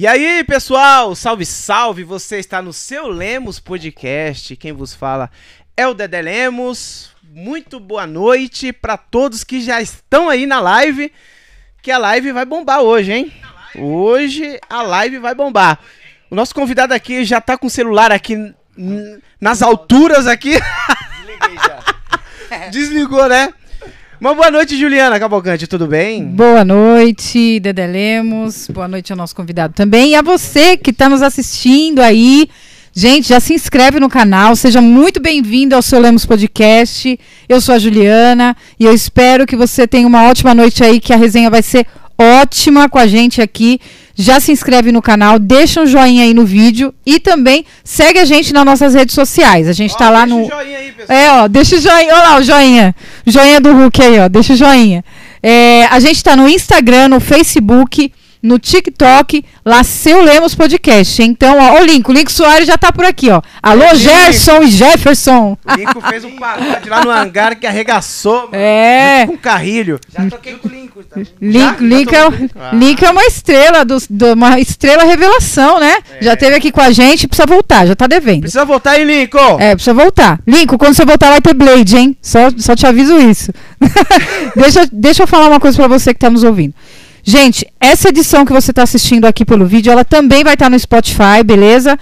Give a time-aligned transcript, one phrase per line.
[0.00, 1.12] E aí, pessoal?
[1.16, 2.04] Salve, salve!
[2.04, 4.54] Você está no seu Lemos Podcast.
[4.54, 5.28] Quem vos fala
[5.76, 7.10] é o Dedé Lemos.
[7.20, 11.12] Muito boa noite para todos que já estão aí na live.
[11.82, 13.32] Que a live vai bombar hoje, hein?
[13.74, 15.80] Hoje a live vai bombar.
[16.30, 18.54] O nosso convidado aqui já tá com o celular aqui
[19.40, 20.60] nas alturas aqui.
[21.26, 22.70] Desliguei já.
[22.70, 23.52] Desligou, né?
[24.20, 26.24] Uma boa noite, Juliana Cavalcante, tudo bem?
[26.24, 28.66] Boa noite, Dedé Lemos.
[28.68, 30.10] Boa noite ao nosso convidado também.
[30.10, 32.48] E a você que está nos assistindo aí.
[32.92, 34.56] Gente, já se inscreve no canal.
[34.56, 37.16] Seja muito bem-vindo ao seu Lemos Podcast.
[37.48, 41.12] Eu sou a Juliana e eu espero que você tenha uma ótima noite aí, que
[41.12, 41.86] a resenha vai ser
[42.18, 43.80] ótima com a gente aqui.
[44.20, 48.24] Já se inscreve no canal, deixa um joinha aí no vídeo e também segue a
[48.24, 49.68] gente nas nossas redes sociais.
[49.68, 50.38] A gente está lá no.
[50.52, 51.18] Aí, pessoal.
[51.18, 52.12] É, ó, deixa o joinha.
[52.12, 52.94] Olha lá o joinha.
[53.24, 54.28] Joinha do Hulk aí, ó.
[54.28, 55.04] Deixa o joinha.
[55.40, 58.12] É, a gente tá no Instagram, no Facebook,
[58.42, 61.22] no TikTok, lá Seu Lemos Podcast.
[61.22, 62.08] Então, ó, o link.
[62.08, 63.40] O link Soares já tá por aqui, ó.
[63.62, 63.96] Alô, Link.
[63.98, 65.56] Gerson e Jefferson.
[65.64, 68.50] O Nico fez um pagode lá no hangar que arregaçou, mano.
[68.54, 69.24] É.
[69.26, 69.98] Com carrilho.
[70.16, 71.20] Já toquei com o Lincoln, tá?
[71.40, 71.76] Link, Já?
[71.80, 72.70] Link, Já é, o- Ah.
[72.74, 75.98] Link é uma estrela, do, do- uma estrela revelação, né?
[76.20, 78.40] Já teve aqui com a gente, precisa voltar, já tá devendo.
[78.42, 79.56] Precisa voltar aí, Lincoln.
[79.60, 80.40] É, precisa voltar.
[80.46, 82.16] Lincoln, quando você voltar vai ter Blade, hein?
[82.22, 83.52] Só, só te aviso isso.
[84.56, 86.74] deixa, deixa eu falar uma coisa pra você que tá nos ouvindo.
[87.28, 90.78] Gente, essa edição que você tá assistindo aqui pelo vídeo, ela também vai estar no
[90.78, 91.98] Spotify, beleza?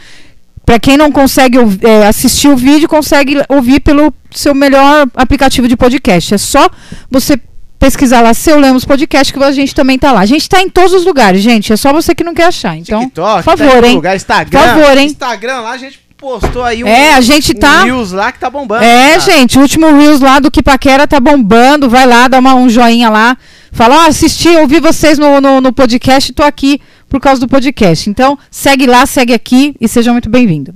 [0.65, 5.77] Pra quem não consegue é, assistir o vídeo, consegue ouvir pelo seu melhor aplicativo de
[5.77, 6.35] podcast.
[6.35, 6.71] É só
[7.11, 7.41] você
[7.77, 10.21] pesquisar lá Seu Lemos Podcast, que a gente também tá lá.
[10.21, 11.73] A gente tá em todos os lugares, gente.
[11.73, 12.77] É só você que não quer achar.
[12.77, 13.97] Então, TikTok, por favor, tá em hein?
[13.97, 14.61] lugar, Instagram.
[14.61, 15.07] Por favor, hein?
[15.09, 18.39] Instagram lá a gente postou aí um, É, a gente um tá- Reels lá que
[18.39, 18.85] tá bombando.
[18.85, 21.89] É, gente, o último Reels lá do Kipaquera tá bombando.
[21.89, 23.37] Vai lá, dá uma, um joinha lá.
[23.73, 28.09] Fala, ó, assisti, ouvi vocês no, no, no podcast, tô aqui por causa do podcast.
[28.09, 30.75] Então, segue lá, segue aqui e seja muito bem-vindo.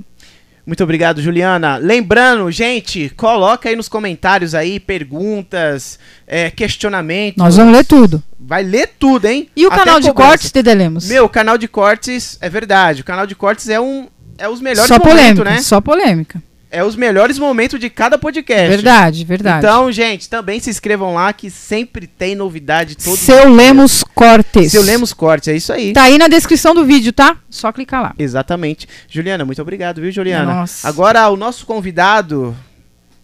[0.67, 1.79] Muito obrigado, Juliana.
[1.79, 7.43] Lembrando, gente, coloca aí nos comentários aí perguntas, é, questionamentos.
[7.43, 8.23] Nós vamos ler tudo.
[8.39, 9.49] Vai ler tudo, hein?
[9.57, 11.09] E o Até canal de cortes, Dede Lemos?
[11.09, 13.01] Meu, o canal de cortes, é verdade.
[13.01, 14.07] O canal de cortes é um
[14.41, 15.61] é os melhores só momentos, polêmica, né?
[15.61, 16.43] só polêmica.
[16.73, 18.69] É os melhores momentos de cada podcast.
[18.69, 19.59] Verdade, verdade.
[19.59, 23.49] Então, gente, também se inscrevam lá que sempre tem novidade todo Seu dia.
[23.49, 24.71] Lemos Cortes.
[24.71, 25.93] Seu Lemos Cortes, é isso aí.
[25.93, 27.37] Tá aí na descrição do vídeo, tá?
[27.51, 28.15] Só clicar lá.
[28.17, 28.89] Exatamente.
[29.09, 30.55] Juliana, muito obrigado, viu, Juliana?
[30.55, 30.89] Nossa.
[30.89, 32.57] Agora, o nosso convidado,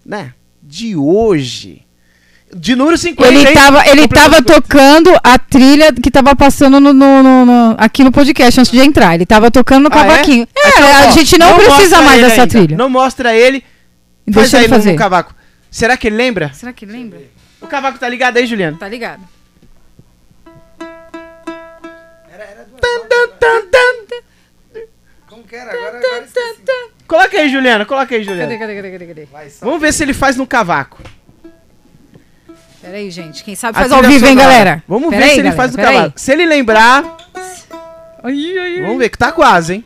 [0.04, 1.85] né, de hoje,
[2.54, 3.54] de número 50, Ele hein?
[3.54, 4.54] tava, ele tava 50.
[4.54, 8.78] tocando a trilha que tava passando no, no- no- no- aqui no podcast antes de
[8.80, 9.14] entrar.
[9.14, 10.02] Ele tava tocando no Ah, é?
[10.08, 10.48] cavaquinho.
[10.54, 12.52] É, Então, a ó, gente não, precisa mostra mais ele dessa ainda.
[12.52, 12.76] trilha.
[12.76, 13.60] Não mostra ele.
[14.32, 14.92] Faz Deixa aí ele no- fazer.
[14.92, 15.34] no cavaco.
[15.70, 16.50] Será que ele lembra?
[16.54, 17.20] Será que lembra?
[17.60, 18.76] O cavaco tá ligado aí, Juliana?
[18.78, 19.22] Tá ligado.
[22.32, 24.80] Era, era duas Tan, tan, tan, tan.
[25.28, 25.72] Como que era?
[25.72, 26.00] Agora.
[27.06, 27.84] Coloca aí, Juliana.
[27.84, 28.46] Coloca aí, Juliana.
[28.46, 29.24] Cadê, cadê, cadê, cadê, cadê?
[29.26, 29.48] Vai.
[29.60, 31.02] Vamos ver se ele faz no cavaco.
[32.86, 33.42] Pera aí, gente.
[33.42, 34.80] Quem sabe faz ao vivo, hein, galera?
[34.86, 35.84] Vamos Pera ver aí, se ele galera, faz aí.
[35.84, 36.20] cavaco.
[36.20, 37.16] Se ele lembrar,
[38.22, 38.80] ai, ai.
[38.80, 39.84] vamos ver que tá quase, hein?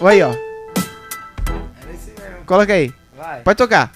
[0.00, 0.28] Olha aí, ó.
[0.28, 0.38] Era
[1.92, 2.44] esse mesmo.
[2.46, 2.94] Coloca aí.
[3.16, 3.40] Vai.
[3.40, 3.90] Pode tocar.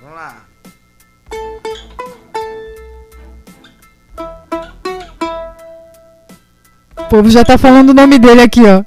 [0.00, 0.36] Vamos lá.
[6.98, 8.84] O povo já tá falando o nome dele aqui, ó.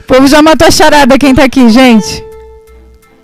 [0.00, 2.26] o povo já matou a charada quem tá aqui, gente.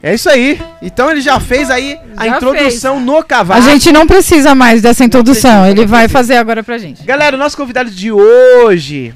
[0.05, 0.61] É isso aí.
[0.83, 3.59] Então ele já fez aí a Já introdução no cavaco.
[3.59, 5.63] A gente não precisa mais dessa introdução.
[5.63, 6.19] precisa, Ele vai precisa.
[6.19, 7.03] fazer agora pra gente.
[7.05, 9.15] Galera, o nosso convidado de hoje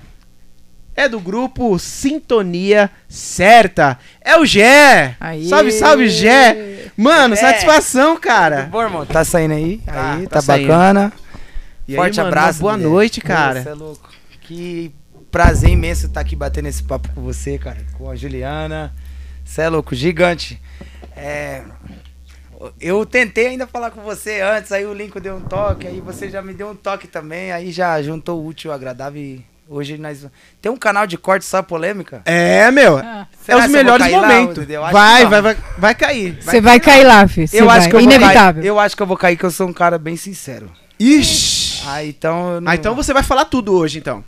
[0.97, 3.99] é do grupo Sintonia Certa.
[4.23, 5.15] É o Gé.
[5.21, 5.45] Aê.
[5.45, 6.87] Salve, salve, Gé.
[6.97, 7.43] Mano, Gé.
[7.43, 8.69] satisfação, Tudo cara.
[8.73, 9.05] bom, irmão?
[9.05, 9.83] Tá saindo aí?
[9.85, 11.13] Tá, aí, tá tá, bacana.
[11.87, 12.61] E aí, Forte mano, abraço.
[12.61, 13.63] boa noite, cara.
[13.63, 14.09] Você é louco.
[14.41, 14.91] Que
[15.31, 17.77] prazer imenso estar aqui batendo esse papo com você, cara.
[17.99, 18.91] Com a Juliana.
[19.49, 20.61] Você é louco, gigante.
[21.17, 21.63] É,
[22.81, 26.29] Eu tentei ainda falar com você antes, aí o Lincoln deu um toque, aí você
[26.29, 29.97] já me deu um toque também, aí já juntou o útil ao agradável e hoje
[29.97, 30.27] nós.
[30.61, 32.21] Tem um canal de corte só polêmica?
[32.25, 32.99] É, meu.
[32.99, 33.27] Ah.
[33.47, 34.67] É os melhores lá, momentos.
[34.93, 36.39] Vai, vai, vai, vai cair.
[36.43, 37.49] Você vai cair lá, filho.
[37.53, 37.79] Eu vai.
[37.79, 38.35] acho que eu Inevitável.
[38.45, 38.67] vou cair.
[38.67, 40.71] Eu acho que eu vou cair, que eu sou um cara bem sincero.
[41.01, 41.83] Ixi.
[41.87, 42.55] Ah, então.
[42.55, 44.23] eu não- Ah, então você vai falar tudo hoje, então.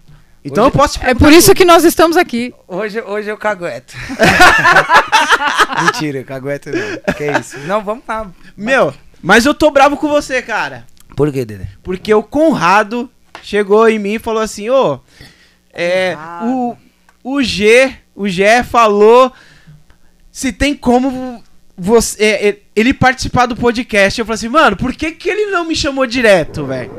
[0.45, 1.57] Então Hoje- eu posso É por isso tudo.
[1.59, 2.55] que nós estamos aqui.
[2.67, 3.95] Hoje, hoje eu cagueto.
[5.85, 7.15] Mentira, eu cagueto não.
[7.15, 7.59] Que isso?
[7.61, 8.31] Não, vamos lá.
[8.57, 8.93] Meu,
[9.23, 10.87] mas eu tô bravo com você, cara.
[11.17, 11.69] Por que, Dedé?
[11.83, 13.11] Porque o Conrado
[13.43, 15.01] chegou em mim e falou assim, ô,
[15.73, 16.77] é, o,
[17.23, 19.33] o G, o G falou
[20.33, 21.43] se tem como
[21.77, 24.19] você, é, é, ele participar do podcast.
[24.19, 26.91] Eu falei assim, mano, por que, que ele não me chamou direto, velho?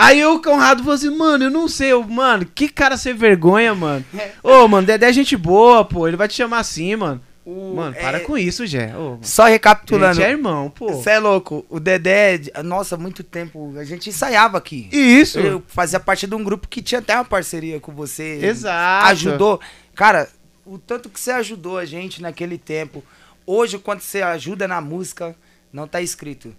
[0.00, 3.74] Aí o Conrado falou assim, mano, eu não sei, eu, mano, que cara sem vergonha,
[3.74, 4.04] mano.
[4.42, 7.20] Ô, mano, Dedé é gente boa, pô, ele vai te chamar assim, mano.
[7.44, 8.94] O- Mano, para é, com isso, Jé.
[8.96, 10.14] Ô, Só recapitulando.
[10.14, 10.92] gente é irmão, pô.
[10.92, 11.64] Você é louco.
[11.68, 13.74] O Dedé, nossa, muito tempo.
[13.76, 14.88] A gente ensaiava aqui.
[14.92, 15.40] Isso.
[15.40, 18.38] Eu fazia parte de um grupo que tinha até uma parceria com você.
[18.42, 19.06] Exato.
[19.08, 19.60] Ajudou.
[19.94, 20.28] Cara,
[20.66, 23.02] o tanto que você ajudou a gente naquele tempo.
[23.46, 25.34] Hoje, quando você ajuda na música,
[25.72, 26.54] não tá escrito.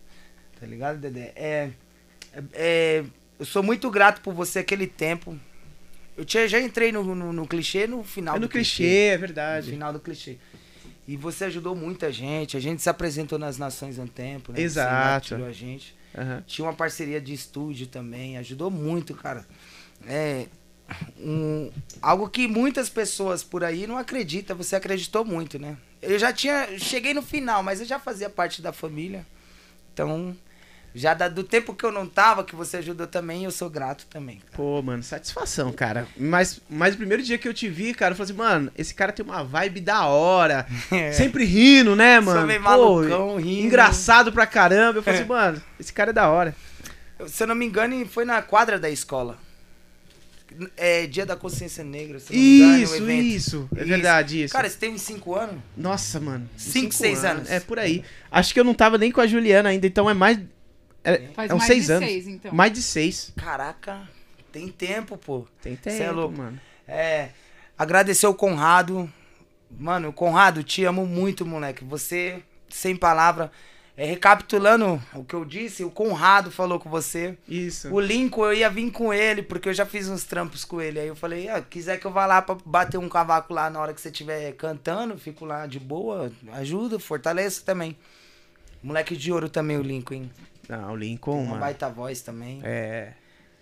[0.59, 1.31] Tá ligado, Dedé?
[1.35, 1.69] É,
[2.33, 3.03] é- é-
[3.41, 5.35] eu sou muito grato por você aquele tempo.
[6.15, 9.13] Eu tinha, já entrei no, no, no clichê no final É no do clichê, é
[9.15, 9.71] No verdade.
[9.71, 10.37] final do clichê.
[11.07, 12.55] E você ajudou muita gente.
[12.55, 14.61] A gente se apresentou nas Nações há um tempo, né?
[14.61, 15.29] Exato.
[15.29, 15.95] Você a gente.
[16.15, 16.43] Aham.
[16.45, 19.43] Tinha uma parceria de estúdio também, ajudou muito, cara.
[20.05, 20.45] É
[21.17, 25.77] um, algo que muitas pessoas por aí não acreditam, você acreditou muito, né?
[25.99, 29.25] Eu já tinha, cheguei no final, mas eu já fazia parte da família.
[29.93, 30.37] Então,
[30.93, 34.05] já da- do tempo que eu não tava, que você ajudou também, eu sou grato
[34.09, 34.37] também.
[34.37, 34.51] cara.
[34.57, 36.07] Pô, mano, satisfação, cara.
[36.17, 38.93] Mas, mas o primeiro dia que eu te vi, cara, eu falei assim, mano, esse
[38.93, 40.65] cara tem uma vibe da hora.
[41.13, 42.21] Sempre rindo, né, É.
[42.21, 42.47] Sou mano?
[42.47, 43.67] meio Pô, malucão, rindo.
[43.67, 44.99] Engraçado pra caramba.
[44.99, 45.23] Eu falei É.
[45.23, 46.55] assim, mano, esse cara é da hora.
[47.27, 49.37] Se eu não me engano, foi na quadra da escola.
[50.75, 53.23] É Dia da Consciência Negra, se eu não me engano, Isso, evento.
[53.23, 53.69] isso.
[53.73, 54.53] É verdade, isso.
[54.53, 55.55] Cara, você tem uns 5 anos?
[55.77, 56.49] Nossa, mano.
[56.57, 57.49] Cinco, seis anos.
[57.49, 58.03] É por aí.
[58.29, 60.37] Acho que eu não tava nem com a Juliana ainda, então é mais.
[61.03, 62.09] É, Faz é uns mais seis de anos.
[62.09, 62.53] seis, então.
[62.53, 63.33] Mais de seis.
[63.35, 64.07] Caraca,
[64.51, 65.47] tem tempo, pô.
[65.61, 66.37] Tem Cê tempo, é louco.
[66.37, 66.59] mano.
[66.87, 67.29] É,
[67.77, 69.11] agradecer o Conrado.
[69.69, 71.83] Mano, Conrado, te amo muito, moleque.
[71.85, 73.51] Você, sem palavra.
[73.97, 77.37] É, recapitulando o que eu disse, o Conrado falou com você.
[77.47, 77.93] Isso.
[77.93, 80.99] O Lincoln, eu ia vir com ele, porque eu já fiz uns trampos com ele.
[80.99, 83.79] Aí eu falei, ah, quiser que eu vá lá pra bater um cavaco lá na
[83.79, 87.95] hora que você estiver cantando, fico lá de boa, ajuda, fortaleço também.
[88.81, 90.31] Moleque de ouro também, o Lincoln, hein?
[90.69, 91.59] Não, o Lincoln, Uma mano.
[91.61, 92.59] baita voz também.
[92.63, 93.13] É.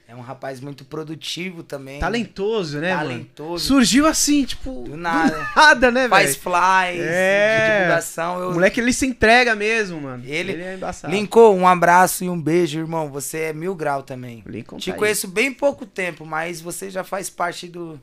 [0.08, 2.00] É um rapaz muito produtivo também.
[2.00, 3.10] Talentoso, né, mano?
[3.10, 3.64] Talentoso.
[3.64, 4.82] Surgiu assim, tipo.
[4.82, 5.48] Do nada.
[5.56, 6.42] nada, né, Faz velho?
[6.42, 7.60] flies É.
[7.68, 8.40] de divulgação.
[8.42, 8.50] Eu...
[8.50, 10.24] O moleque, ele se entrega mesmo, mano.
[10.26, 11.14] Ele- é embaçado.
[11.14, 13.10] Lincoln, um abraço e um beijo, irmão.
[13.12, 14.44] Você é mil grau também.
[14.48, 14.98] Lincoln Te tá aí.
[15.00, 18.02] conheço bem pouco tempo, mas você já faz parte do,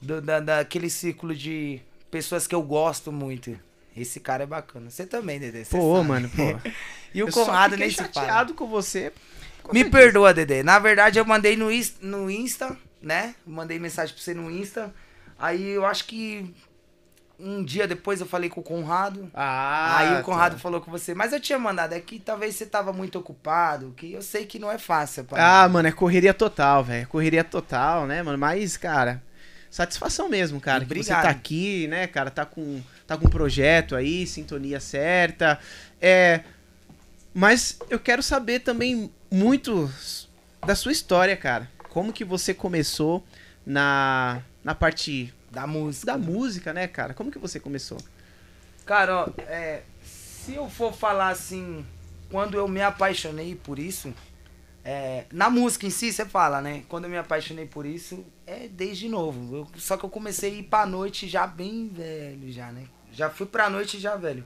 [0.00, 3.58] do da, daquele círculo de pessoas que eu gosto muito.
[3.96, 4.90] Esse cara é bacana.
[4.90, 5.64] Você também, Dedê.
[5.64, 6.08] você Pô, sabe.
[6.08, 6.42] mano, pô.
[7.14, 9.10] E o Eu Conrado nem se chateado com você.
[9.72, 10.62] Me perdoa, Dedê.
[10.62, 11.68] Na verdade, eu mandei no,
[12.02, 13.34] no Insta, né?
[13.46, 14.92] Mandei mensagem pra você no Insta.
[15.38, 16.54] Aí eu acho que
[17.38, 19.30] um dia depois eu falei com o Conrado.
[19.34, 20.58] Ah, Aí o Conrado tá.
[20.60, 24.12] falou com você, mas eu tinha mandado, é que talvez você tava muito ocupado, que
[24.12, 25.24] eu sei que não é fácil.
[25.24, 27.06] pra- Ah, mano, é correria total, velho.
[27.08, 28.38] Correria total, né, mano?
[28.38, 29.22] Mas, cara,
[29.70, 30.84] satisfação mesmo, cara.
[30.84, 32.30] Que você tá aqui, né, cara?
[32.30, 35.58] Tá com, tá com um projeto aí, sintonia certa.
[36.00, 36.40] É.
[37.32, 39.90] Mas eu quero saber também muito
[40.66, 41.70] da sua história, cara.
[41.90, 43.24] Como que você começou
[43.64, 46.06] na, na parte da música.
[46.06, 47.14] da música, né, cara?
[47.14, 47.98] Como que você começou?
[48.84, 51.84] Cara, ó, é, se eu for falar assim,
[52.30, 54.14] quando eu me apaixonei por isso,
[54.84, 56.84] é, na música em si você fala, né?
[56.88, 59.56] Quando eu me apaixonei por isso, é desde novo.
[59.56, 62.84] Eu- só que eu comecei a ir pra noite já bem velho, já, né?
[63.16, 64.44] Já fui pra noite já velho.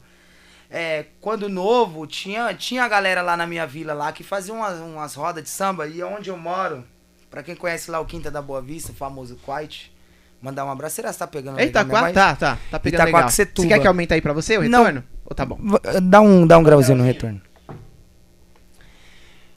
[0.71, 4.79] É, quando novo, tinha, tinha a galera lá na minha vila lá que fazia umas,
[4.79, 5.89] umas rodas de samba.
[5.89, 6.85] E onde eu moro,
[7.29, 9.93] pra quem conhece lá o Quinta da Boa Vista, o famoso Quiet,
[10.41, 10.95] mandar um abraço.
[10.95, 12.15] Será que você tá pegando Eita, legal voz?
[12.15, 12.59] tá, tá.
[12.71, 13.29] Tá pegando legal.
[13.29, 14.85] Você quer que aumente aí pra você o Não.
[14.85, 15.05] retorno?
[15.25, 15.59] Ou tá bom?
[16.03, 17.43] Dá um, dá um grauzinho no retorno.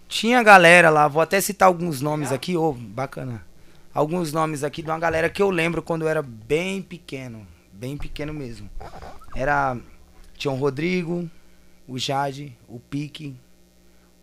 [0.07, 3.43] Tinha galera lá, vou até citar alguns nomes aqui, ô, bacana.
[3.93, 7.47] Alguns nomes aqui de uma galera que eu lembro quando eu era bem pequeno.
[7.83, 8.69] Bem pequeno mesmo.
[9.35, 9.77] Era.
[10.37, 11.29] Tinha o Rodrigo,
[11.85, 13.35] o Jade, o Pique.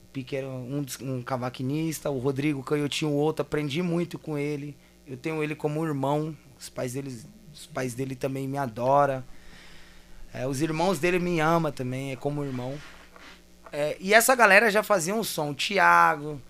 [0.02, 4.74] O Pique era um, um cavaquinista, o Rodrigo canhotinho o outro, aprendi muito com ele.
[5.06, 6.34] Eu tenho ele como irmão.
[6.58, 7.14] Os pais dele,
[7.52, 9.22] os pais dele também me adoram.
[10.32, 12.78] É, os irmãos dele me amam também, é como irmão.
[13.70, 16.40] É, e essa galera já fazia um som, o Thiago.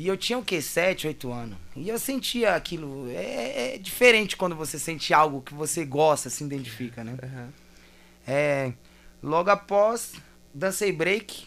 [0.00, 0.62] E eu tinha o quê?
[0.62, 1.58] 7, 8 anos.
[1.76, 3.06] E eu sentia aquilo.
[3.10, 7.18] É, é diferente quando você sente algo que você gosta, se identifica, né?
[8.26, 8.72] É,
[9.22, 10.14] logo após,
[10.54, 11.46] dancei break.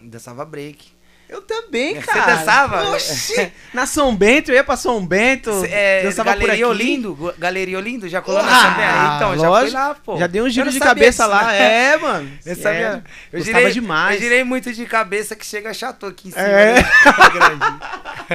[0.00, 0.92] Dançava break.
[1.32, 2.34] Eu também, Você cara.
[2.36, 2.90] dançava?
[2.90, 3.52] Oxi!
[3.72, 5.52] Na São Bento, eu ia pra São Bento.
[5.60, 6.64] Cê- É, dançava por Galeria aqui.
[6.64, 9.16] Olindo, Go- Galeria Olindo, já colou Ah, nessa também?
[9.16, 9.72] Então, já fui lógico.
[9.78, 10.16] lá, pô.
[10.18, 11.44] Já dei um giro de cabeça disso, lá.
[11.52, 11.92] né?
[11.92, 12.30] É, mano.
[12.44, 13.04] Eu sabia.
[13.32, 14.16] Eu Gostava girei, demais.
[14.16, 16.42] Eu girei muito de cabeça que chega chato aqui em cima.
[16.42, 16.74] É.
[16.74, 16.90] né?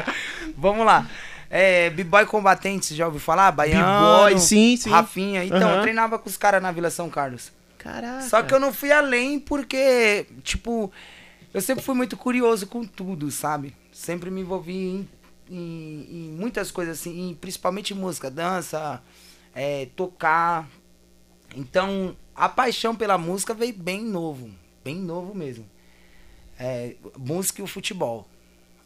[0.58, 1.06] Vamos lá.
[1.50, 3.52] É, B-Boy Combatente, você já ouviu falar?
[3.52, 3.84] Baiano.
[3.84, 4.90] B-boy, sim, sim.
[4.90, 5.44] Rafinha.
[5.44, 5.76] Então, Aham.
[5.78, 7.52] eu treinava com os caras na Vila São Carlos.
[7.78, 8.22] Caraca.
[8.22, 10.92] Só que eu não fui além porque, tipo,
[11.56, 13.76] eu sempre fui muito curioso com tudo, sabe?
[13.92, 15.10] Sempre me envolvi em,
[15.50, 19.02] em- em muitas coisas assim, em- principalmente música, dança,
[19.54, 20.68] é, tocar.
[21.56, 24.50] Então, a paixão pela música veio bem novo,
[24.84, 25.66] bem novo mesmo.
[26.60, 28.28] É, música e o futebol.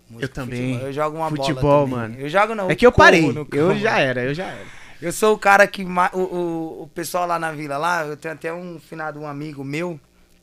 [0.09, 0.67] Música Eu também.
[0.73, 0.87] futebol.
[0.87, 1.99] Eu jogo uma Futebol, bola também.
[1.99, 2.15] mano.
[2.19, 2.69] Eu jogo não.
[2.69, 3.23] É que eu parei.
[3.51, 4.65] Eu já era, eu já era.
[5.01, 5.83] Eu sou o cara que.
[6.13, 9.63] O, o, o pessoal lá na vila, lá, eu tenho até um finado, um amigo
[9.63, 9.99] meu,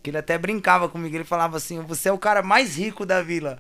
[0.07, 1.17] que ele até brincava comigo.
[1.17, 3.59] Ele falava assim: Você é o cara mais rico da vila.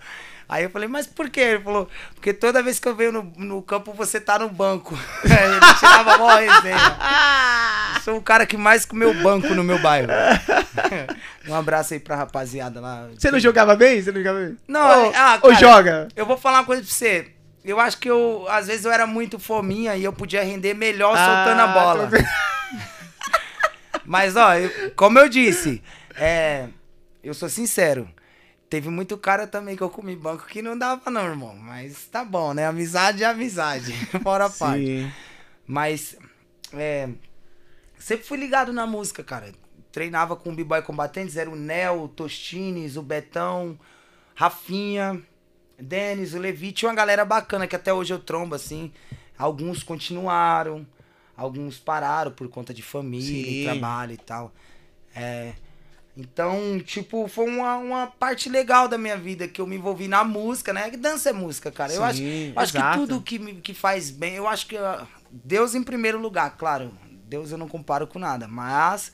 [0.49, 1.41] Aí eu falei, mas por quê?
[1.41, 4.97] Ele falou, porque toda vez que eu venho no, no campo, você tá no banco.
[5.25, 6.97] Ele tirava mó resenha.
[7.97, 10.07] Eu sou o cara que mais comeu banco no meu bairro.
[11.49, 13.09] um abraço aí pra rapaziada lá.
[13.19, 14.01] Você não jogava bem?
[14.01, 14.57] Você não jogava bem?
[14.69, 16.09] Não, Ou, ah, ou cara, joga?
[16.15, 17.27] Eu vou falar uma coisa pra você.
[17.65, 21.17] Eu acho que eu, às vezes, eu era muito fominha e eu podia render melhor
[21.17, 22.07] soltando a Ah, bola.
[22.09, 22.17] tô-
[24.05, 25.83] Mas, ó, eu- como eu disse,
[26.17, 26.69] é,
[27.23, 28.09] eu sou sincero.
[28.69, 31.55] Teve muito cara também que eu comi banco que não dava, não, irmão.
[31.55, 32.67] Mas tá bom, né?
[32.67, 33.93] Amizade é amizade.
[34.23, 34.85] Fora a parte.
[34.85, 35.13] Sim.
[35.67, 36.17] Mas,
[36.73, 37.09] é,
[37.99, 39.53] sempre fui ligado na música, cara.
[39.93, 43.79] Treinava com o B-Boy Combatentes, era o Nel, o Tostines, o Betão,
[44.35, 45.23] Rafinha,
[45.79, 46.73] Denis, o Levi.
[46.73, 48.93] Tinha uma galera bacana que até hoje eu trombo, assim.
[49.39, 50.87] Alguns continuaram,
[51.37, 53.65] alguns pararam por conta de família, Sim.
[53.65, 54.53] trabalho e tal.
[55.15, 55.55] É,
[56.17, 60.25] então, tipo, foi uma, uma parte legal da minha vida que eu me envolvi na
[60.25, 60.91] música, né?
[60.91, 61.93] Que dança é música, cara.
[61.93, 64.77] eu acho, Sim, eu acho que tudo que, me, que faz bem, eu acho que
[65.31, 66.91] Deus em primeiro lugar, claro.
[67.29, 69.13] Deus eu não comparo com nada, mas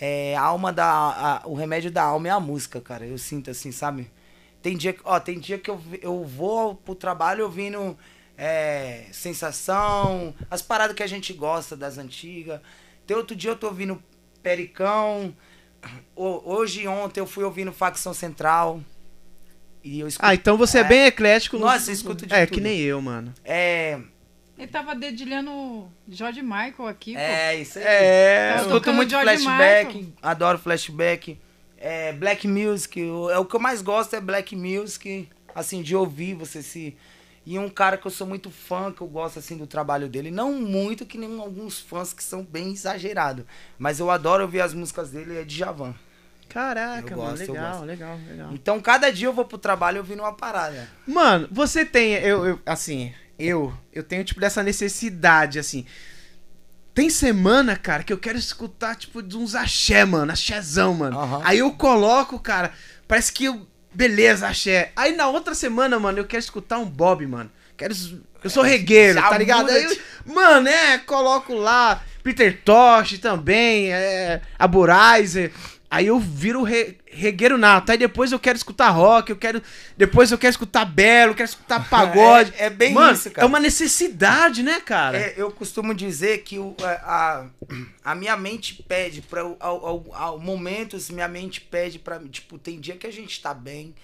[0.00, 0.86] é, a alma da.
[0.86, 3.04] a- o remédio da alma é a música, cara.
[3.04, 4.10] Eu sinto assim, sabe?
[4.62, 7.98] Tem dia, que- ó, tem dia que eu, eu vou pro trabalho ouvindo
[8.38, 12.60] é, sensação, as paradas que a gente gosta das antigas.
[13.06, 14.02] Tem outro dia eu tô ouvindo
[14.42, 15.34] Pericão.
[16.16, 18.80] Ho- Hoje e ontem eu fui ouvindo Facção Central.
[19.84, 20.26] E eu escuto.
[20.26, 21.56] Ah, então você é, bem eclético.
[21.58, 22.54] no- Nossa, eu escuto de É, tudo.
[22.56, 23.32] que nem eu, mano.
[23.44, 23.98] É.
[24.58, 27.18] Ele tava dedilhando George Michael aqui, pô.
[27.20, 27.84] É, isso aí.
[27.86, 30.12] É, Eu escuto muito George flashback, Michael.
[30.20, 31.38] adoro flashback.
[31.76, 35.94] É, black music, o, é, o que eu mais gosto é black music, assim, de
[35.94, 36.96] ouvir você se...
[37.50, 40.30] E um cara que eu sou muito fã, que eu gosto, assim, do trabalho dele.
[40.30, 43.46] Não muito, que nem alguns fãs que são bem exagerados.
[43.78, 45.94] Mas eu adoro ouvir as músicas dele, é de Javan.
[46.46, 48.52] Caraca, mano, legal, legal, legal.
[48.52, 50.86] Então, cada dia eu vou pro trabalho ouvindo uma parada.
[51.06, 55.86] Mano, você tem, eu, eu- assim, eu, eu tenho tipo dessa necessidade, assim.
[56.92, 61.18] Tem semana, cara, que eu quero escutar tipo de uns axé, mano, axézão, mano.
[61.18, 61.40] Aham.
[61.44, 62.72] Aí eu coloco, cara,
[63.06, 64.92] parece que eu, beleza, axé.
[64.96, 67.50] Aí na outra semana, mano, eu quero escutar um Bob, mano.
[67.76, 67.94] Quero,
[68.42, 69.70] eu sou regueiro, tá ligado?
[69.70, 75.52] Aí eu, mano, é, coloco lá Peter Tosh também, é, a Buraiser.
[75.90, 77.90] Aí eu viro re, regueiro nato.
[77.90, 79.62] Aí depois eu quero escutar rock, eu quero.
[79.96, 82.52] Depois eu quero escutar belo, eu quero escutar pagode.
[82.58, 83.46] É- é bem Mano, isso, cara.
[83.46, 85.16] É uma necessidade, né, cara?
[85.18, 87.46] É, eu costumo dizer que o, a,
[88.04, 92.58] a, a minha mente pede para ao, ao, ao momentos minha mente pede para tipo
[92.58, 93.94] tem dia que a gente tá bem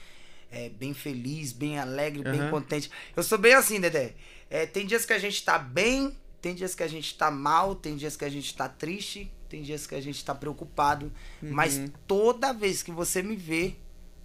[0.51, 2.51] é, bem feliz bem alegre bem Aham.
[2.51, 4.13] contente eu sou bem assim Dedé
[4.51, 7.75] é, tem dias que a gente tá bem tem dias que a gente tá mal
[7.75, 11.77] tem dias que a gente tá triste tem dias que a gente tá preocupado mas
[11.79, 11.89] Uhum.
[12.07, 13.75] toda vez que você me vê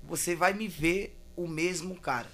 [0.04, 2.30] você vai me ver o mesmo cara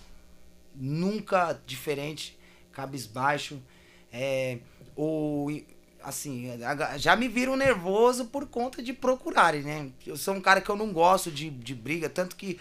[0.76, 2.38] nunca diferente,
[2.72, 3.62] cabisbaixo,
[4.12, 4.58] é,
[4.96, 5.50] ou
[6.04, 6.52] assim,
[6.98, 9.90] já me viram nervoso por conta de procurarem, né?
[10.06, 12.60] Eu sou um cara que eu não gosto de, de briga, tanto que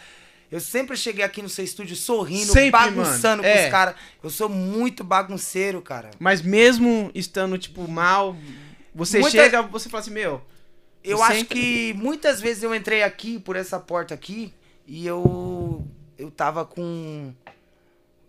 [0.50, 3.64] eu sempre cheguei aqui no seu estúdio sorrindo, Sempre, bagunçando mano, com é.
[3.64, 3.94] os caras.
[4.22, 6.10] Eu sou muito bagunceiro, cara.
[6.18, 8.36] Mas mesmo estando, tipo, mal,
[8.94, 10.40] você Muita- chega, você fala assim, meu.
[11.02, 14.52] Eu acho entra- que muitas vezes eu entrei aqui, por essa porta aqui,
[14.86, 17.32] e eu eu tava com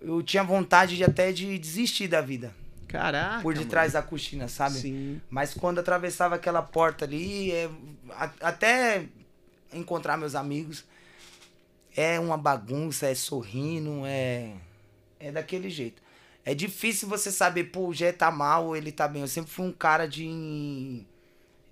[0.01, 2.53] eu tinha vontade de até de desistir da vida,
[2.87, 3.41] Caraca.
[3.41, 4.75] por detrás da cortina, sabe?
[4.75, 4.81] Sabe?
[4.81, 5.21] Sim.
[5.29, 7.69] Mas quando atravessava aquela porta ali, é,
[8.11, 9.05] a- até
[9.73, 10.83] encontrar meus amigos,
[11.95, 14.51] é uma bagunça, é sorrindo, é
[15.19, 16.03] é daquele jeito.
[16.45, 19.23] É difícil você saber, pô, o Jé tá mal ou ele tá bem.
[19.23, 21.03] Eu sempre fui um cara de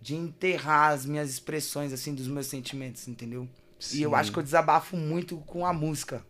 [0.01, 3.47] de enterrar as minhas expressões assim dos meus sentimentos, entendeu?
[3.93, 4.15] E eu Sim.
[4.15, 6.25] acho que eu desabafo muito com a música.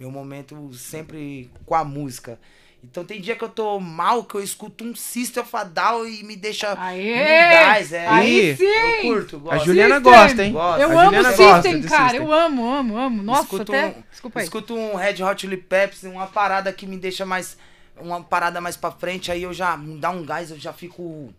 [0.00, 2.40] Meu momento sempre com a música.
[2.84, 6.24] Então tem dia que eu tô mal, que eu escuto um of a Down e
[6.24, 7.14] me deixa Aê!
[7.50, 8.08] gás, é.
[8.08, 8.64] Aí sim!
[8.64, 9.64] Eu curto, A gosto.
[9.66, 10.12] Juliana System.
[10.12, 10.52] gosta, hein?
[10.52, 10.80] Gosto.
[10.80, 12.02] Eu A amo Juliana gosta System, cara.
[12.10, 12.26] System.
[12.26, 13.22] Eu amo, amo, amo.
[13.22, 13.86] Nossa, escuto até.
[13.86, 14.44] um, Desculpa aí.
[14.44, 17.56] escuto um Red Hot Chili Peppers, uma parada que me deixa mais
[18.00, 21.32] uma parada mais pra frente, aí eu já me dá um gás, eu já fico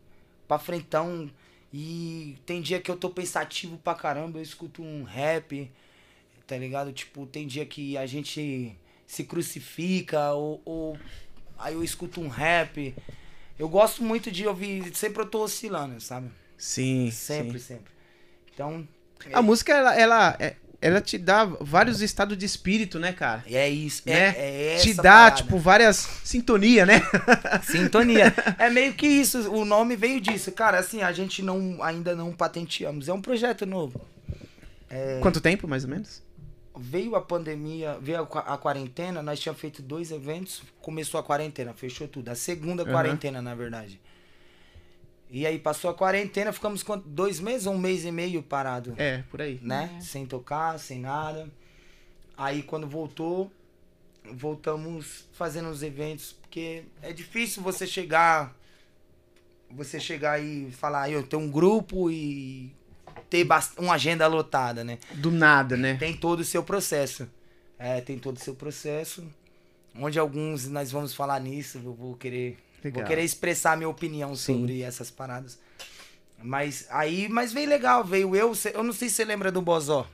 [0.47, 1.29] pra frentão
[1.73, 5.69] E tem dia que eu tô pensativo pra caramba, eu escuto um rap,
[6.47, 6.93] tá ligado?
[6.93, 8.77] Tipo, tem dia que a gente
[9.08, 10.97] se crucifica, ou, ou
[11.63, 12.93] aí eu escuto um rap.
[13.58, 16.28] Eu gosto muito de ouvir, sempre eu tô oscilando, sabe?
[16.58, 17.10] Sim.
[17.12, 17.65] Sempre, sim.
[17.76, 17.91] sempre.
[18.54, 18.88] Então,
[19.32, 23.43] A música, ela, ela, é- ela te dá vários estados de espírito, né, cara?
[23.49, 24.02] é isso.
[24.06, 24.36] Né?
[24.38, 25.36] É, é te dá, parada.
[25.38, 27.02] tipo, várias sintonia, né?
[27.63, 28.34] Sintonia.
[28.60, 30.52] É meio que isso, o nome veio disso.
[30.52, 33.08] Cara, assim, a gente não, ainda não patenteamos.
[33.08, 34.02] É um projeto novo.
[35.21, 36.21] Quanto tempo, mais ou menos?
[36.75, 41.23] Veio a pandemia, veio a, qua- a quarentena, nós tínhamos feito dois eventos, começou a
[41.23, 42.29] quarentena, fechou tudo.
[42.29, 42.91] A segunda Aham.
[42.91, 43.99] quarentena, na verdade.
[45.29, 49.23] E aí passou a quarentena, ficamos dois meses ou um mês e meio parado, É,
[49.29, 49.59] por aí.
[49.62, 49.97] né?
[50.01, 51.47] Sem tocar, sem nada.
[52.36, 53.51] Aí quando voltou,
[54.31, 58.55] voltamos fazendo os eventos, porque é difícil você chegar,
[59.69, 62.71] você chegar e falar, eu tenho um grupo e
[63.34, 63.48] ter
[63.80, 65.00] uma agenda lotada, né?
[65.15, 65.96] Do nada, né?
[65.96, 67.28] Tem todo o seu processo.
[67.80, 69.26] É, tem todo o seu processo.
[70.00, 73.00] Onde alguns nós vamos falar nisso, eu vou querer, Legal.
[73.00, 74.60] vou querer expressar minha opinião Sim.
[74.60, 75.58] sobre essas paradas.
[76.43, 80.08] Mas aí, mas veio legal, veio eu, eu não sei se você lembra do Bozó.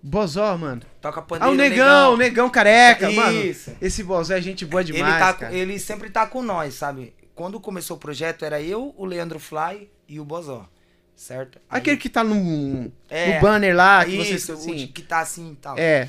[0.00, 0.82] Bozó, mano.
[1.00, 3.40] Toca Ah, pandeiro, o negão, o negão careca, mano.
[3.40, 3.74] Isso.
[3.80, 5.52] Esse Bozó é gente boa demais, ele, tá, cara.
[5.54, 7.12] ele sempre tá com nós, sabe?
[7.34, 10.68] Quando começou o projeto, era eu, o Leandro Fly e o Bozó.
[11.16, 11.58] Certo?
[11.68, 14.70] Aí- Aquele que tá no, É, no banner lá, que Isso, você...
[14.70, 15.76] Assim, que tá assim e tal.
[15.78, 16.08] é,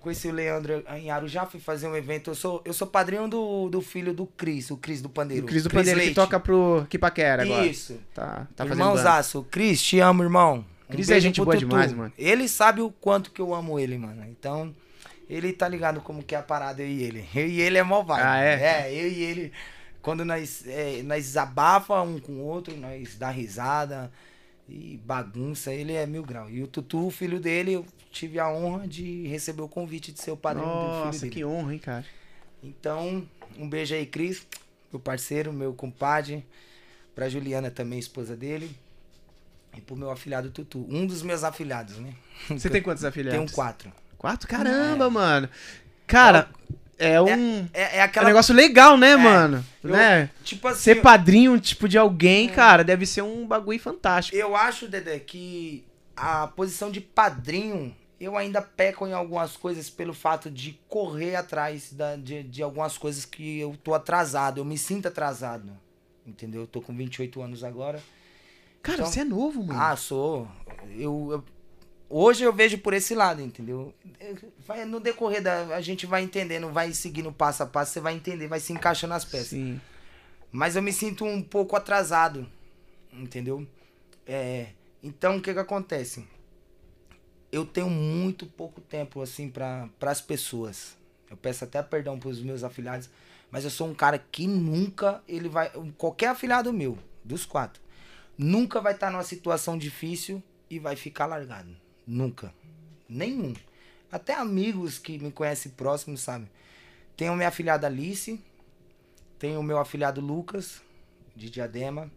[0.00, 2.30] Conheci o Leandro em Arujá, fui fazer um evento.
[2.30, 5.44] Eu sou, eu sou padrinho do, do filho do Cris, o Cris do Pandeiro.
[5.46, 6.14] o Cris do Pandeiro que Leite.
[6.14, 7.64] toca pro Kipaquera agora.
[7.64, 7.98] Isso.
[8.12, 8.66] Tá, tá.
[8.66, 9.46] Irmãozaço.
[9.50, 10.62] Cris, te amo, irmão.
[10.90, 11.66] Um Cris é gente boa Tutu.
[11.66, 12.12] demais, mano.
[12.18, 14.26] Ele sabe o quanto que eu amo ele, mano.
[14.28, 14.74] Então,
[15.26, 17.24] ele tá ligado como que é a parada, eu e ele.
[17.34, 18.22] Eu e ele é mó vibe.
[18.22, 18.54] Ah, é?
[18.90, 19.52] É, eu e ele.
[20.04, 24.12] Quando nós, é, nós desabafa um com o outro, nós dá risada
[24.68, 26.50] e bagunça, ele é mil grau.
[26.50, 30.20] E o Tutu, o filho dele, eu tive a honra de receber o convite de
[30.20, 31.30] ser o padrinho do filho Nossa, dele.
[31.30, 32.04] que honra, hein, cara.
[32.62, 33.26] Então,
[33.58, 34.46] um beijo aí, Cris,
[34.92, 36.44] meu parceiro, meu compadre.
[37.14, 38.76] Pra Juliana também, esposa dele.
[39.74, 40.86] E pro meu afilhado Tutu.
[40.86, 42.14] Um dos meus afilhados, né?
[42.50, 43.40] Você tem quantos afiliados?
[43.40, 43.90] Tenho quatro.
[44.18, 44.46] Quatro?
[44.46, 45.48] Caramba, mano.
[46.06, 46.50] Cara,
[46.98, 47.68] é um...
[47.72, 48.26] É, é É um aquela.
[48.26, 49.64] negócio legal, né, mano?
[49.82, 50.30] eu- né?
[50.42, 50.80] Tipo assim.
[50.82, 54.36] Ser padrinho, tipo, de alguém, cara, deve ser um bagulho fantástico.
[54.36, 55.84] Eu acho, Dedé, que
[56.16, 61.92] a posição de padrinho, eu ainda peco em algumas coisas pelo fato de correr atrás
[61.92, 64.58] da- de, de algumas coisas que eu tô atrasado.
[64.60, 65.70] Eu me sinto atrasado.
[66.26, 66.62] Entendeu?
[66.62, 68.00] Eu tô com 28 anos agora.
[68.82, 69.78] Cara, Então- você é novo, mano.
[69.80, 70.48] Ah, sou.
[70.96, 71.44] Eu, eu-
[72.14, 73.92] hoje eu vejo por esse lado, entendeu?
[74.66, 75.74] Vai, no decorrer da.
[75.74, 79.14] A gente vai entendendo, vai seguindo passo a passo, você vai entender, vai se encaixando
[79.14, 79.48] as peças.
[79.48, 79.80] Sim.
[80.52, 82.46] Mas eu me sinto um pouco atrasado,
[83.12, 83.66] entendeu?
[84.24, 84.68] É,
[85.02, 86.24] então o que que acontece?
[87.50, 90.96] Eu tenho muito pouco tempo assim para as pessoas.
[91.28, 93.10] Eu peço até perdão pros meus afilhados,
[93.50, 97.82] mas eu sou um cara que nunca ele vai, qualquer afilhado meu, dos quatro,
[98.38, 101.83] nunca vai estar numa situação difícil e vai ficar largado.
[102.06, 102.52] Nunca.
[103.08, 103.54] Nenhum.
[104.10, 106.46] Até amigos que me conhecem próximos, sabe?
[107.16, 108.40] Tenho minha afilhada Alice,
[109.38, 110.82] tenho o meu afilhado Lucas,
[111.34, 112.10] de Diadema.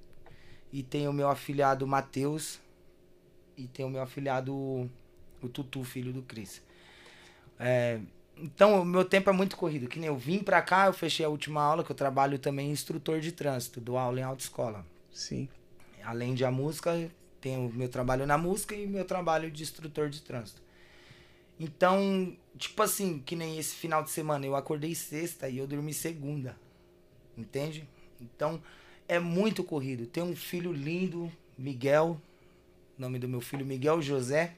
[0.71, 2.59] E tenho o meu afilhado Matheus.
[3.55, 6.61] E tenho o meu afilhado, o Tutu, filho do Cris.
[7.59, 7.99] É,
[8.37, 9.87] então, o meu tempo é muito corrido.
[9.87, 12.69] Que nem eu vim pra cá, eu fechei a última aula, que eu trabalho também
[12.69, 14.85] instrutor de trânsito, dou aula em autoescola.
[15.11, 15.49] Sim.
[16.03, 17.09] Além de a música,
[17.41, 20.61] tenho meu trabalho na música e meu trabalho de instrutor de trânsito.
[21.59, 25.93] Então, tipo assim, que nem esse final de semana, eu acordei sexta e eu dormi
[25.93, 26.55] segunda.
[27.37, 27.87] Entende?
[28.21, 28.61] Então,
[29.07, 30.05] é muito corrido.
[30.05, 32.19] Tenho um filho lindo, Miguel.
[32.97, 34.55] Nome do meu filho, Miguel José.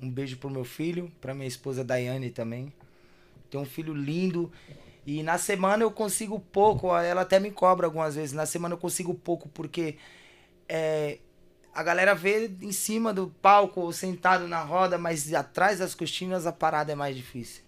[0.00, 2.72] Um beijo pro meu filho, pra minha esposa Daiane também.
[3.50, 4.50] Tenho um filho lindo.
[5.06, 8.32] E na semana eu consigo pouco, ela até me cobra algumas vezes.
[8.32, 9.96] Na semana eu consigo pouco porque
[10.68, 11.18] é,
[11.74, 16.46] a galera vê em cima do palco ou sentado na roda, mas atrás das cortinas
[16.46, 17.62] a parada é mais difícil.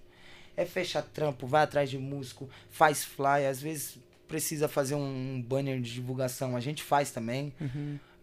[0.56, 5.80] É fechar trampo, vai atrás de músico, faz fly, às vezes precisa fazer um banner
[5.80, 7.52] de divulgação, a gente faz também.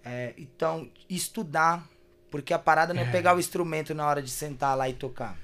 [0.03, 1.85] É, então, estudar,
[2.29, 5.37] porque a parada não é pegar o instrumento na hora de sentar lá e tocar.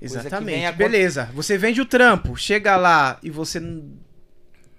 [0.00, 0.64] Exatamente.
[0.66, 1.30] a- Beleza.
[1.34, 3.60] Você vende o trampo, chega lá e você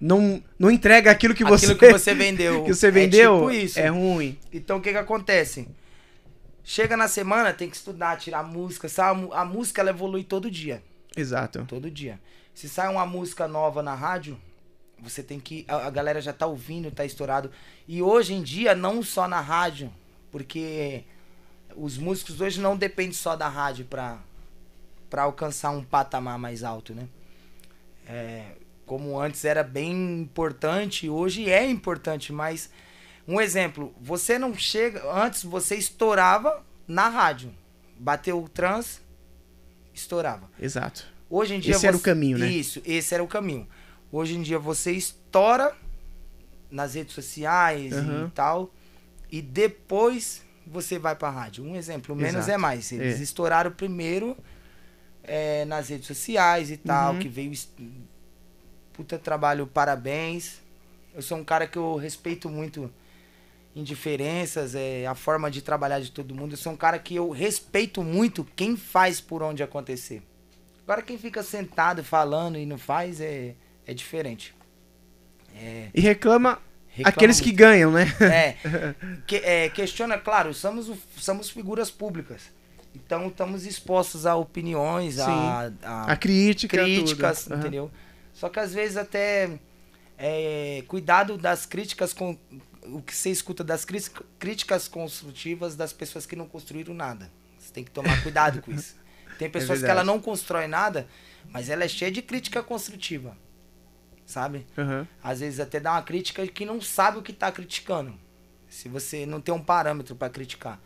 [0.00, 2.62] não, não entrega aquilo que você, Aquilo que você vendeu.
[2.64, 3.78] que você vendeu, É tipo isso.
[3.80, 4.38] é ruim.
[4.52, 5.68] Então o que que acontece?
[6.64, 8.88] Chega na semana, tem que estudar, tirar música.
[8.88, 9.28] Sabe?
[9.32, 10.82] A música ela evolui todo dia.
[11.16, 11.64] Exato.
[11.66, 12.20] Todo dia.
[12.54, 14.38] Se sai uma música nova na rádio,
[15.00, 15.64] Você tem que.
[15.68, 17.50] A, a galera já tá ouvindo, tá estourado.
[17.86, 19.92] E hoje em dia, não só na rádio,
[20.30, 21.04] porque
[21.76, 24.18] os músicos hoje não dependem só da rádio pra,
[25.08, 27.06] pra alcançar um patamar mais alto, né?
[28.08, 28.44] É,
[28.88, 32.70] como antes era bem importante, hoje é importante, mas
[33.26, 37.54] um exemplo, você não chega, antes você estourava na rádio.
[38.00, 39.00] Bateu o trans,
[39.94, 40.50] estourava.
[40.58, 41.06] Exato.
[41.28, 42.48] Hoje em dia Esse era o você- caminho, né?
[42.48, 43.68] Isso, esse era o caminho.
[44.10, 45.76] Hoje em dia você estoura
[46.70, 48.26] nas redes sociais Aham.
[48.28, 48.74] e tal,
[49.30, 51.64] e depois você vai pra rádio.
[51.64, 52.50] Um exemplo, menos Exato.
[52.52, 52.90] é mais.
[52.92, 53.22] Eles É.
[53.22, 54.36] estouraram primeiro
[55.30, 57.18] é, nas redes sociais e tal, Uhum.
[57.18, 57.52] que veio
[58.98, 60.60] puta trabalho, parabéns.
[61.14, 62.90] Eu sou um cara que eu respeito muito
[63.76, 66.54] indiferenças, é, a forma de trabalhar de todo mundo.
[66.54, 70.20] Eu sou um cara que eu respeito muito quem faz por onde acontecer.
[70.82, 73.54] Agora quem fica sentado falando e não faz é,
[73.86, 74.52] é diferente.
[75.54, 78.06] É, E reclama, reclama aqueles que ganham, né?
[78.20, 78.56] É,
[79.28, 82.50] que- é, questiona, claro, somos, somos figuras públicas.
[82.96, 87.90] Então estamos expostos a opiniões, a, a A crítica, críticas, entendeu?
[88.38, 89.58] Só que às vezes até
[90.16, 92.38] é, cuidado das críticas com
[92.84, 93.84] o que você escuta das
[94.38, 97.32] críticas construtivas das pessoas que não construíram nada.
[97.58, 98.96] Você tem que tomar cuidado com isso.
[99.38, 100.00] Tem pessoas que verdade.
[100.00, 101.06] ela não constrói nada,
[101.52, 103.36] mas ela é cheia de crítica construtiva.
[104.26, 104.66] Sabe?
[104.76, 105.06] Aham.
[105.22, 108.18] Às vezes até dá uma crítica que não sabe o que tá criticando.
[108.68, 110.80] Se você não tem um parâmetro para criticar.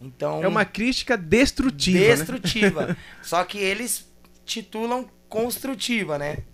[0.00, 2.14] Então É uma crítica destrutiva, né?
[2.14, 2.96] destrutiva.
[3.20, 4.08] Só que eles
[4.44, 6.44] titulam construtiva, né?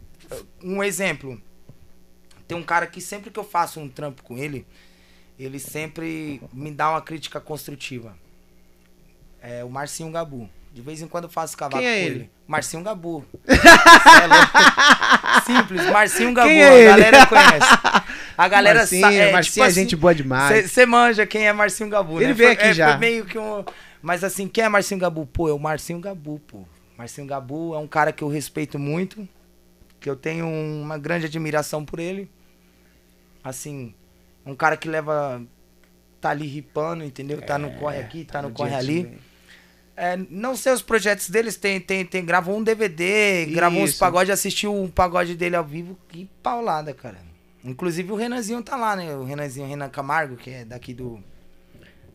[0.63, 1.41] Um exemplo.
[2.47, 4.67] Tem um cara que sempre que eu faço um trampo com ele,
[5.39, 8.17] ele sempre me dá uma crítica construtiva.
[9.41, 10.49] É o Marcinho Gabu.
[10.73, 12.15] De vez em quando eu faço cavalo Quem é com ele?
[12.21, 12.31] ele.
[12.47, 13.25] Marcinho Gabu.
[15.45, 16.49] Simples, Marcinho Gabu.
[16.49, 16.85] Quem é a ele?
[16.87, 17.67] galera conhece.
[18.37, 19.17] A galera Marcinho, sabe.
[19.17, 20.71] É, Marcinho tipo é assim, gente boa demais.
[20.71, 22.33] você manja quem é Marcinho Gabu, Ele né?
[22.35, 22.97] veio aqui é, já.
[22.99, 23.65] Meio que um...
[24.01, 25.27] Mas assim, quem é Marcinho Gabu?
[25.27, 26.65] Pô, é o Marcinho Gabu, pô.
[26.97, 29.29] Marcinho Gabu é um cara que eu respeito muito,
[30.09, 32.31] que eu tenho uma grande admiração por ele.
[33.45, 33.95] Assim,
[34.47, 35.43] um cara que leva...
[36.19, 37.41] Tá ali ripando, entendeu?
[37.43, 39.19] Tá no corre aqui, tá no corre dia a ali.
[39.97, 43.99] É, não sei os projetos deles, tem, tem, tem, gravou um DVD, gravou uns Isso.
[44.01, 47.19] pagodes, assistiu um pagode dele ao vivo, que paulada, cara.
[47.63, 49.15] Inclusive o Renanzinho tá lá, né?
[49.15, 51.23] O Renanzinho, Renan Camargo, que é daqui do.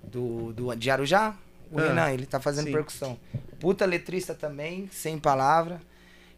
[0.04, 1.34] do, do de Arujá.
[1.72, 2.74] O Ah, Renan, ele tá fazendo sim.
[2.74, 3.18] percussão.
[3.60, 5.80] Puta letrista também, sem palavra.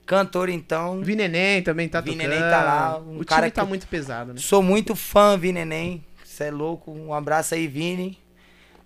[0.06, 1.02] Cantor, então.
[1.02, 2.28] Vi Neném também tá Vi tocando.
[2.30, 4.40] Neném tá lá, um o cara time tá que- muito pesado, né?
[4.40, 6.06] Sou muito fã, Vini Neném.
[6.24, 6.92] Você é louco.
[6.92, 8.20] Um abraço aí, Vini.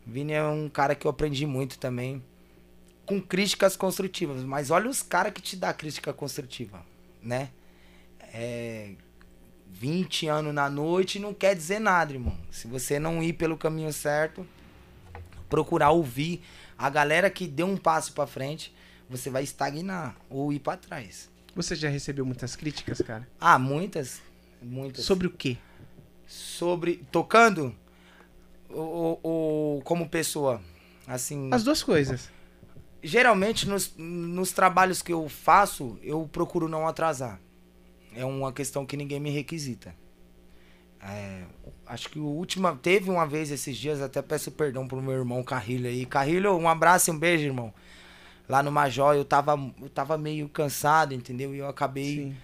[0.06, 2.24] Vini é um cara que eu aprendi muito também.
[3.06, 4.44] Com críticas construtivas.
[4.44, 6.86] Mas olha os caras que te dá crítica construtiva,
[7.22, 7.50] né?
[8.34, 8.92] É.
[9.72, 12.36] 20 anos na noite não quer dizer nada, irmão.
[12.52, 14.46] Se você não ir pelo caminho certo,
[15.50, 16.42] procurar ouvir
[16.78, 18.74] a galera que deu um passo pra frente,
[19.10, 21.30] você vai estagnar ou ir pra trás.
[21.56, 23.28] Você já recebeu muitas críticas, cara?
[23.40, 24.22] Ah, muitas.
[24.62, 25.04] Muitas.
[25.06, 25.58] Sobre o quê?
[26.28, 27.76] sobre tocando
[28.70, 30.62] ou, ou como pessoa
[31.08, 32.30] assim As duas coisas.
[33.02, 37.42] geralmente nos, nos trabalhos que eu faço eu procuro não atrasar
[38.16, 39.96] é uma questão que ninguém me requisita
[41.02, 41.46] É,
[41.88, 45.44] acho que o último teve uma vez esses dias até peço perdão pro meu irmão
[45.44, 47.74] Carrilho aí Carrilho um abraço e um beijo irmão
[48.50, 52.36] lá no Major eu tava eu tava meio cansado entendeu e eu acabei Sim.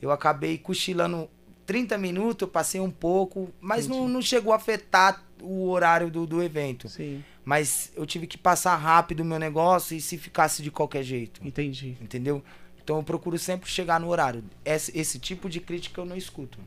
[0.00, 1.28] eu acabei cochilando
[1.66, 6.26] 30 minutos, eu passei um pouco, mas não, não chegou a afetar o horário do,
[6.26, 6.88] do evento.
[6.88, 11.02] Sim, Mas eu tive que passar rápido o meu negócio e se ficasse de qualquer
[11.02, 11.96] jeito, entendi.
[12.00, 12.42] entendeu?
[12.82, 14.44] Então eu procuro sempre chegar no horário.
[14.64, 16.58] Esse, esse tipo de crítica eu não escuto.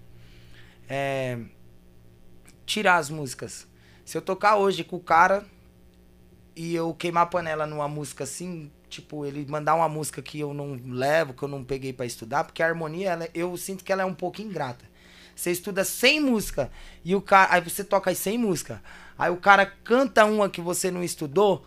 [0.87, 1.39] É,
[2.65, 3.67] tirar as músicas.
[4.05, 5.45] Se eu tocar hoje com o cara
[6.55, 10.53] e eu queimar a panela numa música assim, tipo, ele mandar uma música que eu
[10.53, 13.91] não levo, que eu não peguei pra estudar, porque a harmonia, ela- eu sinto que
[13.91, 14.85] ela é um pouco ingrata.
[15.35, 16.71] Você estuda sem música
[17.03, 18.81] e o cara, aí você toca as sem música.
[19.17, 21.65] Aí o cara canta uma que você não estudou,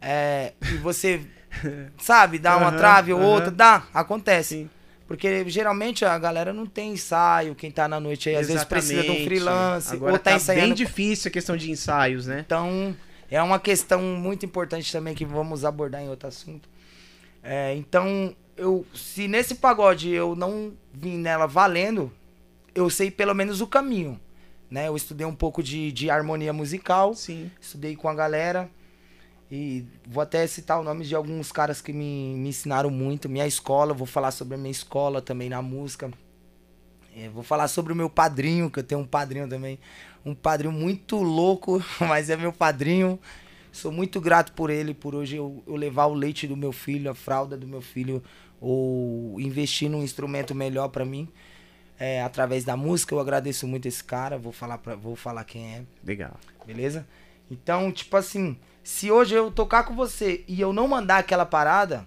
[0.00, 1.22] é, e você
[1.98, 3.22] sabe, dá uma Aham, trave ou aham.
[3.22, 4.54] outra, dá, acontece.
[4.54, 4.70] Sim.
[5.06, 9.04] Porque geralmente a galera não tem ensaio, quem tá na noite aí às vezes precisa
[9.04, 9.18] de um Exatamente.
[9.18, 12.46] freelance, Agora ou tá, tá ensaiando bem difícil a questão de ensaios, né?
[12.46, 12.96] então,
[13.30, 16.68] é uma questão muito importante também que vamos abordar em outro assunto.
[17.42, 22.10] É, então, eu, se nesse pagode eu não vim nela valendo,
[22.74, 24.20] eu sei pelo menos o caminho.
[24.70, 24.88] Né?
[24.88, 27.50] Eu estudei um pouco de, de harmonia musical, Sim.
[27.60, 28.68] estudei com a galera.
[29.50, 33.28] E vou até citar o nome de alguns caras que me, me ensinaram muito.
[33.28, 36.10] Minha escola, vou falar sobre a minha escola também na música.
[37.16, 39.78] É, vou falar sobre o meu padrinho, que eu tenho um padrinho também.
[40.26, 43.16] Um padrinho muito louco, mas é meu padrinho.
[43.70, 47.08] Sou muito grato por ele, por hoje eu, eu levar o leite do meu filho,
[47.08, 48.20] a fralda do meu filho,
[48.60, 51.28] ou investir num instrumento melhor para mim.
[51.96, 54.36] É, através da música, eu agradeço muito esse cara.
[54.36, 55.82] Vou falar, pra, vou falar quem é.
[56.04, 56.34] Legal.
[56.66, 57.06] Beleza?
[57.48, 62.04] Então, tipo assim, se hoje eu tocar com você e eu não mandar aquela parada,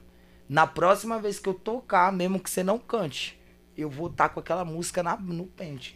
[0.50, 3.40] na próxima vez que eu tocar, mesmo que você não cante,
[3.78, 5.96] eu vou estar tá com aquela música na, no pente.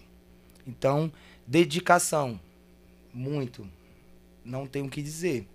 [0.66, 1.12] Então,
[1.46, 2.40] dedicação.
[3.14, 3.68] Muito.
[4.44, 5.48] Não tenho o que dizer.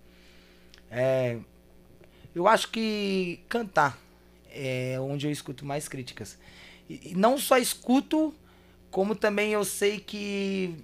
[0.90, 1.38] É,
[2.35, 3.98] eu acho que cantar
[4.51, 6.38] é onde eu escuto mais críticas.
[6.88, 8.35] E, não só escuto,
[8.90, 10.74] como também eu sei que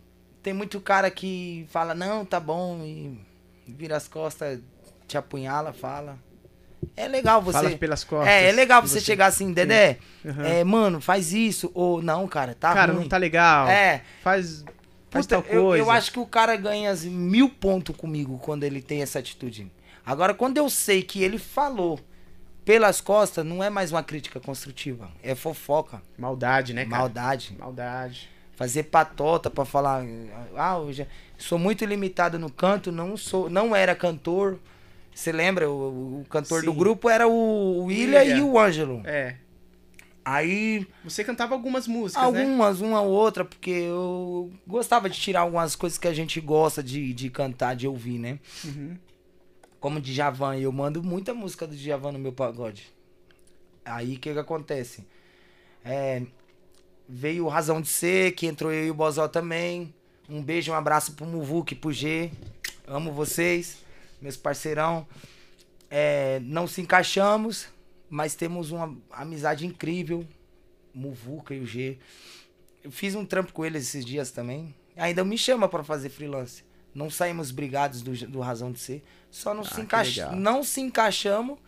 [0.43, 3.19] tem muito cara que fala, não, tá bom, e
[3.67, 4.61] vira as costas,
[5.09, 6.19] te apunhala, fala.
[6.97, 7.59] É legal você.
[7.59, 8.29] Fala pelas costas.
[8.29, 9.99] É, é legal você, você, chegar assim, Dedé.
[10.25, 10.45] Uhum.
[10.45, 11.71] É, mano, faz isso.
[11.75, 13.03] Ou não, cara, tá Cara, ruim.
[13.03, 13.67] não tá legal.
[13.69, 14.03] É.
[14.23, 14.65] Faz,
[15.15, 15.85] faz Puta, tal eu, coisa.
[15.85, 19.71] eu acho que o cara ganha assim, mil pontos comigo quando ele tem essa atitude.
[20.05, 21.99] Agora, quando eu sei que ele falou
[22.65, 25.11] pelas costas, não é mais uma crítica construtiva.
[25.23, 26.03] É fofoca.
[26.19, 26.99] Maldade, né, cara?
[26.99, 27.57] Maldade.
[27.59, 28.29] Maldade.
[28.57, 30.05] Fazer patota pra falar.
[30.57, 31.07] Ah, eu já
[31.39, 34.59] sou muito limitado no canto, não sou, não era cantor.
[35.15, 35.71] Você lembra?
[35.71, 36.67] O, o cantor Sim.
[36.67, 38.37] do grupo era o William, William.
[38.37, 39.03] e o Ângelo.
[39.05, 39.37] É.
[40.25, 42.41] Aí, Você cantava algumas músicas, né?
[42.41, 46.83] algumas, uma ou outra, porque eu gostava de tirar algumas coisas que a gente gosta
[46.83, 48.39] de, de cantar, de ouvir, né?
[48.65, 48.97] Uhum.
[49.79, 52.91] Como Djavan, eu mando muita música do Djavan no meu pagode.
[53.85, 55.07] Aí o que que acontece?
[55.85, 56.23] É,
[57.07, 59.93] veio o Razão de Ser, que entrou eu e o Bozó também.
[60.27, 62.31] Um beijo, um abraço pro Muvuque, pro G.
[62.87, 63.85] Amo vocês,
[64.23, 65.07] meus parceirão.
[65.91, 67.69] É, não se encaixamos,
[68.11, 70.27] mas temos uma amizade incrível.
[70.95, 71.99] Muvuca e o G.
[72.83, 74.75] Eu fiz um trampo com eles esses dias também.
[74.97, 76.63] Ainda me chama pra fazer freelance.
[76.95, 79.03] Não saímos brigados do, do Razão de Ser.
[79.31, 81.59] Só não, Ah, se, encaixa, não se encaixamos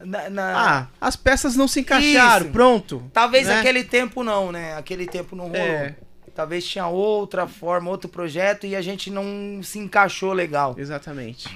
[0.00, 2.52] na- na, Ah, as peças não se encaixaram, Isso.
[2.52, 3.08] pronto.
[3.12, 3.60] Talvez né?
[3.60, 4.74] aquele tempo não, né?
[4.76, 5.56] Aquele tempo não rolou.
[5.60, 5.96] É.
[6.34, 10.74] Talvez tinha outra forma, outro projeto e a gente não se encaixou legal.
[10.78, 11.48] Exatamente.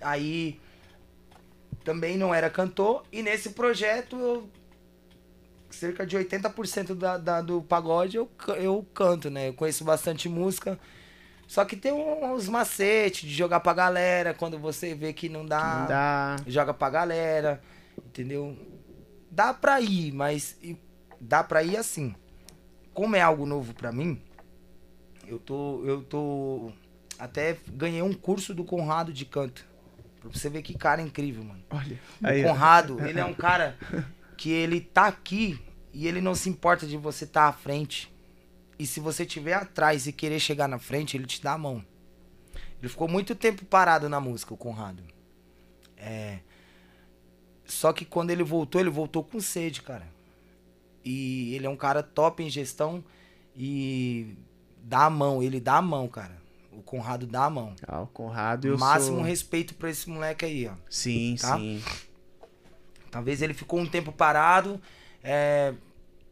[0.00, 0.58] Aí
[1.90, 4.48] também não era cantor e nesse projeto eu
[5.70, 9.48] cerca de 80% da, da, do pagode eu, eu canto, né?
[9.48, 10.78] Eu conheço bastante música.
[11.48, 15.78] Só que tem uns macetes de jogar pra galera, quando você vê que não dá,
[15.80, 16.36] Não dá.
[16.46, 17.60] joga pra galera,
[18.06, 18.56] entendeu?
[19.28, 20.56] Dá pra ir, mas
[21.20, 22.14] dá pra ir assim.
[22.94, 24.22] Como é algo novo pra mim,
[25.26, 26.70] eu tô eu tô
[27.18, 29.68] até ganhei um curso do Conrado de canto.
[30.20, 31.64] Pra você ver que cara incrível, mano.
[31.70, 31.98] Olha.
[32.22, 32.42] O Aí.
[32.42, 33.76] Conrado, ele é um cara
[34.36, 35.58] que ele tá aqui
[35.92, 38.12] e ele não se importa de você estar à frente.
[38.78, 41.84] E se você estiver atrás e querer chegar na frente, ele te dá a mão.
[42.80, 45.02] Ele ficou muito tempo parado na música, o Conrado.
[45.96, 46.38] É.
[47.64, 50.06] Só que quando ele voltou, ele voltou com sede, cara.
[51.04, 53.04] E ele é um cara top em gestão
[53.54, 54.34] e
[54.82, 56.39] dá a mão, ele dá a mão, cara.
[56.80, 57.74] O Conrado dá a mão.
[57.86, 59.24] Ah, o Conrado, eu Máximo sou...
[59.24, 60.72] respeito pra esse moleque aí, ó.
[60.88, 61.56] Sim, tá?
[61.58, 61.82] sim.
[63.10, 64.80] Talvez ele ficou um tempo parado
[65.22, 65.74] é,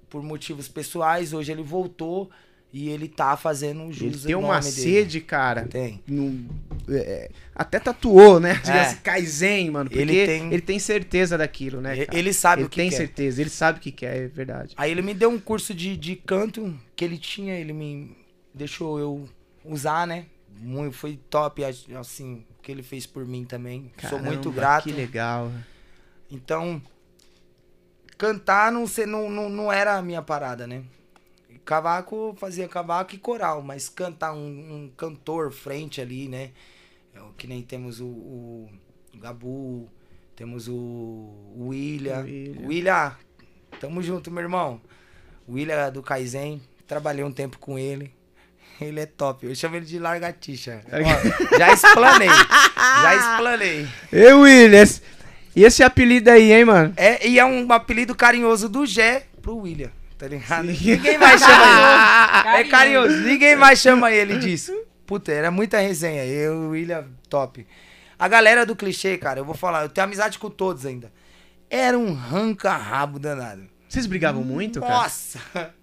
[0.09, 1.33] por motivos pessoais.
[1.35, 2.31] Hoje ele voltou
[2.73, 4.73] e ele tá fazendo jus Ele tem uma dele.
[4.73, 5.67] sede, cara.
[5.67, 6.03] Tem.
[6.07, 6.49] no-
[6.89, 8.61] é, até tatuou, né?
[8.67, 8.81] É.
[8.81, 9.91] assim, Kaizen, mano.
[9.91, 11.95] Porque Ele ele tem- tem, certeza daquilo, né?
[11.95, 12.19] Ele- cara?
[12.19, 12.97] ele sabe ele o que tem quer.
[12.97, 14.75] certeza, ele sabe o que quer, é verdade.
[14.79, 18.17] Aí ele me deu um curso de, de canto que ele tinha, ele me
[18.55, 19.29] deixou eu
[19.65, 20.25] usar, né?
[20.61, 23.93] Muito, foi top, assim, o que ele fez por mim também.
[24.09, 24.85] Sou muito Caramba, grato.
[24.85, 25.53] Que legal.
[26.31, 26.83] Então,
[28.17, 30.85] cantar não, não, não, não era a minha parada, né?
[31.65, 36.51] Cavaco, fazia cavaco e coral, mas cantar um, um cantor frente ali, né?
[37.15, 38.69] É Que nem temos o, o
[39.21, 39.89] Gabu,
[40.35, 42.23] temos o, o William.
[42.23, 42.67] William.
[42.67, 43.17] William,
[43.81, 44.81] tamo junto, meu irmão.
[45.47, 48.15] O William é do Kaizen, trabalhei um tempo com ele.
[48.81, 50.83] Ele é top, eu chamo ele de largatixa.
[50.93, 53.89] Ó, já explanei, já explanei.
[54.13, 55.03] Ei, Williams!
[55.55, 56.95] E esse apelido aí, hein, mano?
[56.97, 60.69] É, e é um apelido carinhoso do Gé pro William, tá ligado?
[60.73, 60.93] Sim.
[60.93, 62.61] Ninguém mais chama ele.
[62.61, 63.17] É Carinhoso.
[63.23, 64.73] ninguém mais chama ele disso.
[65.05, 66.25] Puta, era muita resenha.
[66.25, 67.67] Eu e o William, top.
[68.17, 71.11] A galera do clichê, cara, eu vou falar, eu tenho amizade com todos ainda.
[71.71, 73.67] Era um ranca-rabo danado.
[73.89, 74.95] Vocês brigavam muito, cara?
[74.95, 75.75] Nossa!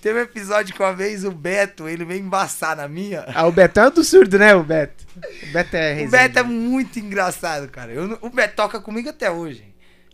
[0.00, 3.24] Teve um episódio que uma vez o Beto, ele veio embaçar na minha.
[3.34, 5.04] Ah, o Beto é do surdo, né, o Beto?
[5.16, 6.10] O Beto é O resenha.
[6.10, 7.92] Beto é muito engraçado, cara.
[7.92, 9.64] Eu o Beto toca comigo até hoje.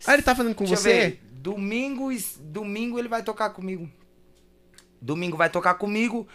[0.05, 1.19] Ah, ele tá falando com Deixa você?
[1.31, 3.89] Domingo, domingo ele vai tocar comigo.
[5.01, 6.27] Domingo vai tocar comigo.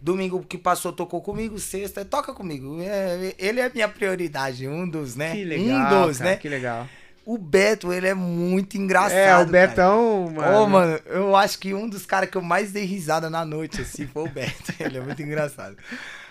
[0.00, 2.78] Domingo que passou tocou comigo, sexta toca comigo.
[2.80, 5.34] É, ele é minha prioridade, um dos, né?
[5.34, 6.36] Que legal, um dos, cara, né?
[6.36, 6.88] Que legal.
[7.26, 9.18] O Beto, ele é muito engraçado.
[9.18, 9.44] É, o cara.
[9.46, 10.58] Betão, mano.
[10.58, 13.80] Ô, mano, eu acho que um dos caras que eu mais dei risada na noite,
[13.80, 14.72] assim, foi o Beto.
[14.78, 15.76] Ele é muito engraçado.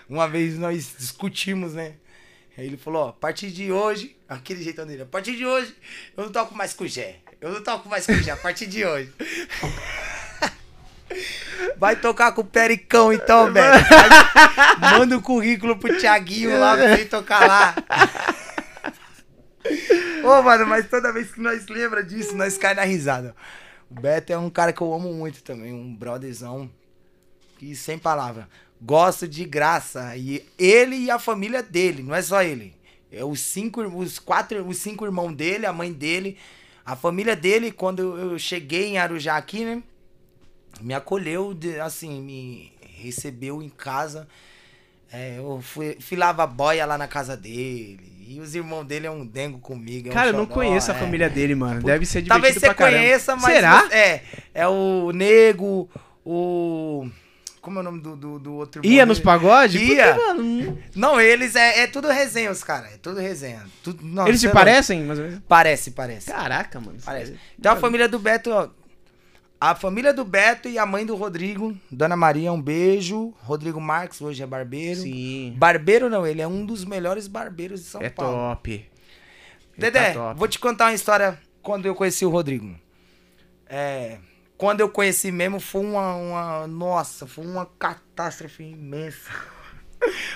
[0.08, 1.96] Uma vez nós discutimos, né?
[2.56, 5.76] Aí ele falou, ó, a partir de hoje, aquele jeitão dele, a partir de hoje,
[6.16, 7.16] eu não toco mais com o Gé.
[7.42, 9.12] Eu não toco mais com o Gé, a partir de hoje.
[11.76, 13.84] Vai tocar com o Pericão então, Beto.
[14.80, 17.74] Manda o currículo pro Thiaguinho lá pra ele tocar lá.
[20.24, 23.34] Ô, mano, mas toda vez que nós lembra disso, nós cai na risada.
[23.90, 26.70] O Beto é um cara que eu amo muito também, um brotherzão
[27.58, 28.48] que sem palavra.
[28.80, 30.16] Gosto de graça.
[30.16, 32.74] E ele e a família dele, não é só ele.
[33.10, 36.36] É os cinco, os quatro, os cinco irmãos dele, a mãe dele,
[36.84, 39.82] a família dele, quando eu cheguei em Arujá aqui, né?
[40.80, 44.28] Me acolheu, assim, me recebeu em casa.
[45.10, 45.96] É, eu fui,
[46.54, 48.15] boia lá na casa dele.
[48.26, 50.08] E os irmãos dele é um dengo comigo.
[50.08, 50.98] é um Cara, eu não conheço a é.
[50.98, 51.82] família dele, mano.
[51.82, 52.98] Deve ser divertido Talvez você caramba.
[52.98, 53.44] conheça, mas.
[53.44, 53.82] Será?
[53.82, 54.22] você- é.
[54.54, 55.88] É o Nego,
[56.24, 57.08] o.
[57.60, 59.24] Como é o nome do, do, do outro irmão Ia nos dele?
[59.24, 59.80] pagodes?
[59.82, 60.14] Ia.
[60.14, 62.94] Porque, mano, não- eles é, é tudo resenha, os caras.
[62.94, 63.62] É tudo resenha.
[63.82, 65.40] Tudo, não, Eles se parecem, menos?
[65.48, 66.30] Parece, parece.
[66.30, 66.98] Caraca, mano.
[67.04, 67.34] Parece.
[67.58, 68.68] Então a família do Beto, ó.
[69.58, 73.32] A família do Beto e a mãe do Rodrigo, Dona Maria, um beijo.
[73.42, 75.00] Rodrigo Marques, hoje é barbeiro.
[75.00, 75.54] Sim.
[75.56, 78.36] Barbeiro não, ele é um dos melhores barbeiros de São É Paulo.
[78.36, 78.70] top.
[78.72, 78.88] Ele
[79.78, 80.38] Dedé, tá top.
[80.38, 82.74] vou te contar uma história quando eu conheci o Rodrigo.
[83.66, 84.18] É,
[84.58, 86.66] quando eu conheci mesmo, foi uma, uma.
[86.66, 89.30] Nossa, foi uma catástrofe imensa.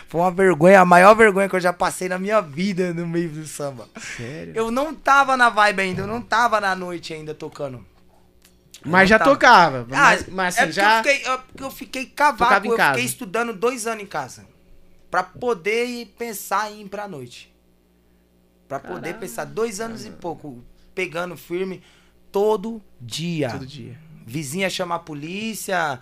[0.09, 3.29] Foi uma vergonha, a maior vergonha que eu já passei na minha vida no meio
[3.29, 3.87] do samba.
[4.17, 4.53] Sério?
[4.57, 7.85] Eu não tava na vibe ainda, eu não tava na noite ainda tocando.
[8.85, 9.31] Mas já tava.
[9.31, 9.79] tocava.
[9.83, 10.99] Ah, mas, mas é assim, porque já.
[10.99, 12.95] eu fiquei, eu, fiquei cavaco, eu casa.
[12.95, 14.47] fiquei estudando dois anos em casa.
[15.11, 17.53] Pra poder pensar em ir pra noite.
[18.69, 19.19] Pra poder Caralho.
[19.19, 20.63] pensar dois anos e pouco,
[20.95, 21.83] pegando firme
[22.31, 23.51] todo dia.
[23.51, 23.99] Todo dia.
[24.25, 25.99] Vizinha chama a polícia,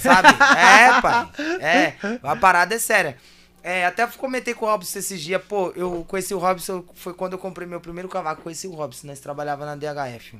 [0.00, 0.28] sabe?
[0.58, 1.30] é, pai.
[1.60, 3.16] É, a parada é séria.
[3.62, 7.32] É, até comentei com o Robson esses dias, pô, eu conheci o Robson, foi quando
[7.32, 10.38] eu comprei meu primeiro cavaco, conheci o Robson, nós trabalhava na DHF.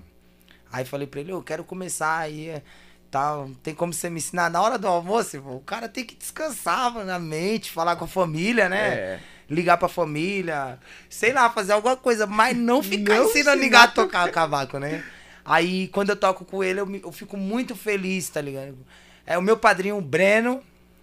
[0.72, 2.62] Aí falei pra ele, eu quero começar aí, é,
[3.10, 5.38] tal, tem como você me ensinar na hora do almoço?
[5.38, 8.88] O cara tem que descansar mano, na mente, falar com a família, né?
[8.94, 9.20] É.
[9.48, 13.86] Ligar pra família, sei lá, fazer alguma coisa, mas não ficar Não ensinando ninguém a
[13.88, 15.04] tocar cavaco, né?
[15.44, 18.76] Aí quando eu toco com ele, eu, me- eu fico muito feliz, tá ligado?
[19.24, 20.60] É o meu padrinho, o Breno,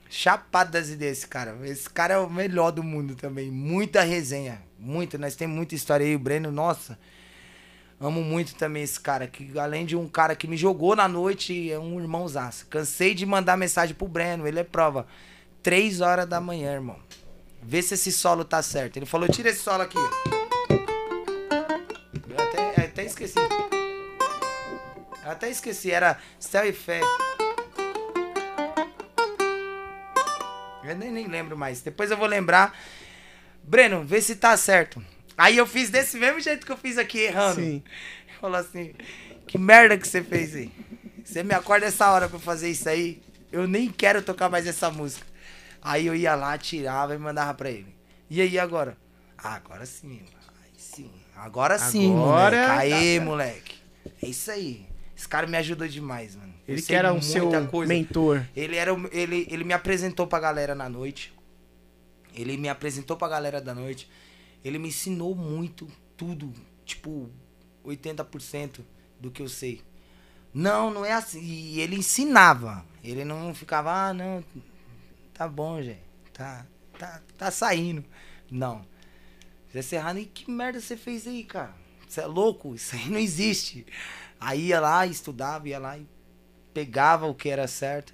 [0.10, 1.58] chapado das ideias, esse cara.
[1.64, 3.50] Esse cara é o melhor do mundo também.
[3.50, 5.18] Muita resenha, muita.
[5.18, 6.14] Nós temos muita história aí.
[6.16, 7.00] O Breno, nossa,
[8.04, 9.28] amo muito também esse cara.
[9.28, 12.68] Que além de um cara que me jogou na noite, é um irmãozaço.
[12.68, 15.08] Cansei de mandar mensagem pro Breno, ele é prova.
[15.62, 17.00] Três horas da manhã, irmão.
[17.62, 18.98] Vê se esse solo tá certo.
[18.98, 19.98] Ele falou, tira esse solo aqui.
[22.30, 23.40] Eu até, até esqueci.
[25.24, 27.00] Eu até esqueci, era Céu e Fé.
[30.84, 31.82] Eu nem, nem lembro mais.
[31.82, 32.78] Depois eu vou lembrar.
[33.64, 35.02] Breno, vê se tá certo.
[35.38, 37.56] Aí eu fiz desse mesmo jeito que eu fiz aqui, errando.
[37.62, 37.84] Sim.
[38.40, 38.94] Falou assim,
[39.48, 40.72] que merda que você fez aí.
[41.24, 43.22] Você me acorda essa hora pra fazer isso aí.
[43.52, 45.26] Eu nem quero tocar mais essa música.
[45.82, 47.96] Aí eu ia lá, tirava e mandava pra ele.
[48.30, 48.98] E aí agora?
[49.38, 50.22] Ah, agora sim.
[50.64, 51.12] Aí sim.
[51.36, 52.68] Agora sim, Agora moleque.
[52.68, 53.24] tá Aí, certo.
[53.26, 53.76] moleque.
[54.22, 54.86] É isso aí.
[55.18, 56.54] Esse cara me ajudou demais, mano.
[56.68, 57.88] Ele que era o muita seu coisa.
[57.94, 58.46] mentor.
[58.56, 61.34] Ele era ele, ele me apresentou pra galera na noite.
[62.34, 64.10] Ele me apresentou pra galera da noite.
[64.64, 66.54] Ele me ensinou muito, tudo,
[66.86, 67.30] tipo
[67.86, 68.82] 80%
[69.20, 69.82] do que eu sei.
[70.54, 71.42] Não, não é assim.
[71.42, 72.86] E ele ensinava.
[73.04, 74.44] Ele não ficava, ah, não,
[75.34, 76.04] tá bom, gente.
[76.32, 76.66] Tá,
[76.98, 78.04] tá, tá saindo.
[78.50, 78.86] Não.
[79.72, 81.74] Zé Serrano, e que merda você fez aí, cara?
[82.08, 82.76] Você é louco?
[82.76, 83.86] Isso aí não existe.
[84.40, 86.08] Aí ia lá, estudava, ia lá e
[86.74, 88.14] pegava o que era certo.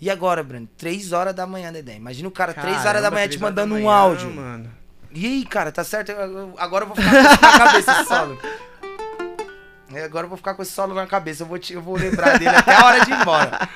[0.00, 0.68] E agora, Breno?
[0.76, 1.96] Três horas da manhã, Dedé.
[1.96, 4.30] Imagina o cara, três horas da manhã te mandando um manhã, áudio.
[4.30, 4.70] Mano.
[5.12, 6.12] E aí, cara, tá certo?
[6.58, 8.38] Agora eu vou ficar com isso na cabeça, esse solo.
[9.90, 11.42] É, Agora eu vou ficar com esse solo na cabeça.
[11.42, 13.66] Eu vou, te- eu vou lembrar dele até a hora de ir embora.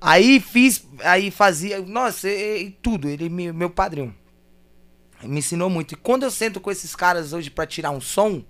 [0.00, 1.80] Aí fiz, aí fazia.
[1.82, 3.08] Nossa, e, e tudo.
[3.08, 4.14] Ele, me- meu padrinho.
[5.24, 5.92] Me ensinou muito.
[5.94, 8.44] E quando eu sento com esses caras hoje pra tirar um som,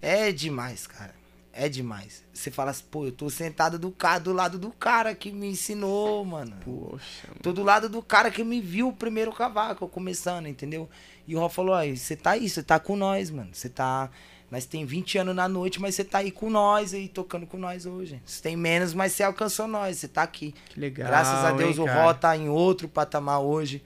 [0.00, 1.14] é demais, cara.
[1.52, 2.24] É demais.
[2.32, 5.48] Você fala assim, pô, eu tô sentado do, ca- do lado do cara que me
[5.48, 6.56] ensinou, mano.
[6.64, 7.28] Poxa.
[7.42, 10.88] Tô do lado do cara que me viu o primeiro cavaco, começando, entendeu?
[11.26, 13.50] E o Rafa falou, aí, você tá aí, você tá com nós, mano.
[13.52, 14.10] Você tá
[14.50, 17.56] Nós tem 20 anos na noite, mas você tá aí com nós aí, tocando com
[17.56, 18.20] nós hoje.
[18.24, 20.54] Você tem menos, mas você alcançou nós, você tá aqui.
[20.68, 21.08] Que legal.
[21.08, 21.86] Graças a Deus hein, o?
[21.86, 23.82] Ró tá em outro patamar hoje,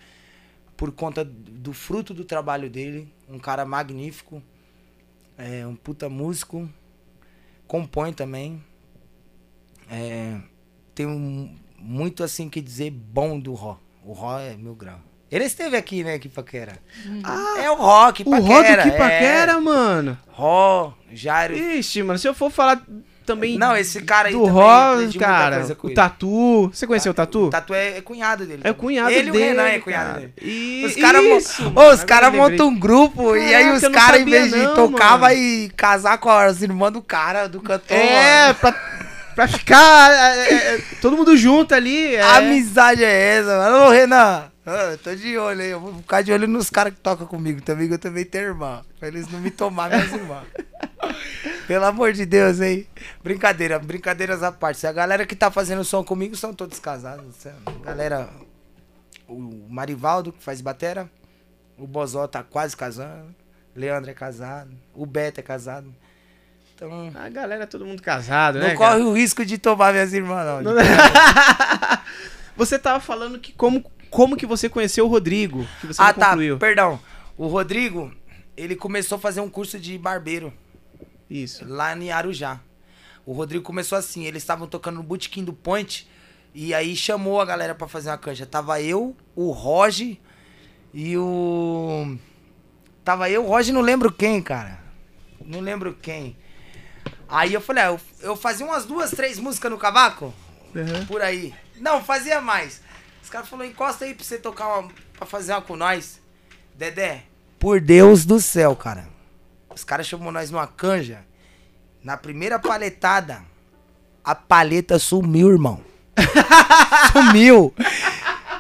[0.76, 3.12] por conta do fruto do trabalho dele.
[3.28, 4.42] Um cara magnífico,
[5.36, 6.68] é um puta músico,
[7.66, 8.62] compõe também.
[9.90, 10.38] É,
[10.94, 13.78] tem um, muito assim que dizer bom do Ró.
[14.04, 15.00] O Ró é mil grau.
[15.30, 16.72] Ele esteve aqui, né, que paquera.
[17.62, 18.46] é o Ró, que O paquera.
[18.46, 18.98] Ró do que é.
[18.98, 20.18] paquera, mano.
[20.28, 21.56] Ró, Jairo.
[21.56, 22.82] Ixi, mano, se eu for falar
[23.28, 25.94] também Não, esse cara aí do muita cara, coisa com o ele.
[25.94, 26.70] Tatu.
[26.72, 27.44] Você conheceu o Tatu?
[27.44, 28.62] O Tatu é, é cunhado dele.
[28.64, 29.44] É o cunhado ele dele.
[29.44, 30.20] e o Renan é cunhado cara.
[30.20, 30.32] dele.
[30.40, 30.84] E...
[30.86, 35.20] Os caras montam um grupo e aí os caras, em vez de não, tocar, mano.
[35.20, 37.96] vai casar com as irmãs do cara, do cantor.
[37.96, 38.54] É, mano.
[38.54, 38.74] pra,
[39.34, 42.14] pra ficar é, é, é, todo mundo junto ali.
[42.14, 42.22] É.
[42.22, 43.88] Amizade é essa, mano.
[43.88, 45.70] Ô, Renan, ah, tô de olho aí.
[45.70, 48.44] Eu vou ficar de olho nos caras que tocam comigo também, que eu também tenho
[48.48, 48.84] irmã.
[48.98, 50.44] Pra eles não me tomar minhas irmãs.
[51.66, 52.86] Pelo amor de Deus, hein?
[53.22, 54.80] Brincadeira, brincadeiras à parte.
[54.80, 57.36] Se a galera que tá fazendo som comigo são todos casados.
[57.36, 57.52] cê-
[57.84, 58.28] Galera,
[59.28, 61.10] o Marivaldo, que faz batera,
[61.76, 63.34] o Bozó tá quase casando,
[63.76, 65.94] Leandro é casado, o Beto é casado.
[66.74, 68.74] Então, A galera, todo mundo casado, não né?
[68.74, 69.04] corre cara?
[69.04, 70.62] o risco de tomar minhas irmãs, não.
[70.62, 70.82] Não-
[72.56, 75.66] você tava falando que como, como que você conheceu o Rodrigo,
[75.98, 76.58] ah, tá, concluiu.
[76.58, 77.00] perdão.
[77.36, 78.12] O Rodrigo,
[78.56, 80.52] ele começou a fazer um curso de barbeiro
[81.30, 81.64] Isso.
[81.66, 82.60] lá em Arujá.
[83.24, 86.08] O Rodrigo começou assim, eles estavam tocando no Botequim do Point
[86.54, 88.46] e aí chamou a galera pra fazer uma canja.
[88.46, 90.16] Tava eu, o Roger
[90.94, 92.16] e o...
[93.04, 94.80] Tava eu, o Roger, não lembro quem, cara.
[95.44, 96.36] Não lembro quem.
[97.28, 100.34] Aí eu falei, ah, eu, eu fazia umas duas, três músicas no cavaco,
[100.74, 101.06] Uhum.
[101.06, 101.54] por aí.
[101.80, 102.82] Não, fazia mais.
[103.28, 106.18] Os caras falaram, encosta aí pra você tocar uma, pra fazer uma com nós.
[106.74, 107.24] Dedé,
[107.58, 109.06] por Deus do céu, cara.
[109.68, 111.18] Os caras chamou nós numa canja.
[112.02, 113.42] Na primeira paletada,
[114.24, 115.82] a paleta sumiu, irmão.
[117.12, 117.74] sumiu.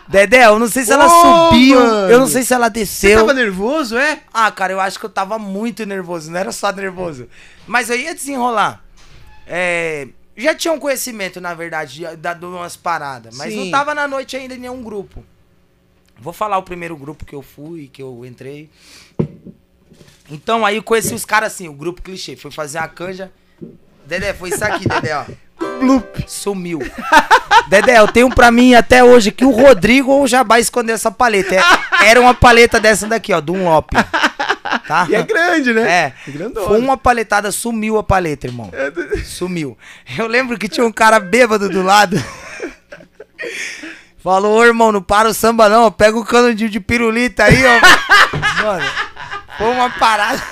[0.06, 2.10] Dedé, eu não sei se ela Ô, subiu, mano.
[2.10, 3.20] eu não sei se ela Você desceu.
[3.20, 4.20] tava nervoso, é?
[4.30, 7.26] Ah, cara, eu acho que eu tava muito nervoso, não era só nervoso.
[7.66, 8.84] Mas eu ia desenrolar.
[9.46, 10.08] É,
[10.42, 13.64] já tinha um conhecimento, na verdade, de, da- de umas paradas, mas Sim.
[13.64, 15.24] não tava na noite ainda em nenhum grupo.
[16.20, 18.68] Vou falar o primeiro grupo que eu fui, que eu entrei.
[20.30, 22.36] Então aí eu conheci os caras assim, o grupo clichê.
[22.36, 23.32] Fui fazer uma canja.
[24.08, 25.24] Dedé, foi isso aqui, Dedé, ó.
[25.80, 26.24] Bloop.
[26.26, 26.80] Sumiu.
[27.68, 31.10] Dedé, eu tenho pra mim até hoje que o Rodrigo ou o Jabá escondeu essa
[31.10, 31.54] paleta.
[31.54, 33.90] É- Era uma paleta dessa daqui, ó, do um Lop.
[34.86, 35.06] Tá?
[35.08, 35.82] E é grande, né?
[35.90, 36.12] É.
[36.26, 36.66] É grandona.
[36.66, 38.70] Foi uma paletada, sumiu a paleta, irmão.
[39.24, 39.76] Sumiu.
[40.16, 42.16] Eu lembro que tinha um cara bêbado do lado.
[44.22, 48.62] Falou, ô irmão, não para o samba não, pega o canudinho de pirulita aí, ó.
[48.64, 48.84] Mano,
[49.56, 50.42] foi uma parada.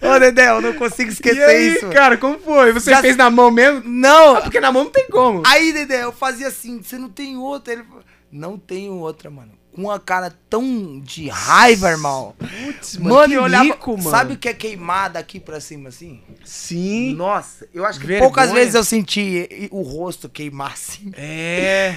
[0.00, 1.88] Ô, Dedé, eu não consigo E esquecer aí, isso.
[1.90, 2.72] cara, como foi?
[2.72, 3.82] Você Já- fez na mão mesmo?
[3.84, 5.42] Não, Porque na mão não tem como.
[5.46, 7.72] Aí, Dedé, eu fazia assim, você não tem outra?
[7.72, 9.52] Ele falou, não tenho outra, mano.
[9.74, 12.34] Com uma cara tão de raiva, irmão.
[12.38, 13.64] Putz, Mano, que eu olhava.
[13.86, 14.02] mano.
[14.10, 16.20] Sabe o que é queimada aqui pra cima, assim?
[16.44, 17.14] Sim.
[17.14, 18.28] Nossa, eu acho que Vergonha.
[18.28, 21.10] poucas vezes eu senti e- e o rosto queimar assim.
[21.16, 21.96] É.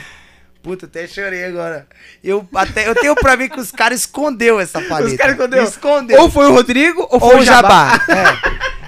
[0.65, 1.87] Puta, até chorei agora.
[2.23, 5.11] Eu, até, eu tenho pra mim que os caras escondeu essa paleta.
[5.11, 5.63] Os caras escondeu.
[5.63, 6.21] Escondeu.
[6.21, 7.99] Ou foi o Rodrigo, ou foi Ou o o Jabá.
[8.07, 8.39] Jabá.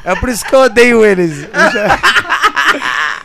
[0.04, 0.12] É.
[0.14, 1.48] é por isso que eu odeio eles.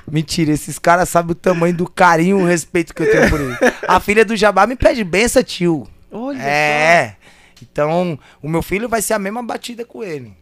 [0.06, 3.40] Mentira, esses caras sabem o tamanho do carinho e o respeito que eu tenho por
[3.40, 3.56] eles.
[3.88, 5.88] A filha do Jabá me pede benção, tio.
[6.10, 7.16] Olha É.
[7.62, 10.36] Então, o meu filho vai ser a mesma batida com ele.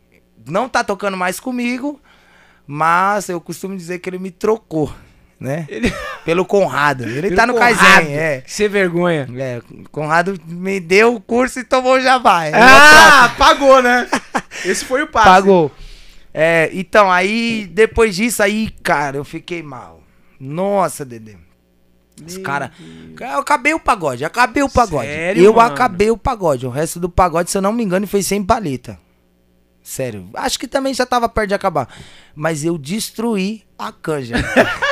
[0.45, 2.01] Não tá tocando mais comigo,
[2.67, 4.93] mas eu costumo dizer que ele me trocou,
[5.41, 5.67] né?
[5.69, 5.93] Ele-
[6.25, 7.05] Pelo Conrado.
[7.05, 7.55] Ele Pelo tá no.
[7.55, 8.43] Kaizen, é.
[8.47, 9.27] Sem vergonha.
[9.37, 9.61] É,
[9.91, 12.45] Conrado me deu o curso e tomou o Jabá.
[12.45, 14.07] É Ah, pagou, né?
[14.65, 15.27] Esse foi o passe.
[15.29, 15.73] Pagou.
[16.33, 20.01] É, então, aí, depois disso, aí, cara, eu fiquei mal.
[20.39, 21.37] Nossa, Dedê.
[22.25, 22.71] Os caras.
[23.19, 25.07] Eu acabei o pagode, acabei o pagode.
[25.09, 25.73] Sério, eu mano?
[25.73, 26.67] acabei o pagode.
[26.67, 28.99] O resto do pagode, se eu não me engano, foi sem paleta.
[29.83, 30.29] Sério.
[30.35, 31.89] Acho que também já tava perto de acabar.
[32.35, 34.35] Mas eu destruí a canja.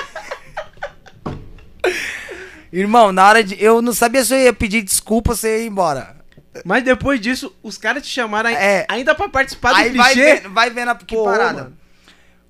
[2.73, 3.63] Irmão, na hora de.
[3.63, 6.17] Eu não sabia se eu ia pedir desculpa ou se eu ia embora.
[6.65, 8.85] Mas depois disso, os caras te chamaram É.
[8.89, 10.35] ainda pra participar do Aí vai clichê.
[10.35, 11.63] vendo, vai vendo a que Pô, parada.
[11.65, 11.79] mano.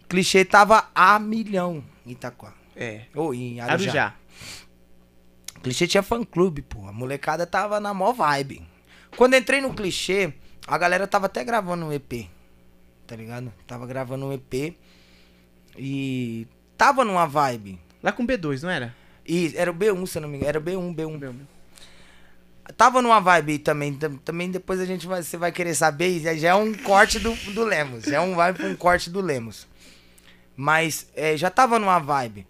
[0.03, 2.53] O clichê tava a milhão em Itaquá.
[2.75, 3.03] É.
[3.15, 3.75] Ou em Arujá.
[3.75, 4.15] Arujá.
[5.57, 6.87] O clichê tinha fã clube, pô.
[6.87, 8.67] A molecada tava na mó vibe.
[9.17, 10.33] Quando entrei no clichê,
[10.67, 12.29] a galera tava até gravando um EP.
[13.07, 13.53] Tá ligado?
[13.67, 14.75] Tava gravando um EP.
[15.77, 17.79] E tava numa vibe.
[18.03, 18.95] Lá com B2, não era?
[19.29, 20.49] E era o B1, se eu não me engano.
[20.49, 21.35] Era o B1, B1.
[22.77, 23.95] Tava numa vibe também.
[23.95, 26.19] tam- Também depois a gente vai, você vai querer saber.
[26.21, 28.05] Já já é um corte do, do Lemos.
[28.05, 29.67] Já é um vibe um corte do Lemos.
[30.57, 32.47] Mas é, já tava numa vibe.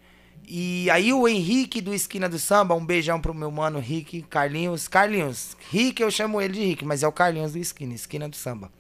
[0.51, 4.89] E aí o Henrique do Esquina do Samba, um beijão pro meu mano Rick, Carlinhos.
[4.89, 5.57] Carlinhos.
[5.71, 8.71] Rick, eu chamo ele de Rick, mas é o Carlinhos do Esquina, Esquina do Samba.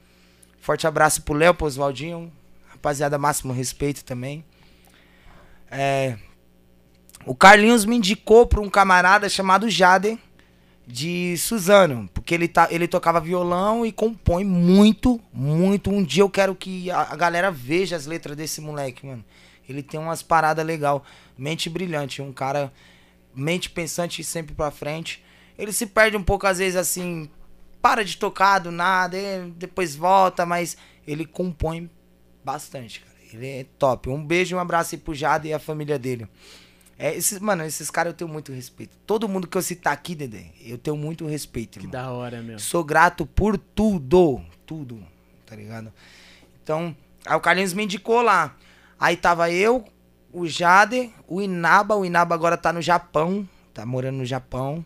[0.60, 2.32] Forte abraço pro Léo, pro Oswaldinho.
[2.70, 4.42] Rapaziada, máximo respeito também.
[5.70, 6.16] É,
[7.26, 10.18] o Carlinhos me indicou pra um camarada chamado Jader
[10.88, 15.90] de Suzano, porque ele, tá, ele tocava violão e compõe muito, muito.
[15.90, 19.22] Um dia eu quero que a, galera veja as letras desse moleque, mano.
[19.68, 21.04] Ele tem umas paradas legal,
[21.36, 22.72] mente brilhante, um cara
[23.34, 25.22] mente pensante sempre pra frente.
[25.58, 27.28] Ele se perde um pouco às vezes assim,
[27.82, 29.18] para de tocar do nada,
[29.56, 30.74] depois volta, mas
[31.06, 31.90] ele compõe
[32.42, 33.14] bastante, cara.
[33.30, 34.08] Ele é top.
[34.08, 36.26] Um beijo e um abraço aí pro Jada e a família dele.
[36.98, 38.96] É, esses, mano, esses caras eu tenho muito respeito.
[39.06, 41.92] Todo mundo que eu citar aqui, Dedé, eu tenho muito respeito, Que irmão.
[41.92, 42.58] da hora, meu.
[42.58, 44.42] Sou grato por tudo.
[44.66, 44.98] Tudo.
[45.46, 45.92] Tá ligado?
[46.62, 46.94] Então,
[47.24, 48.56] aí o Carlinhos me indicou lá.
[48.98, 49.84] Aí tava eu,
[50.32, 51.94] o Jader, o Inaba.
[51.94, 53.48] O Inaba agora tá no Japão.
[53.72, 54.84] Tá morando no Japão.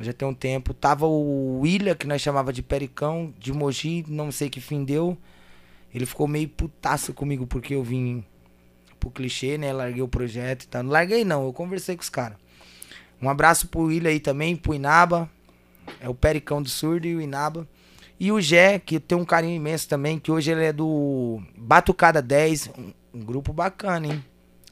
[0.00, 0.74] Já tem um tempo.
[0.74, 4.04] Tava o William, que nós chamava de Pericão, de Mogi.
[4.08, 5.16] Não sei que fim deu.
[5.94, 8.24] Ele ficou meio putaço comigo porque eu vim
[9.04, 9.72] pro clichê, né?
[9.72, 10.82] Larguei o projeto e tal.
[10.82, 12.38] Não larguei não, eu conversei com os caras.
[13.20, 15.28] Um abraço pro William aí também, pro Inaba.
[16.00, 17.68] É o Pericão do Surdo e o Inaba.
[18.18, 22.22] E o Gé, que tem um carinho imenso também, que hoje ele é do Batucada
[22.22, 24.24] 10, um, um grupo bacana, hein?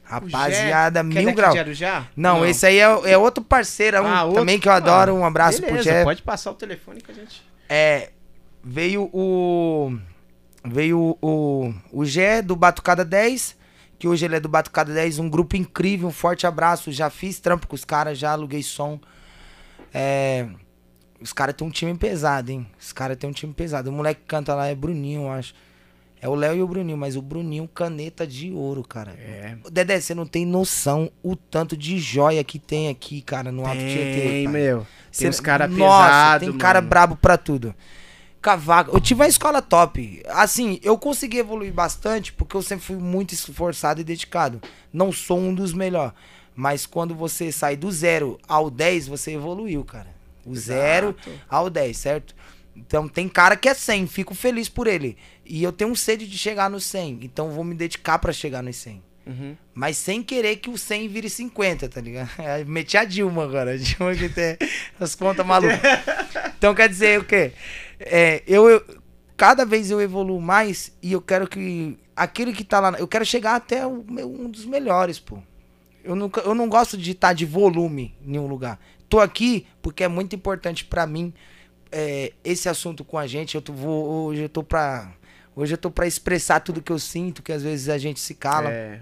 [0.03, 1.57] Rapaziada, O Jé, que é mil graus.
[1.57, 2.07] Arujá?
[2.15, 4.39] Não, esse aí é, é outro parceiro um Ah, outro?
[4.39, 5.13] também que eu adoro.
[5.13, 6.03] Um abraço Beleza, pro Gé.
[6.03, 7.43] pode passar o telefone que a gente...
[7.69, 8.11] É,
[8.63, 9.95] veio o.
[10.65, 11.73] Veio o.
[11.91, 13.55] O Gé do Batucada 10,
[14.03, 16.91] que hoje ele é do Batucada 10, um grupo incrível, um forte abraço.
[16.91, 18.99] Já fiz trampo com os caras, já aluguei som.
[19.93, 20.45] É.
[21.21, 22.67] Os caras têm um time pesado, hein?
[22.77, 23.89] Os caras têm um time pesado.
[23.89, 25.53] O moleque que canta lá é Bruninho, eu acho.
[26.21, 29.11] É o Léo e o Bruninho, mas o Bruninho caneta de ouro, cara.
[29.11, 29.55] É.
[29.71, 33.79] Dedé, você não tem noção o tanto de joia que tem aqui, cara, no Alto
[33.79, 34.19] Tietê.
[34.21, 34.79] Tem, meu.
[34.79, 36.89] Tem Cê- uns caras pesados, tem cara mano.
[36.89, 37.73] brabo pra tudo.
[38.43, 38.95] Cavaco.
[38.95, 40.21] Eu tive uma escola top.
[40.27, 44.61] Assim, eu consegui evoluir bastante porque eu sempre fui muito esforçado e dedicado.
[44.91, 46.13] Não sou um dos melhores.
[46.53, 50.13] Mas quando você sai do zero ao 10, você evoluiu, cara.
[50.45, 51.15] O zero
[51.49, 52.35] ao 10, certo?
[52.75, 55.17] Então tem cara que é 100, fico feliz por ele.
[55.45, 58.75] E eu tenho sede de chegar no 100, então vou me dedicar pra chegar nos
[58.75, 59.01] 100.
[59.25, 59.55] Uhum.
[59.73, 62.29] Mas sem querer que o 100 vire 50, tá ligado?
[62.37, 63.71] É, Meti a Dilma agora.
[63.71, 64.57] A Dilma que tem
[64.99, 65.79] as contas malucas.
[66.57, 67.51] Então quer dizer o quê?
[67.99, 68.83] É, eu, eu-
[69.37, 73.25] cada vez eu evoluo mais e eu quero que aquele que tá lá, eu quero
[73.25, 75.37] chegar até o meu- um dos melhores, pô.
[76.03, 78.79] Eu, nunca, eu não gosto de estar de volume em nenhum lugar.
[79.07, 81.33] Tô aqui porque é muito importante pra mim
[81.91, 83.55] é, esse assunto com a gente.
[83.55, 85.11] Eu tô, vou, hoje eu tô pra.
[85.55, 88.33] Hoje eu tô pra expressar tudo que eu sinto, que às vezes a gente se
[88.33, 88.99] cala É.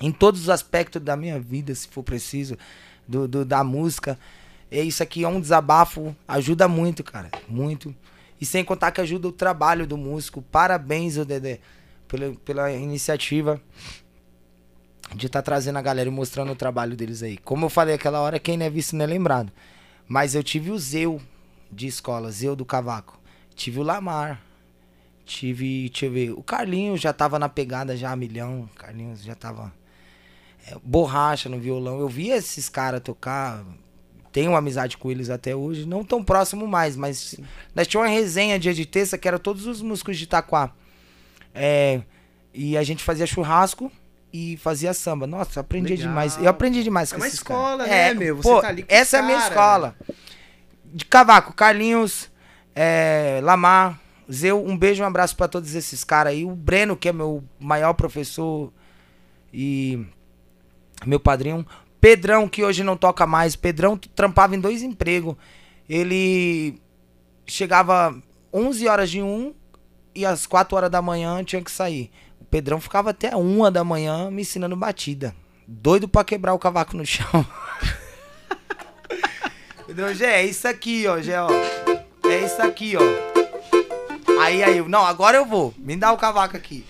[0.00, 2.56] em todos os aspectos da minha vida, se for preciso,
[3.06, 4.16] do, do- da música.
[4.70, 7.92] É isso aqui é um desabafo, ajuda muito, cara, muito.
[8.40, 10.42] E sem contar que ajuda o trabalho do músico.
[10.42, 11.60] Parabéns, ô Dedé,
[12.06, 13.60] pela, pela iniciativa
[15.14, 17.36] de estar trazendo a galera e mostrando o trabalho deles aí.
[17.38, 19.52] Como eu falei aquela hora, quem não é visto não é lembrado.
[20.06, 21.20] Mas eu tive o Zeu
[21.70, 23.18] de escola, Zeu do Cavaco.
[23.54, 24.40] Tive o Lamar.
[25.24, 28.68] Tive, deixa eu ver, o Carlinhos já tava na pegada já milhão.
[28.76, 29.72] Carlinhos já tava
[30.66, 32.00] é, borracha no violão.
[32.00, 33.64] Eu via esses caras tocar.
[34.32, 35.86] Tenho amizade com eles até hoje.
[35.86, 37.36] Não tão próximo mais, mas
[37.74, 40.70] nós tínhamos uma resenha dia de terça que era todos os músicos de Itaquá.
[41.54, 42.02] É,
[42.52, 43.90] e a gente fazia churrasco
[44.32, 45.26] e fazia samba.
[45.26, 46.08] Nossa, eu aprendi Legal.
[46.08, 46.36] demais.
[46.36, 47.90] Eu aprendi demais É com uma esses escola, caras.
[47.90, 48.36] né, meu?
[48.36, 49.96] Você pô, tá ali com essa é a minha escola.
[50.84, 52.30] De cavaco, Carlinhos,
[52.74, 53.98] é, Lamar,
[54.30, 56.44] Zeu, um beijo e um abraço pra todos esses caras aí.
[56.44, 58.72] O Breno, que é meu maior professor
[59.52, 60.04] e
[61.06, 61.66] meu padrinho.
[62.00, 63.56] Pedrão, que hoje não toca mais.
[63.56, 65.36] Pedrão trampava em dois empregos.
[65.88, 66.80] Ele
[67.46, 68.14] chegava
[68.52, 69.54] 11 horas de um
[70.14, 72.10] e às 4 horas da manhã tinha que sair.
[72.40, 75.34] O Pedrão ficava até uma da manhã me ensinando batida.
[75.66, 77.46] Doido pra quebrar o cavaco no chão.
[79.86, 81.48] Pedrão, Gé, é isso aqui, ó, Gé, ó.
[82.28, 83.00] É isso aqui, ó.
[84.40, 85.74] Aí, aí, não, agora eu vou.
[85.78, 86.84] Me dá o cavaco aqui.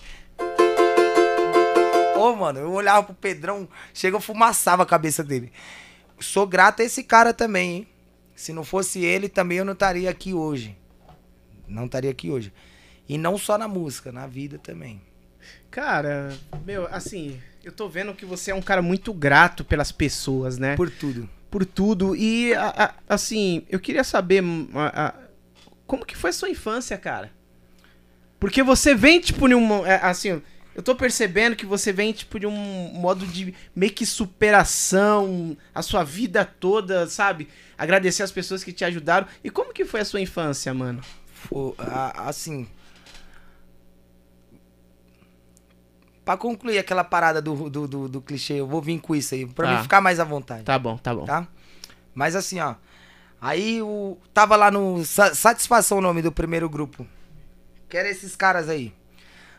[2.19, 5.53] Ô, mano, eu olhava pro Pedrão, chega, eu fumaçava a cabeça dele.
[6.21, 7.87] Sou grato a esse cara também, hein?
[8.35, 10.77] Se não fosse ele, também eu não estaria aqui hoje.
[11.67, 12.53] Não estaria aqui hoje.
[13.09, 15.01] E não só na música, na vida também.
[15.71, 20.59] Cara, meu, assim, eu tô vendo que você é um cara muito grato pelas pessoas,
[20.59, 20.77] né?
[20.77, 21.29] Por tudo.
[21.51, 22.15] por tudo.
[22.15, 25.15] E, a- a- assim, eu queria saber hum, a-
[25.87, 27.31] como que foi a sua infância, cara?
[28.39, 29.85] Porque você vem, tipo, num.
[29.87, 30.43] é, Assim,
[30.79, 32.53] eu tô percebendo que você vem, tipo, de um
[32.95, 37.49] modo de meio que superação, a sua vida toda, sabe?
[37.77, 39.27] Agradecer as pessoas que te ajudaram.
[39.43, 41.03] E como que foi a sua infância, mano?
[41.49, 42.69] Pô, a- assim.
[46.25, 49.47] Pra concluir aquela parada do, do, do, do clichê, eu vou vir com isso aí,
[49.47, 49.77] pra Tá.
[49.77, 50.63] mim ficar mais à vontade.
[50.63, 51.25] Tá bom, tá bom.
[51.25, 51.49] Tá?
[52.15, 52.75] Mas assim, ó.
[53.41, 54.17] Aí o.
[54.35, 55.05] Tava lá no.
[55.05, 57.07] Sa- Satisfação o nome do primeiro grupo.
[57.89, 58.93] Que era esses caras aí.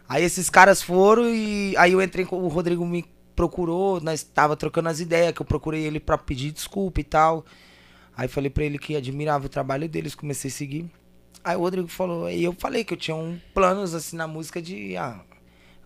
[0.09, 1.75] Aí esses caras foram e.
[1.77, 2.41] Aí eu entrei com.
[2.41, 3.05] O Rodrigo me
[3.35, 7.45] procurou, nós tava trocando as ideias, que eu procurei ele pra pedir desculpa e tal.
[8.17, 10.91] Aí falei pra ele que admirava o trabalho deles, comecei a seguir.
[11.43, 14.59] Aí o Rodrigo falou, aí eu falei que eu tinha um planos assim na música
[14.59, 14.97] de.
[14.97, 15.21] Ah,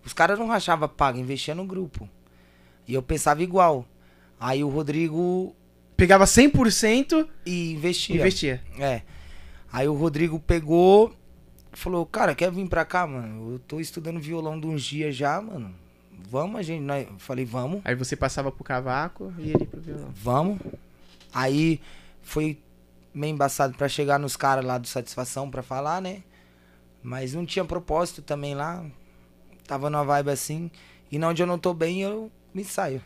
[0.04, 2.08] os caras não rachavam paga, investia no grupo.
[2.88, 3.86] E eu pensava igual.
[4.40, 5.54] Aí o Rodrigo
[5.96, 8.16] Pegava 100% e e investia.
[8.16, 8.62] investia.
[8.78, 9.02] É.
[9.72, 11.14] Aí o Rodrigo pegou,
[11.78, 13.52] falou, cara, quer vir pra cá, mano?
[13.52, 15.74] Eu tô estudando violão de uns dias já, mano.
[16.30, 16.80] Vamos, a gente.
[16.82, 20.10] Nós- falei, vamos, Aí você passava pro cavaco e ele pro violão.
[20.14, 20.58] vamos.
[21.32, 21.80] Aí
[22.22, 22.58] foi
[23.12, 26.22] meio embaçado pra chegar nos caras lá do Satisfação pra falar, né?
[27.02, 28.84] Mas não tinha propósito também lá.
[29.66, 30.70] Tava numa vibe assim.
[31.12, 33.02] E na onde eu não tô bem, eu me saio.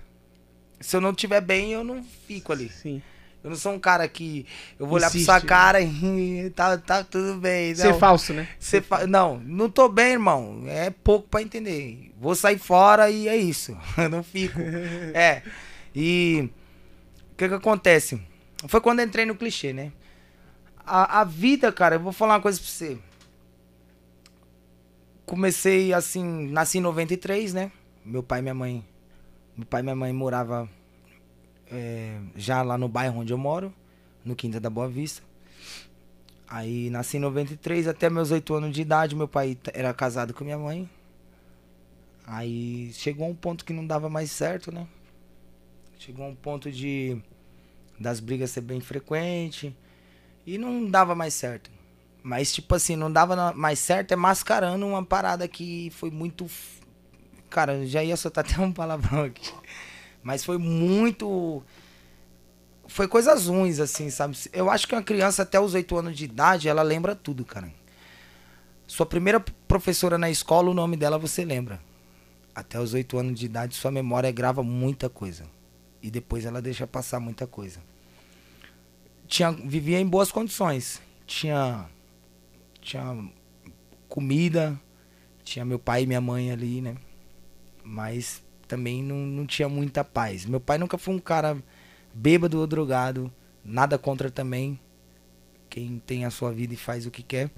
[0.81, 2.69] Se eu não tiver bem, eu não fico ali.
[2.69, 3.03] Sim.
[3.49, 4.45] Eu não sou um cara que
[4.79, 5.47] eu vou olhar pra Insiste, sua né?
[5.47, 7.75] cara e tá, tá tudo bem.
[7.75, 7.99] Ser não.
[7.99, 8.47] falso, né?
[8.59, 10.65] Você fa- Não, não tô bem, irmão.
[10.67, 12.13] É pouco pra entender.
[12.21, 13.75] Vou sair fora e é isso.
[13.97, 14.61] Eu não fico.
[15.15, 15.43] é.
[15.97, 16.51] E
[17.33, 18.21] o que que acontece?
[18.69, 19.93] Foi quando entrei no clichê, né?
[20.85, 22.99] A, a vida, cara, eu vou falar uma coisa pra você.
[25.25, 27.73] Comecei assim, nasci em 93, né?
[28.05, 28.85] Meu pai e minha mãe.
[29.57, 30.69] Meu pai e minha mãe morava
[31.71, 33.73] é, já lá no bairro onde eu moro,
[34.25, 35.23] no Quinta da Boa Vista.
[36.49, 40.45] Aí nasci em 93, até meus 8 anos de idade, meu pai era casado com
[40.45, 40.89] minha mãe.
[42.27, 44.87] Aí chegou um ponto que não dava mais certo, né?
[45.99, 47.21] Chegou um ponto de
[47.99, 49.77] das brigas ser bem frequente
[50.47, 51.71] e não dava mais certo.
[52.23, 56.47] Mas tipo assim, não dava mais certo é mascarando uma parada que foi muito
[57.49, 59.53] cara, já ia soltar até um palavrão aqui.
[60.29, 61.65] Mas foi muito
[62.87, 64.37] foi coisas ruins, assim, sabe?
[64.53, 67.73] Eu acho que uma criança até os 8 anos de idade, ela lembra tudo, cara.
[68.87, 71.81] Sua primeira professora na escola, o nome dela você lembra.
[72.55, 75.47] Até os 8 anos de idade, sua memória grava muita coisa.
[76.03, 77.81] E depois ela deixa passar muita coisa.
[79.27, 81.01] Tinha, vivia em boas condições.
[81.27, 81.87] Tinha,
[82.83, 83.31] tinha
[84.07, 84.79] comida,
[85.43, 86.99] tinha meu pai e minha mãe ali, né?
[87.83, 90.45] Mas também não, não tinha muita paz.
[90.45, 91.57] Meu pai nunca foi um cara
[92.15, 93.33] bêbado ou drogado,
[93.65, 94.79] nada contra também
[95.69, 97.51] quem tem a sua vida e faz o que quer.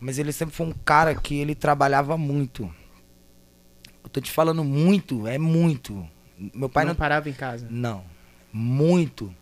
[0.00, 2.72] Mas ele sempre foi um cara que ele trabalhava muito.
[4.02, 6.08] Eu tô te falando muito, é muito.
[6.54, 7.66] Meu pai não, não parava em casa.
[7.68, 8.04] não,
[8.52, 9.34] muito.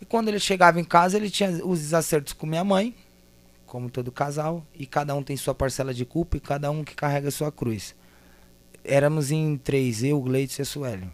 [0.00, 2.94] E quando ele chegava em casa, ele tinha os desacertos com minha mãe,
[3.64, 6.94] como todo casal, e cada um tem sua parcela de culpa e cada um que
[6.94, 7.94] carrega sua cruz.
[8.84, 11.08] Éramos em três, eu, Gleitz e a Sueli.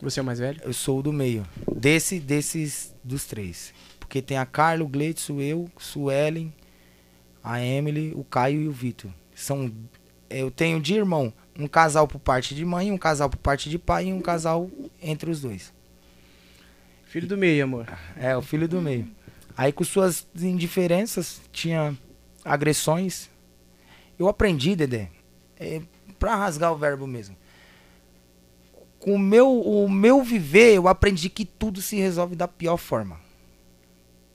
[0.00, 0.60] Você é o mais velho?
[0.64, 1.46] Eu sou o do meio.
[1.76, 3.72] Desse, desses, dos três.
[4.00, 6.52] Porque tem a Carla, o Gleitz, eu, Suelen,
[7.42, 9.12] a Emily, o Caio e o Vitor.
[9.32, 9.72] São,
[10.28, 13.78] eu tenho de irmão um casal por parte de mãe, um casal por parte de
[13.78, 15.72] pai e um casal entre os dois.
[17.04, 17.86] Filho do meio, amor.
[18.16, 19.06] É, o filho do meio.
[19.56, 21.96] Aí com suas indiferenças, tinha
[22.44, 23.30] agressões.
[24.18, 25.10] Eu aprendi, Dedé,
[25.62, 25.82] é,
[26.18, 27.36] pra rasgar o verbo mesmo.
[28.98, 33.20] Com o meu, o meu viver, eu aprendi que tudo se resolve da pior forma.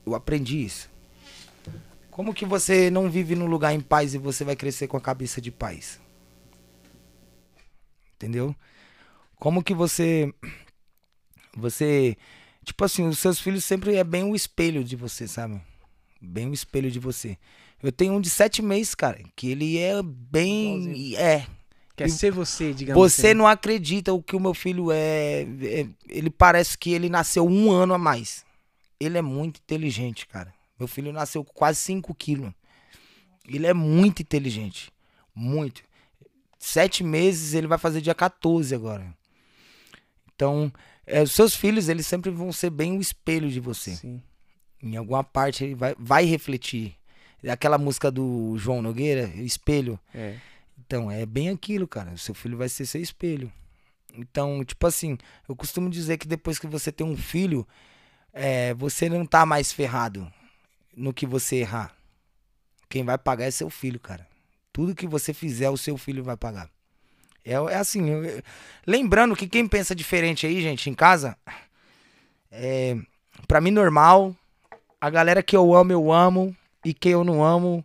[0.04, 0.90] Eu aprendi isso.
[2.10, 5.00] Como que você não vive num lugar em paz e você vai crescer com a
[5.00, 6.00] cabeça de paz?
[8.16, 8.54] Entendeu?
[9.36, 10.34] Como que você
[11.56, 12.16] você
[12.64, 15.60] tipo assim, os seus filhos sempre é bem o espelho de você, sabe?
[16.20, 17.38] Bem o espelho de você.
[17.82, 21.18] Eu tenho um de sete meses, cara, que ele é bem Igualzinho.
[21.18, 21.46] é.
[21.96, 23.34] Quer E ser você, digamos Você assim.
[23.34, 27.70] não acredita o que o meu filho é, é- Ele parece que ele nasceu um
[27.72, 28.44] ano a mais.
[29.00, 30.52] Ele é muito inteligente, cara.
[30.78, 32.52] Meu filho nasceu com quase 5 quilos.
[33.48, 34.92] Ele é muito inteligente.
[35.34, 35.82] Muito.
[36.58, 39.12] Sete meses, ele vai fazer dia 14 agora.
[40.34, 40.72] Então,
[41.06, 43.96] é, os seus filhos, eles sempre vão ser bem o espelho de você.
[43.96, 44.22] Sim.
[44.82, 46.94] Em alguma parte, ele vai, vai refletir.
[47.46, 49.98] Aquela música do João Nogueira, Espelho.
[50.14, 50.36] É.
[50.78, 52.12] Então, é bem aquilo, cara.
[52.12, 53.52] O seu filho vai ser seu espelho.
[54.14, 55.18] Então, tipo assim,
[55.48, 57.66] eu costumo dizer que depois que você tem um filho,
[58.32, 60.30] é, você não tá mais ferrado
[60.96, 61.94] no que você errar.
[62.88, 64.26] Quem vai pagar é seu filho, cara.
[64.72, 66.70] Tudo que você fizer, o seu filho vai pagar.
[67.44, 68.42] É, é assim, eu-
[68.86, 71.36] lembrando que quem pensa diferente aí, gente, em casa,
[72.50, 72.96] é,
[73.46, 74.34] pra mim normal.
[75.00, 76.56] A galera que eu amo, eu amo.
[76.88, 77.84] E quem eu não amo,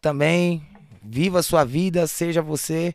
[0.00, 0.62] também.
[1.02, 2.94] Viva a sua vida, seja você.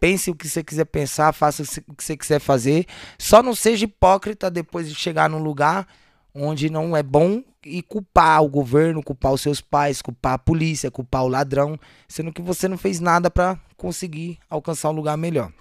[0.00, 2.86] Pense o que você quiser pensar, faça o que você quiser fazer.
[3.18, 5.86] Só não seja hipócrita depois de chegar num lugar
[6.34, 10.90] onde não é bom e culpar o governo, culpar os seus pais, culpar a polícia,
[10.90, 15.52] culpar o ladrão, sendo que você não fez nada pra conseguir alcançar um lugar melhor.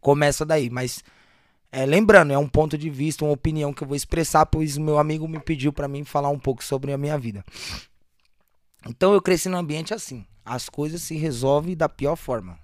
[0.00, 1.04] Começa daí, mas
[1.70, 4.80] é, lembrando, é um ponto de vista, uma opinião que eu vou expressar, pois o
[4.80, 7.44] meu amigo me pediu pra mim falar um pouco sobre a minha vida.
[8.88, 10.24] Então eu cresci num ambiente assim.
[10.44, 12.58] As coisas se resolvem da pior forma.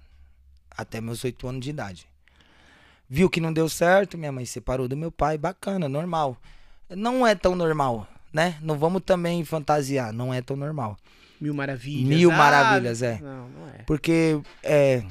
[0.75, 2.07] Até meus oito anos de idade.
[3.07, 6.37] Viu que não deu certo, minha mãe separou do meu pai, bacana, normal.
[6.89, 8.57] Não é tão normal, né?
[8.61, 10.97] Não vamos também fantasiar, não é tão normal.
[11.39, 12.07] Mil maravilhas.
[12.07, 13.19] Mil Ah, maravilhas, é.
[13.21, 13.83] Não, não é.
[13.85, 15.03] Porque é,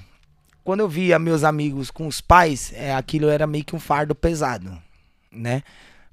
[0.64, 4.14] quando eu via meus amigos com os pais, é, aquilo era meio que um fardo
[4.14, 4.76] pesado,
[5.30, 5.62] né?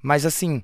[0.02, 0.64] Mas assim,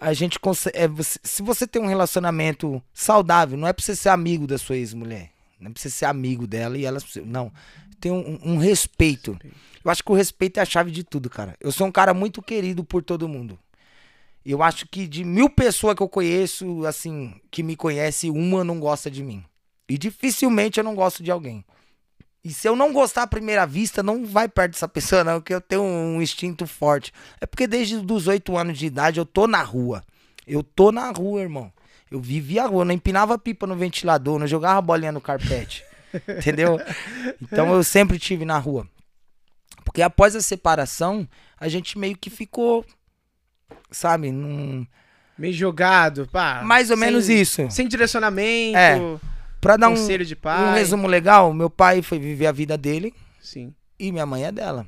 [0.00, 0.76] a gente consegue.
[0.76, 0.88] é,
[1.22, 5.30] se você tem um relacionamento saudável, não é pra você ser amigo da sua ex-mulher.
[5.60, 6.98] Não é pra você ser amigo dela e ela.
[7.26, 7.52] Não.
[8.00, 9.38] Tem um, um respeito.
[9.84, 11.54] Eu acho que o respeito é a chave de tudo, cara.
[11.60, 13.58] Eu sou um cara muito querido por todo mundo.
[14.44, 18.80] Eu acho que de mil pessoas que eu conheço, assim, que me conhece, uma não
[18.80, 19.44] gosta de mim.
[19.86, 21.62] E dificilmente eu não gosto de alguém.
[22.42, 25.54] E se eu não gostar à primeira vista, não vai perto dessa pessoa, não, porque
[25.54, 27.12] eu tenho um instinto forte.
[27.40, 30.02] É porque desde os oito anos de idade eu tô na rua.
[30.46, 31.70] Eu tô na rua, irmão.
[32.10, 35.84] Eu vivia a rua, não empinava pipa no ventilador, não jogava bolinha no carpete.
[36.28, 36.80] entendeu?
[37.40, 38.88] Então eu sempre tive na rua.
[39.84, 41.28] Porque após a separação,
[41.58, 42.84] a gente meio que ficou,
[43.90, 44.86] sabe, num...
[45.36, 46.62] Meio jogado, pá.
[46.62, 47.70] mais ou sem- menos isso.
[47.70, 48.76] Sem direcionamento.
[48.76, 48.98] É.
[49.60, 50.70] Pra dar um, conselho de pai.
[50.70, 53.74] um resumo legal, meu pai foi viver a vida dele Sim.
[53.98, 54.86] e minha mãe é dela.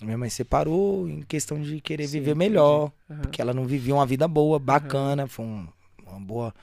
[0.00, 2.38] Minha mãe separou em questão de querer Sim, viver entendi.
[2.50, 3.20] melhor, Aham.
[3.22, 5.68] porque ela não vivia uma vida boa, bacana, foi um-
[6.06, 6.54] uma boa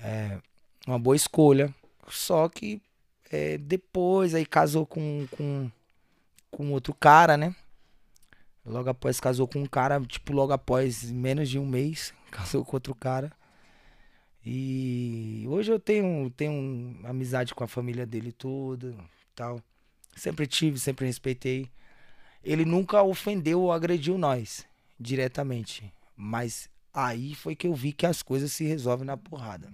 [0.00, 0.38] é,
[0.86, 1.74] uma boa escolha.
[2.08, 2.80] Só que
[3.30, 5.70] é, depois aí casou com, com
[6.50, 7.54] com outro cara, né?
[8.64, 12.76] Logo após casou com um cara, tipo, logo após menos de um mês, casou com
[12.76, 13.30] outro cara.
[14.50, 18.96] E hoje eu tenho, tenho amizade com a família dele toda,
[19.34, 19.62] tal.
[20.16, 21.70] Sempre tive, sempre respeitei.
[22.42, 24.64] Ele nunca ofendeu ou agrediu nós
[24.98, 29.70] diretamente, mas aí foi que eu vi que as coisas se resolvem na porrada.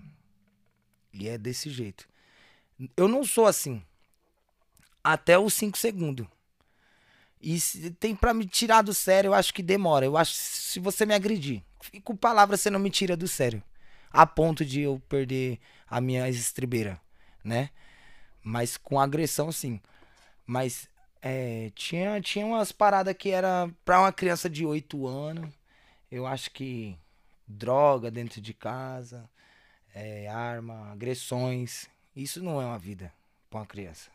[1.12, 2.08] E é desse jeito.
[2.96, 3.80] Eu não sou assim.
[5.04, 6.26] Até os 5 segundos.
[7.40, 10.04] E se tem pra me tirar do sério, eu acho que demora.
[10.04, 11.62] Eu acho se você me agredir,
[12.02, 13.62] com palavras você não me tira do sério.
[14.14, 15.58] A ponto de eu perder
[15.88, 17.00] a minha estribeira,
[17.42, 17.70] né?
[18.42, 19.80] Mas com agressão, sim.
[20.46, 20.88] Mas
[21.20, 25.50] é, tinha, tinha umas paradas que era pra uma criança de 8 anos.
[26.10, 26.96] Eu acho que
[27.46, 29.28] droga dentro de casa,
[29.94, 31.88] é, arma, agressões.
[32.14, 33.12] Isso não é uma vida
[33.50, 34.10] pra uma criança.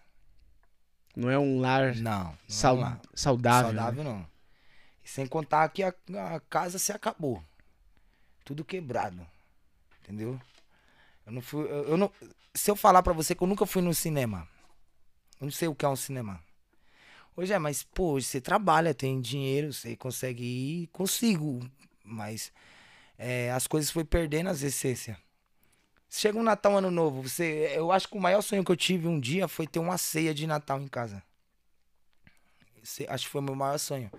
[1.15, 2.25] Não é um lar Não.
[2.25, 3.01] não sau- é lá.
[3.13, 3.73] saudável.
[3.73, 3.79] né?
[3.81, 4.27] Saudável não.
[5.03, 5.93] E sem contar que a,
[6.35, 7.43] a casa se acabou.
[8.45, 9.25] Tudo quebrado.
[10.09, 10.41] Entendeu?
[11.23, 11.61] Eu não fui.
[11.65, 12.11] Eu, eu não,
[12.55, 14.47] se eu falar pra você que eu nunca fui no cinema.
[15.39, 16.43] Eu não sei o que é um cinema.
[17.37, 21.59] Hoje é, mas, pô, hoje você trabalha, tem dinheiro, você consegue ir, consigo.
[22.03, 22.51] Mas
[23.17, 25.15] é, as coisas foi perdendo as essências.
[26.09, 29.07] Chega um Natal, Ano Novo, você, eu acho que o maior sonho que eu tive
[29.07, 31.21] um dia foi ter uma ceia de Natal em casa.
[32.81, 34.09] Esse- acho que foi o meu maior sonho.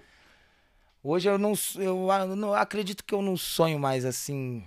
[1.03, 4.65] Hoje eu não, eu, a- não acredito que eu não sonho mais assim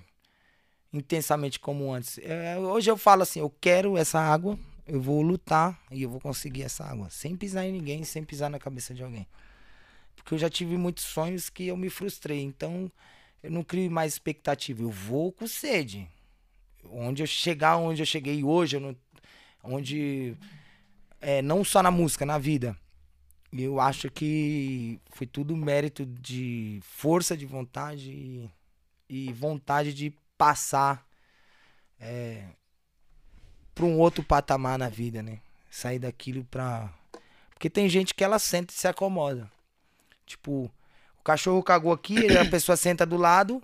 [0.93, 2.19] intensamente como antes.
[2.19, 6.21] É, hoje eu falo assim, eu quero essa água, eu vou lutar e eu vou
[6.21, 9.27] conseguir essa água, sem pisar em ninguém, sem pisar na cabeça de alguém.
[10.15, 12.91] Porque eu já tive muitos sonhos que eu me frustrei, então
[13.41, 16.07] eu não crio mais expectativa, eu vou com sede.
[16.85, 18.95] Onde eu chegar, onde eu cheguei hoje, eu não,
[19.63, 20.37] onde
[21.19, 22.77] é, não só na música, na vida.
[23.51, 28.49] Eu acho que foi tudo mérito de força de vontade e,
[29.07, 31.05] e vontade de passar
[31.99, 32.43] é,
[33.73, 35.39] para um outro patamar na vida, né?
[35.69, 36.89] Sair daquilo pra.
[37.53, 39.49] Porque tem gente que ela senta e se acomoda.
[40.25, 40.71] Tipo,
[41.19, 43.61] o cachorro cagou aqui, a pessoa senta do lado,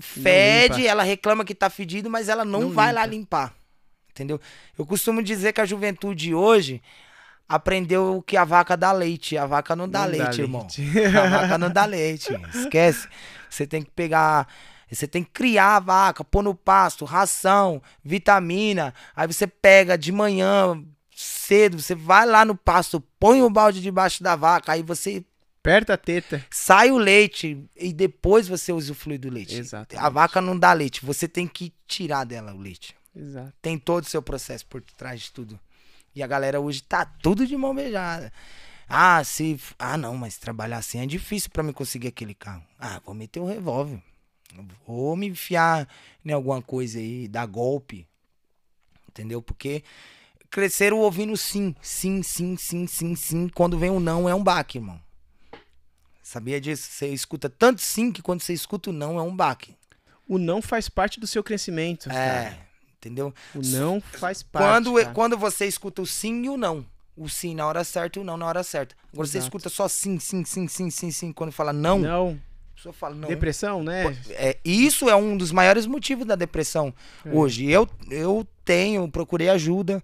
[0.00, 3.00] fede, ela reclama que tá fedido, mas ela não, Não vai limpa.
[3.00, 3.54] lá limpar.
[4.10, 4.40] Entendeu?
[4.78, 6.82] Eu costumo dizer que a juventude hoje,
[7.48, 9.38] aprendeu que a vaca dá leite.
[9.38, 10.60] A vaca não dá Não dá leite, irmão.
[10.62, 10.82] leite.
[11.16, 12.28] A vaca não dá leite.
[12.54, 13.08] Esquece.
[13.48, 14.46] Você tem que pegar.
[14.92, 18.92] Você tem que criar a vaca, pôr no pasto, ração, vitamina.
[19.16, 20.82] Aí você pega de manhã,
[21.14, 25.24] cedo, você vai lá no pasto, põe o balde debaixo da vaca, aí você
[25.60, 26.44] Aperta a teta.
[26.50, 29.54] sai o leite e depois você usa o fluido do leite.
[29.56, 30.04] Exatamente.
[30.04, 32.94] A vaca não dá leite, você tem que tirar dela o leite.
[33.14, 33.52] Exato.
[33.62, 35.58] Tem todo o seu processo por trás de tudo.
[36.14, 38.32] E a galera hoje tá tudo de mão beijada.
[38.88, 39.58] Ah, se.
[39.78, 42.62] Ah, não, mas trabalhar assim é difícil pra mim conseguir aquele carro.
[42.78, 44.02] Ah, vou meter o revólver.
[44.86, 45.88] Vou me enfiar
[46.24, 48.06] em alguma coisa aí, dar golpe.
[49.08, 49.42] Entendeu?
[49.42, 49.82] Porque
[50.50, 53.48] cresceram ouvindo sim, sim, sim, sim, sim, sim.
[53.48, 55.00] Quando vem um não, é um baque, irmão.
[56.22, 56.88] Sabia disso?
[56.90, 59.76] Você escuta tanto sim que quando você escuta o não, é um baque.
[60.28, 62.10] O não faz parte do seu crescimento.
[62.10, 62.58] É, cara.
[62.96, 63.34] entendeu?
[63.54, 64.66] O não faz parte.
[64.66, 65.12] Quando, cara.
[65.12, 66.86] quando você escuta o sim e o não.
[67.16, 68.94] O sim na hora certa e o não na hora certa.
[69.12, 69.48] Agora você Exato.
[69.48, 71.32] escuta só sim, sim, sim, sim, sim, sim.
[71.32, 72.40] Quando fala não, Não.
[72.82, 73.28] Pessoa fala não.
[73.28, 74.16] Depressão, né?
[74.30, 76.92] É, isso é um dos maiores motivos da depressão
[77.24, 77.30] É.
[77.30, 77.70] hoje.
[77.70, 80.02] Eu, eu tenho, procurei ajuda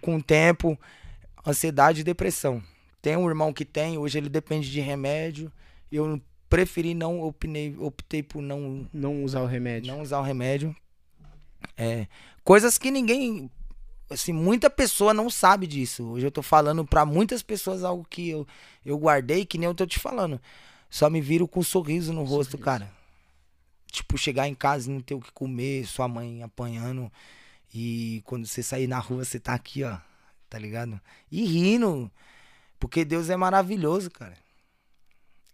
[0.00, 0.78] com o tempo,
[1.46, 2.62] ansiedade e depressão.
[3.00, 5.52] Tem um irmão que tem, hoje ele depende de remédio.
[5.92, 9.92] Eu preferi não, opinei, optei por não Não usar o remédio.
[9.92, 10.74] não usar o remédio.
[11.76, 12.06] É,
[12.42, 13.50] coisas que ninguém,
[14.10, 16.04] assim, muita pessoa não sabe disso.
[16.10, 18.46] Hoje eu tô falando pra muitas pessoas algo que eu,
[18.84, 20.40] eu guardei, que nem eu tô te falando.
[20.90, 22.64] Só me viro com um sorriso no rosto, Sorriso.
[22.64, 22.92] cara.
[23.90, 27.10] Tipo, chegar em casa e não ter o que comer, sua mãe apanhando.
[27.72, 29.98] E quando você sair na rua, você tá aqui, ó.
[30.48, 31.00] Tá ligado?
[31.30, 32.10] E rindo.
[32.78, 34.36] Porque Deus é maravilhoso, cara.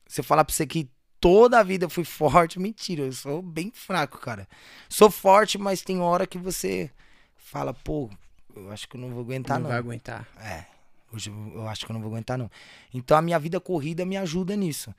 [0.06, 3.70] Você falar pra você que toda a vida eu fui forte, mentira, eu sou bem
[3.72, 4.48] fraco, cara.
[4.88, 6.90] Sou forte, mas tem hora que você
[7.36, 8.10] fala, pô,
[8.56, 9.70] eu acho que eu não vou aguentar não não.
[9.70, 10.26] vai aguentar.
[10.38, 10.64] É,
[11.12, 12.50] hoje eu- acho que eu não vou aguentar não.
[12.92, 14.94] Então a minha vida corrida me ajuda nisso.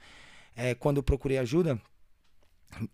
[0.55, 1.80] É, quando eu procurei ajuda,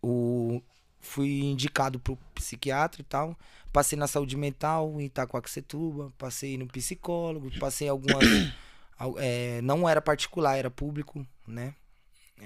[0.02, 0.62] o,
[1.00, 3.38] fui indicado pro psiquiatra e tal.
[3.72, 8.24] Passei na saúde mental em Itacoaxetuba, passei no psicólogo, passei algumas.
[8.98, 11.74] al- é, não era particular, era público, né?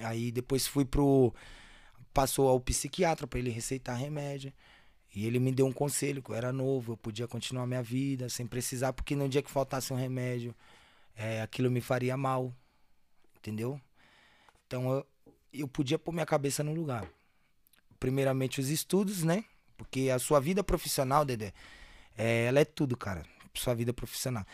[0.04, 1.34] Aí depois fui pro.
[2.14, 4.52] Passou ao psiquiatra pra ele receitar remédio.
[5.14, 8.30] E ele me deu um conselho, que eu era novo, eu podia continuar minha vida
[8.30, 10.56] sem precisar, porque no dia que faltasse um remédio,
[11.16, 12.54] é, aquilo me faria mal.
[13.38, 13.80] Entendeu?
[14.68, 15.08] Então eu,
[15.54, 17.06] eu podia pôr minha cabeça no lugar.
[18.00, 19.44] Primeiramente os estudos, né?
[19.78, 21.54] Porque a sua vida profissional, Dedé,
[22.18, 23.24] é, ela é tudo, cara.
[23.54, 24.46] Sua vida profissional.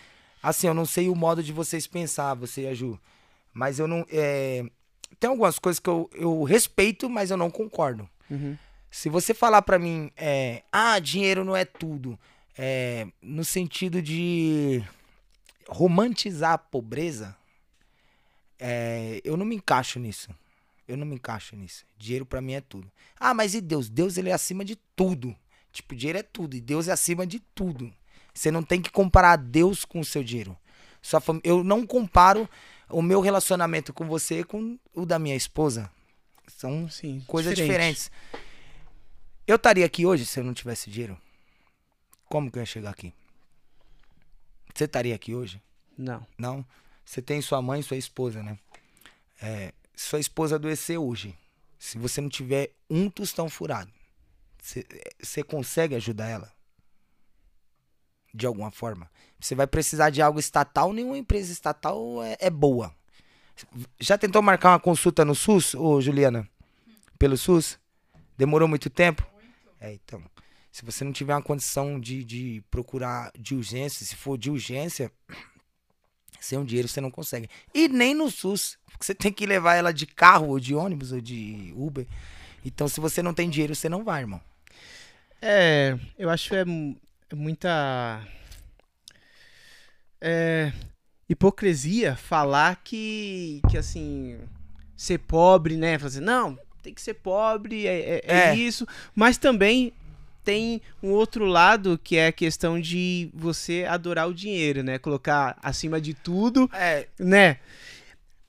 [0.41, 2.99] Assim, eu não sei o modo de vocês pensar, você e a Ju.
[3.53, 4.05] Mas eu não.
[4.09, 4.65] é,
[5.19, 8.09] tem algumas coisas que eu, eu respeito, mas eu não concordo.
[8.29, 8.57] Uhum.
[8.89, 12.17] Se você falar pra mim, é, ah, dinheiro não é tudo,
[12.57, 14.83] é, no sentido de
[15.67, 17.35] romantizar a pobreza,
[18.59, 20.29] é, eu não me encaixo nisso.
[20.87, 21.85] Eu não me encaixo nisso.
[21.97, 22.89] Dinheiro pra mim é tudo.
[23.19, 23.89] Ah, mas e Deus?
[23.89, 25.35] Deus ele é acima de tudo.
[25.71, 27.93] Tipo, dinheiro é tudo e Deus é acima de tudo.
[28.33, 30.57] Você não tem que comparar Deus com o seu dinheiro.
[31.01, 32.49] Sua fam- Eu não comparo
[32.89, 35.91] o meu relacionamento com você com o da minha esposa.
[36.47, 37.21] São Sim.
[37.27, 38.09] coisas diferente.
[38.09, 38.11] diferentes.
[39.47, 41.17] Eu estaria aqui hoje se eu não tivesse dinheiro?
[42.25, 43.13] Como que eu ia chegar aqui?
[44.75, 45.61] Você estaria aqui hoje?
[45.97, 46.27] Não.
[46.37, 46.65] Não?
[47.05, 48.59] Você tem sua mãe e sua esposa, né?
[49.41, 51.37] É, sua esposa adoecer hoje.
[51.79, 53.91] Se você não tiver um tostão furado,
[54.61, 56.51] você- consegue ajudar ela?
[58.33, 59.09] De alguma forma.
[59.39, 62.93] Você vai precisar de algo estatal, nenhuma empresa estatal é, é boa.
[63.99, 66.47] Já tentou marcar uma consulta no SUS, ô Juliana?
[67.17, 67.79] Pelo SUS?
[68.37, 69.25] Demorou muito tempo?
[69.79, 70.23] É, então.
[70.71, 75.11] Se você não tiver uma condição de, de procurar de urgência, se for de urgência,
[76.39, 77.49] sem um dinheiro você não consegue.
[77.73, 78.77] E nem no SUS.
[78.85, 82.05] Porque você tem que levar ela de carro, ou de ônibus, ou de Uber.
[82.65, 84.41] Então, se você não tem dinheiro, você não vai, irmão.
[85.41, 86.99] É, eu acho é, mu-
[87.29, 88.27] é muita
[90.19, 90.71] é,
[91.29, 94.39] hipocrisia falar que, que assim,
[94.95, 95.97] ser pobre, né?
[95.99, 96.57] Fazer, não,
[96.87, 98.55] tem que ser pobre, é, é- é É.
[98.55, 98.87] isso.
[99.13, 99.91] Mas também
[100.43, 104.97] tem um outro lado que é a questão de você adorar o dinheiro, né?
[104.97, 107.57] Colocar acima de tudo, É, né?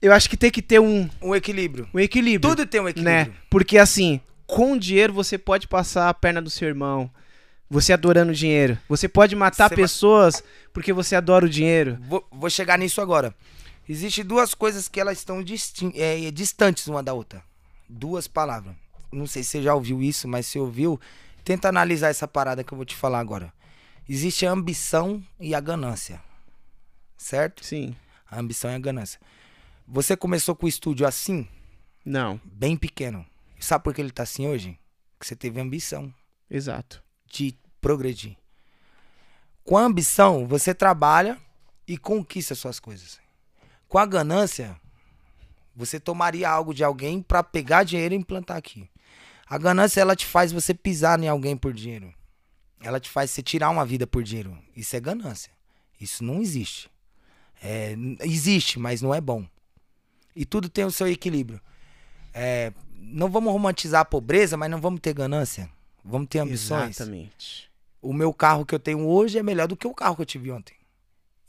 [0.01, 1.89] Eu acho que tem que ter um, um equilíbrio.
[1.93, 2.91] um equilíbrio Tudo tem um né?
[2.91, 3.33] equilíbrio.
[3.49, 7.11] Porque assim, com dinheiro você pode passar a perna do seu irmão.
[7.69, 8.77] Você adorando o dinheiro.
[8.87, 10.41] Você pode matar Você pessoas
[10.73, 11.97] porque você adora o dinheiro.
[12.07, 13.35] Vou, vou chegar nisso agora.
[13.89, 17.43] Existem duas coisas que elas estão distin- é, distantes uma da outra.
[17.89, 18.75] Duas palavras.
[19.11, 20.99] Não sei se você já ouviu isso, mas se ouviu,
[21.43, 23.51] tenta analisar essa parada que eu vou te falar agora.
[24.07, 26.21] Existe a ambição e a ganância.
[27.17, 27.65] certo?
[27.65, 27.95] Sim.
[28.29, 29.19] A ambição é a ganância.
[29.87, 31.47] Você começou com o estúdio assim,
[32.05, 32.39] Não.
[32.45, 33.25] bem pequeno.
[33.59, 34.79] Sabe por que ele tá assim hoje?
[35.19, 36.13] Que você teve ambição
[36.49, 37.03] Exato.
[37.25, 38.37] de progredir.
[39.65, 41.37] Com a ambição, você trabalha
[41.87, 43.19] e conquista suas coisas.
[43.87, 44.79] Com a ganância,
[45.79, 48.89] você tomaria algo de alguém pra pegar dinheiro e implantar aqui.
[49.47, 52.13] A ganância ela te faz você pisar em alguém por dinheiro.
[52.81, 54.57] Ela te faz você tirar uma vida por dinheiro.
[54.75, 55.53] Isso é ganância.
[55.99, 56.91] Isso não existe.
[57.63, 59.45] É, existe, mas não é bom.
[60.35, 61.61] E tudo tem o seu equilíbrio.
[62.33, 65.69] É, não vamos romantizar a pobreza, mas não vamos ter ganância.
[66.03, 66.97] Vamos ter ambições.
[66.97, 67.71] Exatamente.
[68.01, 70.25] O meu carro que eu tenho hoje é melhor do que o carro que eu
[70.25, 70.75] tive ontem.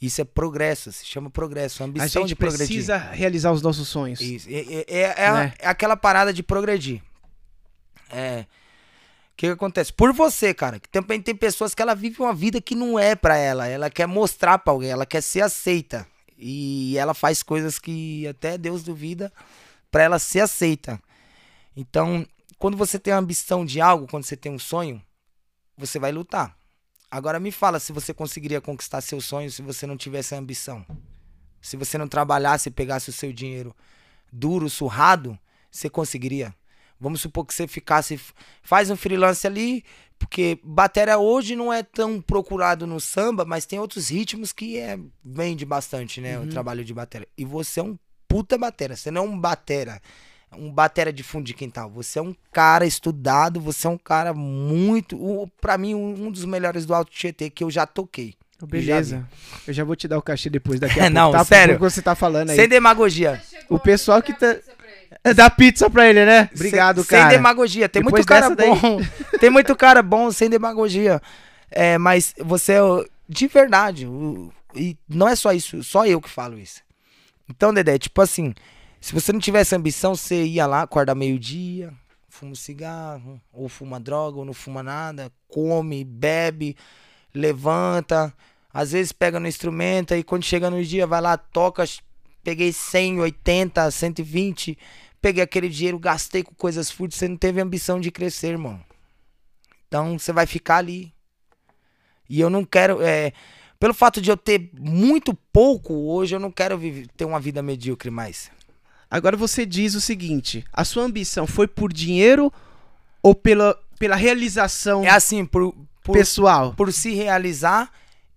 [0.00, 2.66] Isso é progresso, se chama progresso, A ambição gente de progredir.
[2.66, 4.20] precisa realizar os nossos sonhos.
[4.20, 4.48] Isso.
[4.48, 5.54] É, é- é- é a- Né?
[5.58, 7.02] é aquela parada de progredir.
[8.10, 8.46] É.
[9.32, 9.92] O que, que acontece?
[9.92, 13.14] Por você, cara, que também tem pessoas que ela vive uma vida que não é
[13.14, 13.66] pra ela.
[13.66, 16.06] Ela quer mostrar pra alguém, ela quer ser aceita.
[16.36, 19.30] E ela faz coisas que até Deus duvida
[19.90, 21.00] pra ela ser aceita.
[21.76, 22.26] Então,
[22.58, 25.00] quando você tem a ambição de algo, quando você tem um sonho,
[25.76, 26.54] você vai lutar.
[27.10, 30.86] Agora me fala se você conseguiria conquistar seu sonho se você não tivesse a ambição.
[31.60, 33.74] Se você não trabalhasse e pegasse o seu dinheiro
[34.32, 35.38] duro, surrado,
[35.70, 36.54] você conseguiria.
[36.98, 38.20] Vamos supor que você ficasse.
[38.62, 39.84] Faz um freelance ali,
[40.18, 44.98] porque bateria hoje não é tão procurado no samba, mas tem outros ritmos que é,
[45.24, 46.38] vende bastante, né?
[46.38, 47.26] O trabalho de bateria.
[47.36, 47.98] E você é um
[48.28, 48.94] puta batera.
[48.94, 50.00] Você não é um batera.
[50.56, 51.88] Um batera de fundo de quintal.
[51.90, 55.16] Você é um cara estudado, você é um cara muito.
[55.16, 58.34] o- Pra mim, um um dos melhores do Alto Tietê que eu já toquei.
[58.62, 59.26] Beleza.
[59.66, 61.14] Eu já vou te dar o cachê depois daqui a pouco.
[61.14, 61.44] Não, tá?
[61.44, 61.78] sério.
[61.78, 62.56] Você tá falando aí.
[62.56, 63.40] Sem demagogia.
[63.68, 64.56] O pessoal que tá.
[65.34, 66.48] Dá pizza pra ele, né?
[66.54, 67.30] Obrigado, sem, cara.
[67.30, 67.88] Sem demagogia.
[67.88, 69.00] Tem Depois muito cara bom.
[69.40, 71.20] Tem muito cara bom sem demagogia.
[71.70, 72.80] É, mas você é
[73.28, 74.06] de verdade.
[74.74, 76.80] e não é só isso, só eu que falo isso.
[77.48, 78.54] Então, Dedé, tipo assim,
[79.00, 81.92] se você não tivesse ambição, você ia lá, acorda meio-dia,
[82.28, 86.76] fuma um cigarro, ou fuma droga, ou não fuma nada, come, bebe,
[87.34, 88.32] levanta,
[88.72, 91.84] às vezes pega no instrumento e quando chega no dia vai lá, toca,
[92.44, 94.78] peguei 100, 80, 120,
[95.20, 98.80] peguei aquele dinheiro, gastei com coisas fúteis, você não teve ambição de crescer, irmão.
[99.88, 101.12] Então você vai ficar ali.
[102.28, 103.32] E eu não quero, é,
[103.78, 107.60] pelo fato de eu ter muito pouco hoje, eu não quero viver, ter uma vida
[107.60, 108.50] medíocre mais.
[109.10, 112.52] Agora você diz o seguinte: a sua ambição foi por dinheiro
[113.22, 116.74] ou pela, pela realização É assim, por, por, pessoal?
[116.74, 117.90] por se realizar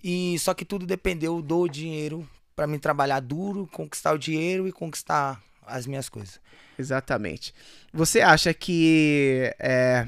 [0.04, 4.72] e só que tudo dependeu do dinheiro pra mim trabalhar duro, conquistar o dinheiro e
[4.72, 6.40] conquistar as minhas coisas.
[6.78, 7.54] Exatamente.
[7.94, 9.54] Você acha que.
[9.60, 10.08] é,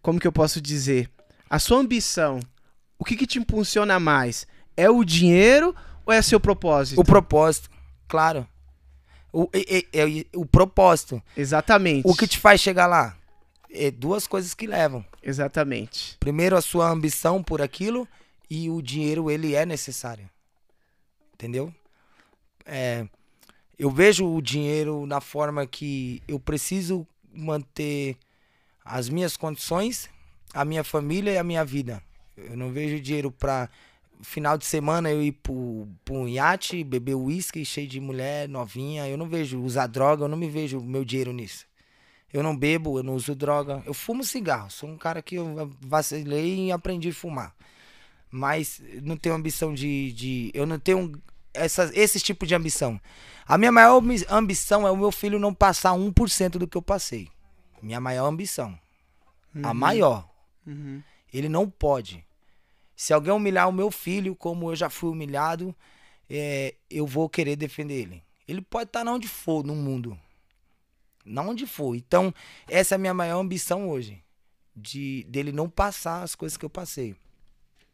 [0.00, 1.10] como que eu posso dizer?
[1.50, 2.40] A sua ambição,
[2.98, 4.46] o que, que te impulsiona mais?
[4.76, 7.00] É o dinheiro ou é seu propósito?
[7.00, 7.68] O propósito,
[8.08, 8.46] claro.
[9.38, 11.22] O, e- e- e- o propósito.
[11.36, 12.08] Exatamente.
[12.08, 13.14] O que te faz chegar lá?
[13.70, 15.04] É duas coisas que levam.
[15.22, 16.16] Exatamente.
[16.18, 18.08] Primeiro, a sua ambição por aquilo
[18.48, 20.26] e o dinheiro, ele é necessário.
[21.34, 21.70] Entendeu?
[22.64, 23.06] É,
[23.78, 28.16] eu vejo o dinheiro na forma que eu preciso manter
[28.82, 30.08] as minhas condições,
[30.54, 32.02] a minha família e a minha vida.
[32.38, 33.68] Eu não vejo dinheiro pra
[34.22, 39.08] final de semana eu ir pro, pro um iate, beber uísque cheio de mulher novinha.
[39.08, 41.66] Eu não vejo usar droga, eu não me vejo meu dinheiro nisso.
[42.32, 43.82] Eu não bebo, eu não uso droga.
[43.86, 44.70] Eu fumo cigarro.
[44.70, 47.54] Sou um cara que eu vacilei e aprendi a fumar.
[48.30, 50.12] Mas não tenho ambição de.
[50.12, 51.12] de eu não tenho
[51.54, 53.00] essa, esse tipo de ambição.
[53.46, 56.82] A minha maior ambi- ambição é o meu filho não passar 1% do que eu
[56.82, 57.28] passei.
[57.80, 58.76] Minha maior ambição.
[59.62, 60.28] A maior.
[60.66, 61.00] Uhum.
[61.32, 62.25] Ele não pode.
[62.96, 65.76] Se alguém humilhar o meu filho, como eu já fui humilhado,
[66.28, 68.24] é, eu vou querer defender ele.
[68.48, 70.18] Ele pode estar onde for no mundo.
[71.24, 71.94] Não onde for.
[71.94, 72.32] Então,
[72.68, 74.22] essa é a minha maior ambição hoje.
[74.74, 77.14] De dele não passar as coisas que eu passei.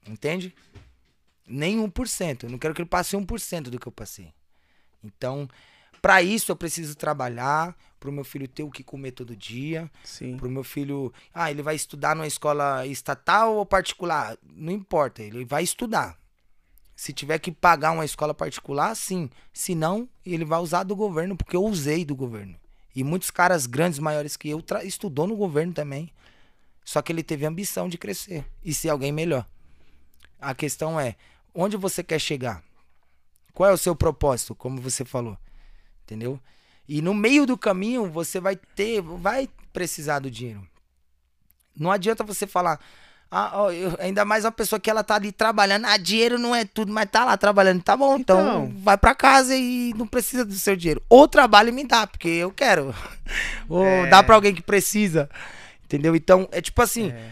[0.06, 0.54] Entende?
[1.46, 2.44] Nem 1%.
[2.44, 4.32] Eu não quero que ele passe 1% do que eu passei.
[5.02, 5.48] Então,
[6.00, 9.88] para isso eu preciso trabalhar, para o meu filho ter o que comer todo dia,
[10.02, 10.36] Sim.
[10.36, 14.36] pro meu filho, ah, ele vai estudar numa escola estatal ou particular?
[14.42, 16.18] Não importa, ele vai estudar.
[16.96, 19.30] Se tiver que pagar uma escola particular, sim.
[19.52, 22.56] Se não, ele vai usar do governo, porque eu usei do governo.
[22.94, 26.10] E muitos caras grandes, maiores que eu, tra- estudou no governo também.
[26.84, 29.46] Só que ele teve ambição de crescer e ser alguém melhor.
[30.40, 31.14] A questão é,
[31.54, 32.62] onde você quer chegar?
[33.54, 35.38] Qual é o seu propósito, como você falou?
[36.04, 36.38] Entendeu?
[36.94, 40.62] E no meio do caminho você vai ter, vai precisar do dinheiro.
[41.74, 42.78] Não adianta você falar,
[43.34, 45.86] Ah, ó, eu- ainda mais uma pessoa que ela tá ali trabalhando.
[45.86, 47.82] Ah, dinheiro não é tudo, mas tá lá trabalhando.
[47.82, 48.72] Tá bom, então, Então.
[48.82, 51.02] vai pra casa e não precisa do seu dinheiro.
[51.08, 52.94] Ou trabalha e me dá, porque eu quero.
[53.70, 54.06] Ou É.
[54.10, 55.30] dá pra alguém que precisa.
[55.84, 56.14] Entendeu?
[56.14, 57.30] Então, é tipo assim, É.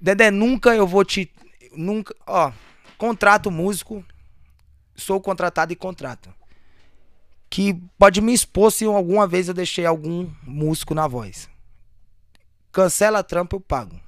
[0.00, 1.28] Dedé, nunca eu vou te.
[1.72, 2.14] Nunca.
[2.24, 2.52] Ó,
[2.96, 4.04] contrato músico.
[4.94, 6.32] Sou contratado e contrato.
[7.48, 11.48] Que pode me expor se alguma vez eu deixei algum músico na voz.
[12.72, 13.98] Cancela trampo, eu pago.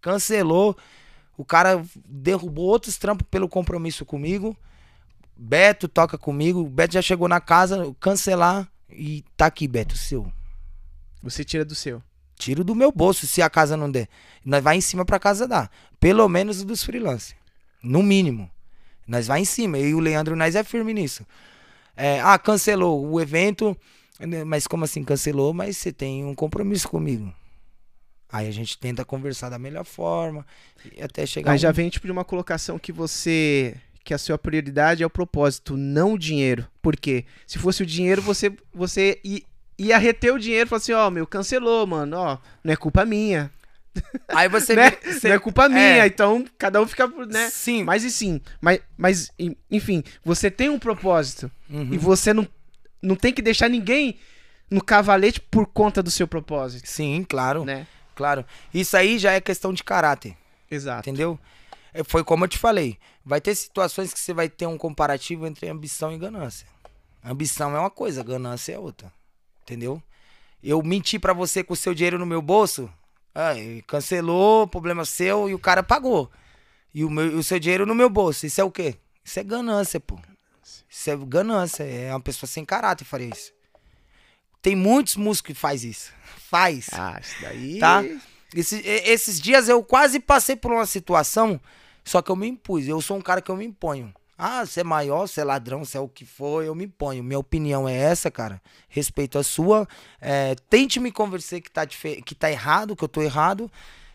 [0.00, 0.76] Cancelou.
[1.36, 4.56] O cara derrubou outros trampos pelo compromisso comigo.
[5.36, 6.60] Beto toca comigo.
[6.60, 8.70] O Beto já chegou na casa, cancelar.
[8.88, 10.32] E tá aqui, Beto, seu.
[11.22, 12.02] Você tira do seu.
[12.36, 14.08] Tiro do meu bolso se a casa não der.
[14.44, 15.70] Nós vai em cima pra casa dar.
[15.98, 17.34] Pelo menos o dos freelancers.
[17.82, 18.50] No mínimo.
[19.06, 19.78] Nós vai em cima.
[19.78, 21.26] Eu e o Leandro, nós é firme nisso.
[21.96, 23.76] É, ah, cancelou o evento.
[24.20, 25.52] né, Mas como assim cancelou?
[25.54, 27.32] Mas você tem um compromisso comigo.
[28.30, 30.44] Aí a gente tenta conversar da melhor forma.
[30.96, 31.52] E até chegar.
[31.52, 33.74] Aí um- já vem tipo de uma colocação que você
[34.04, 36.64] que a sua prioridade é o propósito, não o dinheiro.
[36.80, 37.24] Por quê?
[37.44, 39.20] Se fosse o dinheiro, você você
[39.76, 43.04] ia reter o dinheiro e falar assim, ó, meu, cancelou, mano, ó, não é culpa
[43.04, 43.50] minha,
[44.28, 44.74] Aí você.
[44.74, 44.90] né?
[44.90, 46.06] você- Não é culpa minha, É.
[46.06, 47.48] então cada um fica, por- né?
[47.50, 47.84] Sim.
[47.84, 51.88] Mas e sim, mas, mas en- enfim, você tem um propósito Uhum.
[51.92, 52.46] e você não,
[53.02, 54.18] não tem que deixar ninguém
[54.70, 57.64] no cavalete por conta do seu propósito, Sim, claro.
[57.64, 57.86] né?
[58.14, 58.44] Claro.
[58.74, 60.36] Isso aí já é questão de caráter.
[60.70, 61.08] Exato.
[61.08, 61.38] Entendeu?
[61.94, 62.98] É, Foi como eu te falei.
[63.24, 66.66] Vai ter situações que você vai ter um comparativo entre ambição e ganância.
[67.24, 69.12] Ambição é uma coisa, ganância é outra.
[69.62, 70.02] Entendeu?
[70.62, 72.90] Eu menti pra você com o seu dinheiro no meu bolso.
[73.36, 76.30] Ai, cancelou, problema seu e o cara pagou.
[76.94, 78.46] E o, meu, o seu dinheiro no meu bolso.
[78.46, 78.96] Isso é o quê?
[79.24, 80.18] Isso é ganância, pô.
[80.88, 81.82] Isso é ganância.
[81.84, 83.52] É uma pessoa sem caráter faria isso.
[84.62, 86.12] Tem muitos músicos que faz isso.
[86.48, 86.88] Faz.
[86.92, 87.78] Ah, isso daí...
[87.78, 88.02] Tá?
[88.54, 91.60] Esse- esses dias eu quase passei por uma situação,
[92.04, 92.86] só que eu me impus.
[92.86, 94.14] Eu sou um cara que eu me imponho.
[94.38, 97.24] Ah, você é maior, você é ladrão, você é o que for, eu me imponho.
[97.24, 98.60] Minha opinião é essa, cara.
[98.88, 99.88] Respeito a sua.
[100.20, 103.70] É, tente me convencer que tá, que tá errado, que eu tô errado.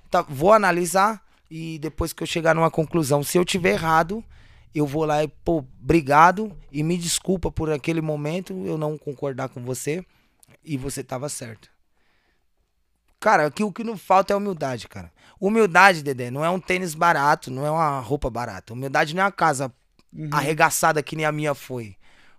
[0.10, 4.24] Tá, vou analisar e depois que eu chegar numa conclusão, se eu tiver errado,
[4.74, 9.50] eu vou lá e, pô, obrigado e me desculpa por aquele momento eu não concordar
[9.50, 10.06] com você
[10.64, 11.70] e você tava certo.
[13.20, 15.12] Cara, aqui o que não falta é humildade, cara.
[15.40, 18.74] Humildade, Dedé, não é um tênis barato, não é uma roupa barata.
[18.74, 19.72] Humildade não é uma casa
[20.14, 20.30] Uhum.
[20.32, 21.96] arregaçada que nem a minha foi.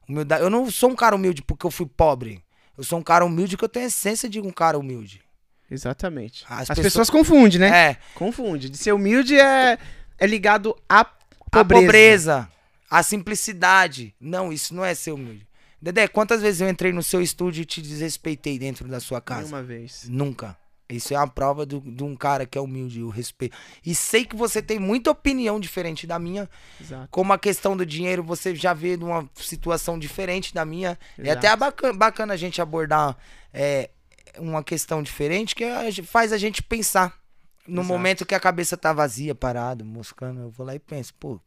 [0.08, 2.42] Humildade, eu não sou um cara humilde porque eu fui pobre.
[2.76, 5.22] Eu sou um cara humilde que eu tenho a essência de um cara humilde.
[5.70, 6.44] Exatamente.
[6.48, 7.10] As As, pessoas- pessoas...
[7.10, 7.68] confundem, né?
[7.90, 8.68] É, Confunde.
[8.68, 9.78] De ser humilde é,
[10.18, 11.64] é ligado à pobreza.
[11.86, 12.48] pobreza,
[12.90, 14.14] a simplicidade.
[14.20, 15.46] Não, isso não é ser humilde.
[15.80, 19.48] Dedé, quantas vezes eu entrei no seu estúdio e te desrespeitei dentro da sua casa?
[19.48, 20.04] Uma vez.
[20.08, 20.56] Nunca.
[20.92, 23.56] Isso é uma prova do- de um cara que é humilde, o respeito.
[23.84, 26.48] E sei que você tem muita opinião diferente da minha.
[26.80, 27.08] Exato.
[27.10, 30.98] Como a questão do dinheiro, você já vê de uma situação diferente da minha.
[31.18, 31.38] É Exato.
[31.38, 33.16] até bacana, bacana a gente abordar
[33.52, 33.90] é,
[34.38, 35.64] uma questão diferente que
[36.02, 37.20] faz a gente pensar.
[37.66, 37.88] No Exato.
[37.92, 41.40] momento que a cabeça tá vazia, parado, moscando, eu vou lá e penso, pô,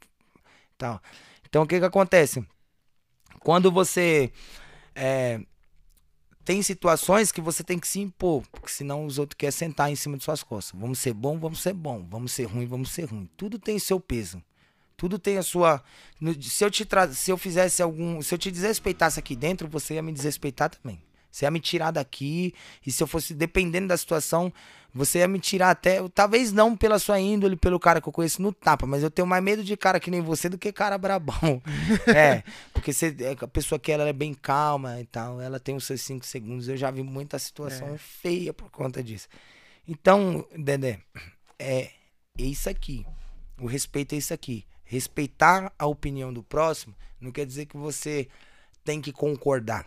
[0.77, 1.01] tal.
[1.47, 2.45] Então o que que acontece?
[3.41, 4.31] Quando você
[4.95, 5.41] é,
[6.45, 9.95] tem situações que você tem que se impor, porque senão os outros querem sentar em
[9.95, 10.79] cima de suas costas.
[10.79, 12.05] Vamos ser bom, vamos ser bom.
[12.07, 13.27] Vamos ser ruim, vamos ser ruim.
[13.35, 14.41] Tudo tem seu peso.
[14.95, 15.83] Tudo tem a sua.
[16.39, 17.11] se eu te tra...
[17.11, 21.01] se eu fizesse algum, se eu te desrespeitasse aqui dentro, você ia me desrespeitar também.
[21.31, 22.53] Você ia me tirar daqui
[22.85, 24.53] e se eu fosse dependendo da situação,
[24.95, 28.41] você ia me tirar até, talvez não pela sua índole, pelo cara que eu conheço
[28.41, 30.97] no tapa, mas eu tenho mais medo de cara que nem você do que cara
[30.97, 31.61] brabão.
[32.07, 35.75] é, porque você, é, a pessoa que ela é bem calma e tal, ela tem
[35.75, 36.69] os seus cinco segundos.
[36.69, 39.27] Eu já vi muita situação feia por conta disso.
[39.85, 41.01] Então, Dedé,
[41.59, 41.91] é,
[42.39, 43.05] é isso aqui.
[43.59, 44.65] O respeito é isso aqui.
[44.85, 48.29] Respeitar a opinião do próximo não quer dizer que você
[48.81, 49.85] tem que concordar.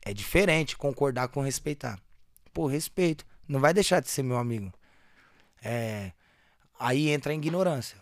[0.00, 1.98] É diferente concordar com respeitar.
[2.52, 3.26] Pô, respeito.
[3.48, 4.72] Não vai deixar de ser meu amigo.
[5.62, 6.12] É,
[6.78, 7.98] aí entra a ignorância.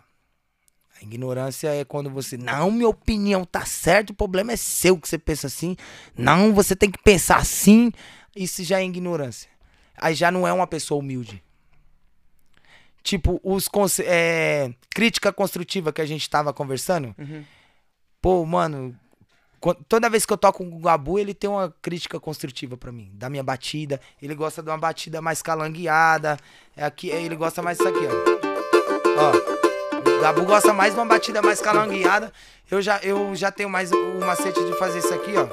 [0.99, 2.37] A ignorância é quando você.
[2.37, 5.75] Não, minha opinião tá certo, o problema é seu que você pensa assim.
[6.15, 7.91] Não, você tem que pensar assim.
[8.35, 9.49] Isso já é ignorância.
[9.97, 11.43] Aí já não é uma pessoa humilde.
[13.03, 13.67] Tipo, os
[13.99, 17.15] é, crítica construtiva que a gente tava conversando.
[17.17, 17.43] Uhum.
[18.21, 18.95] Pô, mano,
[19.87, 23.11] toda vez que eu toco com o Gabu, ele tem uma crítica construtiva pra mim,
[23.13, 24.01] da minha batida.
[24.21, 26.37] Ele gosta de uma batida mais calangueada.
[26.75, 28.41] É aqui, ele gosta mais disso aqui, ó.
[29.21, 30.17] Ó.
[30.17, 32.33] O Gabu gosta mais de uma batida mais calangueada.
[32.69, 35.47] Eu já, eu já tenho mais o macete de fazer isso aqui, ó.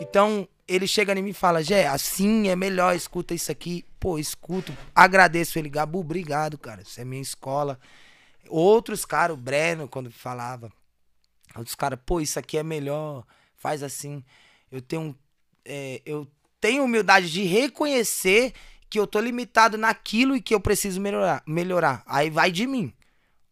[0.00, 3.84] Então, ele chega em mim e fala: Gé, assim é melhor, escuta isso aqui.
[4.00, 6.82] pô, escuto, agradeço ele, Gabu, obrigado, cara.
[6.82, 7.78] Isso é minha escola.
[8.48, 10.70] Outros caras, o Breno, quando falava,
[11.56, 13.24] outros caras, pô, isso aqui é melhor,
[13.56, 14.24] faz assim.
[14.70, 15.16] Eu tenho,
[15.64, 16.26] é, eu
[16.60, 18.52] tenho humildade de reconhecer
[18.88, 21.42] que eu tô limitado naquilo e que eu preciso melhorar.
[21.46, 22.02] melhorar.
[22.06, 22.92] Aí vai de mim.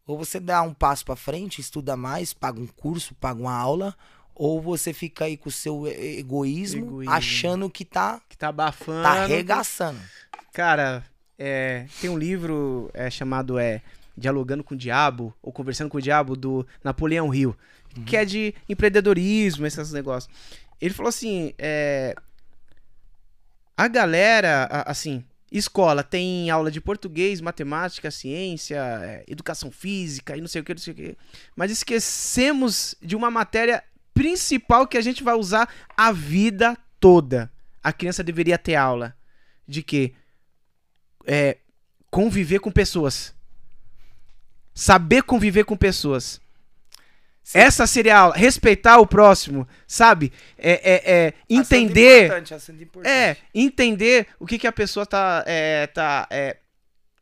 [0.06, 3.96] Ou você dá um passo para frente, estuda mais, paga um curso, paga uma aula,
[4.34, 7.14] ou você fica aí com o seu egoísmo, Egoísmo.
[7.14, 9.02] achando que tá, Que tá abafando.
[9.02, 10.00] tá arregaçando.
[10.52, 11.04] Cara,
[11.38, 13.80] é, tem um livro é, chamado é,
[14.16, 17.56] Dialogando com o Diabo, ou Conversando com o Diabo, do Napoleão Hill,
[18.06, 20.32] que é de empreendedorismo, esses negócios.
[20.80, 22.14] Ele falou assim: é,
[23.76, 30.48] a galera, assim, escola tem aula de português, matemática, ciência, é, educação física e não
[30.48, 31.16] sei o que, não sei o que.
[31.56, 33.82] Mas esquecemos de uma matéria
[34.14, 37.50] principal que a gente vai usar a vida toda.
[37.82, 39.16] A criança deveria ter aula.
[39.66, 40.14] De quê?
[41.26, 41.58] é,
[42.10, 43.34] conviver com pessoas.
[44.74, 46.40] Saber conviver com pessoas.
[47.52, 48.36] Essa seria a aula.
[48.36, 50.32] Respeitar o próximo, sabe?
[50.56, 52.26] É, é, é, entender.
[52.26, 53.08] Importante, importante.
[53.08, 56.56] É, entender o que, que a pessoa tá, é, tá, é,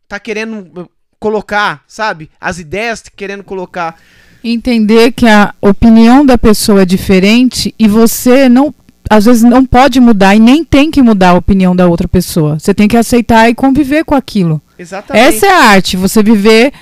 [0.06, 2.30] tá querendo colocar, sabe?
[2.40, 3.98] As ideias que querendo colocar.
[4.44, 8.74] Entender que a opinião da pessoa é diferente e você não.
[9.10, 12.58] Às vezes não pode mudar e nem tem que mudar a opinião da outra pessoa.
[12.58, 14.60] Você tem que aceitar e conviver com aquilo.
[14.78, 15.26] Exatamente.
[15.26, 16.72] Essa é a arte, você viver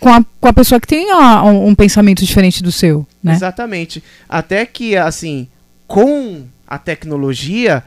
[0.00, 3.34] com a, com a pessoa que tem ó, um, um pensamento diferente do seu, né?
[3.34, 4.02] Exatamente.
[4.28, 5.48] Até que, assim,
[5.86, 7.82] com a tecnologia,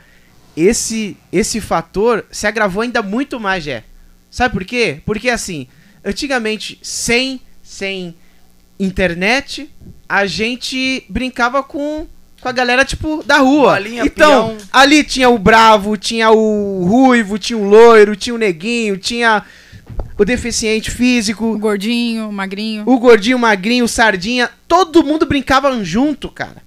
[0.56, 3.84] esse, esse fator se agravou ainda muito mais, Jé.
[4.30, 5.02] Sabe por quê?
[5.06, 5.68] Porque, assim,
[6.04, 8.16] antigamente, sem, sem
[8.80, 9.70] internet,
[10.08, 12.08] a gente brincava com,
[12.42, 13.74] com a galera, tipo, da rua.
[13.74, 14.68] Bolinha, então, peão.
[14.72, 19.44] ali tinha o bravo, tinha o ruivo, tinha o loiro, tinha o neguinho, tinha
[20.22, 22.84] o deficiente físico, O gordinho, o magrinho.
[22.86, 26.62] o gordinho, o magrinho, o sardinha, todo mundo brincava junto, cara.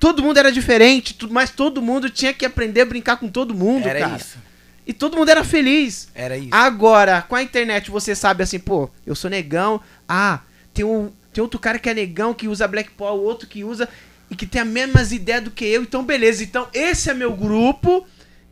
[0.00, 3.86] Todo mundo era diferente, mas todo mundo tinha que aprender a brincar com todo mundo,
[3.86, 4.16] Era cara.
[4.16, 4.38] isso.
[4.86, 6.08] E todo mundo era feliz.
[6.14, 6.48] Era isso.
[6.50, 9.82] Agora, com a internet, você sabe assim, pô, eu sou negão.
[10.08, 10.40] Ah,
[10.72, 13.86] tem, um, tem outro cara que é negão, que usa Black Paul, outro que usa
[14.30, 15.82] e que tem as mesmas ideias do que eu.
[15.82, 16.42] Então, beleza.
[16.42, 18.06] Então, esse é meu grupo.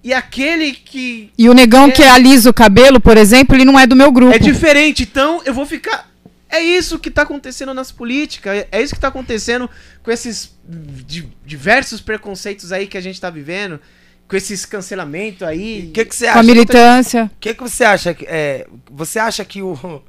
[0.06, 1.90] E aquele que E o negão É.
[1.90, 4.32] que alisa o cabelo, por exemplo, ele não é do meu grupo.
[4.32, 5.02] é diferente.
[5.02, 6.08] Então, eu vou ficar.
[6.48, 8.56] É isso que tá acontecendo nas políticas.
[8.58, 9.68] é- É isso que tá acontecendo
[10.04, 10.56] com esses
[11.04, 13.80] di- diversos preconceitos aí que a gente tá vivendo.
[14.28, 15.88] Com esses cancelamentos aí.
[15.88, 16.42] O que, que você Com a acha?
[16.44, 17.24] militância.
[17.34, 18.14] O que, que você acha?
[18.14, 20.02] que- É, você acha que o.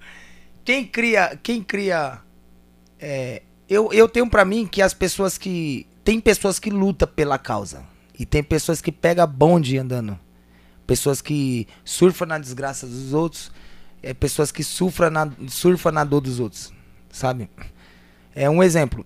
[0.63, 1.39] Quem cria.
[1.41, 2.19] Quem cria.
[2.99, 5.87] é, eu, eu tenho pra mim que as pessoas que.
[6.03, 7.83] Tem pessoas que lutam pela causa.
[8.19, 10.19] E tem pessoas que pegam bonde andando.
[10.85, 13.51] Pessoas que surfam na desgraça dos outros.
[14.01, 16.73] É, pessoas que surfam na, surfam na dor dos outros.
[17.09, 17.49] Sabe?
[18.33, 19.05] É um exemplo.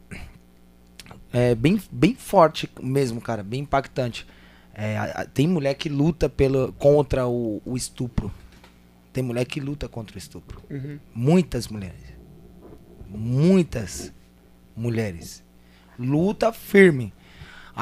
[1.33, 3.43] É bem, bem forte mesmo, cara.
[3.43, 4.27] Bem impactante.
[4.73, 8.31] É, tem mulher que luta pelo, contra o, o estupro.
[9.11, 10.61] Tem mulher que luta contra o estupro.
[10.69, 10.99] Uhum.
[11.13, 12.13] Muitas mulheres.
[13.07, 14.13] Muitas
[14.75, 15.43] mulheres.
[15.99, 17.13] Luta firme.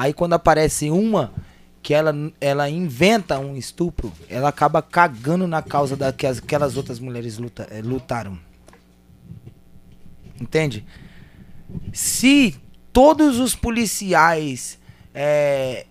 [0.00, 1.30] Aí quando aparece uma
[1.82, 6.78] que ela, ela inventa um estupro, ela acaba cagando na causa da que as- aquelas
[6.78, 8.38] outras mulheres luta, eh, lutaram.
[10.40, 10.86] Entende?
[11.92, 12.56] Se
[12.94, 14.78] todos os policiais,
[15.12, 15.84] eh,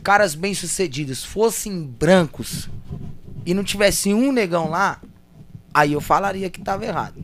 [0.00, 2.70] caras bem-sucedidos, fossem brancos
[3.44, 5.00] e não tivesse um negão lá,
[5.74, 7.20] aí eu falaria que tava errado.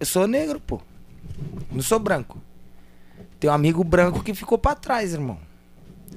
[0.00, 0.80] Eu sou negro, pô.
[1.70, 2.40] Não sou branco.
[3.44, 5.36] Tem um amigo branco que ficou pra trás, irmão.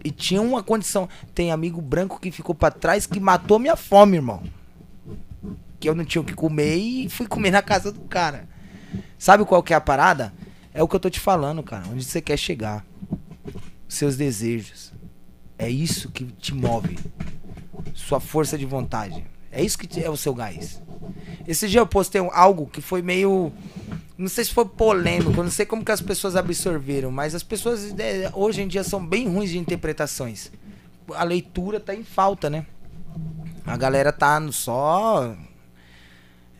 [0.02, 1.10] E tinha uma condição.
[1.36, 4.42] Tem amigo branco que ficou pra trás que matou minha fome, irmão.
[5.78, 8.48] Que eu não tinha o que comer e fui comer na casa do cara.
[9.18, 10.34] Sabe qual que é a parada?
[10.74, 11.84] É o que eu tô te falando, cara.
[11.92, 12.86] Onde você quer chegar.
[13.90, 14.94] Seus desejos.
[15.58, 16.98] É isso que te move.
[17.94, 19.28] Sua força de vontade.
[19.52, 20.82] É isso que é o seu gás.
[21.48, 23.52] Esse dia eu postei algo que foi meio.
[24.18, 27.94] Não sei se foi polêmico, não sei como que as pessoas absorveram, mas as pessoas
[28.00, 30.52] é, hoje em dia são bem ruins de interpretações.
[31.14, 32.66] A leitura tá em falta, né?
[33.66, 35.36] A galera tá no só.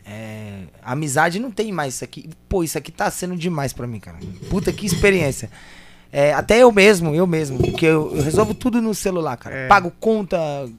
[0.06, 2.30] É, amizade não tem mais isso aqui.
[2.48, 4.18] Pô, isso aqui tá sendo demais pra mim, cara.
[4.50, 5.50] Puta que experiência.
[6.12, 9.56] É, até eu mesmo, eu mesmo, porque eu, eu resolvo tudo no celular, cara.
[9.56, 9.68] É.
[9.68, 10.38] Pago conta,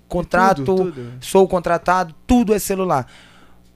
[0.08, 1.12] contrato, Tudo, tudo.
[1.20, 3.06] sou contratado, tudo é celular.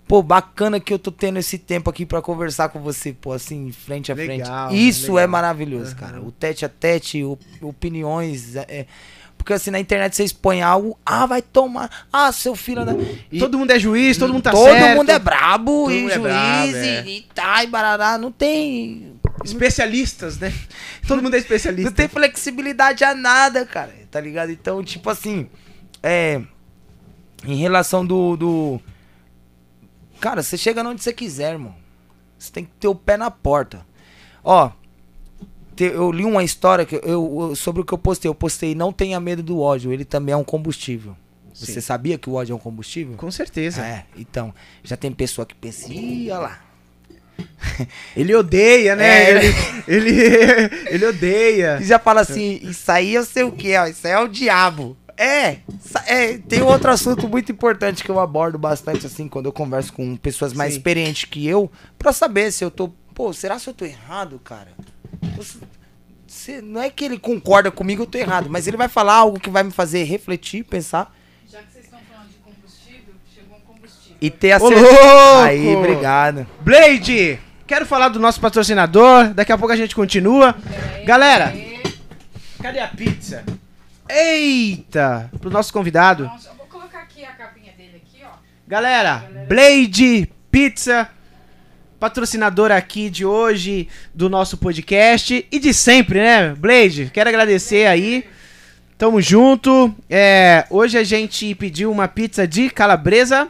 [0.08, 3.70] Pô, bacana que eu tô tendo esse tempo aqui pra conversar com você, pô, assim,
[3.72, 4.88] frente a Legal, frente.
[4.88, 5.18] Isso legal.
[5.20, 6.20] é maravilhoso, cara.
[6.20, 8.56] O tete a tete, o- opiniões.
[8.56, 8.86] é- é-
[9.38, 12.94] Porque assim, na internet você expõe algo, ah, vai tomar, ah, seu filho da...
[13.30, 14.96] E Todo mundo é juiz, todo mundo tá todo certo.
[14.98, 17.06] mundo é brabo, Todo e mundo é juiz, brabo, e, é.
[17.08, 19.11] e tá, e barará, não tem...
[19.44, 20.52] Especialistas, né?
[21.06, 21.90] Todo mundo é especialista.
[21.90, 24.50] Não tem flexibilidade a nada, cara, tá ligado?
[24.50, 25.48] Então, tipo assim,
[26.02, 26.42] é...
[27.44, 28.36] Em relação do...
[28.36, 28.80] do...
[30.20, 31.74] Cara, você chega onde você quiser, irmão.
[32.38, 33.84] Você tem que ter o pé na porta.
[34.44, 34.70] Ó,
[35.74, 38.28] te- eu li uma história que eu, sobre o que eu postei.
[38.28, 41.16] Eu postei não tenha medo do ódio, ele também é um combustível.
[41.52, 41.80] Você Sim.
[41.80, 43.16] sabia que o ódio é um combustível?
[43.16, 43.84] Com certeza.
[43.84, 46.60] É, então, já tem pessoa que pensa, ih, olha lá.
[48.16, 49.24] Ele odeia, né?
[49.24, 49.54] É, ele,
[49.88, 51.78] ele, ele odeia.
[51.80, 54.28] E já fala assim, isso aí eu sei o que, ó, isso aí é o
[54.28, 54.96] diabo.
[55.16, 55.58] É,
[56.06, 60.16] é, tem outro assunto muito importante que eu abordo bastante, assim, quando eu converso com
[60.16, 60.78] pessoas mais Sim.
[60.78, 64.72] experientes que eu, pra saber se eu tô, pô, será se eu tô errado, cara?
[65.36, 65.58] Você-
[66.26, 69.38] você- não é que ele concorda comigo, eu tô errado, mas ele vai falar algo
[69.38, 71.14] que vai me fazer refletir, pensar
[71.48, 74.11] Já que vocês estão falando de combustível, chegou um combustível.
[74.22, 74.88] E ter a Ô, certeza.
[74.88, 75.42] louco!
[75.42, 76.46] Aí, obrigado.
[76.60, 79.34] Blade, quero falar do nosso patrocinador.
[79.34, 80.54] Daqui a pouco a gente continua.
[81.04, 81.52] Galera,
[82.62, 83.42] cadê a pizza?
[84.08, 85.28] Eita!
[85.40, 86.22] Pro nosso convidado.
[86.26, 88.36] Nossa, eu vou colocar aqui a capinha dele aqui, ó.
[88.64, 91.08] Galera, Blade Pizza,
[91.98, 96.54] patrocinador aqui de hoje do nosso podcast e de sempre, né?
[96.56, 98.24] Blade, quero agradecer aí.
[98.96, 99.92] Tamo junto.
[100.08, 103.48] É, hoje a gente pediu uma pizza de calabresa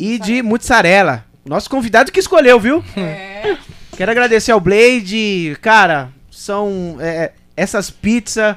[0.00, 1.24] e de mozzarella.
[1.44, 2.82] Nosso convidado que escolheu, viu?
[2.96, 3.56] É.
[3.96, 5.56] Quero agradecer ao Blade.
[5.60, 6.96] Cara, são.
[7.00, 8.56] é, essas pizzas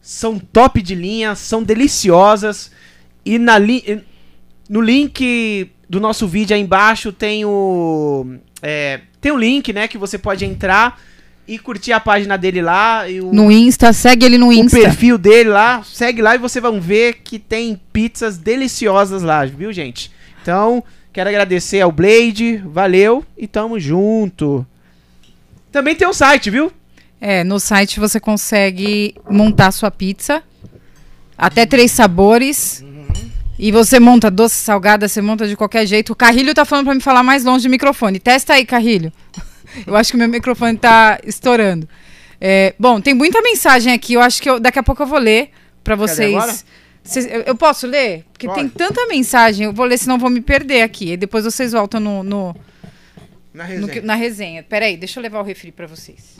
[0.00, 2.70] são top de linha, são deliciosas.
[3.24, 4.02] E na li-
[4.68, 8.36] no link do nosso vídeo aí embaixo tem o.
[8.62, 9.86] é, tem o link, né?
[9.88, 11.00] Que você pode entrar
[11.46, 13.08] e curtir a página dele lá.
[13.08, 14.78] E o, No Insta, segue ele no o Insta.
[14.78, 15.82] perfil dele lá.
[15.84, 20.10] Segue lá e você vão ver que tem pizzas deliciosas lá, viu, gente?
[20.42, 20.82] Então,
[21.12, 22.56] quero agradecer ao Blade.
[22.66, 24.66] Valeu e tamo junto.
[25.70, 26.72] Também tem o site, viu?
[27.20, 30.42] É, no site você consegue montar sua pizza.
[31.38, 32.84] Até três sabores.
[33.58, 36.12] E você monta doce, salgada, você monta de qualquer jeito.
[36.12, 38.18] O Carrilho tá falando pra me falar mais longe do microfone.
[38.18, 39.12] Testa aí, Carrilho.
[39.86, 41.88] Eu acho que meu microfone tá estourando.
[42.40, 44.14] É, bom, tem muita mensagem aqui.
[44.14, 45.50] Eu acho que eu- daqui a pouco eu vou ler
[45.84, 46.64] pra vocês.
[47.04, 48.24] Vocês- eu, eu posso ler?
[48.32, 48.60] Porque Pode.
[48.60, 49.66] tem tanta mensagem.
[49.66, 51.12] Eu vou ler, senão vou me perder aqui.
[51.12, 52.56] E depois vocês voltam no- no,
[53.52, 54.62] Na no que- na resenha.
[54.62, 56.36] Peraí, deixa eu levar o refri pra vocês.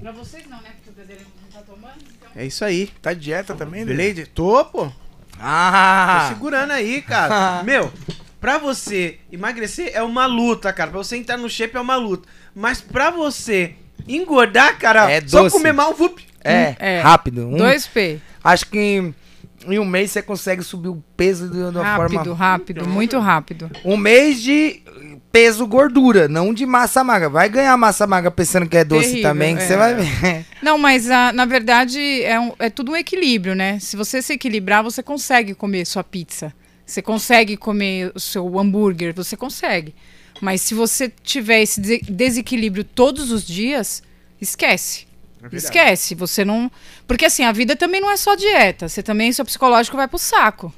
[0.00, 0.70] Pra vocês não, né?
[0.76, 1.94] Porque o Dedê não tá tomando.
[2.16, 2.28] Então...
[2.36, 2.88] É isso aí.
[3.02, 4.86] Tá de dieta também, Blade, tô, pô.
[4.86, 4.92] Tô
[5.40, 6.26] Ah!
[6.28, 7.62] segurando aí, cara.
[7.64, 7.90] Meu,
[8.40, 10.90] pra você emagrecer é uma luta, cara.
[10.90, 12.28] Pra você entrar no shape é uma luta.
[12.54, 13.74] Mas pra você
[14.06, 15.56] engordar, cara, É só doce.
[15.56, 16.20] comer mal, vup.
[16.44, 17.00] É, É.
[17.00, 17.46] rápido.
[17.48, 18.18] Um, 2P.
[18.42, 19.12] Acho que
[19.66, 22.34] em, um mês você consegue subir o peso de uma Rápido, forma.
[22.34, 23.70] rápido, muito rápido.
[23.84, 24.82] Um mês de
[25.30, 27.28] peso gordura, não de massa magra.
[27.28, 29.66] Vai ganhar massa magra pensando que é doce Terrível, também, que é.
[29.66, 30.46] você vai ver.
[30.62, 33.78] Não, mas ah, na verdade é, um- é tudo um equilíbrio, né?
[33.78, 36.52] Se você se equilibrar, você consegue comer sua pizza.
[36.84, 39.94] Você consegue comer o seu hambúrguer, você consegue.
[40.40, 44.02] Mas se você tiver esse de- desequilíbrio todos os dias,
[44.40, 45.06] esquece.
[45.52, 46.14] Esquece.
[46.14, 46.70] Você não.
[47.06, 48.88] Porque assim, a vida também não é só dieta.
[48.88, 50.72] Você também, seu psicológico vai pro saco.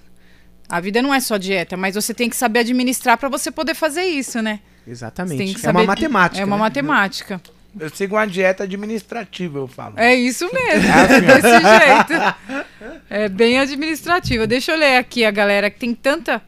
[0.68, 3.74] A vida não é só dieta, mas você tem que saber administrar pra você poder
[3.74, 4.60] fazer isso, né?
[4.86, 5.39] Exatamente.
[5.39, 6.40] tem que é saber- uma matemática.
[6.40, 6.62] É uma né?
[6.62, 7.40] matemática.
[7.78, 9.94] Eu sigo uma dieta administrativa, eu falo.
[9.98, 10.89] É isso mesmo,
[11.26, 12.94] desse jeito.
[13.09, 14.47] É bem administrativa.
[14.47, 16.43] Deixa eu ler aqui a galera que tem tanta.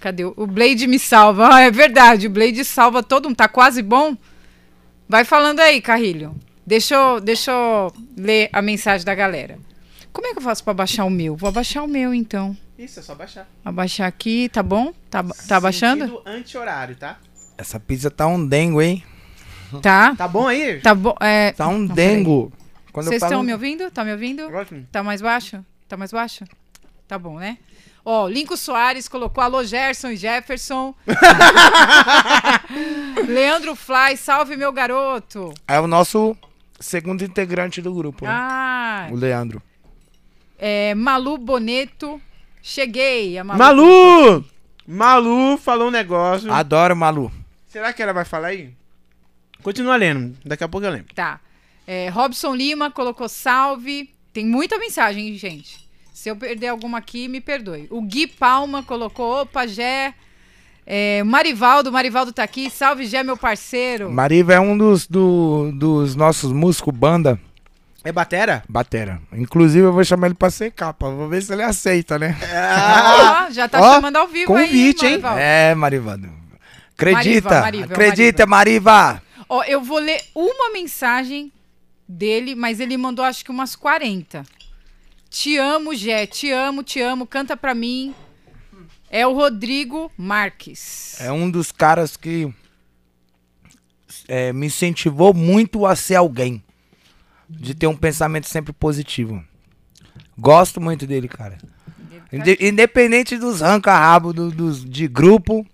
[0.00, 0.24] Cadê?
[0.24, 1.48] O o Blade me salva.
[1.54, 3.36] Ah, é verdade, o Blade salva todo mundo.
[3.36, 4.16] Tá quase bom?
[5.08, 6.34] Vai falando aí, Carrilho.
[6.68, 9.58] Deixa eu, deixa eu ler a mensagem da galera.
[10.12, 11.34] Como é que eu faço pra baixar o meu?
[11.34, 12.54] Vou abaixar o meu, então.
[12.78, 13.48] Isso, é só baixar.
[13.64, 14.92] Abaixar aqui, tá bom?
[15.08, 16.20] Tá, tá abaixando?
[16.26, 17.16] Anti-horário, tá?
[17.56, 19.02] Essa pizza tá um dengo, hein?
[19.80, 20.14] Tá.
[20.14, 20.78] Tá bom aí?
[20.80, 21.14] Tá bom.
[21.22, 21.52] É...
[21.52, 22.52] Tá um Não, dengo.
[22.92, 23.90] Quando eu Vocês falo- estão me ouvindo?
[23.90, 24.42] Tá me ouvindo?
[24.54, 24.86] Ótimo.
[24.92, 25.64] Tá mais baixo?
[25.88, 26.44] Tá mais baixo?
[27.08, 27.56] Tá bom, né?
[28.04, 30.94] Ó, o Lincoln Soares colocou alô Gerson e Jefferson.
[33.26, 35.54] Leandro Fly, salve meu garoto.
[35.66, 36.36] É o nosso
[36.78, 38.30] segundo integrante do grupo, né?
[38.32, 39.62] Ah, o Leandro.
[40.58, 42.20] é, Malu Boneto.
[42.62, 43.38] Cheguei.
[43.38, 43.58] A Malu.
[43.58, 44.44] Malu!
[44.86, 46.52] Malu falou um negócio.
[46.52, 47.30] Adoro Malu.
[47.66, 48.74] Será que ela vai falar aí?
[49.62, 50.36] Continua lendo.
[50.44, 51.14] Daqui a pouco eu lembro.
[51.14, 51.40] Tá.
[51.86, 54.10] É, Robson Lima colocou salve.
[54.32, 55.88] Tem muita mensagem, hein, gente.
[56.12, 57.86] Se eu perder alguma aqui, me perdoe.
[57.90, 60.14] O Gui Palma colocou, opa, Gé.
[60.90, 62.70] É, Marivaldo, Marivaldo tá aqui.
[62.70, 64.10] Salve, Gé, meu parceiro.
[64.10, 67.38] Mariva é um dos, do- dos nossos músicos banda.
[68.02, 68.62] É batera?
[68.66, 69.20] Batera.
[69.34, 71.10] Inclusive, eu vou chamar ele pra ser capa.
[71.10, 72.34] Vou ver se ele aceita, né?
[72.40, 75.18] Ó, já tá Ó, chamando ao vivo convite, aí, hein?
[75.20, 75.38] Marival.
[75.38, 76.20] É, Mariva.
[76.96, 77.50] Acredita.
[77.50, 79.22] Mariva, Mariva, Acredita, Mariva.
[79.46, 81.52] Ó, eu vou ler uma mensagem
[82.08, 84.42] dele, mas ele mandou acho que umas 40.
[85.28, 86.24] Te amo, Jé.
[86.26, 87.26] Te amo, te amo.
[87.26, 88.14] Canta pra mim.
[89.10, 91.16] É o Rodrigo Marques.
[91.20, 92.52] É um dos caras que
[94.26, 96.62] é, me incentivou muito a ser alguém.
[97.50, 99.42] De ter um pensamento sempre positivo.
[100.38, 101.56] Gosto muito dele, cara.
[102.30, 105.66] Inde- Independente dos ranca-rabo do, dos, de grupo,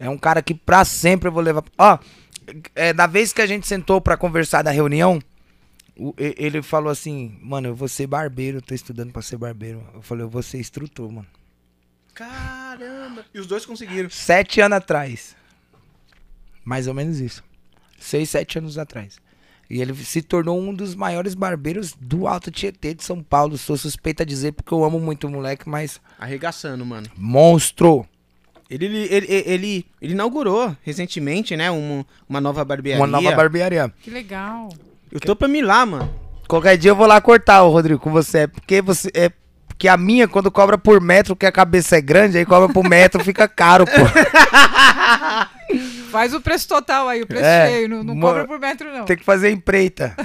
[0.00, 1.62] é um cara que pra sempre eu vou levar.
[1.78, 1.98] Ó,
[2.74, 5.20] é, da vez que a gente sentou pra conversar da reunião,
[5.96, 9.86] o- ele falou assim: Mano, eu vou ser barbeiro, eu tô estudando pra ser barbeiro.
[9.94, 11.28] Eu falei: Eu vou ser instrutor, mano.
[12.14, 13.24] Caramba.
[13.34, 14.08] E os dois conseguiram.
[14.08, 15.36] Sete anos atrás.
[16.64, 17.42] Mais ou menos isso.
[17.98, 19.18] Seis, sete anos atrás.
[19.68, 23.56] E ele se tornou um dos maiores barbeiros do Alto Tietê de São Paulo.
[23.58, 27.08] Sou suspeita a dizer porque eu amo muito o moleque, mas Arregaçando, mano.
[27.16, 28.06] monstro.
[28.70, 31.70] Ele, ele, ele, ele, ele inaugurou recentemente, né?
[31.70, 33.00] Um, uma nova barbearia.
[33.00, 33.92] Uma nova barbearia.
[34.02, 34.68] Que legal.
[35.10, 36.12] Eu tô pra me ir lá, mano.
[36.48, 38.46] Qualquer dia eu vou lá cortar, ô Rodrigo, com você.
[38.48, 39.10] Porque você.
[39.14, 39.30] É
[39.84, 42.88] porque a minha, quando cobra por metro, que a cabeça é grande, aí cobra por
[42.88, 43.92] metro, fica caro, pô.
[46.10, 47.88] Faz o preço total aí, o preço É, cheio.
[47.88, 49.04] Não, não cobra por metro, não.
[49.04, 50.16] Tem que fazer empreita.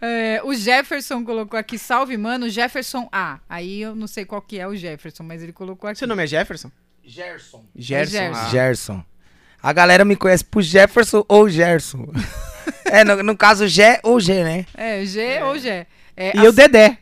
[0.00, 3.38] É, o Jefferson colocou aqui, salve, mano, Jefferson A.
[3.48, 5.98] Aí eu não sei qual que é o Jefferson, mas ele colocou aqui.
[5.98, 6.70] Seu nome é Jefferson?
[7.02, 7.64] Gerson.
[7.74, 8.12] Gerson.
[8.12, 8.38] Gerson.
[8.38, 8.48] ah.
[8.50, 9.04] Gerson.
[9.62, 12.06] A galera me conhece por Jefferson ou Gerson.
[12.84, 14.66] é, no, no caso, Gé ou G, né?
[14.74, 15.86] É, G ou G.
[16.14, 16.98] É, E o Dedé.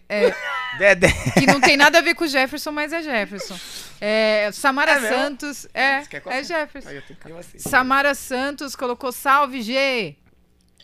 [0.78, 1.08] Dedé.
[1.38, 3.58] que não tem nada a ver com o Jefferson, mas é Jefferson.
[4.00, 5.08] É, Samara É?
[5.08, 6.42] Santos, é, é?
[6.44, 6.90] Jefferson.
[7.20, 10.16] Que- Samara Santos colocou salve G.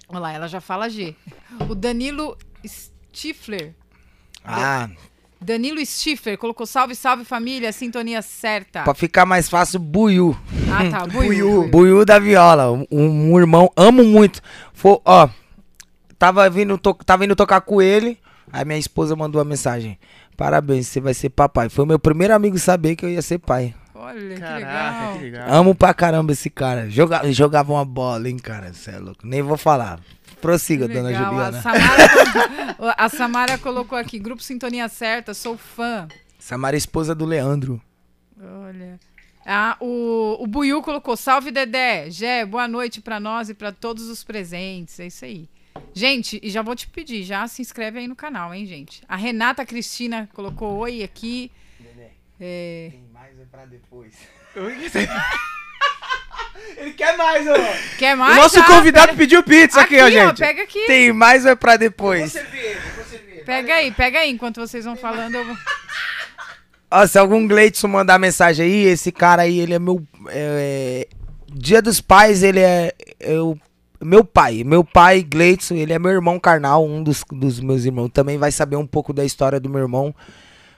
[0.09, 1.15] Olha lá, ela já fala G.
[1.69, 2.37] O Danilo
[2.67, 3.75] Stifler.
[4.45, 4.89] Ah,
[5.41, 8.83] Danilo Stifler colocou salve, salve família, sintonia certa.
[8.85, 10.37] pra ficar mais fácil, Buiu.
[10.73, 11.29] Ah, tá, Buiu.
[11.63, 11.69] Buiu.
[11.69, 12.71] Buiu da Viola.
[12.73, 12.87] Um,
[13.33, 14.41] um irmão, amo muito.
[14.73, 15.29] Foi, ó,
[16.19, 18.19] tava vindo, to, tava indo tocar com ele,
[18.53, 19.99] aí minha esposa mandou uma mensagem.
[20.37, 21.69] Parabéns, você vai ser papai.
[21.69, 23.75] Foi o meu primeiro amigo saber que eu ia ser pai.
[23.95, 24.57] Olha, que Caraca,
[25.01, 25.13] legal.
[25.19, 25.47] que legal.
[25.55, 26.91] Amo pra caramba esse cara.
[26.91, 28.73] Joga, jogava uma bola, hein, cara.
[28.73, 29.25] Você é louco.
[29.27, 30.01] Nem vou falar.
[30.41, 31.13] Prossiga, Que dona.
[31.15, 31.59] Juliana.
[31.59, 32.09] A Samara,
[32.75, 36.09] colocou- a Samara colocou aqui, grupo Sintonia Certa, sou fã.
[36.39, 37.81] Samara é esposa do Leandro.
[38.41, 38.99] Olha.
[39.47, 44.09] Ah, o, o Buiu colocou, salve Dedé, Gé, boa noite pra nós e pra todos
[44.09, 45.49] os presentes, é isso aí.
[45.95, 49.03] Gente, e já vou te pedir, já se inscreve aí no canal, hein, gente.
[49.09, 51.51] A Renata Cristina colocou oi aqui.
[52.41, 54.15] É, Tem mais é pra depois.
[56.77, 57.53] Ele quer mais, ô.
[57.99, 58.37] quer O mais?
[58.37, 60.39] nosso Ah, convidado pega- pediu pizza aqui, ó, gente.
[60.39, 60.87] pega aqui.
[60.87, 62.35] Tem mais é pra depois.
[63.45, 65.57] Pega aí, pega aí, enquanto vocês vão falando, eu vou...
[66.91, 70.07] Ó, se algum Gleidson mandar mensagem aí, esse cara aí, ele é meu.
[70.29, 71.09] é,
[71.55, 72.93] Dia dos Pais, ele é.
[73.21, 73.57] é o
[74.05, 74.65] meu pai.
[74.65, 78.11] Meu pai, Gleidson, ele é meu irmão carnal, um dos, dos meus irmãos.
[78.11, 80.15] Também vai saber um pouco da história do meu irmão.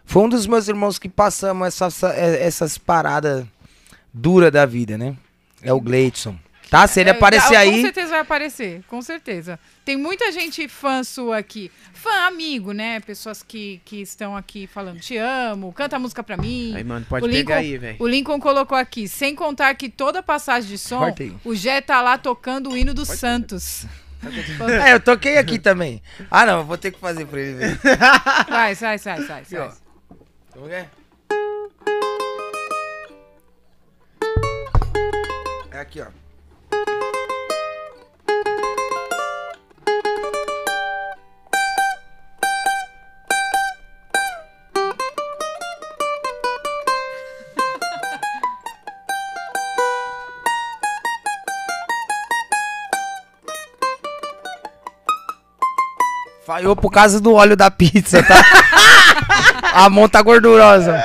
[0.05, 3.45] Foi um dos meus irmãos que passamos essas, essas paradas
[4.13, 5.17] duras da vida, né?
[5.63, 6.37] É o Gleidson.
[6.71, 6.87] Tá?
[6.89, 7.83] Se ele É, aparecer Com aí.
[7.83, 9.61] certeza vai aparecer, com certeza.
[9.85, 11.71] Tem muita gente fã sua aqui.
[11.93, 12.99] Fã, amigo, né?
[13.01, 16.75] Pessoas que, que estão aqui falando, te amo, canta a música pra mim.
[16.75, 17.97] Aí, mano, pode O pegar Lincoln- aí, velho.
[18.01, 21.35] O Lincoln colocou aqui, sem contar que toda passagem de som, Corta aí.
[21.45, 23.87] o Jé tá lá tocando o hino do Santos.
[24.87, 26.03] É, eu toquei aqui também.
[26.31, 27.79] Ah, não, vou ter que fazer pra ele ver.
[28.49, 29.59] Vai, sai, sai, sai, sai.
[29.61, 29.71] ó.
[30.51, 30.89] Como é?
[35.71, 36.07] É aqui, ó.
[56.47, 58.35] Falhou por causa do óleo da pizza, tá?
[59.73, 61.03] A mão tá gordurosa.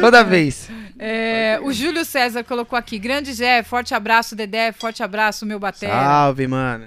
[0.00, 0.68] Toda vez.
[0.98, 5.92] É, o Júlio César colocou aqui, grande Jé, forte abraço, Dedé, forte abraço, meu batera.
[5.92, 6.86] Salve, mano.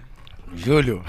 [0.55, 1.03] Júlio.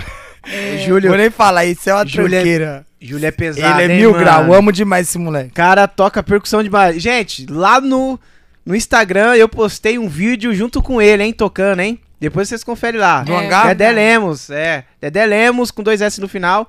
[0.86, 2.82] Júlio, Vou nem falar, isso é uma Júlio é-.
[3.00, 4.24] Júlio é pesado, Ele é hein, mil mano?
[4.24, 5.50] grau, amo demais esse moleque.
[5.50, 6.98] cara toca percussão de barulho.
[6.98, 8.18] Gente, lá no,
[8.64, 12.00] no Instagram eu postei um vídeo junto com ele, hein, tocando, hein?
[12.20, 13.24] Depois vocês conferem lá.
[13.24, 13.66] No hangar?
[13.68, 14.84] Dedé Lemos, é.
[15.00, 16.68] Dedé Lemos com dois S no final.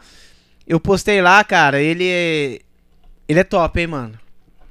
[0.67, 2.59] Eu postei lá, cara, ele é...
[3.27, 4.13] Ele é top, hein, mano.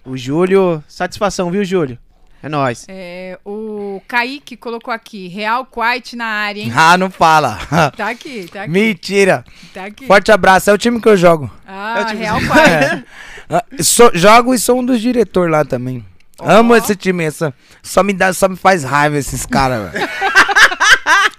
[0.04, 0.82] O Júlio...
[0.88, 1.98] Satisfação, viu, Júlio?
[2.40, 2.84] É nóis.
[2.88, 6.70] É, o Kaique colocou aqui, Real Quiet na área, hein?
[6.74, 7.58] Ah, não fala.
[7.96, 9.44] Tá aqui, tá aqui, Mentira.
[9.74, 10.06] tá aqui.
[10.06, 10.70] Forte abraço.
[10.70, 11.50] É o time que eu jogo.
[11.66, 13.04] Ah, É o time- Real Quiet.
[13.50, 16.04] Ah, sou- jogo e sou um dos diretores lá também.
[16.40, 17.24] Amo esse time.
[17.24, 17.52] Essa,
[17.82, 20.08] só, me dá, só me faz raiva esses caras, velho.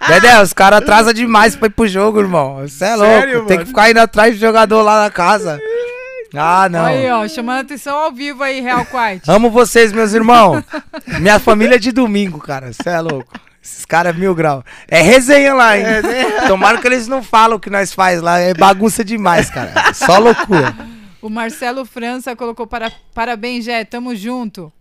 [0.02, 0.42] Entendeu?
[0.42, 2.66] Os caras atrasam demais pra ir pro jogo, irmão.
[2.66, 3.12] Você é louco.
[3.12, 5.60] Sério, Tem que ficar indo atrás do jogador lá na casa.
[6.34, 6.84] Ah, não.
[6.84, 9.22] Aí, ó, chamando atenção ao vivo aí, Real Quiet.
[9.28, 10.62] Amo vocês, meus irmãos.
[11.20, 12.72] Minha família é de domingo, cara.
[12.72, 13.32] Você é louco.
[13.62, 14.64] Esses caras é mil grau.
[14.88, 15.84] É resenha lá, hein?
[16.46, 18.38] Tomara que eles não falam o que nós faz lá.
[18.38, 19.92] É bagunça demais, cara.
[19.92, 20.74] Só loucura.
[21.20, 24.72] O Marcelo França colocou para, parabéns, Jé, tamo junto.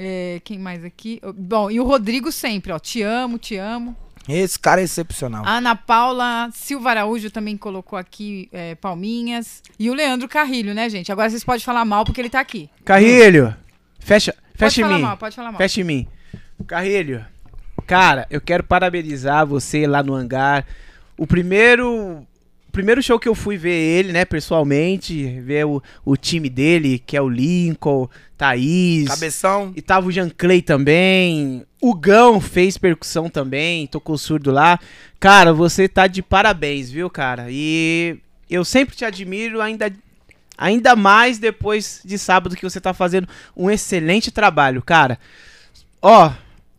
[0.00, 1.20] É, quem mais aqui?
[1.36, 3.96] Bom, e o Rodrigo sempre, ó, te amo, te amo.
[4.28, 5.44] Esse cara é excepcional.
[5.44, 9.62] A Ana Paula Silva Araújo também colocou aqui é, palminhas.
[9.78, 11.10] E o Leandro Carrilho, né, gente?
[11.10, 12.70] Agora vocês podem falar mal porque ele tá aqui.
[12.84, 13.52] Carrilho,
[13.98, 15.02] fecha, Pode fecha em falar mim.
[15.02, 15.58] mal, pode falar mal.
[15.58, 16.06] Fecha em mim.
[16.66, 17.24] Carrilho,
[17.86, 20.64] cara, eu quero parabenizar você lá no hangar.
[21.16, 22.24] O primeiro.
[22.78, 27.16] Primeiro show que eu fui ver ele, né, pessoalmente, ver o, o time dele, que
[27.16, 29.08] é o Lincoln, Thaís.
[29.08, 29.72] Cabeção.
[29.74, 31.66] E tava o Jean Clay também.
[31.82, 34.78] O Gão fez percussão também, tocou surdo lá.
[35.18, 37.48] Cara, você tá de parabéns, viu, cara?
[37.50, 39.92] E eu sempre te admiro, ainda,
[40.56, 45.18] ainda mais depois de sábado que você tá fazendo um excelente trabalho, cara.
[46.00, 46.32] Ó,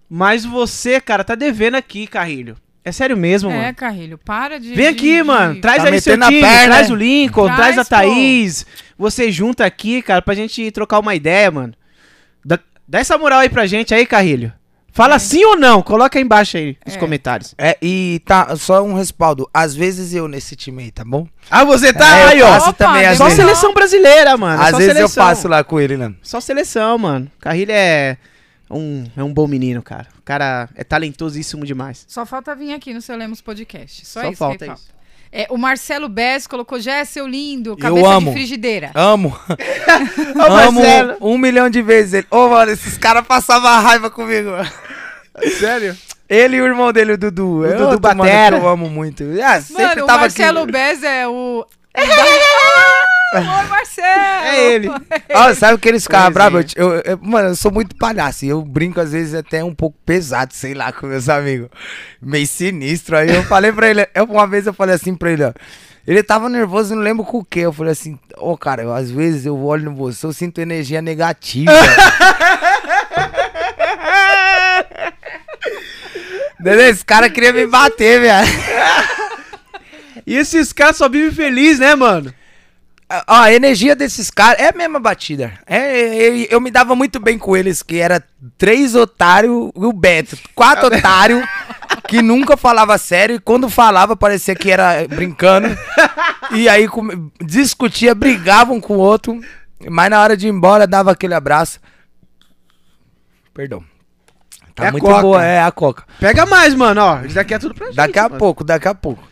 [0.09, 2.55] mas você, cara, tá devendo aqui, Carrilho.
[2.83, 3.75] É sério mesmo, É, mano.
[3.75, 4.69] Carrilho, para de.
[4.73, 5.59] Vem de- aqui, de- mano.
[5.61, 6.95] Traz Tá aí seu time, perna, traz né?
[6.95, 7.89] o Lincoln, traz, Traz, a pô.
[7.89, 8.65] Thaís.
[8.97, 11.73] Você junta aqui, cara, pra gente trocar uma ideia, mano.
[12.43, 12.57] Dá,
[12.87, 14.51] dá essa moral aí pra gente aí, Carrilho.
[14.91, 15.19] Fala É.
[15.19, 16.97] sim ou não, coloca aí embaixo aí nos É.
[16.97, 17.53] comentários.
[17.57, 19.47] É, e tá, só um respaldo.
[19.53, 21.27] Às vezes eu nesse time aí, tá bom?
[21.49, 22.47] Ah, você tá É, aí, ó.
[22.47, 23.39] faço também, às Só vezes.
[23.39, 24.61] seleção brasileira, mano.
[24.61, 25.23] Às só vezes seleção.
[25.23, 26.11] eu passo lá com ele, né?
[26.23, 27.29] Só seleção, mano.
[27.39, 28.17] Carrilho é
[28.69, 30.07] um, é um bom menino, cara.
[30.17, 32.05] O cara é talentosíssimo demais.
[32.07, 34.05] Só falta vir aqui no seu Lemos Podcast.
[34.05, 34.99] Só, Só isso falta isso.
[35.31, 38.27] É, o Marcelo Bess colocou, já é seu lindo, Eu cabeça amo.
[38.27, 38.91] de frigideira.
[38.95, 39.37] Amo.
[40.67, 40.81] Amo
[41.21, 42.27] um milhão de vezes ele.
[42.31, 44.49] Ô, mano, esses caras passavam raiva comigo.
[45.59, 45.95] Sério?
[46.27, 47.65] Ele e o irmão dele, o Dudu.
[47.65, 48.59] É Dudu mano Batera.
[48.59, 49.23] que eu amo muito.
[49.43, 50.71] Ah, sempre Mano, o tava Marcelo aqui.
[50.71, 51.65] Bess é o.
[53.35, 54.07] Ô, Marcelo!
[54.45, 54.89] É ele.
[55.33, 56.73] Ó, sabe aqueles caras Conheço bravos?
[56.75, 58.45] Eu, eu- eu- mano, eu sou muito palhaço.
[58.45, 61.69] e Eu brinco às vezes até um pouco pesado, sei lá, com meus amigos.
[62.21, 63.15] Meio sinistro.
[63.17, 65.53] Aí eu falei pra ele, eu- uma vez eu falei assim pra ele, ó.
[66.07, 67.59] Ele tava nervoso, não lembro com o que.
[67.59, 71.01] Eu falei assim, ô cara, eu, às vezes eu olho no você, eu sinto energia
[71.03, 71.71] negativa.
[76.89, 78.47] Esse cara queria me bater, velho.
[80.25, 82.33] E esses caras só vivem feliz, né, mano?
[83.27, 85.53] Ó, a energia desses caras é a mesma batida.
[85.65, 88.23] É, é, eu me dava muito bem com eles, que era
[88.57, 90.37] três otários e o Beto.
[90.53, 91.43] Quatro otários
[92.07, 95.67] que nunca falava sério e quando falava parecia que era brincando.
[96.51, 99.39] E aí come- discutia, brigavam um com o outro,
[99.89, 101.79] mas na hora de ir embora dava aquele abraço.
[103.53, 103.83] Perdão.
[104.75, 105.21] Tá É a muito Coca.
[105.21, 106.03] boa, é a coca.
[106.19, 107.21] Pega mais, mano, ó.
[107.21, 107.95] Isso daqui é tudo pra gente.
[107.95, 108.37] Daqui a mano.
[108.37, 109.27] pouco, daqui a pouco.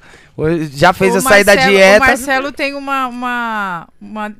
[0.71, 2.03] Já fez O eu sair da dieta.
[2.03, 4.35] O Marcelo tem uma, uma, uma,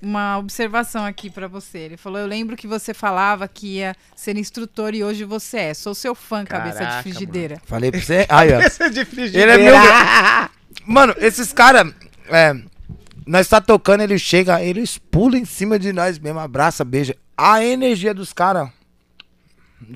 [0.00, 1.78] uma observação aqui pra você.
[1.78, 5.74] Ele falou: Eu lembro que você falava que ia ser instrutor e hoje você é.
[5.74, 7.60] Sou seu fã, cabeça de Caraca, frigideira.
[7.64, 8.26] Falei pra você.
[8.28, 8.60] Aí, ó.
[8.60, 9.54] É de frigideira.
[9.54, 9.74] Ele é meu.
[10.86, 11.92] Mano, esses caras.
[12.28, 12.54] É,
[13.26, 17.16] nós tá tocando, eles chegam, eles pulam em cima de nós mesmo, abraça, beija.
[17.36, 18.68] A energia dos caras.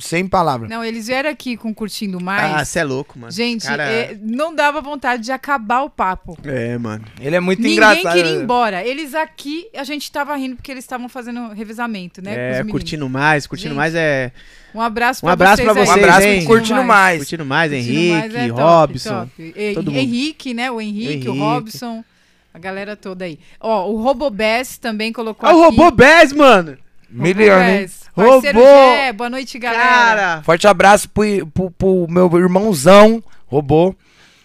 [0.01, 0.69] Sem palavras.
[0.69, 2.69] Não, eles vieram aqui com Curtindo Ah, Mais.
[2.69, 3.33] você é louco, mano.
[3.33, 6.37] Gente, Cara, é, não dava vontade de acabar o papo.
[6.45, 7.05] É, mano.
[7.21, 8.15] Ele é muito Ninguém engraçado.
[8.15, 8.85] queria ir embora.
[8.87, 12.35] Eles aqui, a gente tava rindo porque eles estavam fazendo revezamento, né?
[12.35, 14.33] com os É, curtindo mais, curtindo Gente, mais é.
[14.75, 15.95] Um abraço Um abraço pra vocês aí.
[15.95, 16.45] vocês, Um abraço hein?
[16.45, 17.19] Curtindo Mais.
[17.19, 18.61] Curtindo mais, Henrique, Mais é top,
[18.93, 19.21] Robson.
[19.21, 19.55] top.
[19.57, 19.99] E- todo mundo.
[20.01, 20.71] Henrique, né?
[20.71, 21.29] O Henrique, Henrique.
[21.31, 22.05] o Robson,
[22.53, 23.39] a galera toda aí.
[23.61, 25.77] Ó, o Robobés também colocou Ó, o aqui.
[25.77, 26.77] robô Bez, mano.
[27.17, 28.06] Robobés.
[28.17, 28.71] Parceiro Robô.
[28.71, 29.85] Gé, boa noite, galera.
[29.85, 30.43] Cara.
[30.43, 33.95] Forte abraço pro, pro, pro meu irmãozão, robô.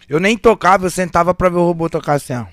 [0.09, 2.45] Eu nem tocava, eu sentava pra ver o robô tocar assim, ó.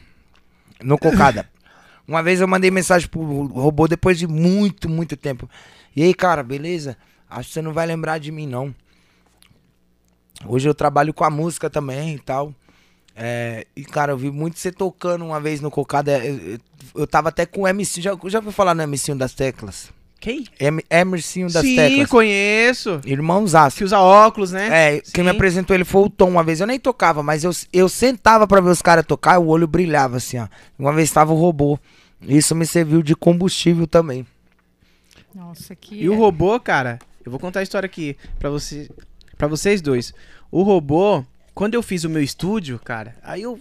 [0.81, 1.51] No cocada.
[2.07, 5.51] Uma vez eu mandei mensagem pro robô depois de muito, muito tempo.
[5.95, 6.97] E aí, cara, beleza?
[7.29, 8.73] Acho que você não vai lembrar de mim, não.
[10.47, 12.55] Hoje eu trabalho com a música também e tal.
[13.15, 16.25] É, e, cara, eu vi muito você tocando uma vez no Cocada.
[16.25, 16.59] Eu, eu,
[16.95, 18.01] eu tava até com o MC.
[18.01, 19.98] Já, já ouviu falar no MC das Teclas?
[20.21, 20.45] Quem?
[20.59, 22.09] M, Emercinho das Sim, Teclas.
[22.09, 23.01] conheço.
[23.05, 23.77] Irmãozaço.
[23.77, 24.97] Que usa óculos, né?
[24.97, 25.37] É, quem me Sim.
[25.37, 26.61] apresentou ele foi o Tom uma vez.
[26.61, 29.67] Eu nem tocava, mas eu, eu sentava pra ver os caras tocar e o olho
[29.69, 30.49] brilhava assim, ó.
[30.79, 31.79] Uma vez tava o robô.
[32.21, 34.27] Isso me serviu de combustível também.
[35.33, 35.95] Nossa, que.
[36.03, 38.91] E o robô, cara, Eu vou contar a história aqui pra, você,
[39.37, 40.13] pra vocês dois.
[40.51, 41.25] O robô,
[41.55, 43.61] quando eu fiz o meu estúdio, cara, aí eu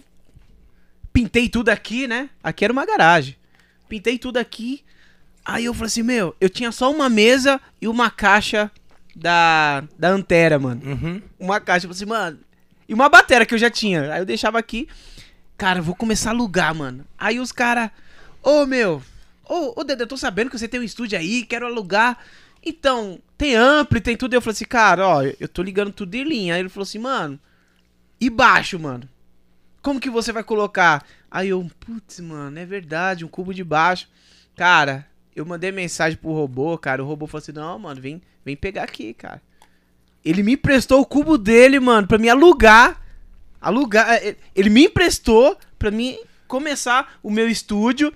[1.12, 2.30] pintei tudo aqui, né?
[2.42, 3.36] Aqui era uma garagem.
[3.88, 4.82] Pintei tudo aqui.
[5.48, 8.70] Aí eu falei assim, meu, eu tinha só uma mesa e uma caixa
[9.16, 10.82] da, da Antera, mano.
[10.84, 11.22] Uhum.
[11.40, 12.38] Uma caixa, eu falei assim, mano.
[12.86, 14.12] E uma bateria que eu já tinha.
[14.12, 14.86] Aí eu deixava aqui.
[15.56, 17.02] Cara, eu vou começar a alugar, mano.
[17.16, 17.90] Aí os caras,
[18.42, 19.02] ô meu,
[19.48, 22.18] ô, ô Dedé, eu tô sabendo que você tem um estúdio aí, quero alugar.
[22.62, 24.34] Então, tem ampli, tem tudo.
[24.34, 26.56] Eu falei assim, cara, ó, eu tô ligando tudo em linha.
[26.56, 27.40] Aí ele falou assim, mano,
[28.20, 29.08] e baixo, mano?
[29.80, 31.06] Como que você vai colocar?
[31.30, 34.08] Aí eu, putz, mano, é verdade, um cubo de baixo.
[34.54, 35.07] Cara,
[35.40, 37.02] eu mandei mensagem pro robô, cara.
[37.02, 39.40] O robô falou assim: não, mano, vem, vem pegar aqui, cara.
[40.24, 43.00] Ele me emprestou o cubo dele, mano, pra me alugar.
[43.60, 44.10] Alugar.
[44.12, 48.12] é, é, Ele me emprestou pra mim começar o meu estúdio.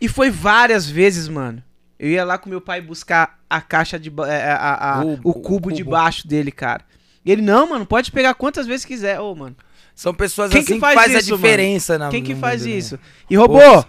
[0.00, 1.62] E foi várias vezes, mano.
[1.98, 4.12] Eu ia lá com meu pai buscar a caixa de.
[4.28, 5.92] é, a- a- O- o, o cubo de cubo.
[5.92, 6.84] baixo dele, cara.
[7.24, 9.18] E ele, não, mano, pode pegar quantas vezes quiser.
[9.20, 9.56] Ô, mano.
[9.94, 12.76] São pessoas Quem assim que faz isso, a diferença na Quem que faz mundo, né?
[12.78, 12.98] isso?
[13.30, 13.86] E robô, Poxa.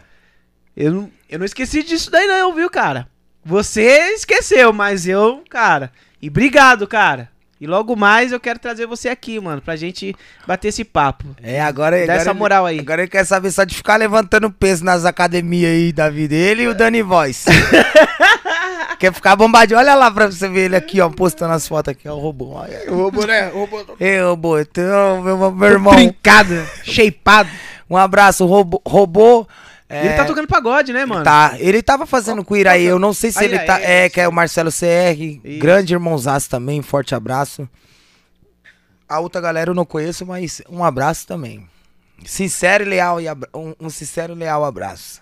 [0.77, 3.07] Eu não, eu não esqueci disso daí não, viu, cara?
[3.43, 5.91] Você esqueceu, mas eu, cara.
[6.21, 7.29] E obrigado, cara.
[7.59, 10.13] E logo mais eu quero trazer você aqui, mano, pra gente
[10.45, 11.25] bater esse papo.
[11.41, 12.79] É, agora, Dá agora essa ele- moral aí.
[12.79, 16.35] Agora ele quer saber só de ficar levantando peso nas academias aí da vida.
[16.35, 17.45] Ele e o Dani Voice.
[18.99, 19.79] quer ficar bombadinho.
[19.79, 22.51] Olha lá pra você ver ele aqui, ó, postando as fotos aqui, ó, o robô.
[22.53, 22.91] Olha.
[22.91, 23.51] O robô, né?
[23.51, 27.49] O robô Ei, robô, então, meu, meu irmão, brincado, shapeado.
[27.89, 28.81] um abraço, robô.
[28.85, 29.47] robô
[29.89, 31.23] é, Ele tá tocando pagode, né, mano?
[31.23, 33.79] Tá, ele tava fazendo com o Iraí, eu não sei se Ah, ele tá.
[33.81, 35.59] é, É, que é o Marcelo CR, Isso.
[35.59, 37.67] grande irmãozaço também, forte abraço.
[39.07, 41.67] A outra galera eu não conheço, mas um abraço também.
[42.25, 45.21] Sincero e leal, e abra- um, um sincero e leal abraço.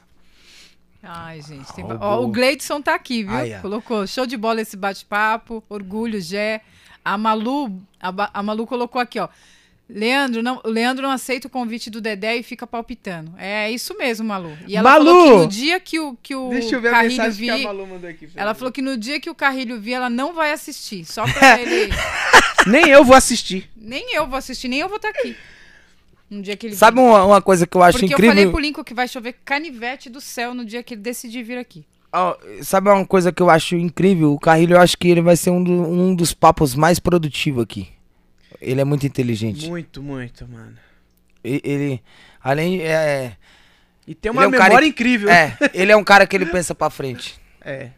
[1.04, 1.72] Ai, gente.
[1.74, 2.08] tem- Roubou.
[2.08, 3.36] Ó, o Gleidson tá aqui, viu?
[3.36, 3.60] Ai, ó.
[3.62, 5.64] Colocou show de bola esse bate-papo.
[5.70, 6.62] Orgulho, Gé.
[7.04, 9.28] A Malu, a, Ba- a Malu colocou aqui, ó.
[9.88, 13.32] Leandro não, o Leandro não aceita o convite do Dedé e fica palpitando.
[13.38, 14.58] É isso mesmo, Malu.
[14.68, 15.06] E ela Malu!
[15.06, 17.46] falou que no dia que o, que o Deixa eu ver a Carrilho mensagem vi,
[17.46, 18.30] que a Malu mandou aqui.
[18.36, 21.06] ela falou que no dia que o Carrilho vir, ela não vai assistir.
[21.06, 21.94] Só pra ele.
[22.66, 23.70] Nem eu vou assistir.
[23.76, 25.36] nem eu vou assistir, nem eu vou estar aqui.
[26.28, 28.52] No dia que ele Sabe uma, uma coisa que eu acho Porque eu falei incrível?
[28.52, 31.86] pro Lincoln que vai chover canivete do céu no dia que ele decidir vir aqui.
[32.64, 34.34] Sabe uma coisa que eu acho incrível?
[34.34, 37.62] O Carrilho, eu acho que ele vai ser um, do- um dos papos mais produtivos
[37.62, 37.90] aqui.
[38.62, 39.68] Ele é muito inteligente.
[39.70, 40.76] Muito, muito, mano.
[41.44, 42.02] E- Ele,
[42.44, 43.34] além, é,
[44.08, 45.30] E tem Ele uma é um cara memória in- incrível.
[45.30, 47.40] é, ele é um cara que ele pensa pra frente.
[47.62, 47.90] É.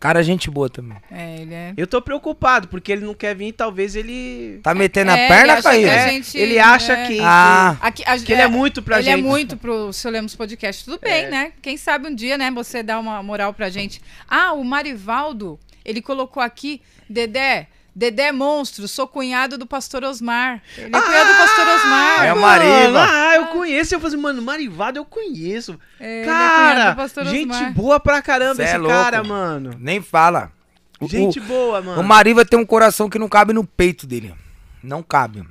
[0.00, 0.96] Cara, gente boa também.
[1.10, 1.74] É, ele é.
[1.76, 4.60] Eu tô preocupado, porque ele não quer vir, talvez ele.
[4.62, 7.06] Tá metendo a É, ele perna, que a É, gente- ele acha é.
[7.08, 9.18] que, Ah, Aqui, a- que ele é muito pra ele gente.
[9.18, 10.84] é muito pro Seu Lemos Podcast.
[10.84, 11.28] Tudo bem, É.
[11.30, 11.52] né?
[11.60, 14.00] Quem sabe um dia, né, você dá uma moral pra gente.
[14.28, 16.80] Ah, o Marivaldo, ele colocou aqui,
[17.10, 17.66] Dedé,
[17.98, 20.62] Dedé é monstro, sou cunhado do pastor Osmar.
[20.76, 22.24] Ele é cunhado do pastor Osmar.
[22.26, 23.04] É o Mariva.
[23.10, 23.92] Ah, eu conheço.
[23.92, 25.76] Eu falei assim, mano, Marivado eu conheço.
[25.98, 27.74] É, ele é cunhado cara, do pastor gente Osmar.
[27.74, 28.94] boa pra caramba Cê é esse louco.
[28.96, 29.74] cara, mano.
[29.80, 30.52] nem fala.
[31.00, 32.00] O- Gente o, boa, mano.
[32.00, 34.32] o Mariva tem um coração que não cabe no peito dele.
[34.80, 35.44] Não cabe.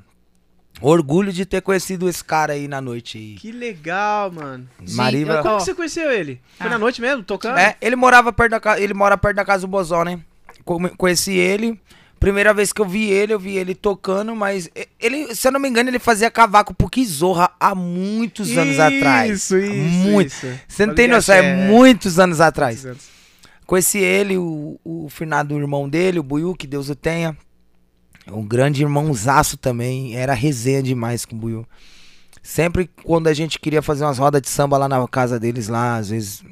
[0.79, 3.35] Orgulho de ter conhecido esse cara aí na noite aí.
[3.35, 4.69] Que legal, mano.
[4.91, 5.41] Mariva.
[5.41, 5.57] Como Ó.
[5.57, 6.39] que você conheceu ele?
[6.57, 6.69] Foi Ah.
[6.69, 7.57] na noite mesmo, tocando?
[7.57, 10.19] É, ele morava perto da casa, ele mora perto da casa do Bozó, né?
[10.97, 11.79] Conheci ele.
[12.19, 14.69] Primeira vez que eu vi ele, eu vi ele tocando, mas
[14.99, 19.31] ele, se eu não me engano, ele fazia cavaco pro Kizorra há muitos anos atrás.
[19.31, 19.73] Isso, isso,
[20.07, 20.27] Muito.
[20.27, 20.47] isso.
[20.67, 22.83] Você não Pode tem noção, é, achar, muitos anos atrás.
[22.83, 23.17] muitos anos.
[23.67, 27.37] Conheci ele, o, o finado irmão dele, o Buiu, que Deus o tenha.
[28.31, 30.15] Um grande irmãozaço também.
[30.15, 31.67] Era resenha demais com o Buiu.
[32.41, 35.97] Sempre quando a gente queria fazer umas rodas de samba lá na casa deles, lá,
[35.97, 36.43] às vezes,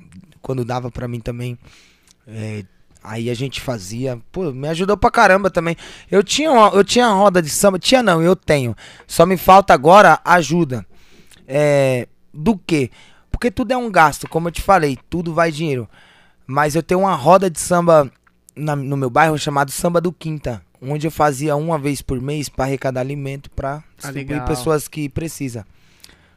[0.42, 1.58] quando dava pra mim também.
[2.28, 2.64] é,
[3.06, 4.19] aí a gente fazia.
[4.32, 5.76] Pô, me ajudou pra caramba também.
[6.10, 7.77] Eu tinha, eu tinha roda de samba.
[7.80, 8.76] Tinha não, eu tenho.
[9.07, 10.86] Só me falta agora ajuda.
[11.48, 12.90] É, do quê?
[13.32, 15.88] Porque tudo é um gasto, como eu te falei, tudo vai dinheiro.
[16.48, 18.10] Mas eu tenho uma roda de samba
[18.56, 22.48] na- no meu bairro chamado Samba do Quinta, onde eu fazia uma vez por mês
[22.48, 24.48] para arrecadar alimento para distribuir legal.
[24.48, 25.65] pessoas que precisam.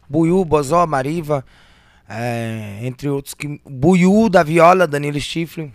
[0.08, 1.44] Buiú, Bozó, Mariva,
[2.08, 5.72] é, entre outros que Buiú da Viola, Danilo Stifle,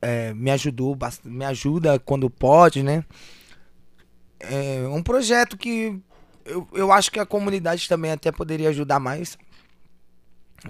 [0.00, 3.04] é, me ajudou, me ajuda quando pode, né?
[4.40, 5.98] É um projeto que
[6.44, 9.36] eu, eu acho que a comunidade também até poderia ajudar mais.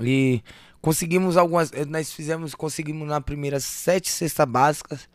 [0.00, 0.42] E
[0.80, 1.72] conseguimos algumas.
[1.72, 5.09] eh, Nós fizemos, conseguimos na primeira sete cestas básicas.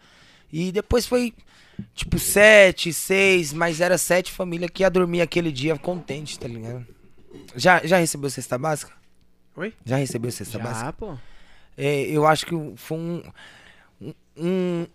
[0.51, 1.33] E depois foi
[1.95, 6.85] tipo sete, seis, mas era sete famílias que ia dormir aquele dia contente, tá ligado?
[7.55, 8.93] Já, já recebeu cesta básica?
[9.55, 9.73] Oi?
[9.83, 10.85] Já recebeu cesta básica?
[10.85, 11.17] Já, pô.
[11.75, 13.23] É, eu acho que foi um,
[14.37, 14.85] um-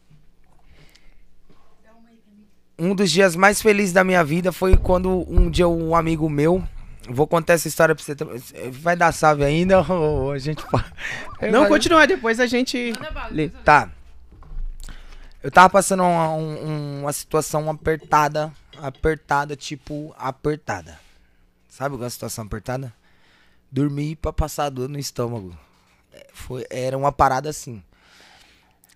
[2.79, 6.63] um- dos dias mais felizes da minha vida foi quando um dia um amigo meu.
[7.11, 8.15] Vou contar essa história pra você.
[8.15, 8.39] também.
[8.71, 10.63] Vai dar salve ainda ou a gente?
[11.51, 12.93] Não, continua, depois a gente.
[13.31, 13.49] lê.
[13.49, 13.91] Tá.
[15.43, 18.53] Eu tava passando uma, um- uma situação apertada.
[18.81, 20.99] Apertada, tipo, apertada.
[21.69, 22.93] Sabe qual é a situação apertada?
[23.73, 25.57] Dormir pra passar dor no estômago.
[26.13, 27.83] É, Foi, era uma parada assim.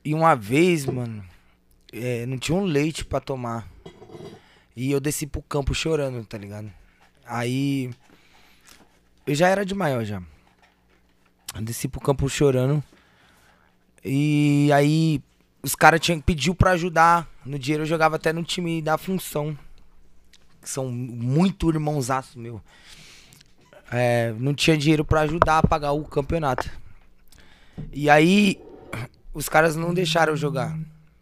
[0.04, 1.24] E uma vez, mano,
[1.92, 3.68] é, não tinha um leite pra tomar.
[4.74, 6.72] E eu desci pro campo chorando, tá ligado?
[7.24, 7.90] Aí.
[9.26, 10.20] Eu já era de maior já.
[11.54, 12.82] Eu desci pro campo chorando.
[14.04, 15.22] E aí
[15.62, 17.28] os caras tinham pediu pra ajudar.
[17.44, 19.56] No dinheiro eu jogava até no time da função.
[20.60, 22.60] Que são muito irmãozaço meu.
[23.90, 26.68] É, não tinha dinheiro pra ajudar a pagar o campeonato.
[27.92, 28.58] E aí
[29.34, 30.76] os caras não deixaram jogar.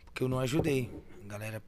[0.06, 0.90] Porque eu não ajudei.
[1.24, 1.62] A galera.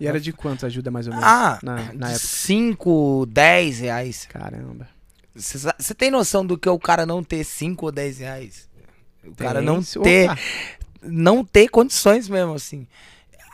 [0.00, 1.26] E era de quanto ajuda mais ou menos?
[1.28, 2.18] Ah, na, na época.
[2.26, 4.26] 5, 10 reais.
[4.26, 4.88] Caramba.
[5.34, 8.68] Você tem noção do que é o cara não ter 5 ou 10 reais?
[9.24, 10.38] O cara Tem, não se- ter Opa.
[11.02, 12.86] não ter condições mesmo, assim.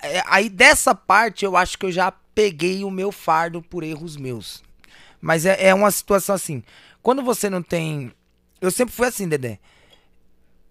[0.02, 4.16] É, Aí dessa parte eu acho que eu já peguei o meu fardo por erros
[4.16, 4.62] meus.
[5.20, 6.62] Mas é, é uma situação assim.
[7.02, 8.12] Quando você não tem.
[8.60, 9.58] Eu sempre fui assim, Dedé.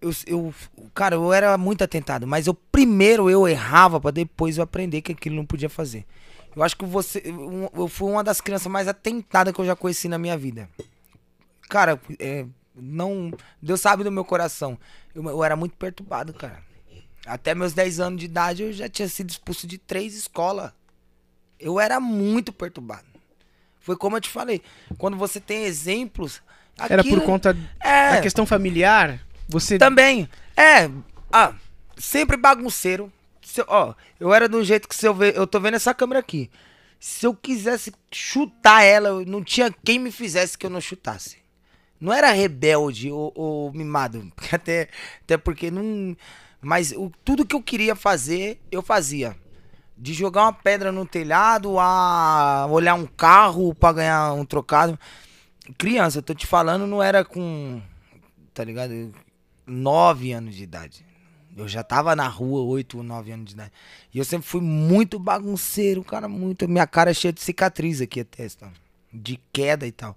[0.04, 0.54] Eu, eu,
[0.94, 5.12] cara, eu era muito atentado, mas eu primeiro eu errava pra depois eu aprender que
[5.12, 6.04] aquilo não podia fazer.
[6.54, 7.22] Eu acho que você.
[7.24, 10.68] Eu, eu fui uma das crianças mais atentadas que eu já conheci na minha vida.
[11.68, 12.44] Cara, é,
[12.74, 13.32] não.
[13.62, 14.78] Deus sabe do meu coração.
[15.14, 16.62] Eu, eu era muito perturbado, cara.
[17.26, 20.70] Até meus 10 anos de idade eu já tinha sido expulso de três escolas.
[21.58, 23.06] Eu era muito perturbado.
[23.80, 24.60] Foi como eu te falei.
[24.98, 26.42] Quando você tem exemplos.
[26.78, 29.20] Era aquilo- por conta É, da questão familiar?
[29.48, 29.78] Você.
[29.78, 30.28] também.
[30.56, 30.90] É.
[31.32, 31.54] Ah,
[31.96, 33.12] sempre bagunceiro.
[33.42, 35.36] Se ó, eu era do jeito que se eu ver.
[35.36, 36.50] Eu tô vendo essa câmera aqui.
[36.98, 41.44] Se eu quisesse chutar ela, não tinha quem me fizesse que eu não chutasse.
[42.00, 44.32] Não era rebelde ou, ou mimado.
[44.52, 44.88] Até,
[45.22, 46.16] até porque não.
[46.60, 49.36] Mas o, tudo que eu queria fazer, eu fazia.
[49.96, 54.98] De jogar uma pedra no telhado a olhar um carro pra ganhar um trocado.
[55.78, 57.80] Criança, eu tô te falando, não era com.
[58.52, 59.14] Tá ligado?
[59.66, 61.04] Nove anos de idade.
[61.56, 63.72] Eu já tava na rua, oito ou nove anos de idade.
[64.12, 66.68] E eu sempre fui muito bagunceiro, cara, muito.
[66.68, 68.72] Minha cara é cheia de cicatriz aqui a testa.
[69.12, 70.16] De queda e tal.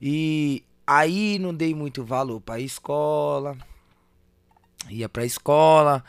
[0.00, 3.56] E aí não dei muito valor pra escola.
[4.90, 6.02] Ia pra escola,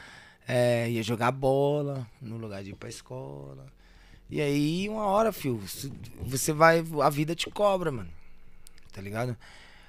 [0.47, 3.67] é, ia jogar bola no lugar de ir pra escola.
[4.29, 5.61] E aí, uma hora, fio,
[6.21, 6.83] você vai.
[7.03, 8.09] A vida te cobra, mano.
[8.91, 9.37] Tá ligado?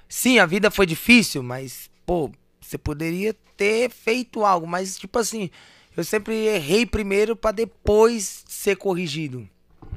[0.07, 4.67] Sim, a vida foi difícil, mas, pô, você poderia ter feito algo.
[4.67, 5.49] Mas, tipo assim,
[5.95, 9.47] eu sempre errei primeiro pra depois ser corrigido.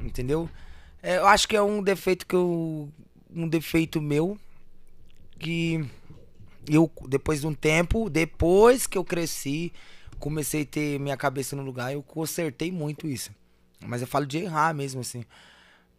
[0.01, 0.49] Entendeu?
[1.01, 2.89] É, eu acho que é um defeito que eu.
[3.33, 4.37] Um defeito meu.
[5.37, 5.85] Que
[6.67, 9.71] eu, depois de um tempo, depois que eu cresci,
[10.19, 13.31] comecei a ter minha cabeça no lugar, eu consertei muito isso.
[13.85, 15.23] Mas eu falo de errar mesmo, assim.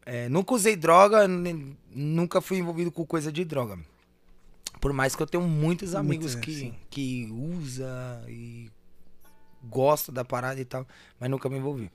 [0.05, 1.27] É, nunca usei droga,
[1.95, 3.78] nunca fui envolvido com coisa de droga.
[4.81, 6.74] Por mais que eu tenho muitos amigos Muitos, que, sim.
[6.89, 8.70] que usa e
[9.62, 10.86] gosta da parada e tal,
[11.19, 11.90] mas nunca me envolvi.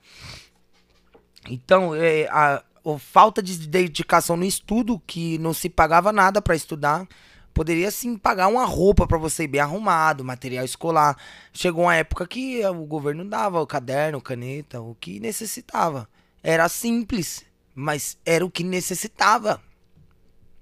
[1.48, 6.54] Então, é, a, a falta de dedicação no estudo, que não se pagava nada pra
[6.54, 7.06] estudar,
[7.52, 11.16] poderia sim pagar uma roupa pra você ir bem arrumado, material escolar.
[11.52, 16.08] Chegou uma época que o governo dava o caderno, caneta, o que necessitava.
[16.42, 17.44] Era simples,
[17.74, 19.60] mas era o que necessitava.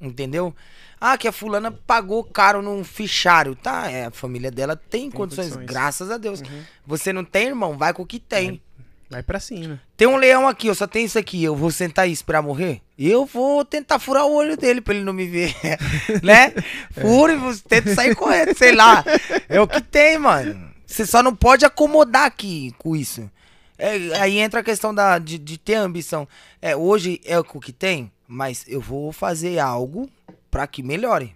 [0.01, 0.55] Entendeu?
[1.01, 3.55] Ah, que a fulana pagou caro num fichário.
[3.55, 5.67] Tá, é, a família dela tem, condições, condições.
[5.67, 6.41] graças a Deus.
[6.41, 6.63] Uhum.
[6.87, 7.77] Você não tem, irmão?
[7.77, 8.61] Vai com o que tem.
[9.09, 9.81] Vai pra cima.
[9.97, 11.43] Tem um leão aqui, eu só tenho isso aqui.
[11.43, 12.81] Eu vou sentar e esperar morrer?
[12.99, 15.55] Eu vou tentar furar o olho dele pra ele não me ver.
[16.23, 16.53] né?
[16.91, 19.05] Furo e você tenta sair correndo, sei lá.
[19.49, 20.73] É o que tem, mano.
[20.87, 23.31] Você só não pode acomodar aqui com isso.
[23.79, 26.27] É, aí entra a questão da, de, de ter ambição.
[26.63, 30.11] É, hoje é o que tem, mas eu vou fazer algo
[30.51, 31.35] pra que melhore.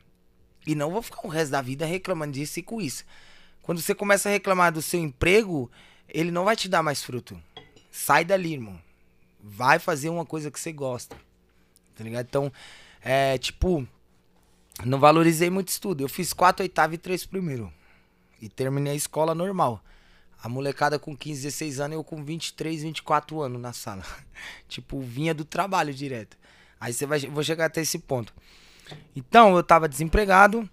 [0.66, 3.04] E não vou ficar o resto da vida reclamando disso e com isso.
[3.62, 5.70] Quando você começa a reclamar do seu emprego,
[6.08, 7.40] ele não vai te dar mais fruto.
[7.90, 8.80] Sai dali, irmão.
[9.42, 11.16] Vai fazer uma coisa que você gosta.
[11.94, 12.26] Tá ligado?
[12.26, 12.52] Então,
[13.02, 13.86] é tipo,
[14.84, 16.02] não valorizei muito estudo.
[16.02, 17.72] Eu fiz 4 oitavo e 3 primeiro.
[18.40, 19.82] E terminei a escola normal.
[20.40, 24.04] A molecada com 15, 16 anos, eu com 23, 24 anos na sala.
[24.68, 26.36] tipo, vinha do trabalho direto.
[26.80, 28.32] Aí você vai, vou chegar até esse ponto.
[29.14, 30.68] Então, eu tava desempregado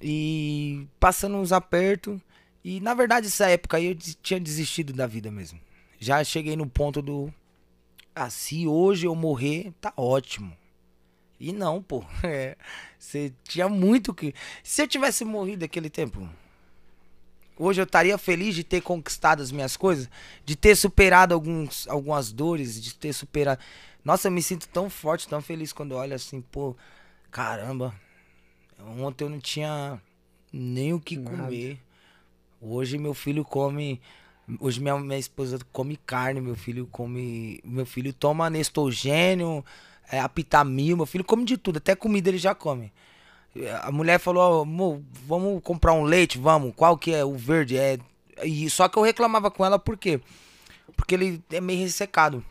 [0.00, 2.20] e passando uns apertos.
[2.64, 5.60] E na verdade, essa época aí eu tinha desistido da vida mesmo.
[5.98, 7.32] Já cheguei no ponto do
[8.14, 10.56] ah, se hoje eu morrer, tá ótimo.
[11.40, 12.04] E não, pô.
[12.22, 12.56] É,
[12.98, 14.34] você tinha muito que.
[14.62, 16.28] Se eu tivesse morrido aquele tempo,
[17.58, 20.08] hoje eu estaria feliz de ter conquistado as minhas coisas,
[20.44, 23.60] de ter superado alguns, algumas dores, de ter superado.
[24.04, 26.76] Nossa, eu me sinto tão forte, tão feliz quando eu olho assim, pô,
[27.30, 27.94] caramba.
[28.98, 30.00] Ontem eu não tinha
[30.52, 31.44] nem o que Nada.
[31.44, 31.78] comer.
[32.60, 34.00] Hoje meu filho come.
[34.60, 37.60] Hoje minha, minha esposa come carne, meu filho come.
[37.64, 39.64] Meu filho toma anestogênio,
[40.10, 42.92] é, apitamil, meu filho come de tudo, até comida ele já come.
[43.82, 46.72] A mulher falou, "Ó, amor, vamos comprar um leite, vamos.
[46.74, 47.24] Qual que é?
[47.24, 47.76] O verde.
[47.76, 47.98] É.
[48.42, 50.20] E só que eu reclamava com ela por quê?
[50.96, 52.44] Porque ele é meio ressecado.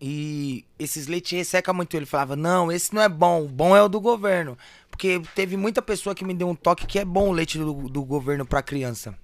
[0.00, 1.96] E esses leites resseca muito.
[1.96, 4.56] Ele falava, não, esse não é bom, o bom é o do governo.
[4.90, 7.72] Porque teve muita pessoa que me deu um toque que é bom o leite do,
[7.88, 9.16] do governo pra criança.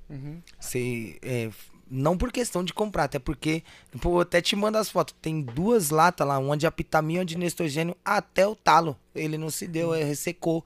[0.58, 1.50] Você, é,
[1.90, 3.62] não por questão de comprar, até porque,
[4.00, 5.14] pô, até te mando as fotos.
[5.20, 8.96] Tem duas latas lá, uma de apitamina, uma de nestrogênio, até o talo.
[9.14, 10.64] Ele não se deu, é, ressecou.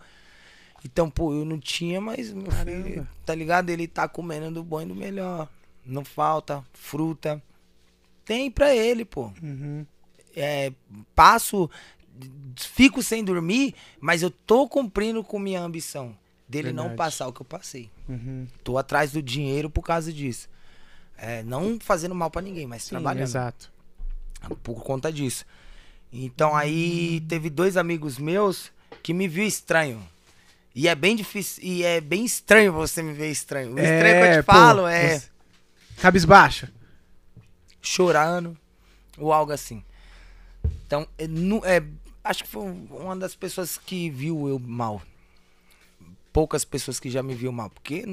[0.85, 3.70] Então, pô, eu não tinha, mas meu filho, tá ligado?
[3.70, 5.48] Ele tá comendo do bom e do melhor.
[5.85, 7.43] Não falta, fruta.
[8.24, 9.31] Tem pra ele, pô.
[9.43, 9.86] Uhum.
[10.36, 10.73] É,
[11.15, 11.70] passo,
[12.56, 16.16] fico sem dormir, mas eu tô cumprindo com minha ambição.
[16.48, 16.98] Dele não Verdade.
[16.98, 17.90] passar o que eu passei.
[18.09, 18.47] Uhum.
[18.62, 20.48] Tô atrás do dinheiro por causa disso.
[21.16, 23.73] É, não fazendo mal pra ninguém, mas Sim, trabalhando exato.
[24.62, 25.47] por conta disso.
[26.12, 28.70] Então aí teve dois amigos meus
[29.02, 30.06] que me viu estranho.
[30.74, 33.74] E é bem difícil, e é bem estranho você me ver estranho.
[33.74, 35.23] O estranho que eu te pô, falo é
[35.98, 36.69] Cabisbaixo.
[37.81, 38.56] chorando
[39.16, 39.85] ou algo assim.
[40.86, 41.82] Então, é, nu- é,
[42.22, 45.02] acho que foi uma das pessoas que viu eu mal.
[46.32, 47.70] Poucas pessoas que já me viu mal.
[47.70, 48.04] Porque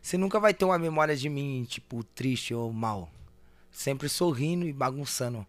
[0.00, 3.10] você nunca vai ter uma memória de mim, tipo, triste ou mal.
[3.72, 5.44] Sempre sorrindo e bagunçando.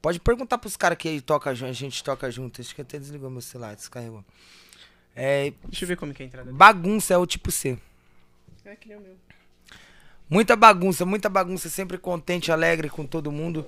[0.00, 2.60] Pode perguntar pros caras que toca, a gente toca junto.
[2.60, 4.24] Acho que até desligou meu celular, descarregou.
[5.16, 7.78] É, Deixa eu ver como que é a entrada bagunça é o tipo C.
[8.64, 9.16] É que nem o meu.
[10.28, 13.66] Muita bagunça, muita bagunça, sempre contente, alegre com todo mundo.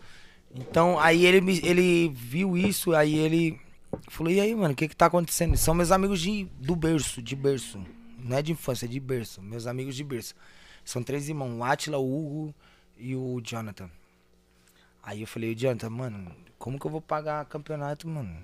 [0.55, 3.61] Então, aí ele, me- ele viu isso, aí ele
[4.09, 5.57] falou, e aí, mano, o que que tá acontecendo?
[5.57, 7.85] São meus amigos de, do berço, de berço.
[8.19, 9.43] Não é de infância, é de berço.
[9.43, 10.35] Meus amigos de berço.
[10.85, 12.05] São três irmãos, o Atila, o
[12.47, 12.55] Hugo
[12.99, 13.91] e o Jonathan.
[15.03, 18.35] Aí eu falei, Jonathan, mano, como que eu vou pagar campeonato, mano?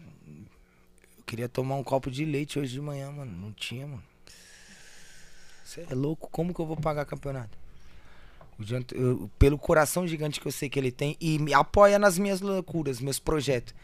[1.19, 3.33] Eu queria tomar um copo de leite hoje de manhã, mano.
[3.33, 4.03] Não tinha, mano.
[5.65, 7.57] Você é louco, como que eu vou pagar campeonato?
[8.59, 12.19] Jonathan, eu- pelo coração gigante que eu sei que ele tem e me apoia nas
[12.19, 13.75] minhas loucuras, meus projetos.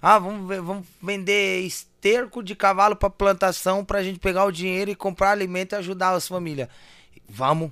[0.00, 4.90] Ah, vamos, ver- vamos vender esterco de cavalo pra plantação pra gente pegar o dinheiro
[4.90, 6.68] e comprar alimento e ajudar as famílias.
[7.28, 7.70] Vamos.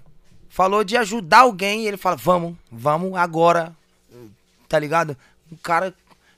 [0.49, 3.75] Falou de ajudar alguém e ele fala, vamos, vamos agora.
[4.69, 5.17] Tá ligado?
[5.51, 5.95] Um cara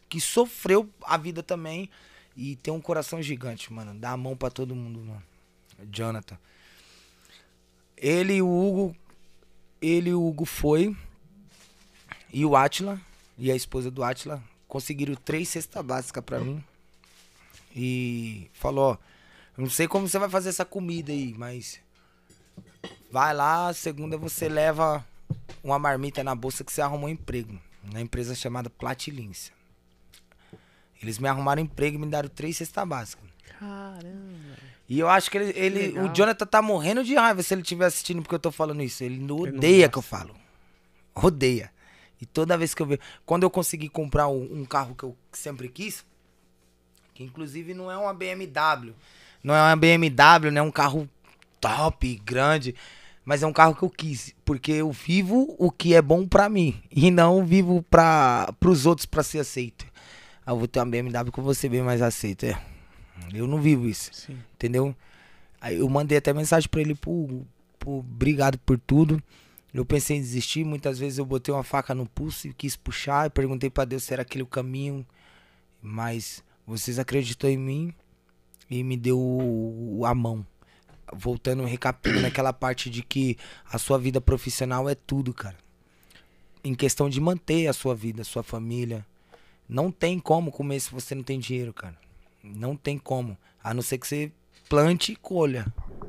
[0.09, 1.89] que sofreu a vida também
[2.37, 3.93] e tem um coração gigante, mano.
[3.95, 5.23] Dá a mão pra todo mundo, mano.
[5.91, 6.39] Jonathan.
[7.97, 8.97] Ele e o Hugo
[9.83, 10.97] ele e o Hugo foi
[12.33, 13.01] e o Atila
[13.37, 16.65] e a esposa do Atila conseguiram três cestas básicas pra mim
[17.75, 18.97] e falou, ó,
[19.57, 21.81] não sei como você vai fazer essa comida aí, mas
[23.11, 25.05] vai lá, segunda você leva
[25.63, 27.59] uma marmita na bolsa que você arrumou um emprego
[27.93, 29.51] na empresa chamada Platilins.
[31.03, 33.29] Eles me arrumaram emprego e me deram três cestas básicas.
[33.59, 34.72] Caramba.
[34.93, 36.05] E eu acho que ele, ele legal.
[36.05, 39.03] o Jonathan tá morrendo de raiva se ele estiver assistindo porque eu tô falando isso.
[39.03, 40.37] Ele não odeia que eu falo.
[41.15, 41.73] Odeia.
[42.21, 43.01] E toda vez que eu vejo.
[43.25, 46.05] Quando eu consegui comprar um, um carro que eu sempre quis,
[47.15, 48.93] que inclusive não é uma BMW.
[49.43, 51.09] Não é uma BMW, não é um carro
[51.59, 52.75] top, grande.
[53.25, 54.35] Mas é um carro que eu quis.
[54.45, 56.79] Porque eu vivo o que é bom pra mim.
[56.91, 59.87] E não vivo para pros outros pra ser aceito.
[60.45, 62.45] Ah, eu vou ter uma BMW que eu vou ser bem mais aceito.
[62.45, 62.72] É.
[63.33, 64.11] Eu não vivo isso.
[64.13, 64.39] Sim.
[64.55, 64.95] Entendeu?
[65.61, 67.43] Aí eu mandei até mensagem pra ele, pô,
[67.79, 69.23] pô, obrigado por tudo.
[69.73, 73.27] Eu pensei em desistir, muitas vezes eu botei uma faca no pulso e quis puxar,
[73.27, 75.07] e perguntei pra Deus se era aquele o caminho.
[75.81, 77.95] Mas vocês acreditou em mim
[78.69, 80.47] e me deu a mão.
[81.15, 83.39] Voltando, recapitulando aquela parte de que
[83.71, 85.57] a sua vida profissional é tudo, cara.
[86.63, 89.07] Em questão de manter a sua vida, a sua família.
[89.69, 92.02] Não tem como comer se você não tem dinheiro, cara.
[92.43, 93.37] Não tem como.
[93.63, 94.33] A não ser que você
[94.69, 95.67] plante e colha,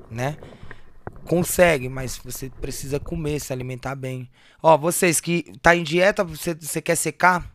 [0.09, 0.37] né?
[1.25, 4.29] Consegue, mas você precisa comer, se alimentar bem.
[4.61, 7.49] Ó, vocês que tá em dieta, você, você quer secar?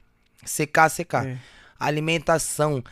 [0.45, 1.27] Secar, secar.
[1.27, 1.39] É.
[1.79, 2.83] Alimentação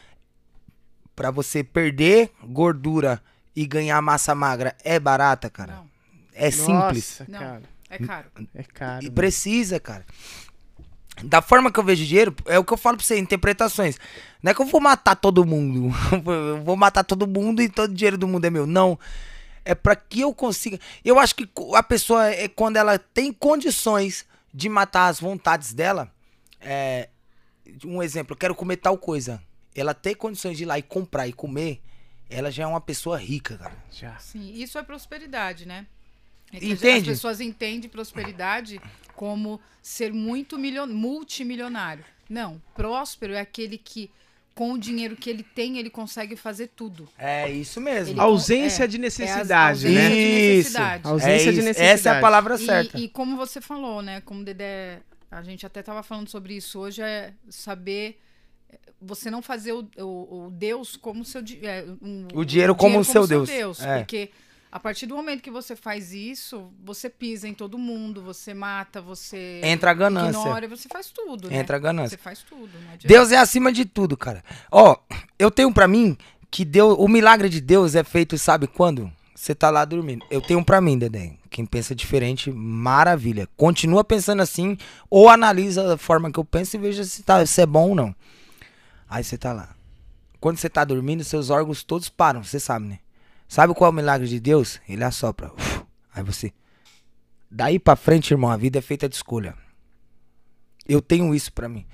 [1.15, 3.23] pra você perder gordura
[3.55, 5.77] e ganhar massa magra é barata, cara?
[5.77, 5.89] Não,
[6.35, 7.21] É simples.
[7.21, 7.39] Nossa, Não.
[7.39, 7.63] cara.
[7.89, 8.29] é caro.
[8.55, 9.01] É caro.
[9.03, 9.15] E mano.
[9.15, 10.05] precisa, cara.
[11.25, 13.99] Da forma que eu vejo dinheiro, é o que eu falo pra você, interpretações.
[14.43, 15.91] Não é que eu vou matar todo mundo.
[16.27, 18.67] Eu vou matar todo mundo e todo o dinheiro do mundo é meu.
[18.67, 18.99] Não.
[19.65, 20.79] É pra que eu consiga.
[21.05, 24.25] Eu acho que a pessoa, é quando ela tem condições
[24.55, 26.13] de matar as vontades dela.
[26.61, 27.09] É,
[27.85, 29.43] um exemplo, eu quero comer tal coisa.
[29.75, 31.83] Ela ter condições de ir lá e comprar e comer,
[32.31, 33.77] ela já é uma pessoa rica, cara.
[33.91, 34.17] Já.
[34.19, 35.87] Sim, isso é prosperidade, né?
[36.53, 37.11] É que Entende?
[37.11, 38.81] As pessoas entendem prosperidade
[39.17, 42.05] como ser muito milio- multimilionário.
[42.29, 44.11] Não, próspero é aquele que,
[44.55, 47.09] com o dinheiro que ele tem, ele consegue fazer tudo.
[47.19, 48.15] É isso mesmo.
[48.15, 50.09] Ele- Ausência é, de É a necessidade, ausência né?
[50.09, 50.57] de Isso.
[50.69, 51.09] necessidade.
[51.09, 51.69] Ausência É de isso.
[51.69, 51.91] necessidade.
[51.93, 52.99] Essa é a palavra certa.
[52.99, 54.21] E, e como você falou, né?
[54.23, 58.19] Como o Dedé, a gente até estava falando sobre isso hoje, é saber
[58.69, 62.99] é, você não fazer o, o- o Deus como seu é, um- O dinheiro como
[62.99, 63.49] o seu Deus.
[63.81, 63.99] É.
[63.99, 64.31] Porque
[64.71, 69.01] a partir do momento que você faz isso, você pisa em todo mundo, você mata,
[69.01, 70.39] você Entra a ganância.
[70.39, 71.59] ignora, você faz tudo, né?
[71.59, 72.17] Entra a ganância.
[72.17, 72.71] Você faz tudo.
[73.05, 74.45] Deus é acima de tudo, cara.
[74.71, 74.97] Ó,
[75.39, 76.17] eu tenho pra mim
[76.51, 79.11] que Deus, o milagre de Deus é feito, sabe quando?
[79.35, 80.25] Você tá lá dormindo.
[80.31, 81.35] Eu tenho pra mim, Dedé.
[81.51, 83.49] Quem pensa diferente, maravilha.
[83.57, 84.77] Continua pensando assim
[85.09, 87.95] ou analisa a forma que eu penso e veja se, tá, se é bom ou
[87.95, 88.15] não.
[89.09, 89.75] Aí você tá lá.
[90.41, 92.99] Quando você tá dormindo, seus órgãos todos param, você sabe, né?
[93.49, 94.81] Sabe qual é o milagre de Deus?
[94.89, 95.53] Ele assopra.
[95.55, 95.83] Uf.
[96.15, 96.53] Aí você.
[97.51, 99.55] Daí pra frente, irmão, a vida é feita de escolha.
[100.89, 101.87] Eu tenho isso pra mim.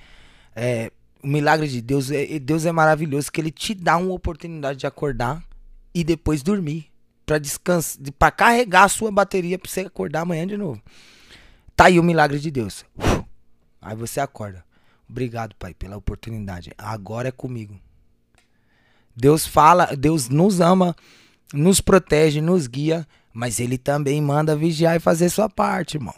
[0.54, 0.90] É,
[1.22, 4.86] o milagre de Deus é Deus é maravilhoso que ele te dá uma oportunidade de
[4.86, 5.42] acordar
[5.94, 6.90] e depois dormir
[7.24, 10.82] para descansar, para carregar a sua bateria para você acordar amanhã de novo.
[11.76, 12.84] Tá aí o milagre de Deus.
[12.96, 13.24] Uf.
[13.80, 14.64] Aí você acorda.
[15.08, 16.72] Obrigado, Pai, pela oportunidade.
[16.78, 17.78] Agora é comigo.
[19.14, 20.96] Deus fala, Deus nos ama,
[21.52, 26.14] nos protege, nos guia, mas ele também manda vigiar e fazer sua parte, irmão.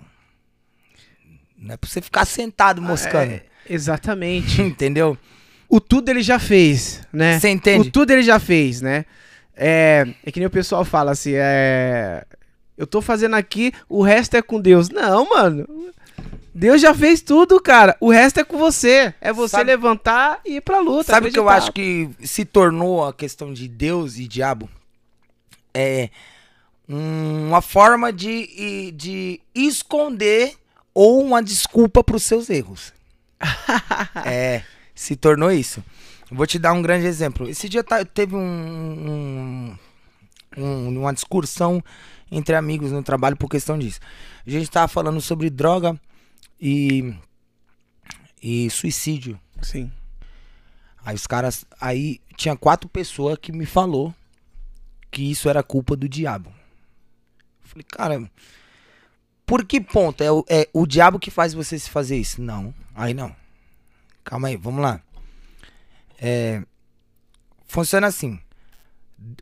[1.57, 3.33] Não é pra você ficar sentado moscando.
[3.33, 4.61] É, exatamente.
[4.63, 5.17] Entendeu?
[5.69, 7.41] O tudo ele já fez, né?
[7.41, 7.89] Você entende?
[7.89, 9.05] O tudo ele já fez, né?
[9.57, 12.25] É, é que nem o pessoal fala assim, é...
[12.77, 14.91] Eu tô fazendo aqui, o resto é com Deus.
[14.91, 15.67] Não, mano.
[16.53, 17.97] Deus já fez tudo, cara.
[18.01, 19.15] O resto é com você.
[19.21, 21.13] É você Sabe- levantar e ir pra luta.
[21.13, 24.69] Sabe o que eu acho que se tornou a questão de Deus e diabo?
[25.75, 26.09] É
[26.89, 30.55] uma forma de, de esconder
[30.93, 32.93] ou uma desculpa para os seus erros.
[34.25, 34.63] é,
[34.95, 35.83] se tornou isso.
[36.31, 37.49] Vou te dar um grande exemplo.
[37.49, 39.79] Esse dia tá- teve um, um-
[40.57, 41.83] um- uma discussão
[42.31, 44.01] entre amigos no trabalho por questão disso.
[44.47, 45.99] A gente tava falando sobre droga
[46.61, 47.15] e,
[48.43, 49.39] e suicídio.
[49.63, 49.91] Sim.
[51.05, 51.65] Aí os caras.
[51.81, 54.15] Aí tinha quatro pessoas que me falou
[55.15, 56.53] que isso era culpa do diabo.
[57.63, 58.31] Falei, cara,
[59.47, 60.25] por que ponto?
[60.25, 62.43] É o, é o diabo que faz você se fazer isso?
[62.43, 62.75] Não.
[62.93, 63.35] Aí não.
[64.25, 65.01] Calma aí, vamos lá.
[66.21, 66.65] É,
[67.69, 68.41] funciona assim.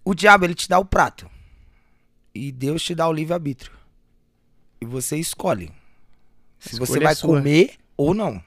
[0.04, 1.28] O diabo ele te dá o prato.
[2.34, 3.72] E Deus te dá o livre-arbítrio.
[4.78, 5.72] E você escolhe.
[6.58, 8.44] Se você é vai comer ou não.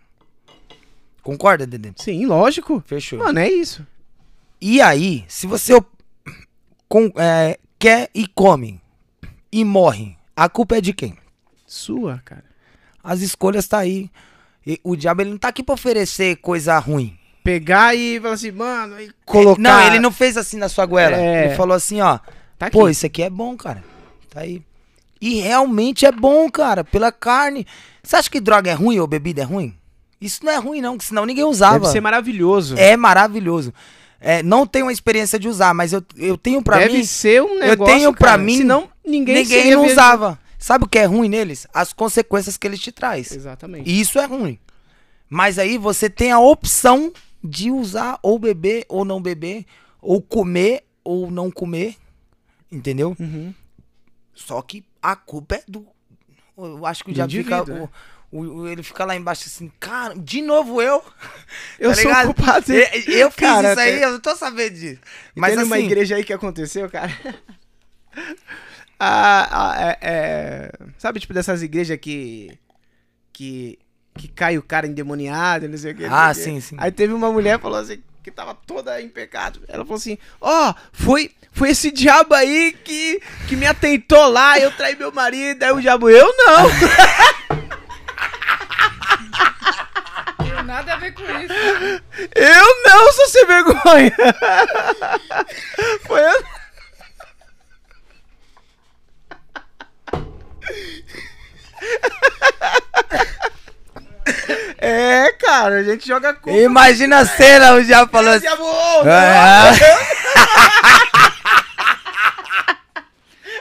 [1.23, 1.91] Concorda, Dedê?
[1.95, 2.83] Sim, lógico.
[2.85, 3.17] Fechou.
[3.17, 3.85] Mano, é isso.
[4.61, 5.73] E aí, se você
[6.87, 8.79] com- é, quer e come
[9.51, 11.17] e morre, a culpa é de quem?
[11.65, 12.43] Sua, cara.
[13.03, 14.09] As escolhas tá aí.
[14.65, 17.17] E o diabo ele não tá aqui pra oferecer coisa ruim.
[17.43, 19.61] Pegar e falar assim, mano, e colocar.
[19.61, 21.15] Não, ele não fez assim na sua goela.
[21.15, 21.45] É.
[21.47, 22.17] Ele falou assim, ó.
[22.57, 22.71] Tá.
[22.71, 23.83] Pô, isso aqui é bom, cara.
[24.31, 24.63] Tá aí.
[25.21, 27.65] E realmente é bom, cara, pela carne.
[28.01, 29.75] Você acha que droga é ruim ou bebida é ruim?
[30.19, 31.79] Isso não é ruim, não, que senão ninguém usava.
[31.79, 32.75] Deve ser maravilhoso.
[32.77, 33.71] É maravilhoso.
[34.19, 37.03] É, não tenho a experiência de usar, mas eu, eu tenho pra Deve mim.
[37.03, 37.93] ser um negócio.
[37.93, 40.39] tenho pra cara, mim- Senão ninguém, Ninguém não usava.
[40.57, 41.67] Sabe o que é ruim neles?
[41.73, 43.31] As consequências que eles te traz.
[43.31, 43.87] Exatamente.
[43.89, 44.57] E isso é ruim.
[45.29, 47.11] Mas aí você tem a opção
[47.43, 49.65] de usar ou beber ou não beber,
[50.01, 51.95] ou comer ou não comer.
[52.71, 53.15] Entendeu?
[53.19, 53.53] Uhum.
[54.33, 55.85] Só que a culpa é do.
[56.57, 57.63] Eu acho que diabo fica.
[57.63, 57.89] o-
[58.39, 61.03] o- ele fica lá embaixo assim, cara, de novo eu.
[61.79, 62.25] Eu Tá sou ligado?
[62.33, 62.73] culpado.
[62.73, 64.99] Eu, eu fiz Cara, isso aí, tem- eu não tô sabendo disso.
[65.35, 67.11] Mas Mas Teve uma assim, igreja aí que aconteceu, cara.
[68.97, 72.57] Ah, ah, é, é, sabe, tipo, dessas igrejas que.
[73.33, 73.77] que.
[74.17, 76.05] que cai o cara endemoniado, não sei o que.
[76.05, 76.77] Ah, sim, sim.
[76.79, 79.61] Aí teve uma mulher que falou assim, que tava toda em pecado.
[79.67, 84.71] Ela falou assim: Ó, foi, foi esse diabo aí que, que me atentou lá, eu
[84.71, 85.61] traí meu marido.
[85.63, 86.69] Aí o diabo, eu não.
[90.37, 91.53] Tem nada a ver com isso.
[92.35, 94.15] Eu não sou sem vergonha.
[96.05, 96.43] Foi eu.
[104.77, 106.57] É, cara, a gente joga culpa.
[106.57, 108.47] Imagina a cena, o diabo falou É, assim.
[109.07, 109.71] Ah,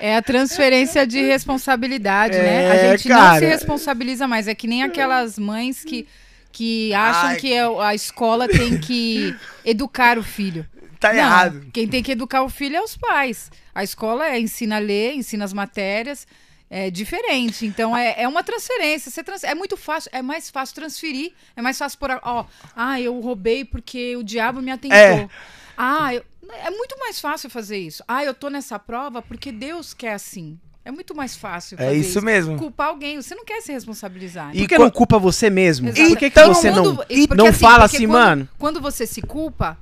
[0.01, 2.71] É a transferência de responsabilidade, né?
[2.71, 3.39] A É, gente não cara.
[3.39, 4.47] se responsabiliza mais.
[4.49, 6.07] É que nem aquelas mães que,
[6.55, 7.37] que acham Ai.
[7.37, 10.65] que é a escola tem que educar o filho.
[11.01, 11.67] tá Não, errado.
[11.73, 13.51] Quem tem que educar o filho é os pais.
[13.75, 16.27] A escola é, ensina a ler, ensina as matérias.
[16.71, 17.67] É diferente.
[17.67, 19.11] Então é, é uma transferência.
[19.11, 21.33] Você trans- é muito fácil, é mais fácil transferir.
[21.57, 22.11] É mais fácil por.
[22.23, 24.97] Ó, ah, eu roubei porque o diabo me atentou.
[24.97, 25.29] É.
[25.77, 26.25] Ah, eu-
[26.65, 28.03] é muito mais fácil fazer isso.
[28.07, 30.59] Ah, eu tô nessa prova porque Deus quer assim.
[30.85, 32.59] É muito mais fácil É fazer isso mesmo.
[32.59, 33.21] Culpar alguém.
[33.21, 34.51] Você não quer se responsabilizar.
[34.55, 35.89] E Por que quan- não culpa você mesmo?
[35.89, 36.09] Exato.
[36.11, 38.49] Por que, que Então, você Quando- não, porque não fala porque assim, quando- mano?
[38.59, 39.79] Quando você se culpa,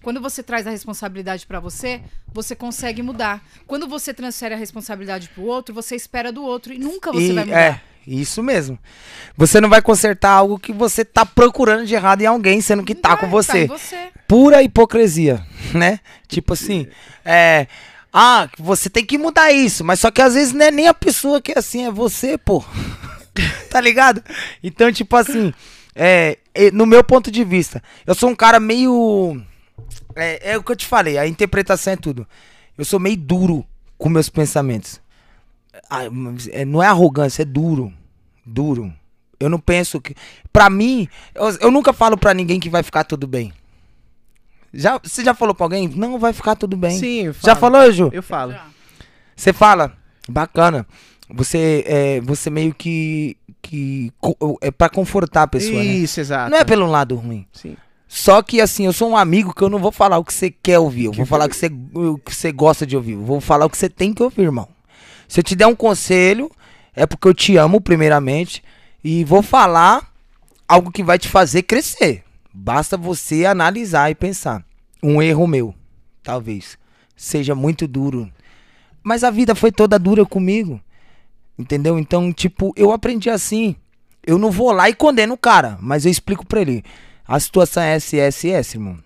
[0.00, 2.00] quando você traz a responsabilidade pra você,
[2.32, 3.42] você consegue mudar.
[3.66, 7.32] Quando você transfere a responsabilidade pro outro, você espera do outro e nunca você E-
[7.32, 7.58] vai mudar.
[7.60, 8.78] É, isso mesmo.
[9.36, 12.94] Você não vai consertar algo que você tá procurando de errado em alguém, sendo que
[12.94, 13.64] tá Vai, com Tá você.
[13.64, 14.08] em você.
[14.28, 15.44] Pura hipocrisia,
[15.74, 15.98] né?
[16.28, 16.86] Tipo assim,
[17.24, 17.66] é.
[18.16, 20.94] Ah, você tem que mudar isso, mas só que às vezes não é nem a
[20.94, 22.64] pessoa que é assim, é você, pô.
[23.68, 24.22] tá ligado?
[24.62, 25.52] Então, tipo assim,
[25.96, 26.38] é,
[26.72, 29.42] no meu ponto de vista, eu sou um cara meio.
[30.14, 32.24] É, é o que eu te falei, a interpretação é tudo.
[32.78, 33.66] Eu sou meio duro
[33.98, 35.00] com meus pensamentos.
[35.90, 36.04] Ah,
[36.52, 37.92] é- não é arrogância, é duro.
[38.46, 38.92] Duro.
[39.40, 40.14] Eu não penso que.
[40.52, 43.52] Pra mim, eu, eu nunca falo pra ninguém que vai ficar tudo bem.
[44.74, 45.88] Já, você já falou pra alguém?
[45.88, 46.98] Não, vai ficar tudo bem.
[46.98, 47.74] Sim, eu Já falo.
[47.74, 48.10] falou, Ju?
[48.12, 48.54] Eu falo.
[49.36, 49.92] Você fala,
[50.28, 50.86] bacana.
[51.30, 54.12] Você é, você meio que que
[54.60, 55.84] é para confortar a pessoa, né?
[55.84, 56.50] Isso, exato.
[56.50, 57.46] Não é pelo lado ruim.
[57.52, 57.76] Sim.
[58.06, 60.50] Só que assim, eu sou um amigo que eu não vou falar o que você
[60.50, 63.24] quer ouvir, eu vou falar o que você, o que você gosta de ouvir, eu
[63.24, 64.68] vou falar o que você tem que ouvir, irmão.
[65.26, 66.50] Se eu te der um conselho,
[66.94, 68.62] é porque eu te amo primeiramente
[69.02, 70.12] e vou falar
[70.68, 72.23] algo que vai te fazer crescer.
[72.56, 74.64] Basta você analisar e pensar.
[75.02, 75.74] Um erro meu,
[76.22, 76.78] talvez,
[77.16, 78.30] seja muito duro.
[79.02, 80.80] Mas a vida foi toda dura comigo.
[81.58, 81.98] Entendeu?
[81.98, 83.74] Então, tipo, eu aprendi assim.
[84.24, 86.84] Eu não vou lá e condeno o cara, mas eu explico pra ele.
[87.26, 88.98] A situação é essa, essa e essa, irmão.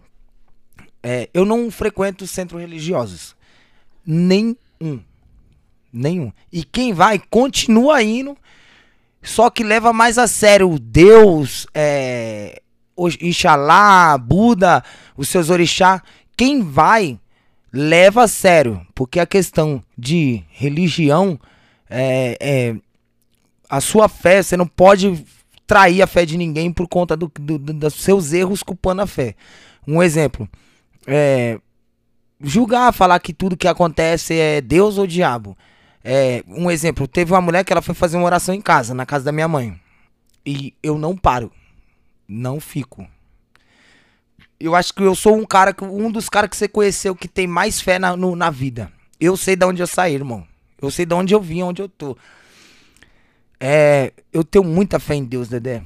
[1.03, 3.35] É, eu não frequento centros religiosos.
[4.05, 4.57] Nenhum.
[5.93, 6.33] Nenhum.
[6.53, 8.37] E quem vai, continua indo.
[9.23, 12.63] Só que leva mais a sério Deus, é,
[13.07, 14.83] Ixalá, Buda,
[15.17, 16.03] os seus orixá.
[16.37, 17.19] Quem vai,
[17.73, 18.85] leva a sério.
[18.95, 21.39] Porque a questão de religião
[21.89, 22.75] é, é,
[23.69, 25.25] a sua fé, você não pode
[25.67, 29.07] trair a fé de ninguém por conta do, do- do- dos seus erros culpando a
[29.07, 29.35] fé.
[29.87, 30.49] Um exemplo,
[31.07, 31.59] é,
[32.41, 35.57] julgar, falar que tudo que acontece é Deus ou diabo.
[36.03, 39.05] É, um exemplo, teve uma mulher que ela foi fazer uma oração em casa, na
[39.05, 39.79] casa da minha mãe.
[40.47, 41.51] E eu não paro.
[42.29, 43.07] Não fico.
[44.61, 47.29] Eu acho que eu sou um cara, que- um dos caras que você conheceu que
[47.29, 48.93] tem mais fé na, no- na vida.
[49.21, 50.47] Eu sei de onde eu saí, irmão.
[50.81, 52.17] Eu sei de onde eu vim, onde eu tô.
[53.61, 55.83] É, eu tenho muita fé em Deus, Dedé.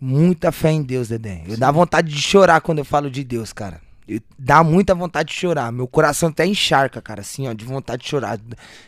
[0.00, 1.42] Muita fé em Deus, Dedé.
[1.46, 3.80] Eu dá vontade de chorar quando eu falo de Deus, cara.
[4.08, 5.70] Eu- dá muita vontade de chorar.
[5.72, 8.38] Meu coração até encharca, cara, assim, ó, de vontade de chorar.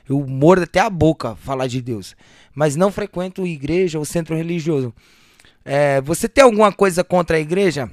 [0.09, 2.16] Eu mordo até a boca falar de Deus.
[2.55, 4.93] Mas não frequento igreja ou centro religioso.
[5.64, 7.90] É, você tem alguma coisa contra a igreja?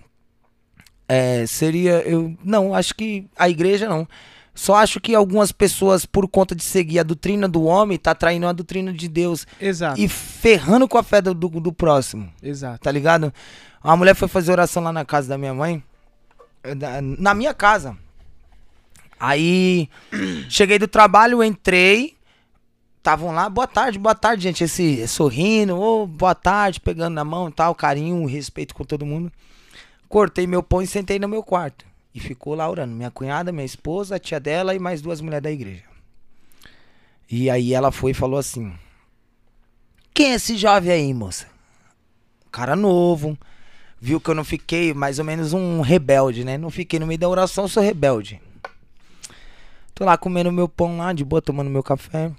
[1.07, 2.01] É, seria.
[2.01, 4.07] Eu, não, acho que a igreja não.
[4.53, 8.45] Só acho que algumas pessoas, por conta de seguir a doutrina do homem, tá traindo
[8.45, 9.99] a doutrina de Deus Exato.
[9.99, 12.79] e ferrando com a fé do, do, próximo, Exato.
[12.79, 13.33] tá ligado?
[13.81, 15.81] Uma mulher foi fazer oração lá na casa da minha mãe,
[17.17, 17.97] na minha casa.
[19.17, 19.89] Aí,
[20.49, 22.15] cheguei do trabalho, entrei,
[23.09, 27.49] estavam lá, boa tarde, boa tarde, gente, esse sorrindo, ô, boa tarde, pegando na mão
[27.49, 29.31] tal, carinho, respeito com todo mundo.
[30.07, 31.87] Cortei meu pão e sentei no meu quarto.
[32.13, 32.93] E ficou lá orando.
[32.93, 35.83] Minha cunhada, minha esposa, a tia dela e mais duas mulheres da igreja.
[37.29, 38.71] E aí ela foi e falou assim:
[40.13, 41.47] Quem é esse jovem aí, moça?
[42.51, 43.35] Cara novo.
[43.99, 46.59] Viu que eu não fiquei mais ou menos um rebelde, né?
[46.59, 48.39] Não fiquei no meio da oração, sou rebelde.
[49.95, 52.31] Tô lá comendo meu pão lá, de boa, tomando meu café.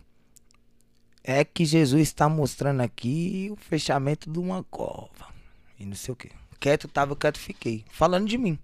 [1.22, 5.28] É que Jesus está mostrando aqui o fechamento de uma cova.
[5.78, 6.30] E não sei o que.
[6.58, 7.84] Quieto tava, quieto fiquei.
[7.90, 8.58] Falando de mim.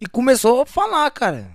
[0.00, 1.50] E começou a falar, cara.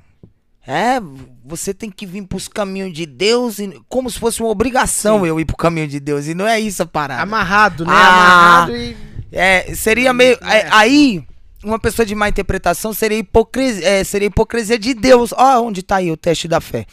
[0.65, 0.99] É,
[1.44, 5.40] você tem que vir pros caminhos de Deus, e, como se fosse uma obrigação eu
[5.40, 6.28] ir pro caminho de Deus.
[6.28, 7.22] E não é isso a parada.
[7.22, 7.91] Amarrado, né?
[7.94, 8.64] Ah.
[8.64, 8.98] Amarrado e.
[9.32, 10.38] É, seria meio.
[10.41, 11.26] É é, aí,
[11.64, 15.34] uma pessoa de má interpretação seria hipocrisia, é, seria hipocrisia de Deus.
[15.36, 16.86] Ó, onde tá aí o teste da fé.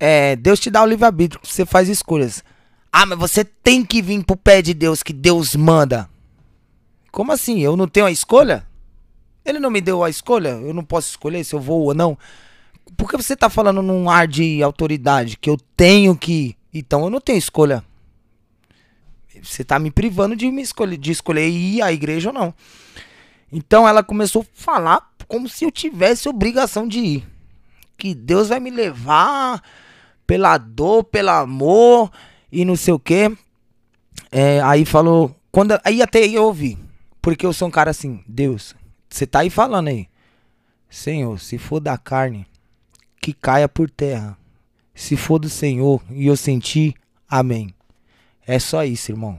[0.00, 2.42] É, Deus te dá o livre-arbítrio, você faz escolhas.
[2.90, 6.08] Ah, mas você tem que vir pro pé de Deus, que Deus manda.
[7.12, 7.60] Como assim?
[7.60, 8.66] Eu não tenho a escolha?
[9.44, 10.48] Ele não me deu a escolha?
[10.48, 12.16] Eu não posso escolher se eu vou ou não?
[12.96, 16.56] Por que você tá falando num ar de autoridade que eu tenho que.
[16.72, 17.84] Então eu não tenho escolha.
[19.42, 22.54] Você tá me privando de me escolher, de escolher ir à igreja ou não.
[23.52, 27.28] Então ela começou a falar como se eu tivesse obrigação de ir.
[27.96, 29.62] Que Deus vai me levar
[30.30, 32.08] pela dor, pelo amor
[32.52, 33.36] e não sei o quê.
[34.30, 35.34] É, aí falou.
[35.50, 36.78] Quando, aí até eu ouvi.
[37.20, 38.76] Porque eu sou um cara assim, Deus,
[39.08, 40.06] você tá aí falando aí.
[40.88, 42.46] Senhor, se for da carne,
[43.20, 44.38] que caia por terra.
[44.94, 46.94] Se for do Senhor e eu sentir,
[47.28, 47.74] amém.
[48.46, 49.36] É só isso, irmão.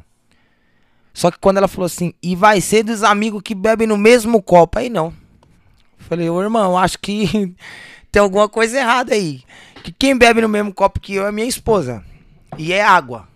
[1.13, 4.43] Só que quando ela falou assim, e vai ser dos amigos que bebem no mesmo
[4.43, 5.13] copo, aí não.
[5.99, 7.55] Falei, ô irmão, acho que
[8.11, 9.41] tem alguma coisa errada aí.
[9.83, 12.03] Que quem bebe no mesmo copo que eu é minha esposa.
[12.57, 13.27] E é água.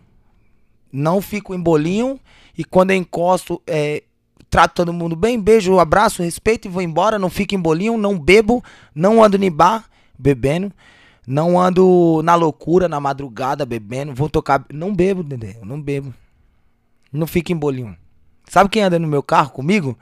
[0.91, 2.19] Não fico em bolinho.
[2.57, 4.03] E quando eu encosto, é,
[4.49, 7.19] trato todo mundo bem, beijo, abraço, respeito e vou embora.
[7.19, 8.63] Não fico em bolinho, não bebo,
[8.93, 9.85] não ando em bar
[10.17, 10.71] bebendo.
[11.27, 14.13] Não ando na loucura, na madrugada, bebendo.
[14.13, 14.63] Vou tocar.
[14.71, 15.57] Não bebo, Dedé.
[15.63, 16.13] Não bebo.
[17.11, 17.97] Não fico em bolinho.
[18.47, 19.97] Sabe quem anda no meu carro comigo?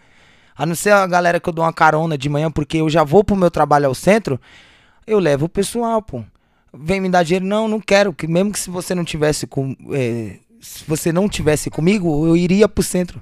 [0.55, 3.03] A não ser a galera que eu dou uma carona de manhã, porque eu já
[3.03, 4.39] vou pro meu trabalho ao centro.
[5.07, 6.23] Eu levo o pessoal, pô.
[6.73, 7.45] Vem me dar dinheiro?
[7.45, 8.13] Não, não quero.
[8.13, 9.75] Que mesmo que se você não tivesse com.
[9.91, 13.21] é, se você não tivesse comigo, eu iria pro centro.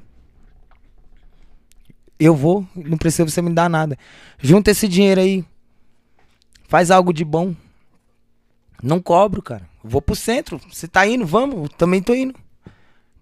[2.19, 3.97] Eu vou, não precisa você me dar nada.
[4.39, 5.43] Junta esse dinheiro aí.
[6.67, 7.55] Faz algo de bom.
[8.81, 9.67] Não cobro, cara.
[9.83, 10.61] Vou pro centro.
[10.71, 11.25] Você tá indo?
[11.25, 11.63] Vamos.
[11.63, 12.35] Eu também tô indo.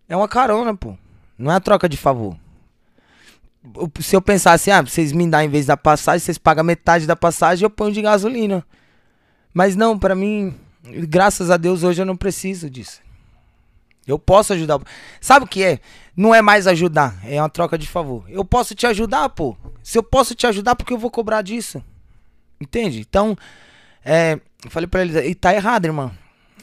[0.07, 0.97] É uma carona, pô.
[1.37, 2.35] Não é a troca de favor.
[4.01, 7.07] Se eu pensar assim, ah, vocês me dão em vez da passagem, vocês pagam metade
[7.07, 8.65] da passagem, eu ponho de gasolina.
[9.53, 13.01] Mas não, pra mim, graças a Deus, hoje eu não preciso disso.
[14.05, 14.79] Eu posso ajudar.
[15.21, 15.79] Sabe o que é?
[16.15, 18.25] Não é mais ajudar, é uma troca de favor.
[18.27, 19.55] Eu posso te ajudar, pô.
[19.83, 21.83] Se eu posso te ajudar, por que eu vou cobrar disso?
[22.59, 22.99] Entende?
[22.99, 23.37] Então,
[24.03, 26.11] é, eu falei pra ele, e tá errado, irmão.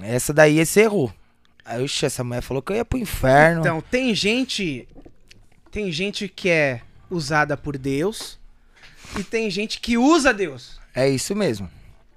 [0.01, 1.13] Essa daí você errou.
[1.65, 3.61] Aí, oxe, essa mulher falou que eu ia pro inferno.
[3.61, 4.87] Então, tem gente.
[5.71, 6.81] Tem gente que é
[7.11, 8.39] usada por Deus.
[9.19, 10.79] E tem gente que usa Deus.
[10.95, 11.71] É isso mesmo.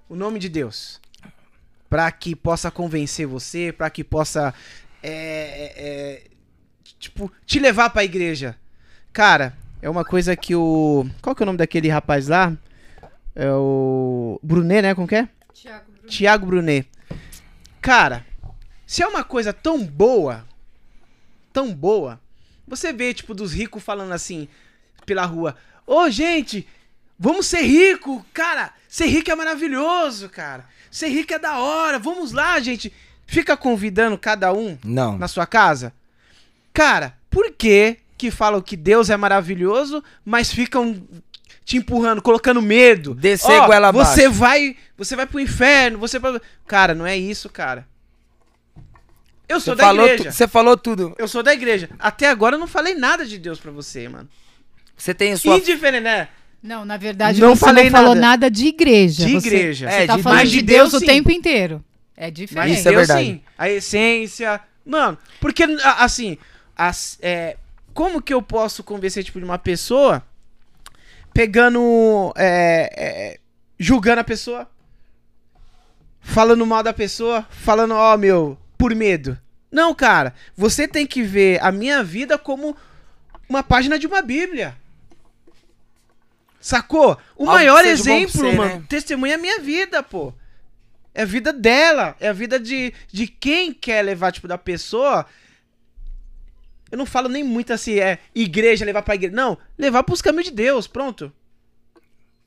[0.10, 1.00] O nome de Deus.
[1.88, 4.54] Pra que possa convencer você, pra que possa.
[5.04, 6.24] é, é, é,
[6.98, 8.58] tipo, te levar pra igreja.
[9.14, 11.06] Cara, é uma coisa que o.
[11.22, 12.58] Qual que é o nome daquele rapaz lá?
[13.36, 14.40] É o.
[14.42, 14.96] Brunet, né?
[14.96, 15.30] Como que é?
[16.08, 16.90] Tiago Brunet.
[17.80, 18.26] Cara,
[18.86, 20.46] se é uma coisa tão boa,
[21.54, 22.20] tão boa,
[22.68, 24.48] você vê, tipo, dos ricos falando assim,
[25.06, 25.56] pela rua,
[25.86, 26.68] ô gente,
[27.20, 32.32] vamos ser rico, cara, ser rico é maravilhoso, cara, ser rico é da hora, vamos
[32.32, 32.92] lá, gente.
[33.28, 35.16] Fica convidando cada um Não.
[35.18, 35.94] na sua casa.
[36.74, 41.00] Cara, por que que falam que Deus é maravilhoso, mas ficam
[41.64, 43.14] te empurrando, colocando medo?
[43.14, 44.40] Descer goela Você abaixo.
[44.40, 46.42] vai, você vai pro inferno, você vai...
[46.66, 47.88] Cara, não é isso, cara.
[49.48, 50.32] Eu sou Você da igreja.
[50.32, 51.16] você falou tudo.
[51.18, 51.90] Eu sou da igreja.
[52.00, 54.30] Até agora eu não falei nada de Deus pra você, mano.
[54.98, 55.58] Você tem a sua.
[55.58, 56.30] Indiferente, né?
[56.62, 58.28] Não, na verdade, Não você falei não falou nada.
[58.28, 59.26] nada de igreja.
[59.26, 59.90] De Você- igreja.
[59.90, 61.84] Você É, tá de- falando mas de de Deus, Deus, o tempo inteiro.
[62.18, 62.80] É Mas diferente.
[62.80, 63.26] Isso é verdade.
[63.26, 63.42] sim.
[63.58, 64.60] A essência.
[64.86, 65.64] Mano, porque,
[65.98, 66.38] assim,
[66.76, 67.56] as, é,
[67.94, 70.22] como que eu posso convencer, tipo, de uma pessoa
[71.34, 72.34] pegando.
[72.36, 73.40] é, é,
[73.80, 74.70] julgando a pessoa?
[76.22, 77.46] Falando mal da pessoa?
[77.50, 79.38] Falando, ó, meu, por medo.
[79.72, 80.34] Não, cara.
[80.58, 82.76] Você tem que ver a minha vida como
[83.48, 84.76] uma página de uma Bíblia.
[86.60, 87.18] Sacou?
[87.36, 88.84] O Algo maior exemplo, você, mano, né?
[88.90, 90.34] testemunha é a minha vida, pô.
[91.14, 92.16] É a vida dela.
[92.20, 95.26] É a vida de, de quem quer levar, tipo, da pessoa.
[96.92, 99.36] Eu não falo nem muito assim, é igreja, levar pra igreja.
[99.36, 100.88] Não, levar pros caminhos de Deus.
[100.88, 101.32] Pronto.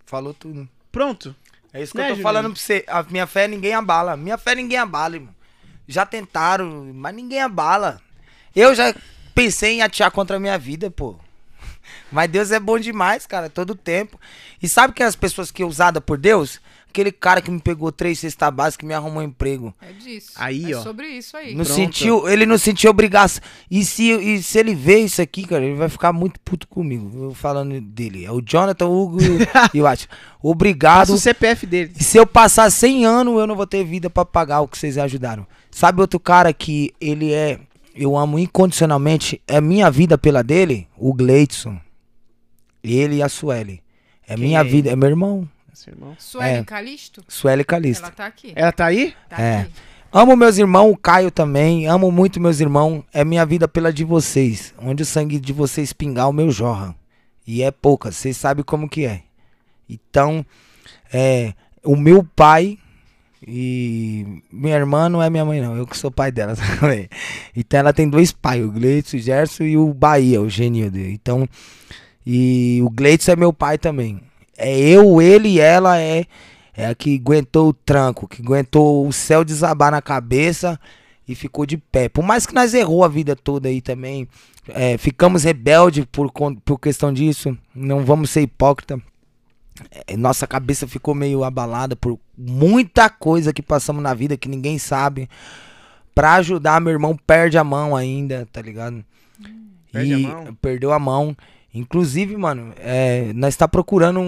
[0.04, 0.68] Falou tudo.
[0.90, 1.34] Pronto.
[1.72, 2.22] É isso que Né, eu tô Juliano?
[2.22, 2.84] falando pra você.
[2.86, 4.16] A minha fé ninguém abala.
[4.16, 5.34] Minha fé ninguém abala, irmão.
[5.88, 8.00] Já tentaram, mas ninguém abala.
[8.54, 8.94] Eu já
[9.34, 11.18] pensei em atear contra a minha vida, pô.
[12.10, 14.18] Mas Deus é bom demais, cara, todo tempo.
[14.62, 16.60] E sabe que as pessoas que é usada por Deus?
[16.88, 19.74] Aquele cara que me pegou três cestas básicas e me arrumou um emprego.
[19.80, 20.32] É disso.
[20.36, 20.82] Aí, é ó.
[20.82, 21.54] sobre isso aí.
[21.54, 21.74] Não Pronto.
[21.74, 23.42] sentiu, ele não sentiu obrigação.
[23.70, 27.10] E se, e se ele ver isso aqui, cara, ele vai ficar muito puto comigo.
[27.28, 28.26] Eu falando dele.
[28.26, 29.18] É o Jonathan, o Hugo
[29.72, 30.06] e o- Ati.
[30.42, 30.98] Obrigado.
[31.08, 31.92] Passa o CPF dele.
[31.98, 34.76] E se eu passar 100 anos, eu não vou ter vida pra pagar o que
[34.76, 35.46] vocês ajudaram.
[35.70, 37.58] Sabe outro cara que ele é,
[37.94, 40.88] eu amo incondicionalmente, é minha vida pela dele?
[40.96, 41.78] O Gleidson.
[42.82, 43.82] Ele e a Sueli.
[44.26, 45.48] É Quem minha é vida, é meu irmão.
[45.72, 46.14] Seu irmão.
[46.18, 46.64] Sueli É.
[46.64, 47.24] Calisto?
[47.28, 48.04] Sueli Calisto.
[48.04, 48.52] Ela tá aqui.
[48.54, 49.14] Ela tá aí?
[49.28, 49.60] Tá É.
[49.62, 49.72] aqui.
[50.12, 51.86] Amo meus irmãos, o Caio também.
[51.86, 53.02] Amo muito meus irmãos.
[53.12, 54.74] É minha vida pela de vocês.
[54.78, 56.94] Onde o sangue de vocês pingar, o meu jorra.
[57.46, 59.22] E é pouca, vocês sabem como que é.
[59.88, 60.44] Então,
[61.12, 62.78] é, o meu pai
[63.46, 65.76] e minha irmã não é minha mãe, não.
[65.76, 67.08] Eu que sou pai dela também.
[67.56, 70.98] Então ela tem dois pais, o Gleitson, o Gerson e o Bahia, o Genildo.
[70.98, 71.48] Então,
[72.24, 74.20] e o Gleitson é meu pai também.
[74.56, 76.24] É eu, ele e ela é,
[76.76, 80.78] é a que aguentou o tranco, que aguentou o céu desabar na cabeça
[81.26, 82.08] e ficou de pé.
[82.08, 84.28] Por mais que nós errou a vida toda aí também,
[84.68, 86.30] é, ficamos rebeldes por,
[86.64, 89.00] por questão disso, não vamos ser hipócrita.
[90.06, 94.78] É, nossa cabeça ficou meio abalada por muita coisa que passamos na vida que ninguém
[94.78, 95.28] sabe.
[96.14, 99.04] Pra ajudar, meu irmão perde a mão ainda, tá ligado?
[99.90, 100.54] Perde e a mão?
[100.60, 101.36] perdeu a mão.
[101.74, 104.24] Inclusive, mano, é, nós tá procurando um,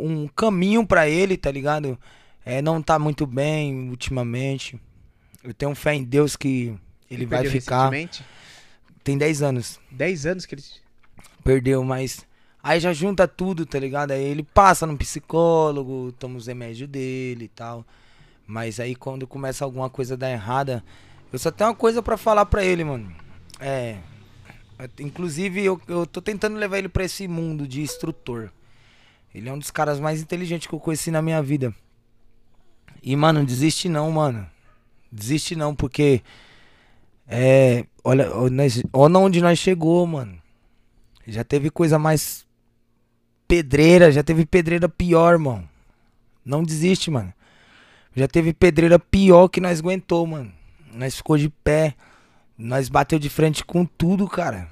[0.00, 1.98] um, um caminho pra ele, tá ligado?
[2.44, 4.80] É, não tá muito bem ultimamente.
[5.42, 6.74] Eu tenho fé em Deus que
[7.10, 7.90] ele vai Perdeu ficar.
[9.02, 9.78] Tem 10 anos.
[9.90, 10.62] 10 anos que ele.
[11.42, 12.26] Perdeu, mas.
[12.64, 14.12] Aí já junta tudo, tá ligado?
[14.12, 17.84] Aí ele passa no psicólogo, toma os remédios dele e tal.
[18.46, 20.82] Mas aí quando começa alguma coisa dar errada,
[21.30, 23.14] eu só tenho uma coisa pra falar pra ele, mano.
[23.60, 23.98] É.
[24.98, 28.48] Inclusive, eu, eu tô tentando levar ele pra esse mundo de instrutor.
[29.34, 31.74] Ele é um dos caras mais inteligentes que eu conheci na minha vida.
[33.02, 34.48] E, mano, desiste não, mano.
[35.12, 36.22] Desiste não, porque.
[37.28, 37.84] É.
[38.02, 40.40] Olha, olha onde nós chegou, mano.
[41.26, 42.44] Já teve coisa mais
[43.46, 45.68] pedreira, já teve pedreira pior, mano.
[46.44, 47.32] Não desiste, mano.
[48.14, 50.52] Já teve pedreira pior que nós aguentou, mano.
[50.92, 51.94] Nós ficou de pé.
[52.56, 54.68] Nós bateu de frente com tudo, cara.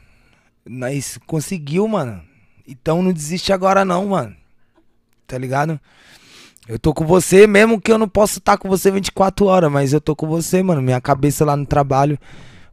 [0.64, 2.22] Nós conseguiu, mano.
[2.66, 4.36] Então não desiste agora não, mano.
[5.26, 5.80] Tá ligado?
[6.68, 9.92] Eu tô com você, mesmo que eu não possa estar com você 24 horas, mas
[9.92, 10.80] eu tô com você, mano.
[10.80, 12.16] Minha cabeça lá no trabalho.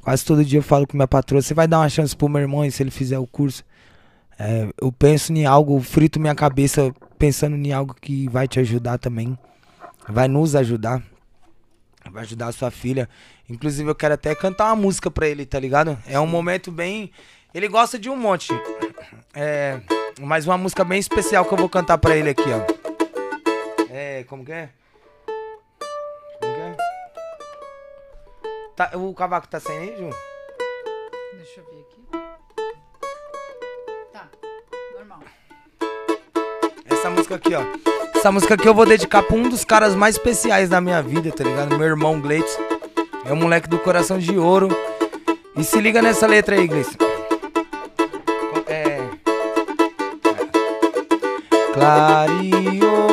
[0.01, 2.41] Quase todo dia eu falo com minha patroa, você vai dar uma chance pro meu
[2.41, 3.63] irmão se ele fizer o curso.
[4.39, 8.97] É, eu penso em algo, frito minha cabeça pensando em algo que vai te ajudar
[8.97, 9.37] também.
[10.07, 11.03] Vai nos ajudar.
[12.09, 13.09] Vai ajudar a sua filha.
[13.49, 15.97] Inclusive, eu quero até cantar uma música pra ele, tá ligado?
[16.07, 17.11] É um momento bem.
[17.53, 18.53] Ele gosta de um monte.
[19.33, 19.81] É.
[20.21, 23.91] Mas uma música bem especial que eu vou cantar pra ele aqui, ó.
[23.91, 24.23] É.
[24.23, 24.69] Como que é?
[26.39, 26.77] Como que é?
[28.75, 30.09] Tá, o cavaco tá sem aí, Ju?
[31.35, 31.78] Deixa eu ver
[37.09, 37.63] Essa música aqui, ó.
[38.15, 41.31] Essa música aqui eu vou dedicar pra um dos caras mais especiais da minha vida,
[41.31, 41.75] tá ligado?
[41.75, 42.55] Meu irmão Gleitz.
[43.25, 44.69] É um moleque do coração de ouro.
[45.57, 46.95] E se liga nessa letra aí, Gleitz.
[48.67, 48.99] É.
[51.73, 53.08] Clareou.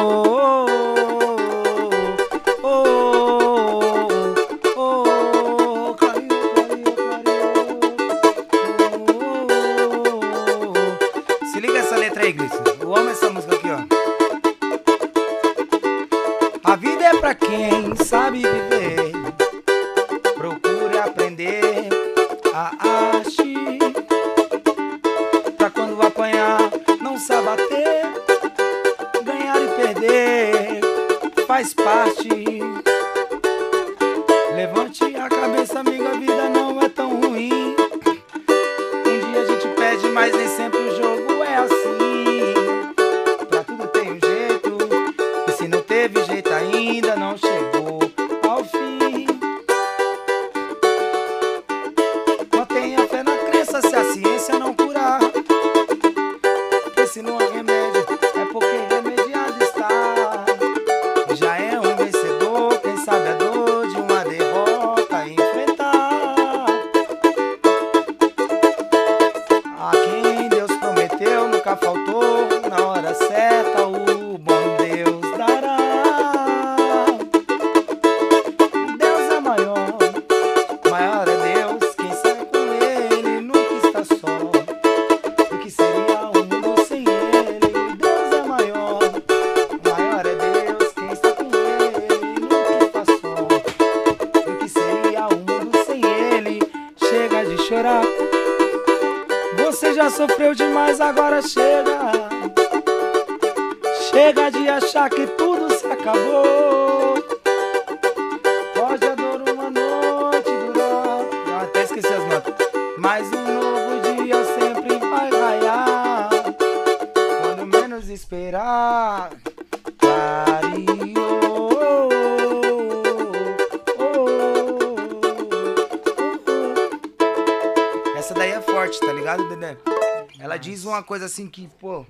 [131.07, 132.05] Coisa assim que, pô.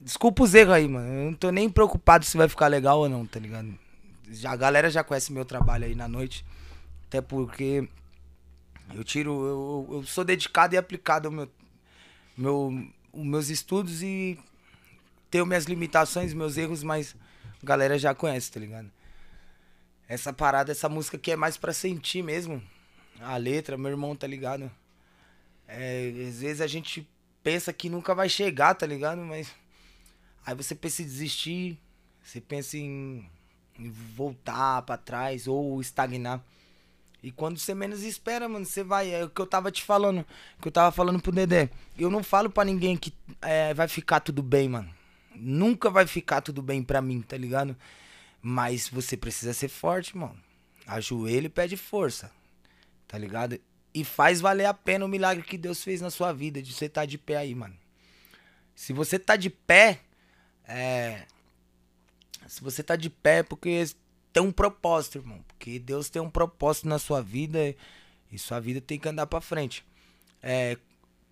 [0.00, 1.06] Desculpa os erros aí, mano.
[1.06, 3.78] Eu não tô nem preocupado se vai ficar legal ou não, tá ligado?
[4.30, 6.44] Já, a galera já conhece meu trabalho aí na noite.
[7.06, 7.88] Até porque
[8.94, 9.46] eu tiro.
[9.46, 11.50] Eu, eu sou dedicado e aplicado ao meu,
[12.36, 14.38] meu, os meus estudos e
[15.30, 17.14] tenho minhas limitações, meus erros, mas
[17.62, 18.90] a galera já conhece, tá ligado?
[20.08, 22.60] Essa parada, essa música aqui é mais pra sentir mesmo.
[23.20, 24.70] A letra, meu irmão, tá ligado?
[25.68, 27.06] É, às vezes a gente
[27.42, 29.20] pensa que nunca vai chegar, tá ligado?
[29.22, 29.54] Mas
[30.44, 31.78] aí você pensa em desistir,
[32.22, 33.28] você pensa em,
[33.78, 36.42] em voltar para trás ou estagnar.
[37.22, 39.10] E quando você menos espera, mano, você vai.
[39.12, 40.24] É o que eu tava te falando.
[40.60, 41.68] que eu tava falando pro Dedé.
[41.98, 43.12] Eu não falo para ninguém que
[43.42, 44.90] é, vai ficar tudo bem, mano.
[45.34, 47.76] Nunca vai ficar tudo bem pra mim, tá ligado?
[48.40, 50.36] Mas você precisa ser forte, mano.
[50.86, 52.30] Ajoelha e pede força.
[53.06, 53.60] Tá ligado?
[53.92, 56.86] E faz valer a pena o milagre que Deus fez na sua vida, de você
[56.86, 57.76] estar tá de pé aí, mano.
[58.74, 60.00] Se você tá de pé,
[60.66, 61.24] é.
[62.46, 63.84] Se você tá de pé, é porque
[64.32, 65.44] tem um propósito, irmão.
[65.46, 67.74] Porque Deus tem um propósito na sua vida
[68.32, 69.84] e sua vida tem que andar pra frente.
[70.42, 70.76] É,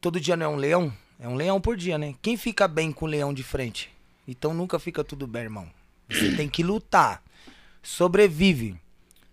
[0.00, 0.92] todo dia não é um leão?
[1.18, 2.14] É um leão por dia, né?
[2.20, 3.90] Quem fica bem com o leão de frente?
[4.26, 5.70] Então nunca fica tudo bem, irmão.
[6.08, 7.22] Você tem que lutar.
[7.82, 8.78] Sobrevive.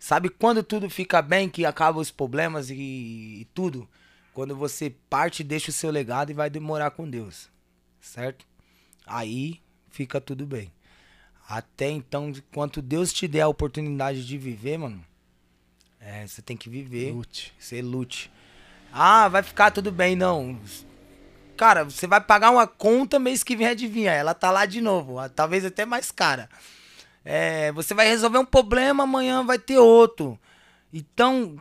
[0.06, 3.90] Sabe quando tudo fica bem, que acaba os problemas e, e tudo?
[4.36, 7.50] Quando você parte, deixa o seu legado e vai demorar com Deus.
[8.00, 8.46] Certo?
[9.04, 9.60] Aí
[9.90, 10.72] fica tudo bem.
[11.50, 15.04] Até então, enquanto Deus te der a oportunidade de viver, mano,
[16.00, 17.12] é, você tem que viver.
[17.12, 17.52] Lute.
[17.58, 18.32] Você lute.
[18.94, 20.62] Ah, vai ficar tudo bem, não.
[21.58, 24.12] Cara, você vai pagar uma conta mês que vem, adivinha?
[24.12, 25.18] Ela tá lá de novo.
[25.30, 26.48] Talvez até mais cara.
[27.26, 30.40] É, você vai resolver um problema, amanhã vai ter outro.
[30.94, 31.58] Então,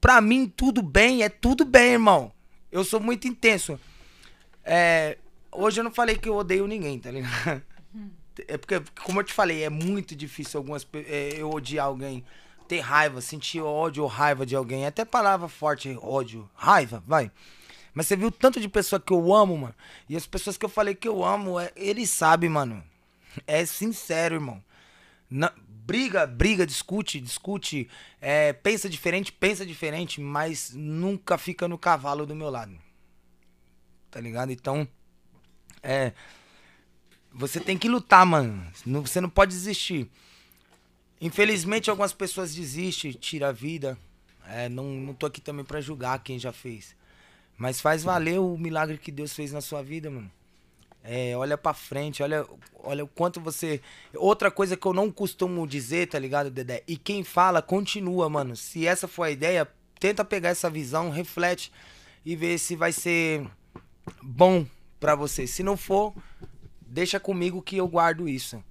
[0.00, 2.32] pra mim, tudo bem, é tudo bem, irmão.
[2.72, 3.78] Eu sou muito intenso.
[4.64, 5.18] É,
[5.52, 7.62] hoje eu não falei que eu odeio ninguém, tá ligado?
[8.48, 12.22] É porque, como eu te falei, é muito difícil algumas é, eu odiar alguém,
[12.68, 14.84] ter raiva, sentir ódio ou raiva de alguém.
[14.84, 17.30] Até palavra forte, ódio, raiva, vai.
[17.94, 19.74] Mas você viu tanto de pessoa que eu amo, mano.
[20.06, 22.84] E as pessoas que eu falei que eu amo, é, eles sabem, mano.
[23.46, 24.62] É sincero, irmão.
[25.28, 27.88] Briga, briga, discute, discute.
[28.20, 32.76] É, pensa diferente, pensa diferente, mas nunca fica no cavalo do meu lado.
[34.10, 34.50] Tá ligado?
[34.50, 34.86] Então,
[35.82, 36.12] é.
[37.32, 38.66] Você tem que lutar, mano.
[39.02, 40.10] Você não pode desistir.
[41.20, 43.98] Infelizmente, algumas pessoas desistem, tiram a vida.
[44.48, 46.96] É, não, não tô aqui também para julgar quem já fez.
[47.56, 50.30] Mas faz valer o milagre que Deus fez na sua vida, mano.
[51.06, 52.44] É, olha pra frente, olha,
[52.82, 53.80] olha o quanto você.
[54.14, 56.82] Outra coisa que eu não costumo dizer, tá ligado, Dedé?
[56.86, 58.56] E quem fala, continua, mano.
[58.56, 59.68] Se essa for a ideia,
[60.00, 61.72] tenta pegar essa visão, reflete
[62.24, 63.46] e ver se vai ser
[64.22, 64.66] bom
[64.98, 65.46] para você.
[65.46, 66.12] Se não for,
[66.86, 68.62] Deixa comigo que eu guardo isso.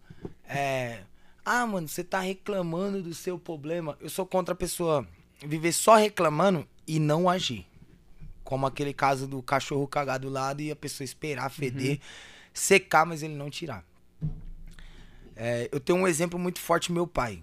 [0.47, 1.01] É.
[1.43, 3.97] Ah, mano, você tá reclamando do seu problema.
[3.99, 5.07] Eu sou contra a pessoa
[5.45, 7.67] viver só reclamando e não agir.
[8.45, 11.99] Como aquele caso do cachorro cagar do lado e a pessoa esperar feder, uhum.
[12.53, 13.83] secar, mas ele não tirar.
[15.35, 17.41] É, eu tenho um exemplo muito forte, meu pai.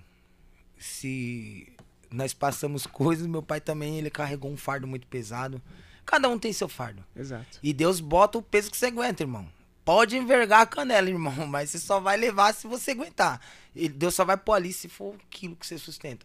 [0.78, 1.70] Se
[2.10, 5.60] nós passamos coisas, meu pai também ele carregou um fardo muito pesado.
[6.06, 7.04] Cada um tem seu fardo.
[7.14, 7.58] Exato.
[7.62, 9.46] E Deus bota o peso que você aguenta, irmão.
[9.84, 13.40] Pode envergar a canela, irmão, mas você só vai levar se você aguentar.
[13.74, 16.24] E Deus só vai pôr ali se for aquilo que você sustenta.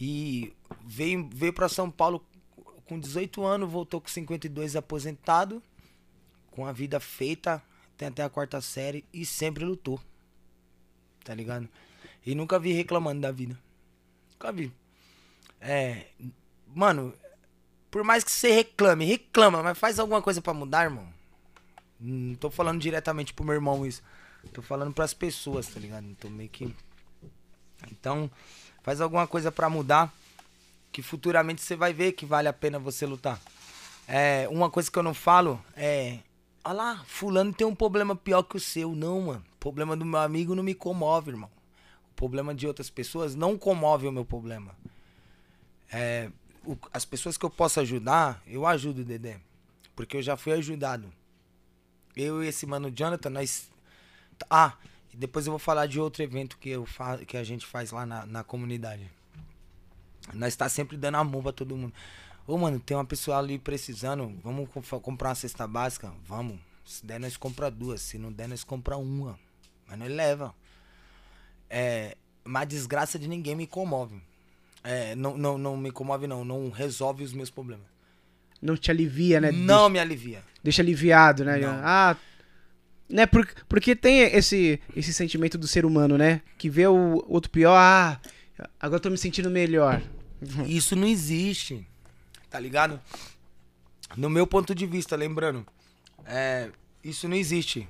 [0.00, 0.52] E
[0.84, 2.24] veio, veio para São Paulo
[2.86, 5.62] com 18 anos, voltou com 52 aposentado,
[6.50, 7.62] com a vida feita,
[7.96, 10.00] tem até a quarta série e sempre lutou.
[11.24, 11.68] Tá ligado?
[12.24, 13.58] E nunca vi reclamando da vida.
[14.32, 14.72] Nunca vi.
[15.60, 16.06] É,
[16.74, 17.14] mano,
[17.90, 21.06] por mais que você reclame, reclama, mas faz alguma coisa para mudar, irmão.
[22.00, 24.02] Não tô falando diretamente pro meu irmão isso.
[24.52, 26.04] Tô falando pras pessoas, tá ligado?
[26.16, 26.74] Tô meio que.
[27.90, 28.30] Então,
[28.82, 30.12] faz alguma coisa para mudar.
[30.92, 33.40] Que futuramente você vai ver que vale a pena você lutar.
[34.06, 36.18] É, uma coisa que eu não falo é.
[36.64, 38.94] Olha lá, fulano tem um problema pior que o seu.
[38.94, 39.44] Não, mano.
[39.54, 41.50] O problema do meu amigo não me comove, irmão.
[42.10, 44.76] O problema de outras pessoas não comove o meu problema.
[45.90, 46.30] É,
[46.64, 49.40] o, as pessoas que eu posso ajudar, eu ajudo, Dedé.
[49.96, 51.12] Porque eu já fui ajudado.
[52.14, 53.70] Eu e esse mano Jonathan, nós.
[54.50, 54.74] Ah,
[55.14, 57.18] depois eu vou falar de outro evento que, eu fa...
[57.18, 59.10] que a gente faz lá na, na comunidade.
[60.34, 61.92] Nós tá sempre dando amor pra todo mundo.
[62.46, 64.32] Ô, mano, tem uma pessoa ali precisando.
[64.42, 64.68] Vamos
[65.02, 66.12] comprar uma cesta básica?
[66.26, 66.58] Vamos.
[66.84, 68.00] Se der, nós compra duas.
[68.00, 69.38] Se não der, nós compra uma.
[69.86, 70.54] Mas nós leva.
[71.70, 72.16] É.
[72.44, 74.20] Mas a desgraça de ninguém me comove.
[74.82, 76.44] É, não, não, não me comove, não.
[76.44, 77.86] Não resolve os meus problemas.
[78.60, 79.52] não te alivia, né?
[79.52, 80.42] Não me alivia.
[80.62, 81.58] Deixa aliviado, né?
[81.58, 81.80] Não.
[81.84, 82.16] Ah,
[83.08, 83.26] né?
[83.26, 86.42] Por, porque tem esse, esse sentimento do ser humano, né?
[86.58, 88.20] Que vê o outro pior, ah,
[88.80, 90.02] agora eu tô me sentindo melhor.
[90.66, 91.86] Isso não existe.
[92.50, 93.00] Tá ligado?
[94.16, 95.66] No meu ponto de vista, lembrando,
[96.26, 96.68] é,
[97.02, 97.88] isso não existe.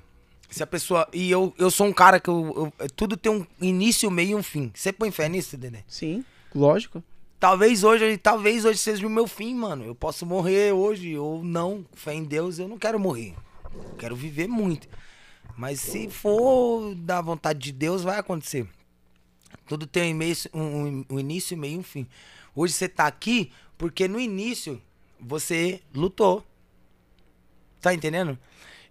[0.49, 1.05] Se a pessoa.
[1.11, 4.35] E eu, eu sou um cara que eu, eu- tudo tem um início, meio e
[4.35, 4.71] um fim.
[4.73, 5.83] Você põe fé nisso, Dedé?
[5.87, 6.23] Sim,
[6.55, 7.03] lógico.
[7.39, 9.83] Talvez hoje, talvez hoje seja o meu fim, mano.
[9.83, 11.85] Eu posso morrer hoje ou não.
[11.93, 13.33] Fé em Deus, eu não quero morrer.
[13.73, 14.87] Eu quero viver muito.
[15.57, 18.65] Mas se for da vontade de Deus, vai acontecer.
[19.67, 22.07] Tudo tem um, início, um, um início, meio e um fim.
[22.55, 24.81] Hoje você tá aqui porque no início
[25.19, 26.45] você lutou.
[27.81, 28.37] Tá entendendo?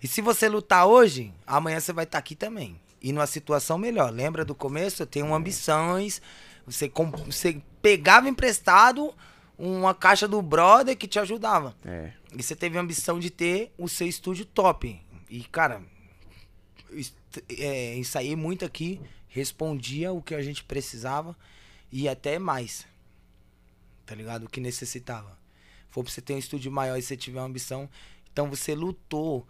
[0.02, 2.78] E se você lutar hoje, amanhã você vai estar aqui também.
[3.00, 4.12] E numa situação melhor.
[4.12, 5.02] Lembra do começo?
[5.02, 6.20] Eu tenho ambições.
[6.66, 9.14] Você, com- você pegava emprestado
[9.58, 11.76] uma caixa do brother que te ajudava.
[11.84, 12.12] É.
[12.36, 15.00] E você teve a ambição de ter o seu estúdio top.
[15.30, 15.82] E, cara,
[17.58, 19.00] é, ensaiei muito aqui,
[19.32, 21.36] respondia o que a gente precisava
[21.90, 22.86] e até mais.
[24.04, 24.44] Tá ligado?
[24.44, 25.38] O que necessitava.
[25.90, 27.88] For pra você ter um estúdio maior e você tiver uma ambição,
[28.30, 29.46] então você lutou.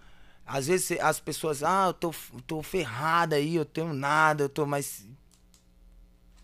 [0.46, 4.48] Às vezes as pessoas, ah, eu tô, eu tô ferrada aí, eu tenho nada, eu
[4.48, 5.06] tô mais.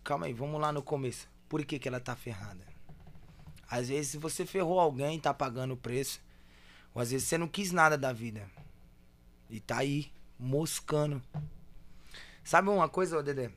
[0.02, 1.28] Calma aí, vamos lá no começo.
[1.48, 2.66] Por que, que ela tá ferrada?
[3.70, 6.20] Às vezes você ferrou alguém, tá pagando o preço.
[6.94, 8.48] Ou às vezes você não quis nada da vida.
[9.48, 11.22] E tá aí, moscando.
[12.48, 13.50] Sabe uma coisa, Dedé?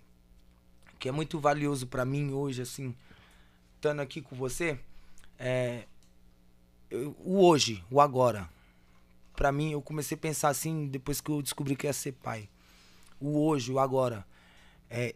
[1.00, 2.94] Que é muito valioso pra mim hoje, assim,
[3.78, 4.78] estando aqui com você?
[5.40, 5.86] É.
[6.90, 8.50] eu- o hoje, o agora.
[9.34, 12.50] Pra mim, eu comecei a pensar assim depois que eu descobri que ia ser pai.
[13.18, 14.26] O hoje, o agora.
[14.90, 15.16] É,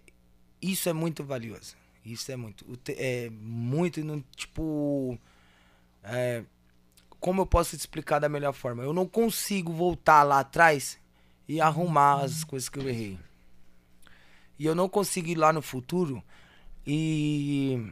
[0.62, 1.76] isso é muito valioso.
[2.06, 2.66] Isso é muito.
[2.98, 4.00] É muito,
[4.38, 5.20] tipo.
[6.02, 6.46] É,
[7.20, 8.84] como eu posso te explicar da melhor forma?
[8.84, 10.98] Eu não consigo voltar lá atrás
[11.46, 13.20] e arrumar as coisas que eu errei.
[14.57, 16.23] E eu não consigo ir lá no futuro
[16.86, 17.91] e.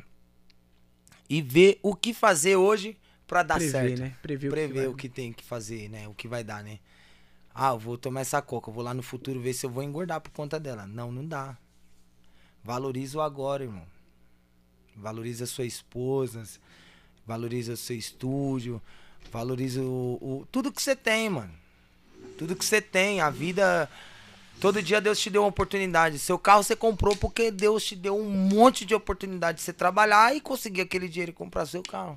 [1.30, 4.16] e ver o que fazer hoje pra dar Prever, certo né?
[4.22, 6.08] Prever, prever vai- o que tem que fazer, né?
[6.08, 6.80] O que vai dar, né?
[7.54, 9.84] Ah, eu vou tomar essa coca, eu vou lá no futuro ver se eu vou
[9.84, 10.88] engordar por conta dela.
[10.88, 11.58] Não, não dá.
[12.64, 13.86] Valoriza o agora, irmão.
[14.96, 16.44] Valoriza a sua esposa,
[17.26, 18.82] valoriza o seu estúdio,
[19.32, 21.54] valoriza o, o- tudo que você tem, mano.
[22.38, 23.90] Tudo que você tem, a vida
[24.64, 26.18] Todo dia Deus te deu uma oportunidade.
[26.18, 30.34] Seu carro você comprou porque Deus te deu um monte de oportunidade de você trabalhar
[30.34, 32.16] e conseguir aquele dinheiro e comprar seu carro.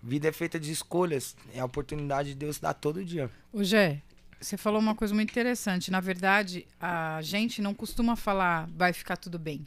[0.00, 1.34] Vida é feita de escolhas.
[1.52, 3.28] É a oportunidade de Deus dar todo dia.
[3.52, 4.00] Ô, Gé,
[4.40, 5.90] você falou uma coisa muito interessante.
[5.90, 9.66] Na verdade, a gente não costuma falar vai ficar tudo bem.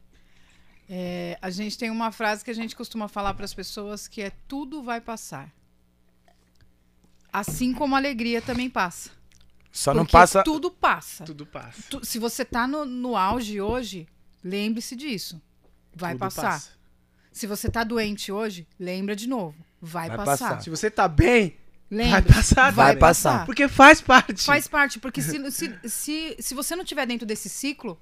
[0.89, 4.21] É, a gente tem uma frase que a gente costuma falar para as pessoas que
[4.21, 5.53] é tudo vai passar.
[7.33, 9.11] Assim como a alegria também passa.
[9.73, 10.43] Só não Porque passa.
[10.43, 11.23] Tudo passa.
[11.25, 11.81] Tudo passa.
[11.89, 14.07] Tu- se você tá no, no auge hoje,
[14.43, 15.41] lembre-se disso.
[15.95, 16.41] Vai Tudo passar.
[16.43, 16.69] passa.
[17.31, 19.57] Se você tá doente hoje, lembra de novo.
[19.81, 20.49] Vai, Vai passar.
[20.49, 20.61] passar.
[20.61, 21.57] Se você tá bem,
[21.89, 22.21] Lembra.
[22.21, 22.71] vai passar.
[22.71, 22.99] Vai velho.
[22.99, 23.45] passar.
[23.47, 24.43] Porque faz parte.
[24.43, 27.99] Faz parte, porque se, se, se, se você não tiver dentro desse ciclo,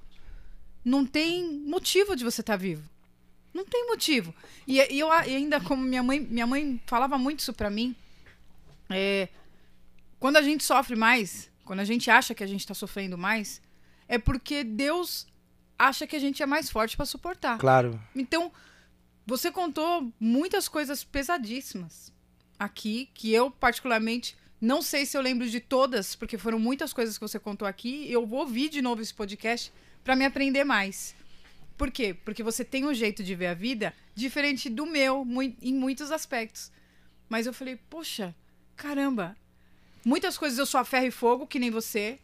[0.84, 2.86] não tem motivo de você estar vivo.
[3.54, 4.34] Não tem motivo.
[4.66, 7.96] E, e eu e ainda, como minha mãe, minha mãe falava muito isso pra mim,
[8.90, 9.28] é,
[10.20, 13.60] quando a gente sofre mais, quando a gente acha que a gente tá sofrendo mais,
[14.08, 15.26] é porque Deus
[15.78, 17.58] acha que a gente é mais forte pra suportar.
[17.58, 18.00] Claro.
[18.14, 18.52] Então,
[19.26, 22.12] você contou muitas coisas pesadíssimas
[22.58, 27.18] aqui, que eu, particularmente, não sei se eu lembro de todas, porque foram muitas coisas
[27.18, 28.10] que você contou aqui.
[28.10, 29.72] Eu vou ouvir de novo esse podcast
[30.04, 31.14] para me aprender mais.
[31.76, 32.14] Por quê?
[32.14, 35.26] Porque você tem um jeito de ver a vida diferente do meu
[35.60, 36.70] em muitos aspectos.
[37.28, 38.34] Mas eu falei, poxa,
[38.76, 39.36] caramba.
[40.04, 42.18] Muitas coisas eu sou a ferro e fogo, que nem você.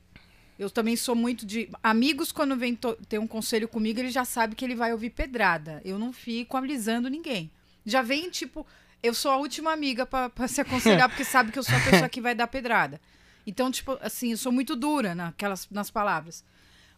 [0.59, 1.71] Eu também sou muito de.
[1.83, 2.77] Amigos, quando vem
[3.09, 5.81] ter um conselho comigo, ele já sabe que ele vai ouvir pedrada.
[5.85, 7.51] Eu não fico alisando ninguém.
[7.87, 8.67] Já vem, tipo,
[9.03, 12.09] eu sou a última amiga pra se aconselhar, porque sabe que eu sou a pessoa
[12.09, 13.01] que vai dar pedrada.
[13.47, 16.45] Então, tipo, assim, eu sou muito dura naquelas, nas palavras.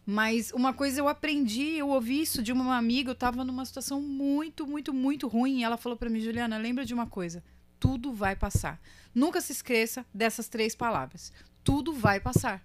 [0.05, 4.01] Mas uma coisa eu aprendi, eu ouvi isso de uma amiga, eu tava numa situação
[4.01, 5.59] muito, muito, muito ruim.
[5.59, 7.43] E ela falou pra mim, Juliana, lembra de uma coisa:
[7.79, 8.81] tudo vai passar.
[9.13, 11.31] Nunca se esqueça dessas três palavras.
[11.63, 12.61] Tudo vai passar.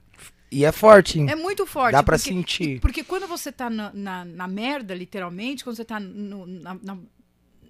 [0.50, 1.28] E é forte, hein?
[1.28, 1.92] É muito forte.
[1.92, 2.81] Dá pra porque- sentir.
[2.81, 6.78] Porque quando você tá na, na, na merda, literalmente, quando você tá no, na,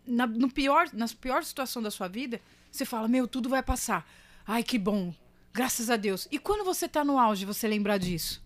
[0.06, 2.40] na- no pior, na pior situação da sua vida,
[2.70, 4.06] você fala, meu, tudo vai passar.
[4.46, 5.12] Ai, que bom.
[5.54, 6.28] Graças a Deus.
[6.30, 8.44] E quando você tá no auge, você lembrar disso?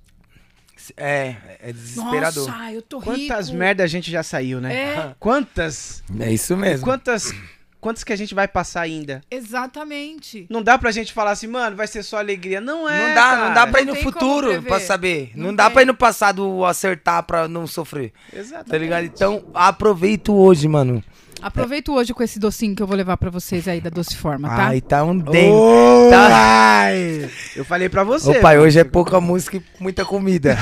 [0.96, 2.48] É, é desesperador.
[2.48, 3.58] Nossa, eu tô Quantas rico.
[3.58, 4.74] merda a gente já saiu, né?
[4.74, 5.16] É.
[5.20, 6.86] Quantas, É isso mesmo.
[6.86, 7.32] quantas
[7.80, 9.20] quantos que a gente vai passar ainda?
[9.30, 10.46] Exatamente.
[10.50, 12.60] Não dá pra gente falar assim, mano, vai ser só alegria.
[12.60, 13.08] Não é.
[13.08, 13.70] não dá, não dá cara.
[13.70, 15.32] pra ir Não no futuro pra saber.
[15.34, 18.12] Não, Não dá pra ir no passado acertar pra não sofrer.
[18.32, 18.70] Exatamente.
[18.70, 19.04] Tá ligado?
[19.04, 21.02] Então, aproveito hoje, mano.
[21.42, 24.46] Aproveito hoje com esse docinho que eu vou levar pra vocês aí da Doce Forma,
[24.48, 24.66] tá?
[24.66, 25.48] Ai, tá um dengue.
[25.50, 26.28] Ô, Tá.
[26.30, 27.30] ai.
[27.56, 28.28] Eu falei pra você.
[28.38, 30.58] Ô pai, hoje é pouca música e muita comida.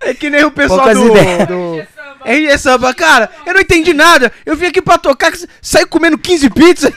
[0.00, 1.48] É que nem o pessoal Poucas do, ideias.
[1.48, 1.82] do
[2.28, 2.92] RG Samba.
[2.94, 4.30] Cara, eu não entendi nada.
[4.44, 5.32] Eu vim aqui pra tocar,
[5.62, 6.92] saí comendo 15 pizzas.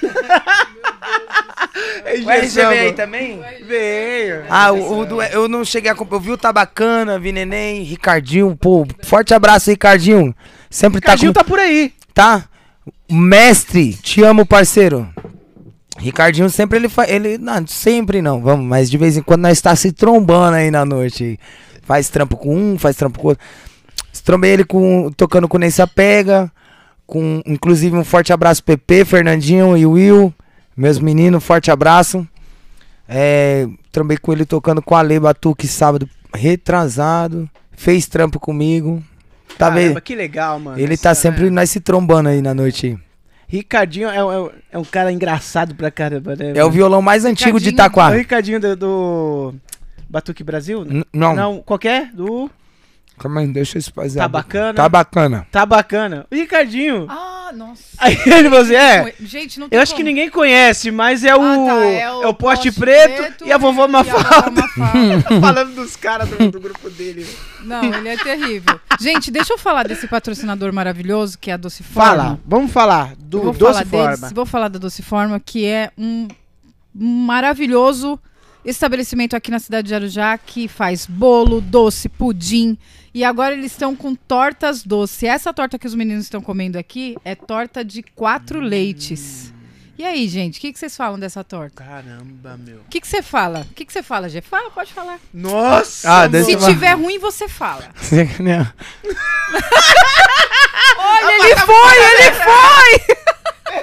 [2.06, 3.42] RG O RG veio aí também?
[3.66, 4.44] Veio.
[4.50, 6.18] Ah, o, o do- eu não cheguei a comprar.
[6.18, 8.56] Eu vi o Tabacana, vi Neném, Ricardinho.
[8.56, 10.36] Pô, forte abraço, Ricardinho.
[10.70, 11.90] Sempre Ricardinho tá tá por aí.
[11.90, 11.96] com.
[12.14, 12.46] Tá?
[13.10, 15.08] Mestre, te amo, parceiro.
[15.98, 17.10] Ricardinho sempre ele faz.
[17.12, 17.38] Ele.
[17.38, 20.84] Não, sempre não, vamos, mas de vez em quando nós está se trombando aí na
[20.86, 21.40] noite.
[21.84, 23.44] Faz trampo com um, faz trampo com outro.
[24.24, 26.52] Trombei ele com, tocando com Nessa Pega.
[27.08, 30.34] Com, inclusive, um forte abraço, PP, Fernandinho e Will.
[30.78, 32.26] Meus meninos, forte abraço.
[33.08, 37.50] É, trombei com ele tocando com a Lei Batuque sábado retrasado.
[37.74, 39.04] Fez trampo comigo.
[39.58, 40.02] Tá Caramba, vendo?
[40.02, 40.80] que legal, mano.
[40.80, 42.98] Ele Essa- tá sempre nós se trombando aí na noite.
[43.48, 46.54] Ricardinho é, um- é é um cara engraçado pra caramba, né?
[46.56, 48.10] É o violão mais antigo de Ricardinho- É o Itaquá.
[48.18, 49.56] Ricardinho do, do
[50.10, 50.86] Batuque Brasil?
[50.86, 52.12] N- Não, Não, qualquer?
[52.14, 52.50] Do.
[53.22, 54.20] Calma aí, deixa eu fazer.
[54.20, 54.74] Tá bacana?
[54.74, 55.48] Tá bacana.
[55.52, 56.26] Tá bacana.
[56.32, 57.06] O Ricardinho.
[57.10, 57.84] Ah, nossa.
[58.00, 59.14] Aí ele você é.
[59.20, 60.10] Gente, não tem Eu acho que como.
[60.10, 61.42] ninguém conhece, mas é o.
[61.42, 64.52] Ah, tá, é, o poste, preto, e a vovó Mafalda.
[64.52, 65.22] Mafalda.
[65.40, 67.28] Falando dos caras do, do grupo dele.
[67.64, 68.80] Não, ele é terrível.
[69.00, 72.10] Gente, deixa eu falar desse patrocinador maravilhoso que é a Doce Forma.
[72.10, 74.18] Fala, vamos falar do Eu vou Doce falar Forma.
[74.18, 76.28] deles, vou falar da Doce Forma, que é um
[76.94, 78.20] maravilhoso
[78.64, 82.78] estabelecimento aqui na cidade de Arujá que faz bolo, doce, pudim.
[83.14, 85.28] E agora eles estão com tortas doce.
[85.28, 89.52] Essa torta que os meninos estão comendo aqui é torta de quatro leites.
[89.98, 91.84] E aí, gente, o que, que vocês falam dessa torta?
[91.84, 92.78] Caramba, meu.
[92.78, 93.68] O que, que você fala?
[93.70, 94.42] O que, que você fala, Gê?
[94.42, 95.20] Fala, pode falar.
[95.32, 96.24] Nossa!
[96.24, 96.68] Ah, Se falar.
[96.70, 97.84] tiver ruim, você fala.
[100.98, 103.16] Olha, ele foi, ele foi!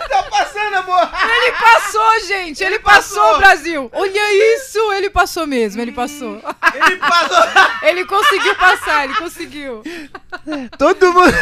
[0.08, 1.00] Tá passando, amor!
[1.00, 2.62] Ele passou, gente!
[2.62, 3.39] Ele, passou, passou.
[3.39, 3.91] Brasil!
[3.92, 4.92] Olha isso!
[4.92, 6.42] Ele passou mesmo, ele passou.
[6.75, 7.39] Ele passou!
[7.83, 9.83] Ele conseguiu passar, ele conseguiu.
[10.76, 11.33] Todo mundo.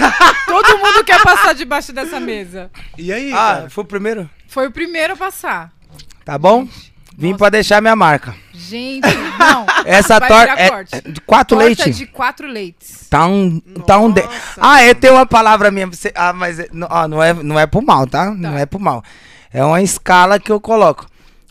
[0.47, 2.71] Todo mundo quer passar debaixo dessa mesa.
[2.97, 3.33] E aí?
[3.33, 3.71] Ah, cara?
[3.71, 4.31] foi o primeiro?
[4.47, 5.73] Foi o primeiro a passar.
[6.25, 6.69] Tá bom?
[7.19, 7.39] Vim Nossa.
[7.39, 8.35] pra deixar minha marca.
[8.53, 9.07] Gente,
[9.39, 9.65] não.
[9.87, 11.91] Essa torta é é de quatro Torta leite.
[11.93, 13.07] de quatro leites.
[13.09, 14.23] Tá um, tá um de...
[14.23, 15.87] Nossa, Ah, eu tenho uma palavra minha.
[15.89, 16.13] pra Você...
[16.15, 18.31] Ah, mas é- não, ó, não é, não é pro mal, tá?
[18.33, 19.03] Não é pro mal.
[19.53, 21.07] É uma escala que eu coloco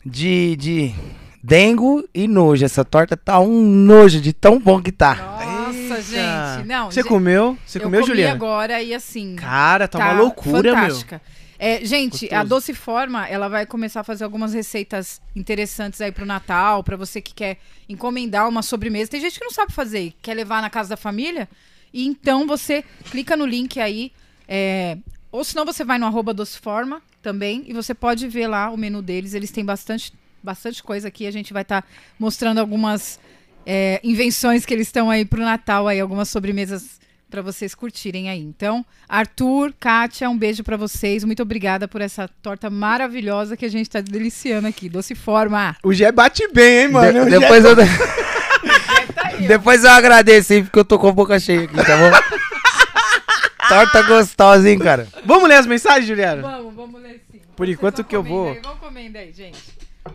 [0.06, 0.94] de de
[1.42, 2.64] dengo e nojo.
[2.66, 5.16] Essa torta tá um nojo de tão bom que tá.
[5.16, 6.02] Nossa, Eita.
[6.02, 6.68] gente.
[6.68, 7.58] Não, Você gente, comeu?
[7.66, 8.34] Você eu comeu, comi Juliana?
[8.36, 9.36] agora e assim.
[9.36, 11.22] Cara, tá, uma loucura, fantástica.
[11.58, 12.50] É, gente, a Gostoso.
[12.50, 17.22] Doce Forma, ela vai começar a fazer algumas receitas interessantes aí pro Natal, pra você
[17.22, 19.12] que quer encomendar uma sobremesa.
[19.12, 21.48] Tem gente que não sabe fazer, quer levar na casa da família.
[21.94, 24.12] E então você clica no link aí,
[24.48, 24.98] é,
[25.32, 28.78] ou senão você vai no arroba Doce Forma também, e você pode ver lá o
[28.78, 29.34] menu deles.
[29.34, 31.26] Eles têm bastante, bastante coisa aqui.
[31.26, 31.86] A gente vai estar
[32.20, 33.20] mostrando algumas
[33.66, 38.40] é, invenções que eles estão aí pro Natal, aí, algumas sobremesas para vocês curtirem aí.
[38.42, 41.24] Então, Arthur, Kátia, um beijo para vocês.
[41.24, 44.88] Muito obrigada por essa torta maravilhosa que a gente tá deliciando aqui.
[44.90, 45.76] Doce Forma.
[45.84, 47.12] O Gé bate bem, hein, mano?
[47.12, 51.08] De- O Gé- depois eu Tá aí, depois eu agradeço aí porque eu tô com
[51.10, 52.12] a boca cheia aqui, tá bom?
[53.68, 55.08] torta gostosa, hein, cara.
[55.26, 56.42] Vamos ler as mensagens, Juliana?
[56.42, 57.42] Vamos, vamos ler sim.
[57.56, 58.60] Por Vocês enquanto que eu vou- Aí.
[58.64, 59.60] Vamos comendo aí, gente.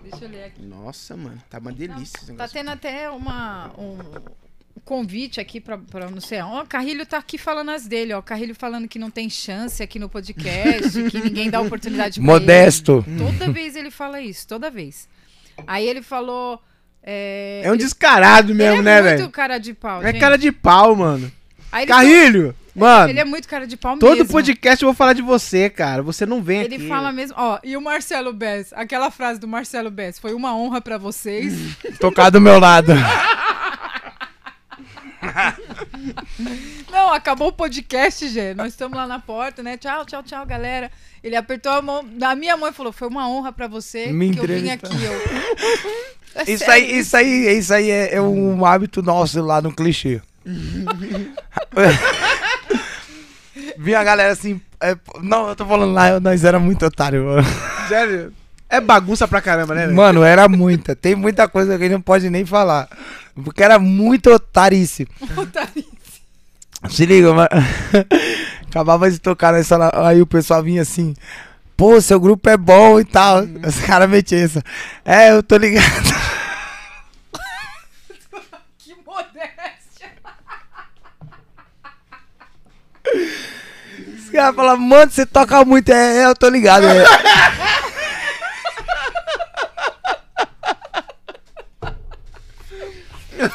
[0.02, 0.62] Deixa eu ler aqui.
[0.62, 3.98] Nossa, mano, tá uma delícia esse Tá tendo até uma, um
[4.84, 6.40] convite aqui pra, pra não sei.
[6.40, 8.18] Ó, o Carrilho tá aqui falando as dele, ó.
[8.18, 12.26] O Carrilho falando que não tem chance aqui no podcast, que ninguém dá oportunidade pra
[12.26, 13.04] Modesto.
[13.06, 13.18] ele.
[13.18, 15.08] Toda vez ele fala isso, toda vez.
[15.66, 16.60] Aí ele falou.
[17.02, 19.30] É, É um ele- descarado mesmo, ele né, é muito velho?
[19.30, 20.02] cara de pau.
[20.02, 20.20] É gente.
[20.20, 21.30] cara de pau, mano.
[21.72, 22.42] Aí ele Carrilho!
[22.42, 24.30] fala- Mano, Ele é muito cara de pau todo mesmo.
[24.32, 26.02] podcast eu vou falar de você, cara.
[26.04, 26.86] Você não vem Ele aqui.
[26.88, 30.80] fala mesmo, ó, e o Marcelo Bess, aquela frase do Marcelo Bess, foi uma honra
[30.80, 31.52] pra vocês.
[31.98, 32.92] Tocar do meu lado.
[36.90, 38.54] Não, acabou o podcast, Gê.
[38.54, 39.76] Nós estamos lá na porta, né?
[39.76, 40.90] Tchau, tchau, tchau, galera.
[41.22, 44.30] Ele apertou a mão da minha mãe e falou: Foi uma honra pra você Me
[44.30, 44.88] que eu vim entrevistar.
[44.88, 45.04] aqui.
[45.04, 45.12] Eu...
[46.32, 46.74] É Isso sério.
[46.74, 50.22] aí, isso aí, isso aí é, é um hábito nosso lá no clichê.
[53.76, 54.60] Vi a galera assim.
[54.80, 57.24] é, não, eu tô falando lá, nós era muito otário.
[57.24, 57.42] mano.
[57.88, 58.32] Sério?
[58.68, 59.96] É bagunça pra caramba, né, velho?
[59.96, 60.94] Mano, era muita.
[60.94, 62.88] Tem muita coisa que a gente não pode nem falar.
[63.44, 65.06] Porque era muito otarice.
[66.88, 67.30] Se liga.
[68.68, 69.90] Acabava de tocar nessa.
[70.06, 71.14] Aí o pessoal vinha assim.
[71.76, 73.42] pô, seu grupo é bom e tal.
[73.66, 74.62] Os caras metem isso.
[75.04, 75.86] É, eu tô ligado.
[78.78, 80.12] Que modéstia.
[84.18, 85.90] Os caras falam, mano, você toca muito.
[85.90, 86.86] É, é, eu tô ligado.
[86.86, 87.04] É.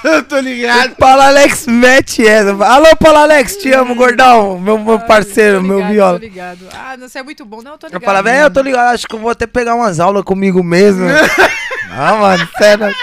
[0.03, 0.95] Eu tô ligado.
[0.95, 2.51] Paulo Alex mete essa.
[2.65, 4.59] Alô, Paulo Alex, te amo, gordão.
[4.59, 6.19] Meu, meu parceiro, Tô meu ligado, viola.
[6.19, 6.59] Tô ligado.
[6.73, 7.61] Ah, não, você é muito bom.
[7.61, 8.05] Não, eu tô Eu ligado.
[8.05, 11.05] falava, é, eu tô ligado, acho que eu vou até pegar umas aulas comigo mesmo.
[11.91, 12.93] ah, mano, sério.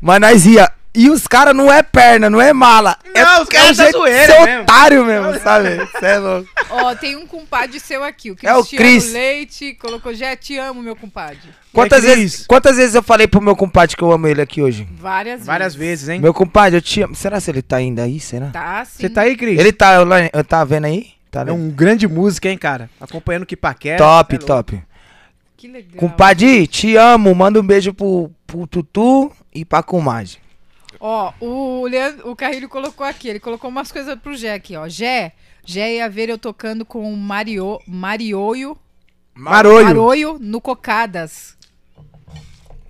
[0.00, 0.70] Mas nós ia.
[0.94, 2.96] E os caras não é perna, não é mala.
[3.14, 4.62] é, Não, os caras é de zoeira mesmo.
[4.62, 5.68] otário mesmo, sabe?
[6.00, 6.48] Cê é louco.
[6.70, 9.12] Ó, tem um compadre seu aqui, o É o Cristiano Cris.
[9.12, 9.74] Leite.
[9.74, 11.38] Colocou, já te amo, meu compadre.
[11.72, 12.16] Quantas, Cris?
[12.16, 14.88] vezes, quantas vezes eu falei pro meu compadre que eu amo ele aqui hoje?
[14.98, 15.88] Várias, Várias vezes.
[16.06, 16.20] vezes, hein?
[16.20, 17.14] Meu compadre, eu te amo.
[17.14, 18.18] Será se ele tá ainda aí?
[18.18, 18.46] Será?
[18.48, 19.02] Tá, sim.
[19.02, 19.58] Você tá aí, Cris?
[19.60, 21.10] Ele tá, eu, eu tá vendo aí?
[21.30, 21.54] Tá É vendo?
[21.54, 22.90] um grande músico, hein, cara?
[23.00, 23.98] Acompanhando o que paquera.
[23.98, 24.82] top, É top.
[25.56, 25.96] Que legal.
[25.96, 27.32] Compadre, te amo.
[27.34, 30.38] Manda um beijo pro, pro Tutu e pra comadre.
[31.00, 34.88] Ó, o, Leandro, o Carrilho colocou aqui, ele colocou umas coisas pro Gé aqui, ó.
[34.88, 35.32] Gé,
[35.64, 38.76] Gé ia ver eu tocando com o Mario, Marioio,
[39.34, 39.86] Marolho.
[39.86, 41.56] Maroio no Cocadas.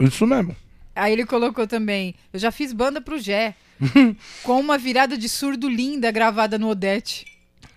[0.00, 0.56] Isso mesmo.
[0.94, 3.54] Aí ele colocou também, eu já fiz banda pro Gé,
[4.42, 7.26] com uma virada de surdo linda gravada no Odete.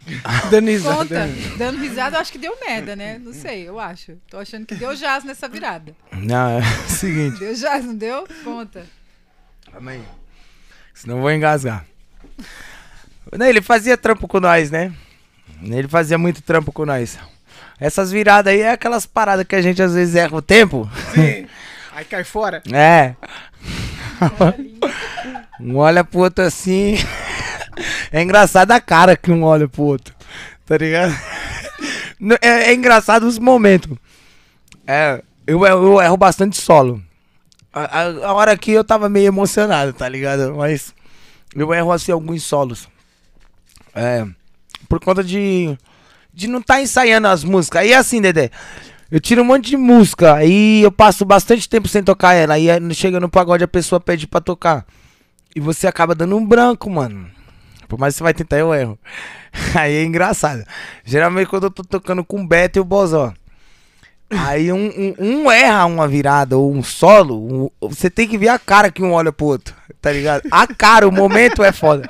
[0.49, 0.97] Dando risada.
[0.97, 1.27] Conta,
[1.59, 3.19] dando risada, eu acho que deu merda, né?
[3.19, 4.17] Não sei, eu acho.
[4.27, 5.95] Tô achando que deu jazz nessa virada.
[6.11, 7.37] Não, é o seguinte.
[7.37, 8.27] Deu jazz, não deu?
[8.43, 8.83] Conta.
[9.71, 10.01] Aí.
[11.01, 11.83] Senão eu vou engasgar.
[13.35, 14.93] Não, ele fazia trampo com nós, né?
[15.63, 17.17] Ele fazia muito trampo com nós.
[17.79, 20.87] Essas viradas aí é aquelas paradas que a gente às vezes erra o tempo.
[21.15, 21.47] Sim.
[21.91, 22.61] Aí cai fora.
[22.71, 23.15] É.
[25.59, 26.95] um olha pro outro assim.
[28.11, 30.13] É engraçado a cara que um olha pro outro.
[30.67, 31.15] Tá ligado?
[32.39, 33.97] É, é engraçado os momentos.
[34.85, 37.01] É, eu, eu erro bastante solo.
[37.73, 40.53] A, a- hora que eu tava meio emocionado, tá ligado?
[40.55, 40.93] Mas
[41.55, 42.87] eu erro assim alguns solos.
[43.95, 44.25] É.
[44.89, 45.77] Por conta de.
[46.33, 47.81] De não tá ensaiando as músicas.
[47.81, 48.49] Aí assim, Dedé.
[49.09, 50.33] Eu tiro um monte de música.
[50.35, 52.53] Aí eu passo bastante tempo sem tocar ela.
[52.53, 54.85] Aí aí chega no pagode a pessoa pede pra tocar.
[55.53, 57.29] E você acaba dando um branco, mano.
[57.89, 58.97] Por mais que você vai tentar, eu erro.
[59.75, 60.63] Aí é engraçado.
[61.03, 63.33] Geralmente quando eu tô tocando com o Beto e o Bozó.
[64.31, 67.35] Aí um, um, um erra uma virada ou um solo,
[67.81, 70.43] um- você tem que ver a cara que um olha pro outro, tá ligado?
[70.49, 72.09] A cara, o momento é foda.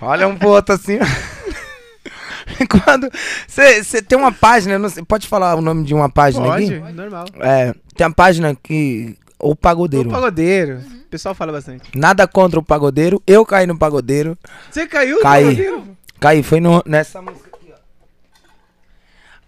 [0.00, 0.98] Olha um pro outro assim.
[2.68, 3.10] Quando
[3.48, 6.92] você tem uma página, não sei, pode falar o nome de uma página Pode, aqui?
[6.92, 7.24] normal.
[7.40, 10.08] É, tem uma página que o pagodeiro.
[10.08, 10.78] O pagodeiro.
[11.06, 11.90] O pessoal fala bastante.
[11.96, 13.22] Nada contra o pagodeiro.
[13.26, 14.36] Eu caí no pagodeiro.
[14.70, 15.16] Você caiu?
[15.16, 15.44] no Caí.
[15.44, 15.84] pagodeiro?
[16.20, 17.50] Caí, foi no, nessa música.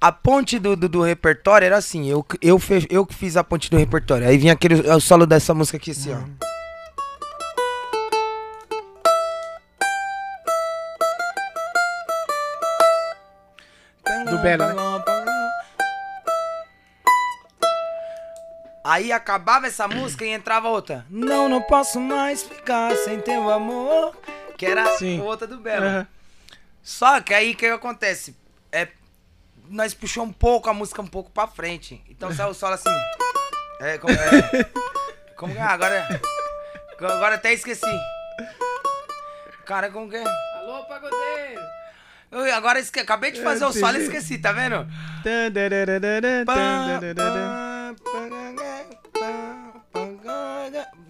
[0.01, 3.43] A ponte do, do, do repertório era assim, eu, eu, fe, eu que fiz a
[3.43, 4.29] ponte do repertório.
[4.29, 6.19] Aí vinha aquele o solo dessa música aqui assim, ó.
[14.31, 14.75] Do Belo, né?
[18.85, 21.05] Aí acabava essa música e entrava outra.
[21.11, 24.17] Não, não posso mais ficar sem teu amor.
[24.57, 25.21] Que era Sim.
[25.21, 25.85] outra do Belo.
[25.85, 26.07] Aham.
[26.83, 28.37] Só que aí o que acontece?
[29.67, 32.03] É, nós puxou um pouco a música um pouco pra frente.
[32.09, 32.91] Então saiu o solo assim.
[33.81, 34.65] É, como é?
[35.37, 35.63] Como que é?
[35.63, 36.21] Agora.
[36.99, 37.87] Agora até esqueci.
[39.65, 40.25] Cara, como que é?
[40.59, 41.61] Alô, pagodeiro.
[42.31, 43.01] Eu agora esque...
[43.01, 44.87] acabei de fazer o solo e esqueci, tá vendo?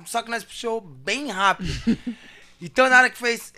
[0.05, 1.73] Só que nós puxou bem rápido.
[2.61, 3.53] Então na hora que fez.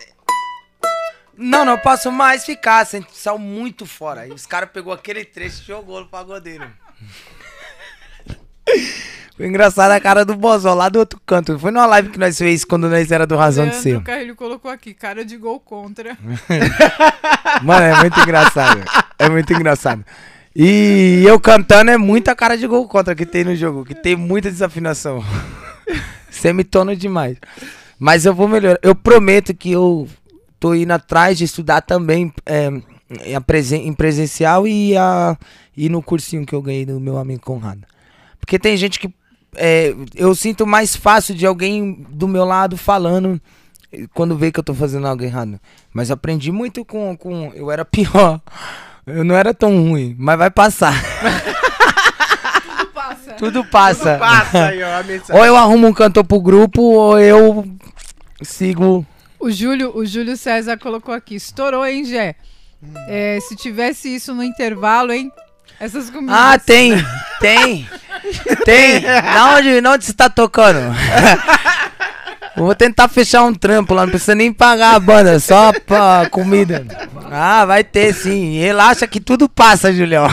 [1.41, 2.85] Não, não posso mais ficar.
[2.85, 4.27] Saiu muito fora.
[4.27, 6.65] E os caras pegou aquele trecho e jogou no pagodeiro.
[9.37, 11.57] Foi engraçado a cara do Bozó lá do outro canto.
[11.57, 13.91] Foi numa live que nós fez quando nós era do Razão de Ser.
[13.91, 16.17] Leandro Carrilho colocou aqui, cara de gol contra.
[17.63, 18.83] Mano, é muito engraçado.
[19.17, 20.03] É muito engraçado.
[20.53, 24.13] E eu cantando é muita cara de gol contra que tem no jogo, que tem
[24.13, 25.23] muita desafinação.
[26.29, 27.37] Semitono demais.
[27.97, 28.79] Mas eu vou melhorar.
[28.83, 30.05] Eu prometo que eu
[30.59, 32.69] tô indo atrás de estudar também é,
[33.73, 35.37] em, presencial e, a,
[35.75, 37.81] e no cursinho que eu ganhei do meu amigo Conrado.
[38.39, 39.13] Porque tem gente que.
[39.55, 43.39] é, eu sinto mais fácil de alguém do meu lado falando
[43.91, 45.59] eh, quando vê que eu tô fazendo algo errado.
[45.93, 47.51] Mas aprendi muito com, com.
[47.53, 48.41] Eu era pior.
[49.05, 50.93] Eu não era tão ruim, mas vai passar.
[52.77, 53.33] Tudo passa.
[53.33, 54.17] Tudo passa.
[54.17, 55.37] Passa aí, ó.
[55.37, 57.65] Ou eu arrumo um cantor pro grupo, ou eu
[58.41, 59.05] sigo.
[59.39, 62.35] O Júlio, o Júlio César colocou aqui, estourou, hein, Gé?
[63.07, 65.31] É, se tivesse isso no intervalo, hein?
[65.79, 66.35] Essas comidas.
[66.37, 66.93] Ah, tem,
[67.39, 67.87] tem,
[68.65, 69.01] tem.
[69.01, 70.79] Na onde, na onde você tá tocando?
[72.57, 76.85] Vou tentar fechar um trampo lá, não precisa nem pagar a banda, só pra comida.
[77.31, 78.59] Ah, vai ter sim.
[78.59, 80.27] Relaxa que tudo passa, Julião.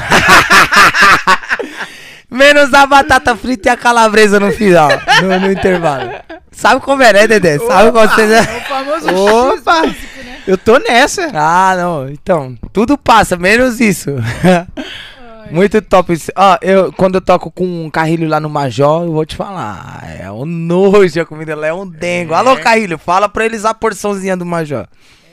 [2.31, 4.89] Menos a batata frita e a calabresa no final,
[5.23, 6.11] no, no intervalo.
[6.51, 7.59] Sabe como é, né, Dedé?
[7.59, 8.23] Sabe como você...
[8.23, 9.87] É o famoso Opa!
[9.87, 10.39] X físico, né?
[10.47, 11.31] Eu tô nessa.
[11.35, 12.09] Ah, não.
[12.09, 14.11] Então, tudo passa, menos isso.
[15.51, 16.13] Muito top.
[16.13, 16.33] isso.
[16.35, 20.05] Ó, eu, quando eu toco com um Carrilho lá no Major, eu vou te falar.
[20.21, 22.35] É um nojo a comida lá, é um dengo.
[22.35, 24.87] Alô, Carrilho, fala pra eles a porçãozinha do Major.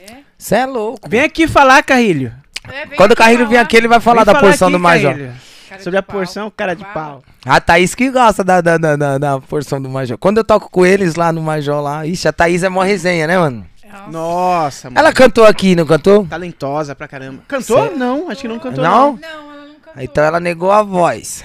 [0.08, 0.18] É?
[0.38, 1.10] Cê é louco.
[1.10, 2.32] Vem aqui falar, Carrilho.
[2.72, 3.62] É, vem Quando o Carrilho falar.
[3.62, 5.12] aqui, ele vai falar Vem da porção aqui, do Major.
[5.14, 5.34] Carrilho.
[5.74, 6.16] Cara de Sobre a pau.
[6.18, 7.24] porção, cara de pau.
[7.45, 10.18] A Thaís que gosta da, da, da, da, da porção do Major.
[10.18, 13.26] Quando eu toco com eles lá no Major lá, ixi, a Thaís é mó resenha,
[13.27, 13.66] né, mano?
[14.11, 14.90] Nossa.
[14.90, 15.00] Mano.
[15.00, 16.26] Ela cantou aqui, não cantou?
[16.26, 17.42] Talentosa pra caramba.
[17.48, 17.90] Cantou?
[17.90, 18.84] Cê- Não, acho que não cantou.
[18.84, 19.14] Não?
[19.14, 20.03] Não, ela não cantou.
[20.03, 21.43] Então ela negou a voz.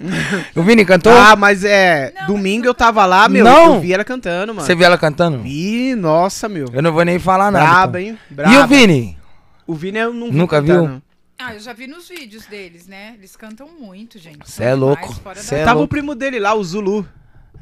[0.56, 1.12] o Vini cantou?
[1.12, 2.12] Ah, mas é.
[2.20, 3.44] Não, domingo eu tava lá, meu.
[3.44, 3.74] Não.
[3.76, 4.66] Eu vi ela cantando, mano.
[4.66, 5.38] Você viu ela cantando?
[5.40, 6.66] Vi, nossa, meu.
[6.72, 7.66] Eu não vou nem falar nada.
[7.66, 8.12] Braba, então.
[8.12, 8.18] hein?
[8.30, 8.54] Braba.
[8.54, 9.18] E o Vini?
[9.66, 10.88] O Vini eu não vi Nunca cantar, viu?
[10.88, 11.02] não.
[11.42, 13.14] Ah, eu já vi nos vídeos deles, né?
[13.18, 14.48] Eles cantam muito, gente.
[14.50, 15.14] Cê São é louco.
[15.36, 15.84] Cê é Tava louco.
[15.86, 17.06] o primo dele lá, o Zulu.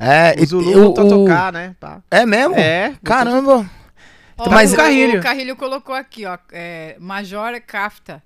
[0.00, 1.74] É, O Zulu e- voltou a o- tocar, né?
[1.78, 2.00] Pá.
[2.10, 2.54] É mesmo?
[2.56, 2.94] É.
[3.04, 3.68] Caramba.
[4.36, 5.18] Ó, Mas- o, Carrilho.
[5.18, 6.38] o Carrilho colocou aqui, ó.
[6.52, 8.22] É, Major é Kafta.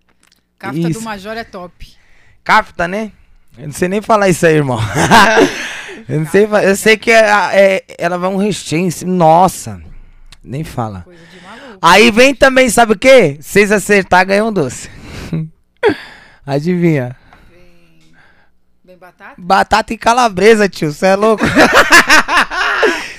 [0.59, 1.01] Kafta Isso.
[1.01, 1.95] do Major é top.
[2.45, 3.13] Capta, né?
[3.59, 4.79] Eu não sei nem falar isso aí, irmão.
[6.09, 9.13] eu não sei, eu sei que é, é- ela vai um cima.
[9.13, 9.81] Nossa.
[10.43, 11.03] Nem fala.
[11.03, 11.79] Coisa de maluco.
[11.81, 13.37] Aí vem também, sabe o quê?
[13.41, 14.91] Vocês acertar, ganham um doce.
[16.47, 17.17] Adivinha?
[17.51, 18.15] Vem,
[18.85, 19.35] vem batata?
[19.39, 20.93] Batata e calabresa, tio.
[20.93, 21.44] Você é louco?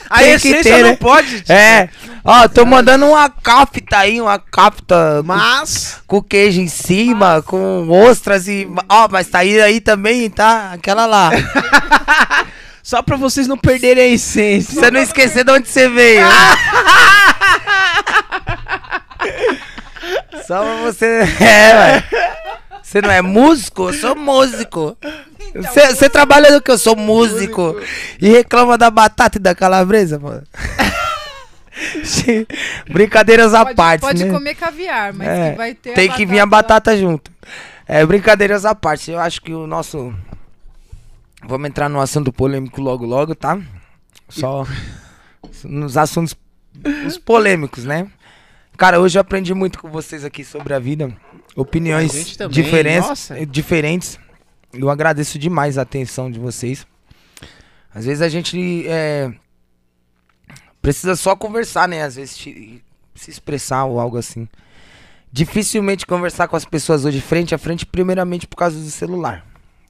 [0.09, 0.95] A Tem que essência ter, não né?
[0.95, 1.56] pode, tio.
[1.56, 1.90] É.
[2.24, 6.01] Ó, tô mandando uma capta aí, uma capta Mas.
[6.06, 8.67] com queijo em cima, com ostras e.
[8.88, 10.72] Ó, mas tá aí, aí também, tá?
[10.74, 11.32] Aquela lá.
[12.83, 14.80] Só pra vocês não perderem a essência.
[14.80, 16.27] Você não esquecer de onde você veio.
[20.45, 21.06] Só pra você.
[21.40, 22.03] É, ué.
[22.94, 23.90] Você não é músico?
[23.90, 24.96] Eu sou músico.
[25.56, 26.70] Você, você trabalha no que?
[26.70, 27.76] Eu sou músico.
[28.22, 30.44] E reclama da batata e da calabresa, mano.
[32.88, 34.32] Brincadeiras à Pode, parte, pode né?
[34.32, 37.32] comer caviar, mas É, que vai ter Tem que vir a batata junto.
[37.88, 39.10] É, brincadeiras à parte.
[39.10, 40.14] Eu acho que o nosso.
[41.48, 43.60] Vamos entrar no assunto polêmico logo, logo, tá?
[44.30, 44.68] Só
[45.64, 46.36] nos assuntos
[47.08, 48.06] os polêmicos, né?
[48.78, 51.12] Cara, hoje eu aprendi muito com vocês aqui sobre a vida.
[51.56, 53.45] Opiniões também, diferentes, nossa.
[53.45, 54.19] diferentes.
[54.73, 56.85] Eu agradeço demais a atenção de vocês.
[57.93, 59.32] Às vezes a gente é,
[60.82, 62.01] precisa só conversar, né?
[62.01, 62.83] Às vezes te-
[63.14, 64.48] se expressar ou algo assim.
[65.32, 69.45] Dificilmente conversar com as pessoas hoje frente a frente, primeiramente por causa do celular.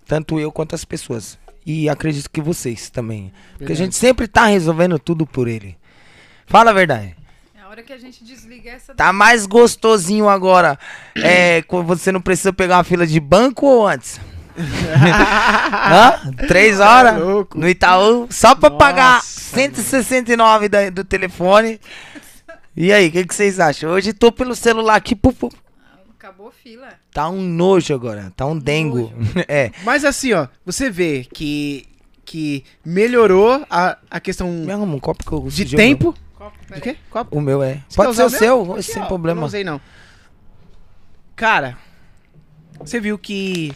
[0.05, 1.37] Tanto eu quanto as pessoas.
[1.65, 3.31] E acredito que vocês também.
[3.57, 5.77] Porque a gente sempre tá resolvendo tudo por ele.
[6.45, 7.15] Fala a verdade.
[7.73, 8.93] É hora que a gente desliga essa.
[8.93, 10.77] Tá mais gostosinho agora.
[11.15, 14.21] É, quando você não precisa pegar uma fila de banco ou antes?
[15.91, 16.31] Hã?
[16.47, 17.57] Três horas louco.
[17.57, 21.81] no Itaú, só pra Nossa, pagar 169 da- do telefone.
[22.77, 23.89] E aí, o que, que vocês acham?
[23.89, 25.51] Hoje tô pelo celular aqui, pu, pu,
[26.19, 26.89] Acabou a fila.
[27.11, 29.11] tá um nojo agora, tá um dengo.
[29.49, 31.87] É, Mas assim, ó, você vê que.
[32.23, 36.15] Que melhorou a, a questão me arruma um copo que eu de tempo.
[36.43, 36.81] Copo, peraí.
[36.81, 36.97] quê?
[37.09, 37.37] Copo?
[37.37, 37.79] O meu é.
[37.87, 38.81] Você Pode ser o seu, meu?
[38.83, 39.39] sem Aqui, ó, problema.
[39.41, 39.79] não usei, não.
[41.35, 41.77] Cara,
[42.79, 43.73] você viu que.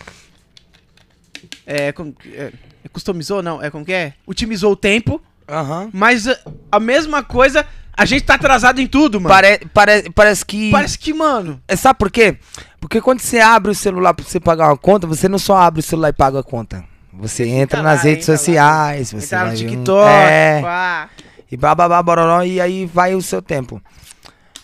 [1.65, 2.51] É, como, que- é,
[2.83, 3.61] é, customizou, não?
[3.61, 4.13] É como que é?
[4.25, 5.89] Otimizou o tempo, Aham.
[5.93, 6.37] mas a,
[6.71, 7.65] a mesma coisa,
[7.95, 9.33] a gente tá atrasado em tudo, mano.
[9.33, 10.71] Pare, pare, parece que.
[10.71, 11.61] Parece que, mano.
[11.67, 12.37] É, Sabe por quê?
[12.79, 15.79] Porque quando você abre o celular pra você pagar uma conta, você não só abre
[15.79, 16.83] o celular e paga a conta.
[17.13, 18.37] Você entra lá, nas redes entra lá.
[18.37, 21.09] sociais, você Entrar vai no um- TikTok, É, pá.
[21.51, 23.81] E bababá, bororó, e aí vai o seu tempo.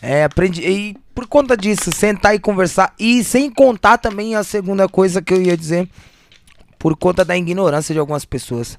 [0.01, 0.61] É, aprendi.
[0.61, 2.93] E por conta disso, sentar e conversar.
[2.99, 5.89] E sem contar também a segunda coisa que eu ia dizer,
[6.77, 8.77] por conta da ignorância de algumas pessoas.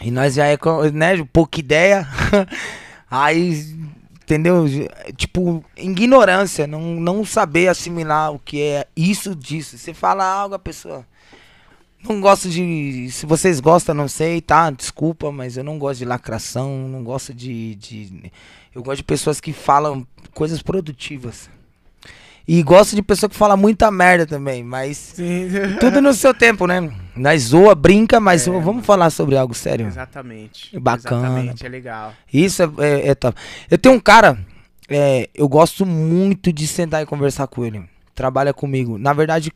[0.00, 0.58] E nós já é,
[0.92, 2.06] né, pouca ideia.
[3.10, 3.64] aí,
[4.22, 4.66] entendeu?
[5.16, 9.78] Tipo, ignorância, não, não saber assimilar o que é isso disso.
[9.78, 11.06] Você fala algo, a pessoa.
[12.02, 13.10] Não gosto de.
[13.10, 14.70] Se vocês gostam, não sei, tá?
[14.70, 17.74] Desculpa, mas eu não gosto de lacração, não gosto de.
[17.74, 18.32] de
[18.74, 21.50] eu gosto de pessoas que falam coisas produtivas.
[22.48, 25.14] E gosto de pessoa que fala muita merda também, mas
[25.78, 26.90] tudo no seu tempo, né?
[27.14, 29.86] Nós zoa, brinca, mas vamos falar sobre algo sério.
[29.86, 30.76] Exatamente.
[30.78, 31.26] Bacana.
[31.28, 32.12] Exatamente, é legal.
[32.32, 33.38] Isso é, é, é top.
[33.70, 34.36] Eu tenho um cara,
[34.88, 37.84] é, eu gosto muito de sentar e conversar com ele.
[38.16, 38.98] Trabalha comigo.
[38.98, 39.52] Na verdade,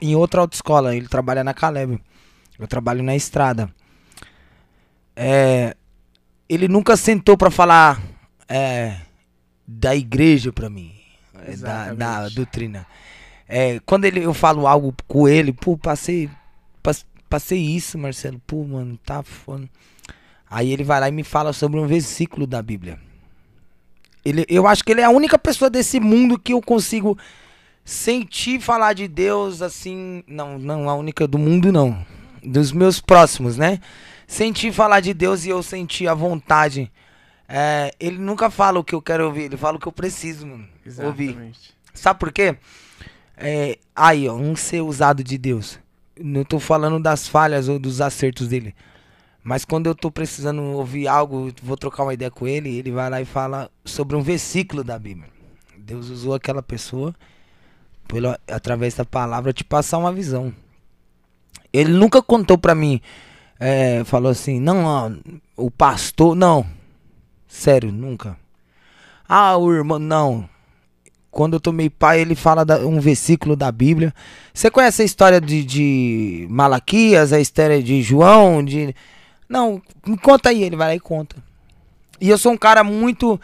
[0.00, 0.94] em outra autoescola.
[0.96, 2.00] Ele trabalha na Caleb.
[2.58, 3.70] Eu trabalho na estrada.
[5.16, 5.74] É,
[6.48, 8.00] ele nunca sentou pra falar
[8.48, 8.96] é,
[9.66, 10.92] da igreja pra mim.
[11.46, 12.86] é, Da, da doutrina.
[13.48, 16.30] É, quando ele, eu falo algo com ele, pô, passei,
[16.82, 18.40] pas- passei isso, Marcelo.
[18.46, 19.68] Pô, mano, tá foda.
[20.48, 22.98] Aí ele vai lá e me fala sobre um versículo da Bíblia.
[24.24, 27.16] Ele, eu acho que ele é a única pessoa desse mundo que eu consigo
[27.84, 30.22] sentir falar de Deus assim.
[30.26, 32.04] Não, não a única do mundo, não.
[32.42, 33.80] Dos meus próximos, né?
[34.26, 36.90] Sentir falar de Deus e eu sentir a vontade.
[37.48, 40.46] É, ele nunca fala o que eu quero ouvir, ele fala o que eu preciso
[40.46, 40.68] mano,
[41.02, 41.30] ouvir.
[41.30, 41.74] Exatamente.
[41.92, 42.56] Sabe por quê?
[43.36, 45.78] É, aí, ó, um ser usado de Deus.
[46.18, 48.74] Não tô falando das falhas ou dos acertos dele.
[49.42, 53.08] Mas quando eu tô precisando ouvir algo, vou trocar uma ideia com ele, ele vai
[53.08, 55.28] lá e fala sobre um versículo da Bíblia.
[55.78, 57.14] Deus usou aquela pessoa,
[58.10, 60.52] pela, através da palavra, te passar uma visão.
[61.72, 63.00] Ele nunca contou pra mim,
[63.58, 65.18] é, falou assim, não,
[65.56, 66.66] o pastor, não.
[67.46, 68.36] Sério, nunca.
[69.28, 70.48] Ah, o irmão, não.
[71.30, 74.12] Quando eu tomei pai, ele fala da- um versículo da Bíblia.
[74.52, 78.64] Você conhece a história de, de Malaquias, a história de João?
[78.64, 78.94] De...
[79.48, 81.36] Não, me conta aí, ele vai lá e conta.
[82.20, 83.40] E eu sou um cara muito.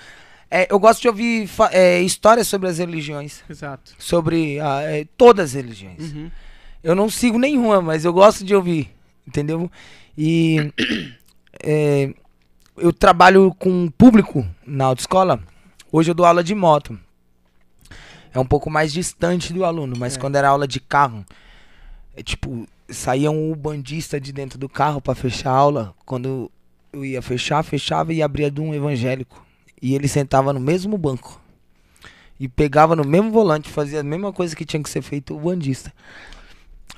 [0.51, 3.43] É, eu gosto de ouvir é, histórias sobre as religiões.
[3.49, 3.95] Exato.
[3.99, 6.13] Sobre ah, é, todas as religiões.
[6.13, 6.31] Uhum.
[6.83, 8.91] Eu não sigo nenhuma, mas eu gosto de ouvir,
[9.27, 9.71] entendeu?
[10.17, 10.73] E
[11.63, 12.15] é,
[12.77, 15.43] eu trabalho com público na autoescola.
[15.91, 16.99] Hoje eu dou aula de moto.
[18.33, 20.21] É um pouco mais distante do aluno, mas É.
[20.21, 21.25] quando era aula de carro,
[22.15, 25.95] é tipo, saía um bandista de dentro do carro pra fechar a aula.
[26.05, 26.51] Quando
[26.93, 29.46] eu ia fechar, fechava e abria de um evangélico.
[29.81, 31.41] E ele sentava no mesmo banco.
[32.39, 35.41] E pegava no mesmo volante, fazia a mesma coisa que tinha que ser feito o
[35.41, 35.93] bandista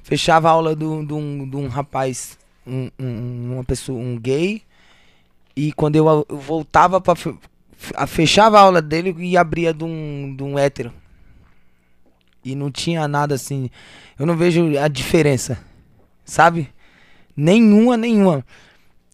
[0.09, 1.13] fechava a aula de um, de
[1.55, 4.63] um, rapaz, um, um- uma pessoa, um gay,
[5.55, 7.15] e quando eu, eu voltava para
[8.07, 10.95] fechava a aula dele e abria de um, de um hétero.
[12.43, 13.69] E não tinha nada assim.
[14.19, 15.59] Eu não vejo a diferença.
[16.25, 16.73] Sabe?
[17.37, 18.43] Nenhuma, nenhuma.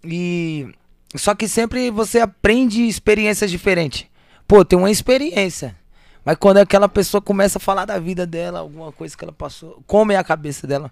[0.05, 0.69] E.
[1.15, 4.07] Só que sempre você aprende experiências diferentes.
[4.49, 5.77] Pô, tem uma experiência.
[6.25, 9.83] Mas quando aquela pessoa começa a falar da vida dela, alguma coisa que ela passou,
[9.87, 10.91] como é a cabeça dela,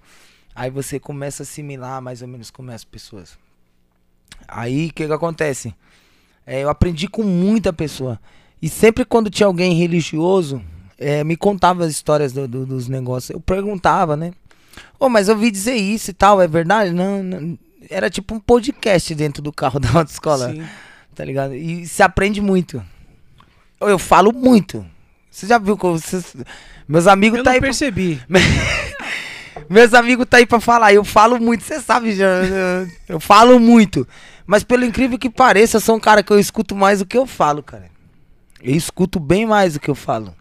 [0.55, 3.39] aí você começa a assimilar mais ou menos como é as pessoas.
[4.47, 5.75] Aí o que, que acontece?
[6.47, 8.21] É, eu aprendi com muita pessoa.
[8.61, 10.63] E sempre quando tinha alguém religioso,
[10.99, 13.31] é, me contava as histórias do- do- dos negócios.
[13.31, 14.33] Eu perguntava, né?
[14.99, 16.93] Ô, mas eu ouvi dizer isso e tal, é verdade?
[16.93, 17.59] Não, não.
[17.91, 20.65] Era tipo um podcast dentro do carro da autoescola Sim.
[21.15, 21.55] tá ligado?
[21.55, 22.83] E se aprende muito.
[23.81, 24.85] Eu, eu falo muito.
[25.31, 26.37] Você já viu como vocês-
[26.87, 28.21] meus amigos Eu tá aí, pra- percebi.
[29.69, 30.93] meus amigos tá aí para falar.
[30.93, 34.07] Eu falo muito, você sabe, já, eu, eu falo muito.
[34.47, 37.17] Mas pelo incrível que pareça, eu sou um cara que eu escuto mais do que
[37.17, 37.91] eu falo, cara.
[38.63, 40.35] Eu escuto bem mais do que eu falo.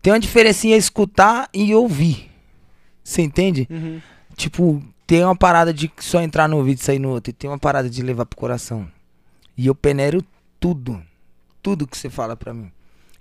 [0.00, 2.30] Tem uma diferencinha escutar e ouvir.
[3.04, 3.66] Você entende?
[3.70, 4.00] Uhum.
[4.36, 7.28] Tipo, tem uma parada de só entrar no ouvido e sair no outro.
[7.28, 8.88] E tem uma parada de levar pro coração.
[9.58, 10.24] E eu peneiro
[10.58, 11.02] tudo.
[11.62, 12.72] Tudo que você fala pra mim.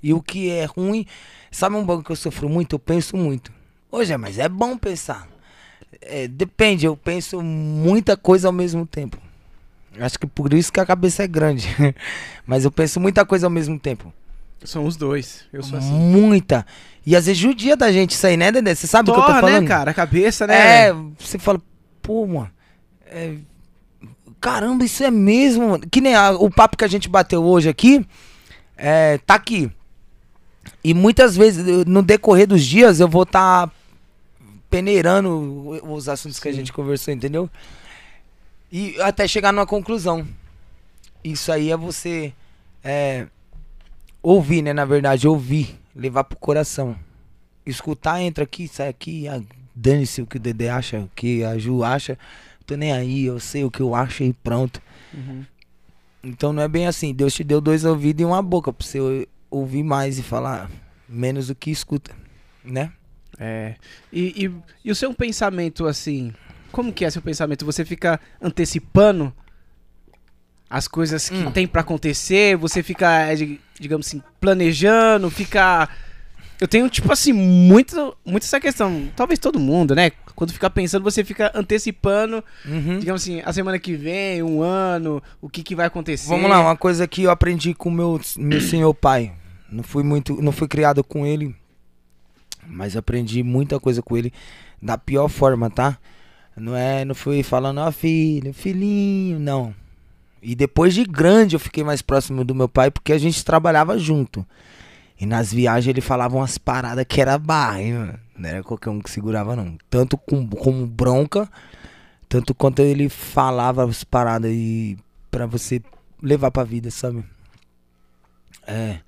[0.01, 1.05] E o que é ruim,
[1.51, 2.75] sabe um bagulho que eu sofro muito?
[2.75, 3.51] Eu penso muito.
[3.91, 5.27] Hoje é, mas é bom pensar.
[5.99, 9.17] É, depende, eu penso muita coisa ao mesmo tempo.
[9.99, 11.67] Acho que por isso que a cabeça é grande.
[12.47, 14.13] mas eu penso muita coisa ao mesmo tempo.
[14.63, 15.41] São os dois.
[15.51, 15.91] Eu sou assim.
[15.91, 16.65] Muita.
[17.05, 18.75] E às vezes judia da gente isso aí, né, Dedé?
[18.75, 19.63] Você sabe o que eu tô Torra, falando?
[19.63, 19.91] né, cara?
[19.91, 20.87] A cabeça, né?
[20.87, 21.59] É, você fala,
[22.01, 22.51] pô, mano.
[23.05, 23.35] é,
[24.39, 25.83] caramba, isso é mesmo, mano.
[25.89, 28.05] Que nem a- o papo que a gente bateu hoje aqui,
[28.77, 29.69] é, tá aqui.
[30.83, 33.69] E muitas vezes, no decorrer dos dias, eu vou estar
[34.69, 36.59] peneirando o- os assuntos que a Sim.
[36.59, 37.49] gente conversou, entendeu?
[38.71, 40.25] E até chegar numa conclusão.
[41.23, 42.33] Isso aí é você
[42.83, 43.27] é,
[44.23, 44.73] ouvir, né?
[44.73, 46.95] Na verdade, ouvir, levar pro coração.
[47.65, 49.27] Escutar, entra aqui, sai aqui,
[49.75, 52.17] dane-se o que o Dedé acha, o que a Ju acha.
[52.65, 54.81] Tô nem aí, eu sei o que eu acho e pronto.
[55.13, 55.43] Uhum.
[56.23, 57.13] Então não é bem assim.
[57.13, 60.69] Deus te deu dois ouvidos e uma boca pra você ou- ouvir mais e falar
[61.09, 62.11] menos do que escuta,
[62.63, 62.91] né?
[63.39, 63.75] É.
[64.13, 64.51] E, e,
[64.85, 66.31] e o seu pensamento, assim,
[66.71, 67.65] como que é seu pensamento?
[67.65, 69.33] Você fica antecipando
[70.69, 71.51] as coisas que Hum.
[71.51, 72.55] tem pra acontecer?
[72.57, 75.89] Você fica, é, di- digamos assim, planejando, fica...
[76.61, 79.09] Eu tenho, tipo assim, muito, muito essa questão.
[79.15, 80.11] Talvez todo mundo, né?
[80.35, 82.99] Quando fica pensando, você fica antecipando, Uhum.
[82.99, 86.27] digamos assim, a semana que vem, um ano, o que, que vai acontecer.
[86.29, 89.33] Vamos lá, uma coisa que eu aprendi com meu meu senhor pai.
[89.71, 91.55] Não fui muito, não fui criado com ele,
[92.67, 94.31] mas aprendi muita coisa com ele.
[94.79, 95.97] Da pior forma, tá?
[96.55, 99.73] Não é, não fui falando, ó, filho, filhinho, não.
[100.43, 103.97] E depois de grande eu fiquei mais próximo do meu pai porque a gente trabalhava
[103.97, 104.45] junto.
[105.21, 108.19] E nas viagens ele falava umas paradas que era barra, hein, mano?
[108.35, 109.77] Não era qualquer um que segurava, não.
[109.87, 111.47] Tanto com, como bronca,
[112.27, 114.97] tanto quanto ele falava as paradas e
[115.29, 115.79] pra você
[116.19, 117.23] levar pra vida, sabe?
[118.65, 119.01] É.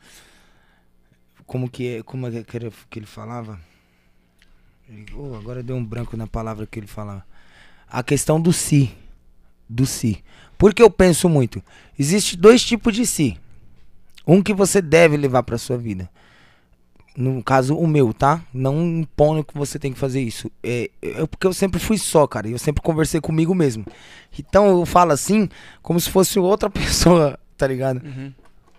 [1.47, 3.59] Como que é, como é que, era, que ele falava?
[4.87, 7.25] Ele, oh, agora deu um branco na palavra que ele falava.
[7.89, 8.95] A questão do si.
[9.67, 10.23] Do si.
[10.59, 11.63] Porque eu penso muito.
[11.97, 13.35] Existe dois tipos de si.
[14.25, 16.09] Um que você deve levar para sua vida.
[17.15, 18.41] No caso, o meu, tá?
[18.51, 20.49] Não impondo que você tem que fazer isso.
[20.63, 22.47] É, é porque eu sempre fui só, cara.
[22.47, 23.85] Eu sempre conversei comigo mesmo.
[24.37, 25.47] Então eu falo assim,
[25.81, 28.01] como se fosse outra pessoa, tá ligado?
[28.03, 28.33] Uhum.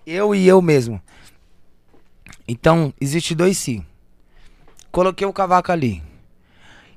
[0.07, 1.01] Eu e eu mesmo.
[2.47, 3.85] Então, existe dois si.
[4.91, 6.03] Coloquei o cavaco ali.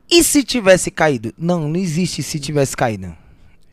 [0.09, 1.33] E se tivesse caído?
[1.37, 3.15] Não, não existe se tivesse caído.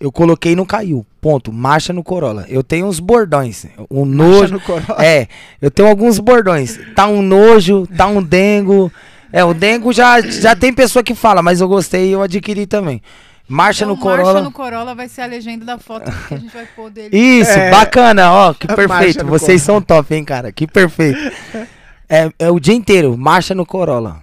[0.04, 1.06] Eu coloquei e não caiu.
[1.18, 1.50] Ponto.
[1.50, 2.44] Marcha no Corolla.
[2.50, 3.64] Eu tenho uns bordões.
[3.90, 4.52] Um nojo.
[4.52, 5.02] no Corolla.
[5.02, 5.28] É,
[5.62, 6.78] eu tenho alguns bordões.
[6.94, 8.92] Tá um nojo, tá um dengo.
[9.32, 12.66] É, o dengo já, já tem pessoa que fala, mas eu gostei e eu adquiri
[12.66, 13.00] também.
[13.48, 14.24] Marcha Então, no Corolla.
[14.34, 17.08] Marcha no Corolla vai ser a legenda da foto que a gente vai pôr dele.
[17.16, 17.70] Isso, É.
[17.70, 19.24] bacana, ó, que Marcha perfeito.
[19.26, 19.80] Vocês Corolla.
[19.80, 21.18] são top, hein, cara, que perfeito.
[22.10, 24.18] É, é o dia inteiro, marcha no Corolla.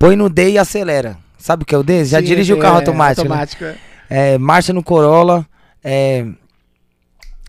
[0.00, 1.16] Põe no D e acelera.
[1.38, 2.04] Sabe o que é o D?
[2.04, 3.28] Já Sim, dirige o é, carro automático.
[3.28, 3.34] né?
[3.34, 3.76] automático, é.
[4.14, 5.46] É, marcha no Corolla.
[5.82, 6.26] É,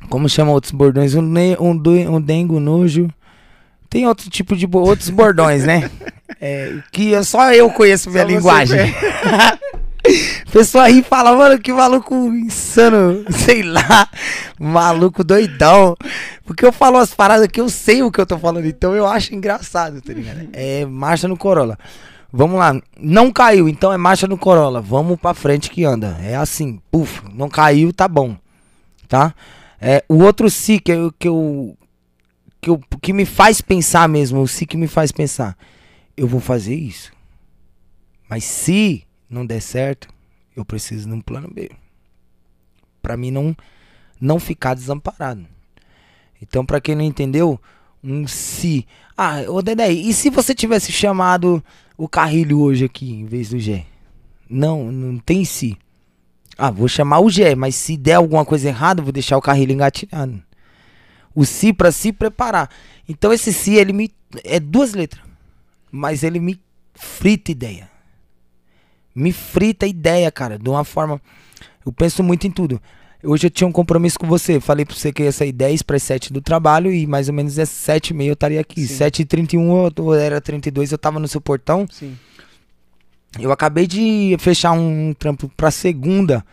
[0.09, 1.13] como chama outros bordões?
[1.13, 1.21] Um,
[1.59, 3.09] um, um dengo nojo.
[3.89, 5.89] Tem outro tipo de outros bordões, né?
[6.41, 8.79] É, que eu- só eu conheço minha Só linguagem.
[10.51, 14.07] Pessoa ri e fala, mano, que maluco insano, sei lá,
[14.59, 15.95] maluco doidão.
[16.45, 19.07] Porque eu falo as paradas que eu sei o que eu tô falando, então eu
[19.07, 20.49] acho engraçado, tá ligado?
[20.51, 21.77] É marcha no Corolla.
[22.35, 24.81] Vamos lá, não caiu, então é marcha no Corolla.
[24.81, 26.17] Vamos pra frente que anda.
[26.19, 28.35] É assim, puf, não caiu, tá bom.
[29.07, 29.35] Tá?
[29.79, 31.77] É, o outro si que eu, que eu
[32.59, 35.55] que eu que me faz pensar mesmo, o si que me faz pensar.
[36.17, 37.11] Eu vou fazer isso.
[38.27, 40.07] Mas se não der certo,
[40.55, 41.69] eu preciso de um plano B.
[42.99, 43.55] Pra mim não
[44.19, 45.45] não ficar desamparado.
[46.41, 47.59] Então, pra quem não entendeu,
[48.03, 48.87] um se.
[49.15, 51.63] Ah, ô Dedé, e se você tivesse chamado
[51.97, 53.85] o Carrilho hoje aqui em vez do Gé?
[54.49, 55.77] Não, não tem se.
[56.57, 59.73] Ah, vou chamar o Gé, mas se der alguma coisa errada, vou deixar o Carrilho
[59.73, 60.41] engatilhado.
[61.33, 62.69] O se pra se preparar.
[63.07, 64.11] Então esse se ele me
[64.43, 65.23] é duas letras,
[65.91, 66.59] mas ele me
[66.93, 67.89] frita ideia.
[69.15, 71.21] Me frita ideia, cara, de uma forma
[71.85, 72.81] eu penso muito em tudo.
[73.23, 74.59] Hoje eu tinha um compromisso com você.
[74.59, 77.57] Falei pra você que ia sair 10 para 7 do trabalho e mais ou menos
[77.57, 78.85] é 7 e meia eu estaria aqui.
[78.85, 78.95] Sim.
[78.95, 81.85] 7 e 31 eu- era 32 eu tava no seu portão.
[81.89, 82.17] Sim.
[83.39, 86.45] Eu acabei de fechar um trampo pra segunda.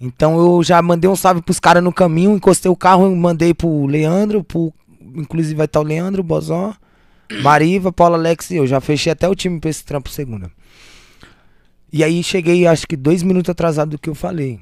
[0.00, 3.86] Então eu já mandei um salve pros caras no caminho, encostei o carro, mandei pro
[3.86, 4.72] Leandro, pro,
[5.14, 6.74] inclusive vai estar o Leandro, o Bozó,
[7.42, 8.66] Mariva, Paulo Alex e eu.
[8.66, 10.50] Já fechei até o time pra esse trampo segunda.
[11.92, 14.60] E aí cheguei, acho que dois minutos atrasado do que eu falei.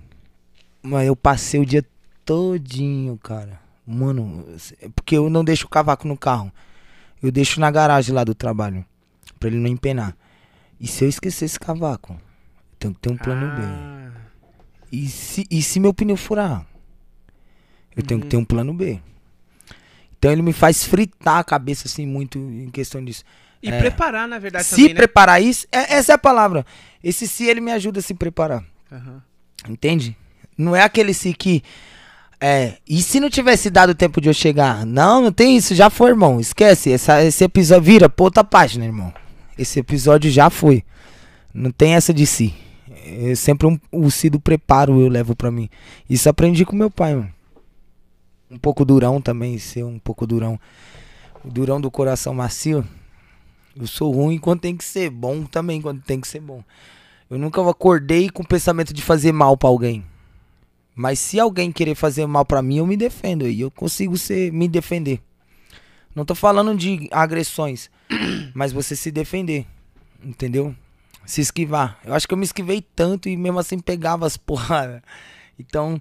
[0.85, 1.85] Mas eu passei o dia
[2.25, 3.59] todinho, cara.
[3.87, 4.45] Mano,
[4.81, 6.53] é porque eu não deixo o cavaco no carro.
[7.23, 8.85] Eu deixo na garagem lá do trabalho.
[9.41, 10.15] Pra ele não empenar.
[10.79, 12.21] E se eu esquecer esse cavaco?
[12.79, 13.63] Tem que ter um plano B.
[13.63, 14.11] Ah,
[14.93, 16.67] E se, e se meu pneu furar?
[17.97, 19.01] Eu tenho que ter um plano B.
[20.19, 23.25] Então ele me faz fritar a cabeça assim muito em questão disso.
[23.63, 23.79] E É.
[23.79, 24.95] preparar, na verdade, se também, né?
[24.95, 26.67] preparar isso, é- essa é a palavra.
[27.03, 28.63] Esse se ele me ajuda a se preparar.
[28.93, 29.23] Aham.
[29.69, 30.17] Entende?
[30.57, 31.63] Não é aquele se que.
[32.41, 32.75] É.
[32.89, 34.85] E se não tivesse dado tempo de eu chegar?
[34.85, 36.41] Não, não tem isso, já foi, irmão.
[36.41, 36.93] Esquece.
[36.93, 37.85] Essa, esse episódio.
[37.85, 39.13] Vira pra outra página, irmão.
[39.59, 40.85] Esse episódio já foi.
[41.53, 42.55] Não tem essa de si.
[43.07, 45.69] É sempre um, o si do preparo eu levo pra mim.
[46.09, 47.33] Isso aprendi com meu pai, mano.
[48.51, 50.59] Um pouco durão também, ser um pouco durão.
[51.45, 52.85] O durão do coração macio.
[53.77, 56.63] Eu sou ruim quando tem que ser bom também, quando tem que ser bom.
[57.29, 60.05] Eu nunca acordei com o pensamento de fazer mal pra alguém.
[60.95, 64.53] Mas se alguém querer fazer mal pra mim, eu me defendo e eu consigo ser
[64.53, 65.21] me defender.
[66.15, 67.91] Não tô falando de agressões,
[68.55, 69.67] mas você se defender,
[70.23, 70.75] entendeu?
[71.27, 71.99] Se esquivar.
[72.05, 75.03] Eu acho que eu me esquivei tanto e mesmo assim pegava as porradas.
[75.59, 76.01] Então,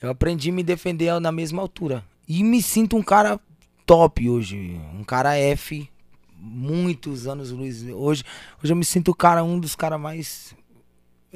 [0.00, 2.04] eu aprendi a me defender na mesma altura.
[2.28, 3.40] E me sinto um cara
[3.86, 5.88] top hoje, um cara F,
[6.36, 7.82] muitos anos Luiz.
[7.84, 8.24] Hoje,
[8.62, 10.54] hoje eu me sinto cara um dos caras mais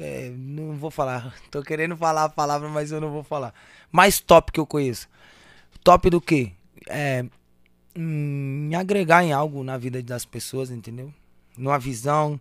[0.01, 1.33] é, não vou falar.
[1.51, 3.53] Tô querendo falar a palavra, mas eu não vou falar.
[3.91, 5.07] Mais top que eu conheço.
[5.83, 6.51] Top do quê?
[6.87, 7.23] É.
[7.95, 11.13] hum, me agregar em algo na vida das pessoas, entendeu?
[11.57, 12.39] Numa visão,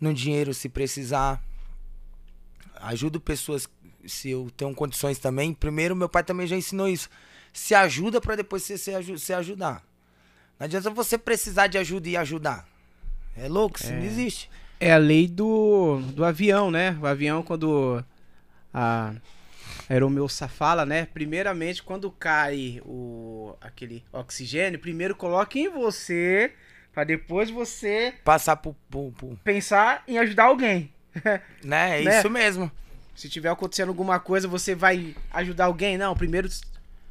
[0.00, 1.42] no dinheiro se precisar.
[2.76, 3.68] Ajudo pessoas
[4.06, 5.52] se eu tenho condições também.
[5.52, 7.08] Primeiro, meu pai também já ensinou isso.
[7.52, 9.84] Se ajuda para depois você se, se ajudar.
[10.58, 12.66] Não adianta você precisar de ajuda e ajudar.
[13.36, 14.50] É louco, isso não existe.
[14.82, 16.96] É a lei do, do avião, né?
[17.00, 18.02] O avião, quando
[18.74, 19.12] a
[19.88, 21.06] aeromoça fala, né?
[21.12, 26.52] Primeiramente, quando cai o, aquele oxigênio, primeiro coloque em você,
[26.92, 28.74] pra depois você Passar por.
[28.90, 30.90] por- por- pensar em ajudar alguém.
[31.62, 32.00] né?
[32.00, 32.18] É Né?
[32.18, 32.70] isso mesmo.
[33.14, 35.96] Se tiver acontecendo alguma coisa, você vai ajudar alguém?
[35.98, 36.48] Não, primeiro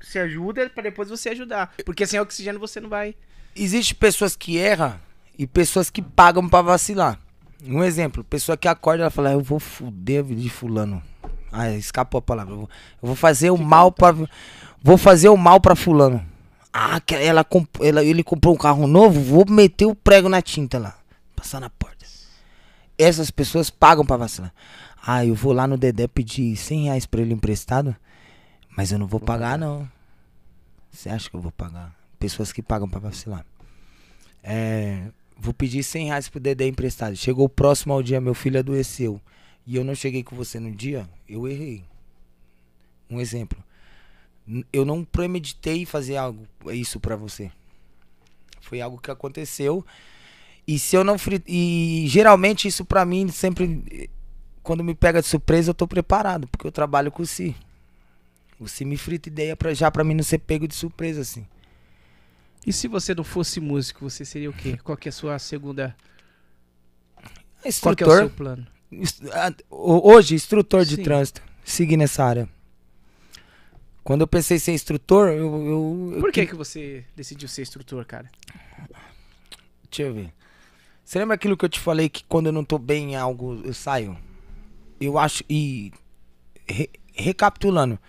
[0.01, 1.74] se ajuda pra depois você ajudar.
[1.85, 3.16] Porque sem oxigênio você não vai.
[3.56, 5.00] Existe pessoas que erram
[5.38, 7.19] e pessoas que pagam pra vacilar.
[7.64, 11.01] Um exemplo, pessoa que acorda e fala, eu vou fuder a vida de fulano.
[11.51, 12.53] Ah, escapou a palavra.
[12.53, 12.69] Eu vou,
[13.03, 14.15] eu vou fazer o mal pra.
[14.81, 16.25] Vou fazer o mal pra fulano.
[16.73, 17.45] Ah, que ela,
[17.81, 20.98] ela, ele comprou um carro novo, vou meter o prego na tinta lá.
[21.35, 21.91] Passar na porta.
[22.98, 24.53] Essas pessoas pagam pra vacilar.
[25.03, 27.95] Ah, eu vou lá no Dedé pedir 100 reais pra ele emprestado,
[28.77, 29.90] mas eu não vou pagar não.
[30.91, 31.95] Você acha que eu vou pagar?
[32.19, 33.43] Pessoas que pagam pra vacilar.
[34.43, 35.07] É,
[35.41, 37.15] vou pedir 100 reais pro Dedé emprestado.
[37.15, 39.19] Chegou próximo ao dia, meu filho adoeceu.
[39.65, 41.83] E eu não cheguei com você no dia, eu errei.
[43.09, 43.61] Um exemplo.
[44.71, 47.51] Eu não premeditei fazer algo, isso pra você.
[48.61, 49.83] Foi algo que aconteceu.
[50.67, 51.15] E se eu não.
[51.47, 54.09] E geralmente isso pra mim sempre.
[54.61, 56.47] Quando me pega de surpresa, eu tô preparado.
[56.47, 57.55] Porque eu trabalho com o Si.
[58.59, 61.45] O Si me frita ideia pra, já pra mim não ser pego de surpresa, assim.
[62.65, 64.77] E se você não fosse músico, você seria o quê?
[64.83, 65.95] Qual que é a sua segunda.
[67.81, 68.17] Qual que é o Instrutor.
[68.17, 68.67] seu plano?
[69.69, 71.03] Hoje, instrutor de Sim.
[71.03, 71.41] trânsito.
[71.64, 72.49] Segui nessa área.
[74.03, 75.35] Quando eu pensei em ser instrutor, eu.
[75.65, 78.30] eu, eu Por que, que- que você decidiu ser instrutor, cara?
[79.90, 80.33] Deixa eu ver.
[81.06, 83.61] Você lembra aquilo que eu te falei que quando eu não tô bem em algo,
[83.64, 84.17] eu saio?
[84.99, 85.43] Eu acho.
[85.49, 85.91] E.
[86.67, 87.99] re- recapitulando.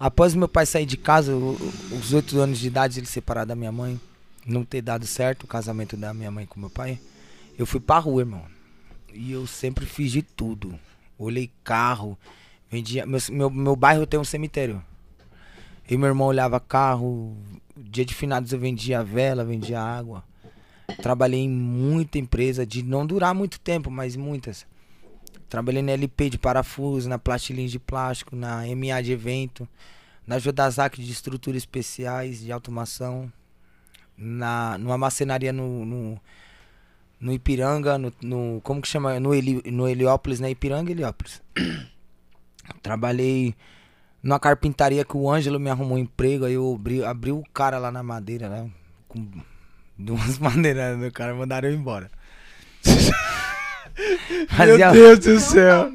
[0.00, 3.70] Após meu pai sair de casa, os oito anos de idade, ele separar da minha
[3.70, 4.00] mãe,
[4.46, 6.98] não ter dado certo o casamento da minha mãe com meu pai,
[7.58, 8.42] eu fui pra rua, irmão.
[9.12, 10.74] E eu sempre fiz de tudo.
[11.18, 12.18] Olhei carro,
[12.70, 13.04] vendia.
[13.04, 14.82] Meu, meu, meu bairro tem um cemitério.
[15.86, 17.36] E meu irmão olhava carro.
[17.76, 20.24] Dia de finados eu vendia vela, vendia água.
[21.02, 24.64] Trabalhei em muita empresa, de não durar muito tempo, mas muitas.
[25.50, 29.68] Trabalhei na LP de parafuso, na Plastilins de plástico, na MA de evento,
[30.24, 33.30] na Jodazak de estruturas especiais, de automação,
[34.16, 36.20] na, numa marcenaria no, no,
[37.20, 39.18] no Ipiranga, no, no- como que chama?
[39.18, 40.50] No, Eli, no Heliópolis, né?
[40.52, 41.42] Ipiranga Heliópolis.
[42.80, 43.52] Trabalhei
[44.22, 47.76] numa carpintaria que o Ângelo me arrumou um emprego, aí eu abri, abri o cara
[47.78, 48.70] lá na madeira, né?
[49.08, 49.26] Com
[49.98, 52.08] duas madeiras do cara, mandaram eu embora.
[54.48, 55.90] Fazia- Deus do céu.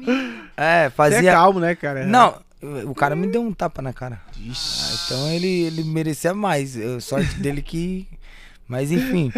[0.56, 1.30] É, Você fazia.
[1.30, 2.06] é calmo, né, cara?
[2.06, 2.40] Não,
[2.86, 4.20] o cara me deu um tapa na cara.
[4.34, 6.76] Ah, então ele, ele merecia mais.
[7.00, 8.06] Sorte dele que.
[8.68, 9.32] Mas enfim.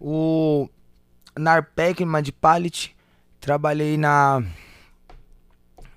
[0.00, 0.68] O.
[1.38, 2.94] Na Arpec, uma de pallet.
[3.40, 4.42] Trabalhei na.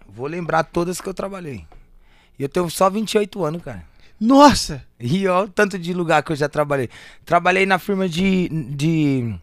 [0.08, 1.66] Vou lembrar todas que eu trabalhei.
[2.38, 3.84] E eu tenho só 28 anos, cara.
[4.20, 4.84] Nossa!
[5.00, 6.90] E olha o tanto de lugar que eu já trabalhei.
[7.26, 9.36] Trabalhei na firma de, de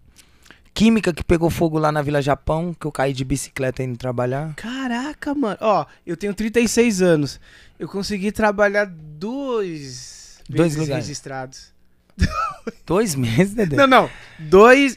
[0.74, 4.54] química que pegou fogo lá na Vila Japão, que eu caí de bicicleta indo trabalhar.
[4.54, 5.56] Caraca, mano.
[5.60, 7.40] Ó, eu tenho 36 anos.
[7.78, 11.04] Eu consegui trabalhar dois, Dois lugares.
[11.06, 11.72] registrados.
[12.86, 13.76] Dois meses, Dedé.
[13.76, 14.10] Não, não.
[14.38, 14.96] Dois.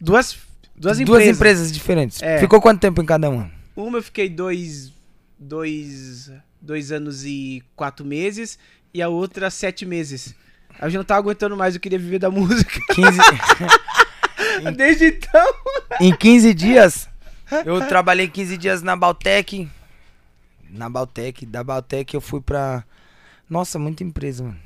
[0.00, 0.36] Duas.
[0.74, 1.36] Duas, Duas empresas.
[1.36, 2.20] empresas diferentes.
[2.22, 2.38] É.
[2.38, 3.50] Ficou quanto tempo em cada uma?
[3.74, 4.92] Uma eu fiquei dois.
[5.38, 6.30] Dois.
[6.60, 8.58] Dois anos e quatro meses.
[8.92, 10.34] E a outra, sete meses.
[10.82, 12.78] Eu já não tava aguentando mais, eu queria viver da música.
[12.92, 13.18] 15,
[14.76, 15.46] Desde então.
[16.00, 17.08] em 15 dias,
[17.64, 19.68] eu trabalhei 15 dias na Baltec.
[20.70, 22.84] Na Baltec, da Baltec eu fui pra.
[23.48, 24.56] Nossa, muita empresa, mano.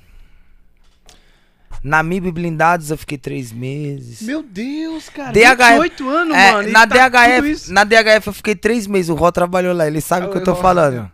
[1.83, 4.21] Na MIB Blindados eu fiquei três meses.
[4.23, 5.33] Meu Deus, cara.
[5.33, 6.71] DHF 28 anos, É, mano.
[6.71, 9.09] na, tá DHF, na DHF eu fiquei três meses.
[9.09, 9.87] O Ró trabalhou lá.
[9.87, 10.61] Ele sabe o que eu tô Ró.
[10.61, 11.11] falando.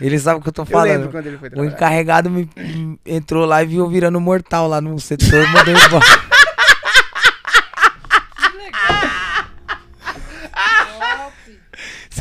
[0.00, 1.10] Ele sabe o que eu tô Eu lembro falando.
[1.12, 2.46] quando ele foi O encarregado me,
[3.06, 5.48] entrou lá e viu eu virando mortal lá no setor.
[5.48, 6.31] Mandou embora.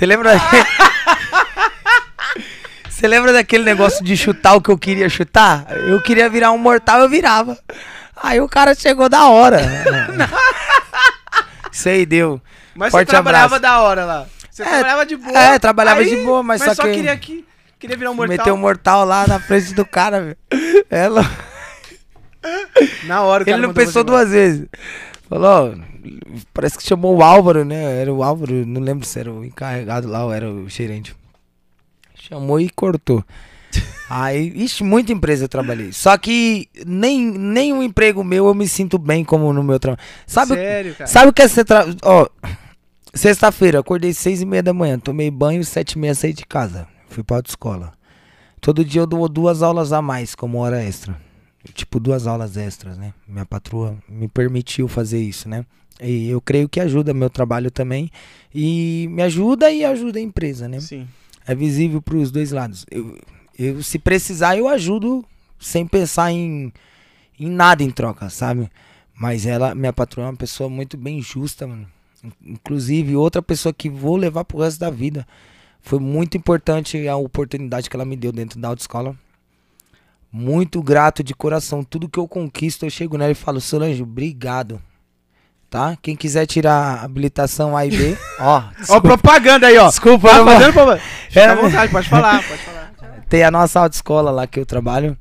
[0.01, 0.31] Você lembra?
[2.89, 5.67] Você lembra daquele negócio de chutar o que eu queria chutar?
[5.77, 7.55] Eu queria virar um mortal, eu virava.
[8.15, 9.59] Aí o cara chegou da hora.
[11.85, 12.41] Aí deu.
[12.73, 13.61] Mas Forte você trabalhava abraço.
[13.75, 14.25] da hora lá.
[14.49, 15.37] Você É, trabalhava de boa.
[15.39, 17.45] é, trabalhava de boa, mas só só que- queria que
[17.77, 18.37] queria virar um mortal.
[18.37, 20.37] Meteu um mortal lá na frente do cara, velho.
[20.89, 21.23] Ela...
[23.03, 24.65] Na hora o cara Ele não pensou duas vezes.
[25.31, 25.77] Falou,
[26.53, 28.01] parece que chamou o Álvaro, né?
[28.01, 31.15] Era o Álvaro, não lembro se era o encarregado lá ou era o gerente.
[32.13, 33.23] Chamou e cortou.
[34.09, 35.93] Aí, ixi, muita empresa eu trabalhei.
[35.93, 40.03] Só que nem, nem um emprego meu eu me sinto bem como no meu trabalho.
[40.27, 41.07] Sabe, Sério, cara?
[41.07, 41.85] sabe o que é você tra...
[42.03, 42.27] Ó,
[43.13, 46.85] sexta-feira, acordei seis e meia da manhã, tomei banho, sete e meia saí de casa.
[47.07, 47.93] Fui pra autoescola.
[48.59, 51.15] Todo dia eu dou duas aulas a mais, como hora extra.
[51.73, 53.13] Tipo, duas aulas extras, né?
[53.27, 55.65] Minha patroa me permitiu fazer isso, né?
[56.01, 58.09] E eu creio que ajuda meu trabalho também.
[58.53, 60.79] E me ajuda e ajuda a empresa, né?
[60.79, 61.07] Sim.
[61.45, 62.85] É visível pros dois lados.
[62.89, 63.17] Eu,
[63.57, 65.23] eu, se precisar, eu ajudo
[65.59, 66.73] sem pensar em,
[67.39, 68.69] em nada em troca, sabe?
[69.13, 71.87] Mas ela, minha patroa, é uma pessoa muito bem justa, mano.
[72.23, 75.27] In- Inclusive, outra pessoa que vou levar pro resto da vida.
[75.83, 79.15] Foi muito importante a oportunidade que ela me deu dentro da autoescola.
[80.31, 81.83] Muito grato de coração.
[81.83, 84.81] Tudo que eu conquisto, eu chego nela e falo, Solange, obrigado.
[85.69, 85.97] Tá?
[86.01, 88.63] Quem quiser tirar habilitação A e B, ó.
[88.89, 89.87] Ó, propaganda aí, ó.
[89.87, 91.01] desculpa, Tá fazendo propaganda.
[91.29, 92.91] Fica É, à vontade, pode falar, pode falar.
[93.29, 95.17] Tem a nossa autoescola lá que eu trabalho.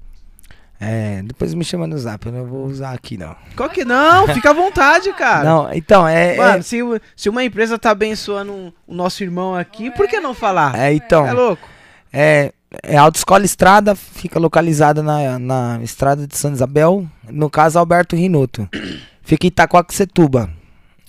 [0.81, 3.37] É, depois me chama no zap, eu não vou usar aqui não.
[3.55, 4.27] Qual que não?
[4.29, 5.45] Fica à vontade, cara.
[5.45, 6.37] Não, então, é.
[6.37, 6.79] Mano, se,
[7.15, 10.75] se uma empresa tá abençoando o nosso irmão aqui, por que não falar?
[10.77, 11.27] é, é, então.
[11.27, 11.69] É louco.
[12.13, 17.79] É, é a Autoescola Estrada, fica localizada na, na estrada de Santa Isabel, no caso
[17.79, 18.69] Alberto Rinoto.
[19.23, 20.51] Fica em Itacoaxetuba.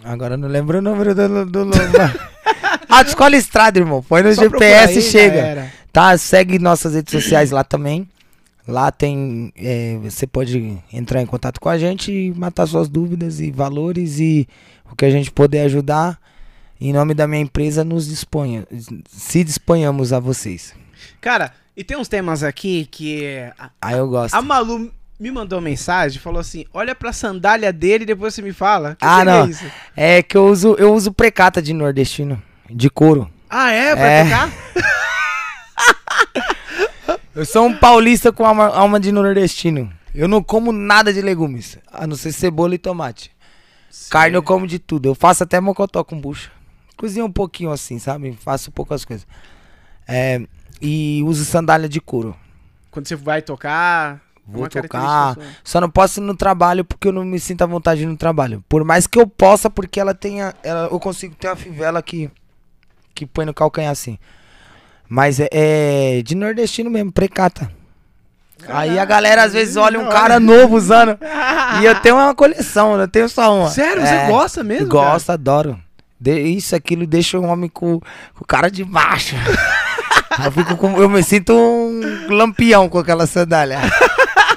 [0.03, 1.72] Agora não lembro o número do, do, do
[2.90, 4.03] Autoescola Estrada, irmão.
[4.03, 5.72] Põe no Só GPS e chega.
[5.91, 8.07] Tá, segue nossas redes sociais lá também.
[8.67, 9.51] Lá tem.
[9.56, 14.19] é, você pode entrar em contato com a gente e matar suas dúvidas e valores
[14.19, 14.48] e
[14.91, 16.19] o que a gente puder ajudar.
[16.80, 18.67] Em nome da minha empresa, nos disponha.
[19.07, 20.73] Se disponhamos a vocês.
[21.19, 24.33] Cara, e tem uns temas aqui que é, a, Aí eu gosto.
[24.35, 28.53] a Malu me mandou mensagem, falou assim: olha pra sandália dele e depois você me
[28.53, 28.95] fala.
[28.99, 29.45] Que Ah, que não.
[29.45, 29.65] É isso?
[29.95, 32.41] É que eu uso, eu uso precata de nordestino.
[32.69, 33.30] De couro.
[33.49, 33.95] Ah, é?
[33.95, 34.23] Pra É.
[34.23, 34.51] tocar?
[37.33, 39.91] Eu sou um paulista com alma, alma de nordestino.
[40.13, 43.31] Eu não como nada de legumes, a não ser cebola e tomate.
[44.09, 45.07] Carne eu como de tudo.
[45.07, 46.51] Eu faço até mocotó com bucha.
[46.97, 48.38] Cozinho um pouquinho assim, sabe?
[48.43, 49.25] Faço poucas coisas.
[50.07, 50.41] É,
[50.82, 52.35] e uso sandália de couro.
[52.90, 54.19] Quando você vai tocar.
[54.45, 55.38] Vou uma tocar.
[55.64, 58.64] Só não posso ir no trabalho porque eu não me sinto à vontade no trabalho.
[58.68, 60.53] Por mais que eu possa, porque ela tenha.
[60.64, 62.30] Ela, eu consigo ter uma fivela que,
[63.14, 64.18] que põe no calcanhar assim.
[65.08, 67.72] Mas é, é de nordestino mesmo, precata.
[68.68, 71.18] Aí a galera às vezes olha um cara novo usando.
[71.82, 73.69] e eu tenho uma coleção, eu tenho só uma.
[73.69, 74.01] Sério?
[74.03, 74.88] É, Você gosta mesmo?
[74.88, 75.80] Gosto, adoro.
[76.19, 79.35] De- isso, aquilo deixa o homem com, com o cara de baixo.
[80.45, 83.80] eu, fico com- eu me sinto um lampião com aquela sandália.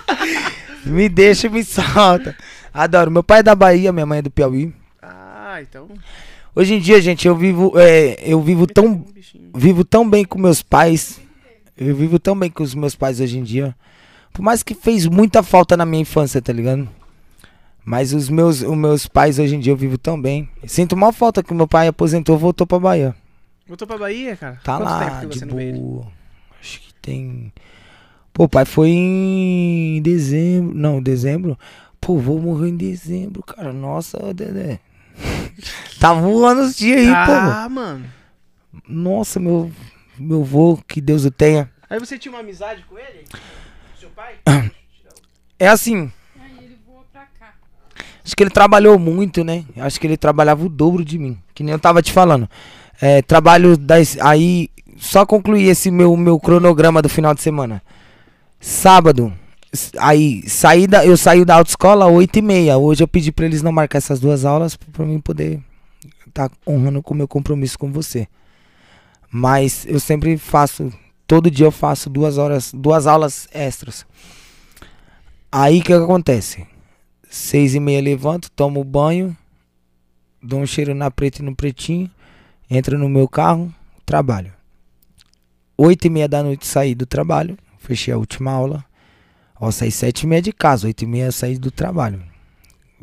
[0.85, 2.36] me deixa e me solta.
[2.73, 3.11] Adoro.
[3.11, 4.73] Meu pai é da Bahia, minha mãe é do Piauí.
[5.03, 5.89] Ah, então.
[6.55, 9.51] Hoje em dia, gente, eu vivo, é, eu vivo tão, bichinho.
[9.55, 11.20] vivo tão bem com meus pais.
[11.77, 13.75] Eu vivo tão bem com os meus pais hoje em dia.
[14.33, 16.89] Por mais que fez muita falta na minha infância, tá ligado?
[17.85, 20.49] Mas os meus, os meus pais hoje em dia eu vivo tão bem.
[20.67, 23.15] Sinto mal falta que meu pai aposentou, voltou pra Bahia.
[23.67, 24.60] Voltou pra Bahia, cara?
[24.62, 26.07] Tá Quanto lá, tempo que de boa.
[26.60, 27.52] Acho que tem.
[28.33, 30.75] Pô, pai foi em dezembro.
[30.75, 31.59] Não, dezembro.
[32.01, 33.73] Pô, vou morrer em dezembro, cara.
[33.73, 34.81] Nossa, Dedé.
[36.01, 37.33] tá voando os dias aí, pô.
[37.33, 38.05] Ah, mano.
[38.86, 39.70] Nossa, meu,
[40.18, 41.70] meu vô, que Deus o tenha.
[41.89, 43.25] Aí você tinha uma amizade com ele?
[43.99, 44.34] Seu pai?
[45.57, 47.55] É assim, Aí ele voa pra cá.
[48.25, 49.65] acho que ele trabalhou muito, né?
[49.76, 51.39] Acho que ele trabalhava o dobro de mim.
[51.55, 52.51] Que nem eu tava te falando.
[53.07, 54.16] É, trabalho das.
[54.18, 57.83] Aí, só concluir esse meu, meu cronograma do final de semana.
[58.58, 59.31] Sábado.
[59.99, 62.78] Aí, saí da, eu saí da autoescola às 8 e meia.
[62.78, 65.60] Hoje eu pedi pra eles não marcar essas duas aulas pra mim poder
[66.26, 68.26] estar honrando com o meu compromisso com você.
[69.31, 70.91] Mas eu sempre faço,
[71.26, 74.07] todo dia eu faço duas horas, duas aulas extras.
[75.52, 76.66] Aí que, que acontece?
[77.28, 79.36] Seis e meia levanto, tomo banho,
[80.42, 82.10] dou um cheiro na preta e no pretinho,
[82.70, 83.73] entro no meu carro,
[84.05, 84.52] trabalho.
[85.76, 88.84] Oito e meia da noite saí do trabalho, fechei a última aula.
[89.60, 92.23] Ó, saí sete e meia de casa, oito e meia saí do trabalho.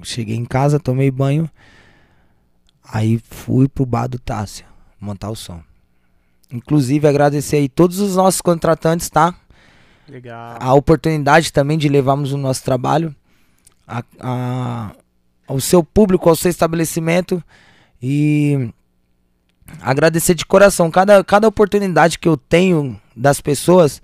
[0.03, 1.49] Cheguei em casa, tomei banho,
[2.83, 4.65] aí fui pro bar do Tássio,
[4.99, 5.61] montar o som.
[6.51, 9.35] Inclusive agradecer aí todos os nossos contratantes, tá?
[10.09, 10.57] Legal.
[10.59, 13.15] a oportunidade também de levarmos o nosso trabalho
[13.87, 14.91] a, a-
[15.47, 17.41] ao seu público, ao seu estabelecimento
[18.01, 18.73] e
[19.79, 24.01] agradecer de coração cada, cada oportunidade que eu tenho das pessoas,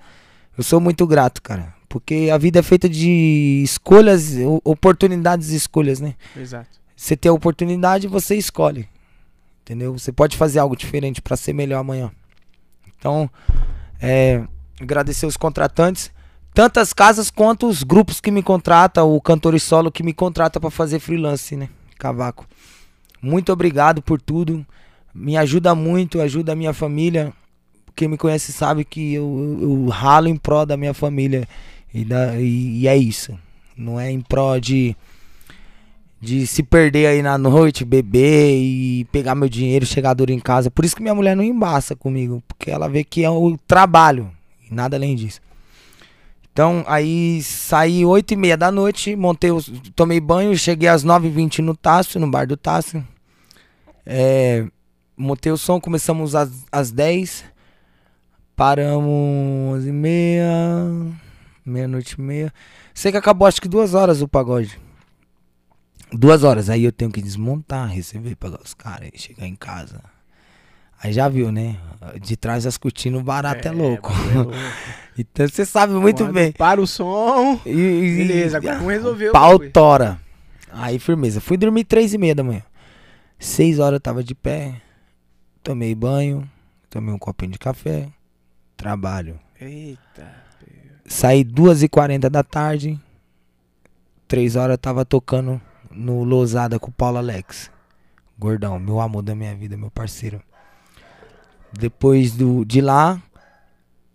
[0.57, 1.73] eu sou muito grato, cara.
[1.89, 6.15] Porque a vida é feita de escolhas, oportunidades e escolhas, né?
[6.35, 6.69] Exato.
[6.95, 8.87] você tem a oportunidade, você escolhe.
[9.61, 9.97] Entendeu?
[9.97, 12.11] Você pode fazer algo diferente para ser melhor amanhã.
[12.97, 13.29] Então,
[14.01, 14.43] é,
[14.79, 16.11] agradecer os contratantes,
[16.53, 20.59] tantas casas quanto os grupos que me contratam, o cantor e solo que me contrata
[20.59, 21.69] para fazer freelance, né?
[21.97, 22.45] Cavaco.
[23.21, 24.65] Muito obrigado por tudo.
[25.17, 27.33] Me ajuda muito, ajuda a minha família.
[27.95, 31.47] Quem me conhece sabe que eu, eu, ralo em prol da minha família.
[31.93, 33.37] E, da, e, e é isso.
[33.75, 34.95] Não é em prol de
[36.19, 40.71] de se perder aí na noite, beber e pegar meu dinheiro, chegar duro em casa.
[40.71, 44.31] Por isso que minha mulher não embaça comigo, porque ela vê que é o trabalho
[44.69, 45.39] e nada além disso.
[46.51, 49.51] Então, aí saí 8 e meia da noite, montei,
[49.95, 53.05] tomei banho, cheguei às 9h20 no Tássio, no bar do Tássio.
[54.03, 54.65] É,
[55.17, 57.57] montei o som, começamos às, às 10
[58.57, 60.47] Paramos 11 e meia,
[61.63, 62.51] meia-noite e meia.
[62.91, 64.79] Sei que acabou acho que duas horas o pagode.
[66.11, 70.01] Duas horas, aí eu tenho que desmontar, receber, pagar os caras, chegar em casa.
[70.99, 71.77] Aí já viu, né?
[72.19, 74.11] De trás das cortinas o barato é, é louco.
[74.11, 74.51] É louco.
[75.15, 76.51] então você sabe muito Quando bem.
[76.51, 77.61] Para o som.
[77.63, 79.31] E, Beleza, agora vamos resolver.
[79.33, 80.19] Pau tora.
[80.71, 81.39] Aí, firmeza.
[81.39, 82.63] Fui dormir três e meia da manhã.
[83.37, 84.81] Seis horas eu tava de pé.
[85.63, 86.49] Tomei banho.
[86.89, 88.07] Tomei um copinho de café.
[88.75, 89.39] Trabalho.
[89.59, 90.47] Eita.
[91.05, 92.99] Saí duas e quarenta da tarde.
[94.27, 97.71] Três horas eu tava tocando no Lousada com o Paulo Alex.
[98.37, 100.41] Gordão, meu amor da minha vida, meu parceiro.
[101.71, 103.21] Depois do, de lá,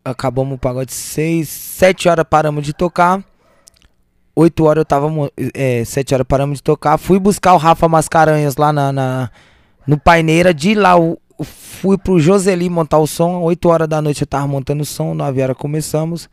[0.05, 3.25] acabamos o pagode 6, 7 horas paramos de tocar.
[4.35, 5.09] 8 horas eu tava.
[5.55, 6.99] É, 7 horas paramos de tocar.
[6.99, 9.31] Fui buscar o Rafa Mascaranhas lá na, na
[9.87, 10.53] no Paineira.
[10.55, 13.41] De lá eu, fui pro Joseli montar o som.
[13.43, 15.15] 8 horas da noite eu tava montando o som.
[15.15, 16.29] 9 horas começamos.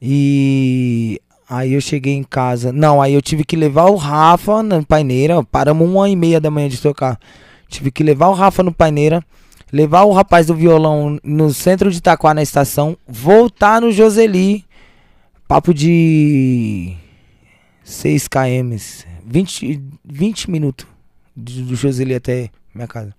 [0.00, 2.72] E Aí eu cheguei em casa.
[2.72, 5.44] Não, aí eu tive que levar o Rafa na paineira.
[5.44, 7.20] Paramos uma e meia da manhã de tocar.
[7.68, 9.24] Tive que levar o Rafa no paineira.
[9.72, 12.96] Levar o rapaz do violão no centro de Itaquá na estação.
[13.06, 14.64] Voltar no Joseli.
[15.46, 16.96] Papo de
[17.84, 18.76] 6 km.
[19.24, 20.86] 20, 20 minutos
[21.36, 23.14] do Joseli até minha casa.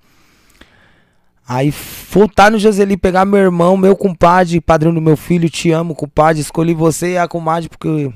[1.48, 1.74] Aí
[2.11, 6.42] voltar no Joseli, pegar meu irmão, meu compadre, padrinho do meu filho, te amo, compadre.
[6.42, 8.11] Escolhi você e a comadre porque,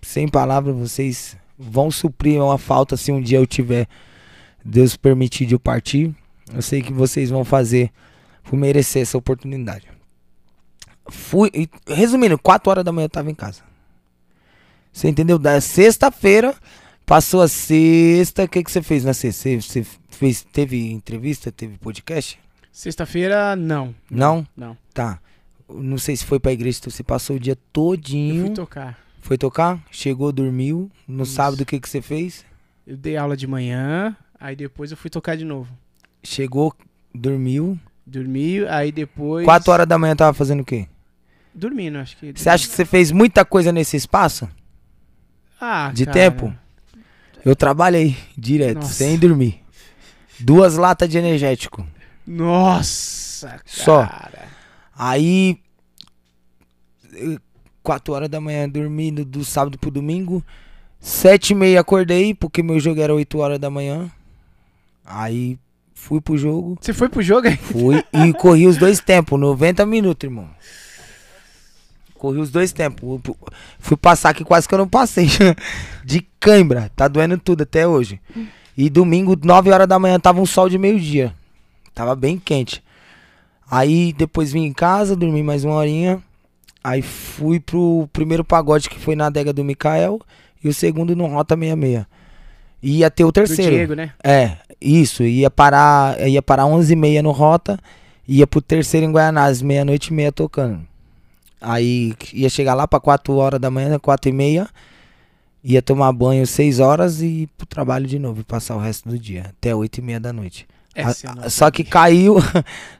[0.00, 3.88] sem palavras, vocês vão suprir uma falta se um dia eu tiver,
[4.64, 6.14] Deus permitir de eu partir.
[6.54, 7.90] Eu sei que vocês vão fazer
[8.44, 9.88] por merecer essa oportunidade.
[11.08, 11.50] Fui,
[11.88, 13.62] resumindo, 4 horas da manhã eu tava em casa.
[14.92, 15.36] Você entendeu?
[15.36, 16.54] Da sexta-feira,
[17.04, 19.42] passou a sexta, o que, que você fez na sexta?
[19.42, 22.38] Você, você fez, teve entrevista, teve podcast?
[22.78, 23.92] Sexta-feira, não.
[24.08, 24.46] Não?
[24.56, 24.76] Não.
[24.94, 25.18] Tá.
[25.68, 28.42] Não sei se foi pra igreja, então você passou o dia todinho.
[28.42, 28.98] Eu fui tocar.
[29.20, 29.82] Foi tocar?
[29.90, 30.88] Chegou, dormiu.
[31.04, 31.32] No Isso.
[31.32, 32.44] sábado, o que, que você fez?
[32.86, 35.76] Eu dei aula de manhã, aí depois eu fui tocar de novo.
[36.22, 36.72] Chegou,
[37.12, 37.76] dormiu.
[38.06, 39.44] Dormi, aí depois.
[39.44, 40.86] Quatro horas da manhã tava fazendo o quê?
[41.52, 42.32] Dormindo, acho que.
[42.32, 44.48] Você acha que você fez muita coisa nesse espaço?
[45.60, 46.16] Ah, De cara.
[46.16, 46.54] tempo?
[47.44, 48.92] Eu trabalhei direto, Nossa.
[48.94, 49.64] sem dormir.
[50.38, 51.84] Duas latas de energético.
[52.28, 53.62] Nossa, cara.
[53.64, 54.08] Só.
[54.94, 55.58] Aí,
[57.82, 60.44] 4 horas da manhã dormindo do sábado pro domingo.
[61.00, 64.10] Sete e meia acordei, porque meu jogo era 8 horas da manhã.
[65.06, 65.58] Aí
[65.94, 66.76] fui pro jogo.
[66.78, 67.56] Você foi pro jogo aí?
[67.56, 70.50] Fui e corri os dois tempos, 90 minutos, irmão.
[72.14, 73.20] Corri os dois tempos.
[73.78, 75.28] Fui passar aqui quase que eu não passei.
[76.04, 76.90] De cãibra.
[76.94, 78.20] Tá doendo tudo até hoje.
[78.76, 81.34] E domingo, 9 horas da manhã, tava um sol de meio-dia.
[81.94, 82.82] Tava bem quente.
[83.70, 86.22] Aí depois vim em casa, dormi mais uma horinha.
[86.82, 90.20] Aí fui pro primeiro pagode que foi na adega do Mikael
[90.62, 92.06] e o segundo no Rota 66.
[92.82, 93.72] E ia ter o terceiro.
[93.72, 94.12] Do Diego, né?
[94.22, 95.24] É, isso.
[95.24, 97.78] Ia parar, ia parar 11h30 no Rota,
[98.26, 100.80] ia pro terceiro em Guaianazes, meia-noite e meia tocando.
[101.60, 104.68] Aí ia chegar lá pra 4 horas da manhã, 4 e meia.
[105.64, 109.08] Ia tomar banho 6 horas e ir pro trabalho de novo, e passar o resto
[109.08, 110.68] do dia, até 8 e meia da noite.
[111.02, 112.36] A, só que caiu,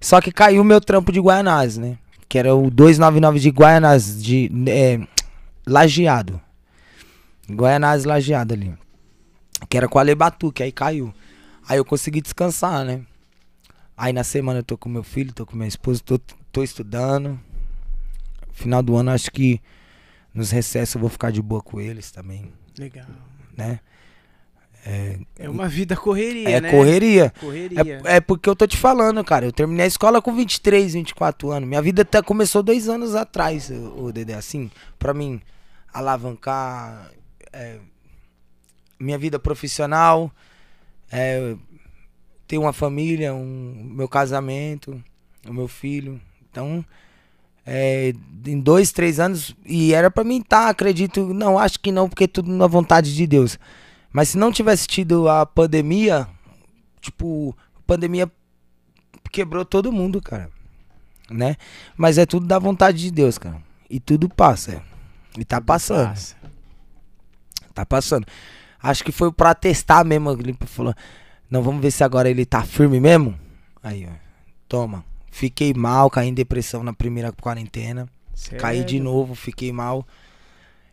[0.01, 1.99] só que caiu meu trampo de Guaianás, né?
[2.29, 5.01] Que era o 299 de Guaianás, de é,
[5.67, 6.41] Lajeado.
[7.51, 8.75] Guaianás Lajeado ali.
[9.69, 11.13] Que era com a Lebatu, que aí caiu.
[11.69, 13.03] Aí eu consegui descansar, né?
[13.97, 16.19] Aí na semana eu tô com meu filho, tô com minha esposa, tô,
[16.53, 17.39] tô estudando.
[18.53, 19.61] Final do ano acho que
[20.33, 22.53] nos recessos eu vou ficar de boa com eles também.
[22.79, 23.07] Legal.
[23.57, 23.81] Né?
[24.91, 26.71] É, é uma vida correria, é né?
[26.71, 27.31] Correria.
[27.39, 28.01] correria.
[28.05, 29.45] É, é porque eu tô te falando, cara.
[29.45, 31.69] Eu terminei a escola com 23, 24 anos.
[31.69, 34.33] Minha vida até começou dois anos atrás, o Dedé.
[34.33, 35.43] Assim, pra mim
[35.93, 37.11] alavancar
[37.53, 37.77] é,
[38.99, 40.33] minha vida profissional.
[41.13, 41.55] É,
[42.47, 45.05] tenho uma família, um meu casamento,
[45.47, 46.19] o meu filho.
[46.51, 46.83] Então,
[47.67, 48.15] é,
[48.47, 52.09] em dois, três anos, e era pra mim estar, tá, acredito, não, acho que não,
[52.09, 53.59] porque tudo na vontade de Deus.
[54.13, 56.27] Mas se não tivesse tido a pandemia,
[57.01, 58.31] tipo, a pandemia
[59.31, 60.51] quebrou todo mundo, cara.
[61.31, 61.57] Né?
[61.97, 63.63] Mas é tudo da vontade de Deus, cara.
[63.89, 64.83] E tudo passa.
[65.37, 66.09] E tá passando.
[66.09, 66.37] Passa.
[67.75, 68.27] Tá passando.
[68.83, 70.31] Acho que foi pra testar mesmo.
[70.33, 70.95] Ele falou:
[71.51, 73.39] Não, vamos ver se agora ele tá firme mesmo.
[73.83, 74.13] Aí, ó.
[74.69, 75.05] Toma.
[75.31, 78.09] Fiquei mal, caí em depressão na primeira quarentena.
[78.35, 78.61] Sério?
[78.61, 80.07] Caí de novo, fiquei mal.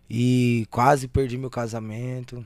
[0.10, 2.46] E quase perdi meu casamento.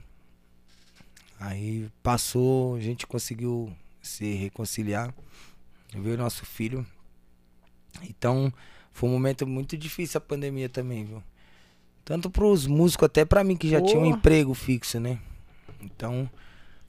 [1.40, 5.14] Aí passou, a gente conseguiu se reconciliar.
[5.93, 6.85] Veio nosso filho.
[8.03, 8.51] Então,
[8.92, 11.24] foi um momento muito difícil a pandemia também, viu?
[12.03, 15.19] Tanto pros músicos, até pra mim que já tinha um emprego fixo, né?
[15.82, 16.30] Então,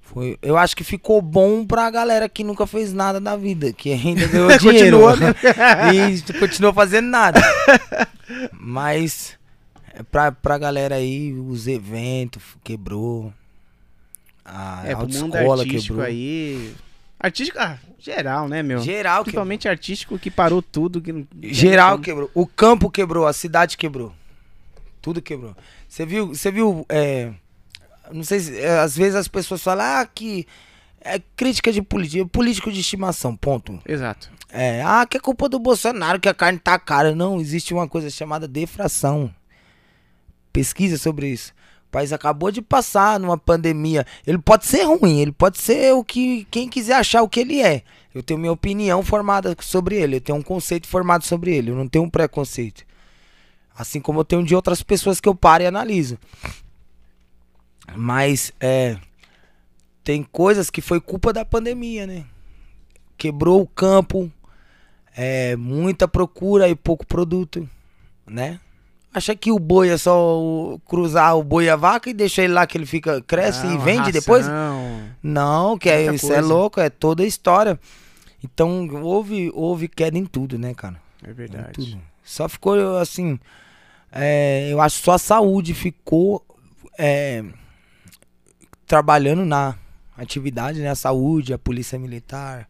[0.01, 3.93] foi, eu acho que ficou bom pra galera que nunca fez nada da vida, que
[3.93, 4.99] ainda ganhou dinheiro.
[5.01, 5.37] Continua,
[5.95, 7.41] e continuou fazendo nada.
[8.53, 9.39] Mas
[9.95, 13.33] é pra, pra galera aí, os eventos quebrou.
[14.53, 16.03] A é, autoescola quebrou.
[16.03, 16.75] aí.
[17.19, 18.81] Artístico, ah, geral, né, meu?
[18.81, 19.73] Geral Principalmente quebrou.
[19.73, 21.01] artístico que parou tudo.
[21.01, 22.31] Que geral quebrou.
[22.35, 24.13] O campo quebrou, a cidade quebrou.
[25.01, 25.57] Tudo quebrou.
[25.89, 27.31] Você viu, você viu, é,
[28.11, 30.47] não sei se, é, às vezes as pessoas falam ah, que
[31.01, 33.81] é crítica de política, político de estimação, ponto.
[33.87, 34.31] Exato.
[34.49, 37.15] É, ah, que é culpa do Bolsonaro que a carne tá cara.
[37.15, 39.33] Não, existe uma coisa chamada defração.
[40.53, 41.53] Pesquisa sobre isso.
[41.91, 44.07] O país acabou de passar numa pandemia.
[44.25, 47.61] Ele pode ser ruim, ele pode ser o que quem quiser achar o que ele
[47.61, 47.83] é.
[48.15, 51.75] Eu tenho minha opinião formada sobre ele, eu tenho um conceito formado sobre ele, eu
[51.75, 52.85] não tenho um preconceito.
[53.77, 56.17] Assim como eu tenho de outras pessoas que eu paro e analiso.
[57.97, 58.97] Mas é
[60.05, 62.25] tem coisas que foi culpa da pandemia, né?
[63.19, 64.31] Quebrou o campo,
[65.17, 67.69] é, muita procura e pouco produto,
[68.25, 68.61] né?
[69.13, 72.45] Acha que o boi é só o, cruzar o boi e a vaca e deixar
[72.45, 74.47] ele lá que ele fica cresce não, e vende ração, depois?
[75.21, 77.79] Não, que é, isso é louco, é toda a história.
[78.43, 80.97] Então houve, houve queda em tudo, né, cara?
[81.25, 82.01] É verdade.
[82.23, 83.39] Só ficou assim.
[84.13, 86.45] É, eu acho que só a saúde ficou
[86.97, 87.45] é,
[88.87, 89.77] trabalhando na
[90.17, 90.91] atividade, né?
[90.91, 92.69] A saúde, a polícia militar.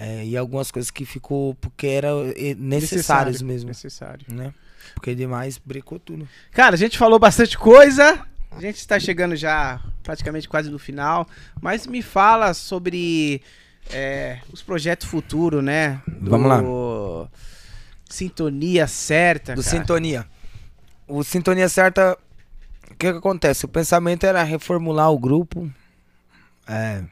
[0.00, 3.68] É, e algumas coisas que ficou porque eram necessárias necessário, mesmo.
[3.68, 4.26] Necessário.
[4.28, 4.52] Né?
[4.94, 6.28] Porque demais brecou tudo.
[6.52, 8.26] Cara, a gente falou bastante coisa.
[8.50, 11.26] A gente está chegando já praticamente quase no final.
[11.60, 13.42] Mas me fala sobre
[13.90, 16.00] é, os projetos futuros, né?
[16.06, 17.28] Do Vamos lá.
[18.08, 19.54] Sintonia certa.
[19.54, 19.76] Do cara.
[19.76, 20.26] Sintonia.
[21.08, 22.16] O Sintonia certa.
[22.90, 23.64] O que, que acontece?
[23.64, 25.70] O pensamento era reformular o grupo.
[26.66, 27.02] É,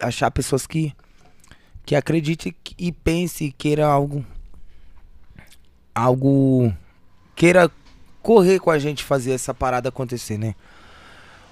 [0.00, 0.94] achar pessoas que
[1.86, 4.24] que acredite e pense queira algo
[5.94, 6.72] algo
[7.34, 7.70] queira
[8.22, 10.54] correr com a gente fazer essa parada acontecer, né?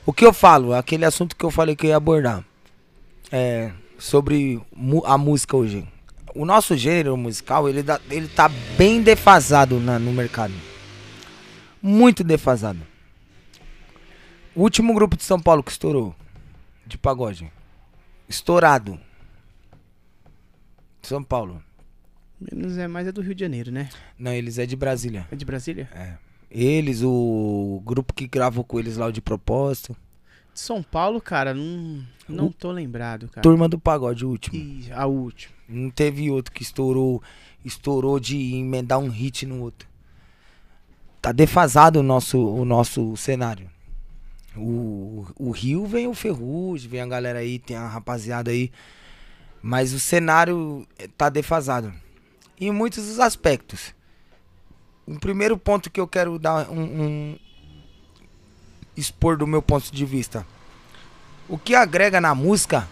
[0.04, 2.44] O que eu falo, aquele assunto que eu falei que eu ia abordar
[3.30, 4.60] é sobre
[5.04, 5.86] a música hoje.
[6.34, 10.54] O nosso gênero musical, ele, dá, ele tá bem defasado na, no mercado.
[11.80, 12.80] Muito defasado.
[14.54, 16.14] O último grupo de São Paulo que estourou
[16.86, 17.50] de pagode.
[18.28, 18.98] Estourado.
[21.02, 21.62] São Paulo.
[22.50, 23.88] Menos é mais é do Rio de Janeiro, né?
[24.18, 25.26] Não, eles é de Brasília.
[25.30, 25.88] É de Brasília?
[25.94, 26.14] É.
[26.50, 29.96] Eles, o grupo que gravou com eles lá o de propósito.
[30.52, 32.52] De São Paulo, cara, não, não o...
[32.52, 33.42] tô lembrado, cara.
[33.42, 34.56] Turma do Pagode, o último.
[34.56, 35.54] E a última.
[35.68, 37.22] Não teve outro que estourou,
[37.64, 39.88] estourou de emendar um hit no outro.
[41.22, 43.70] Tá defasado o nosso, o nosso cenário.
[44.54, 48.70] O, o Rio vem o Ferrugem, vem a galera aí, tem a rapaziada aí
[49.62, 51.94] mas o cenário está defasado.
[52.66, 53.92] Em muitos aspectos.
[55.04, 57.38] O primeiro ponto que eu quero dar um, um
[58.96, 60.46] expor do meu ponto de vista.
[61.48, 62.88] O que agrega na música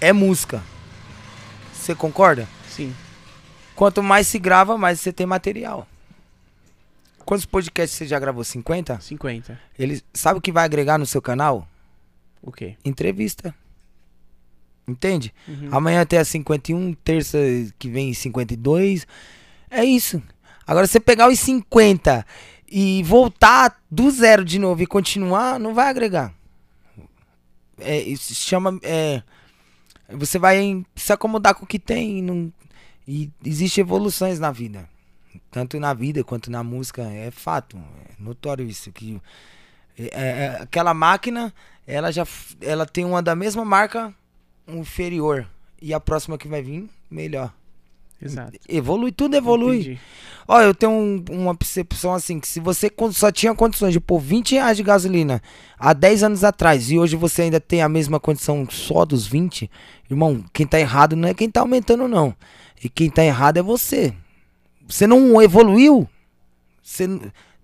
[0.00, 0.62] é música.
[1.72, 2.46] Você concorda?
[2.68, 2.94] Sim.
[3.74, 5.88] Quanto mais se grava, mais você tem material.
[7.24, 8.44] Quantos podcasts você já gravou?
[8.44, 9.00] 50?
[9.00, 9.58] 50.
[9.78, 11.66] Ele sabe o que vai agregar no seu canal?
[12.42, 12.76] O quê?
[12.84, 13.54] Entrevista.
[14.88, 15.34] Entende?
[15.46, 15.68] Uhum.
[15.70, 17.38] Amanhã tem a 51, terça
[17.78, 19.06] que vem 52.
[19.70, 20.22] É isso.
[20.66, 22.24] Agora você pegar os 50
[22.70, 26.32] e voltar do zero de novo e continuar, não vai agregar.
[27.78, 28.78] É, isso se chama.
[28.82, 29.22] É,
[30.08, 32.22] você vai se acomodar com o que tem.
[32.22, 32.50] Não,
[33.06, 34.88] e existem evoluções na vida.
[35.50, 37.02] Tanto na vida quanto na música.
[37.02, 37.76] É fato.
[37.76, 38.90] É notório isso.
[38.90, 39.20] Que
[39.98, 41.52] é, é, aquela máquina
[41.86, 42.26] ela já
[42.60, 44.14] ela tem uma da mesma marca
[44.68, 45.46] um inferior
[45.80, 47.52] e a próxima que vai vir melhor.
[48.20, 48.58] Exato.
[48.68, 49.76] Evolui, tudo evolui.
[49.80, 50.00] Entendi.
[50.48, 54.18] Ó, eu tenho um- uma percepção assim, que se você só tinha condições de pôr
[54.18, 55.40] 20 reais de gasolina
[55.78, 59.70] há 10 anos atrás e hoje você ainda tem a mesma condição só dos 20,
[60.10, 62.34] irmão, quem tá errado não é quem tá aumentando, não.
[62.82, 64.12] E quem tá errado é você.
[64.88, 66.08] Você não evoluiu.
[66.82, 67.06] Você,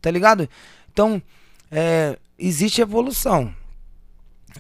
[0.00, 0.49] tá ligado?
[0.92, 1.20] Então,
[1.70, 3.52] é, existe evolução.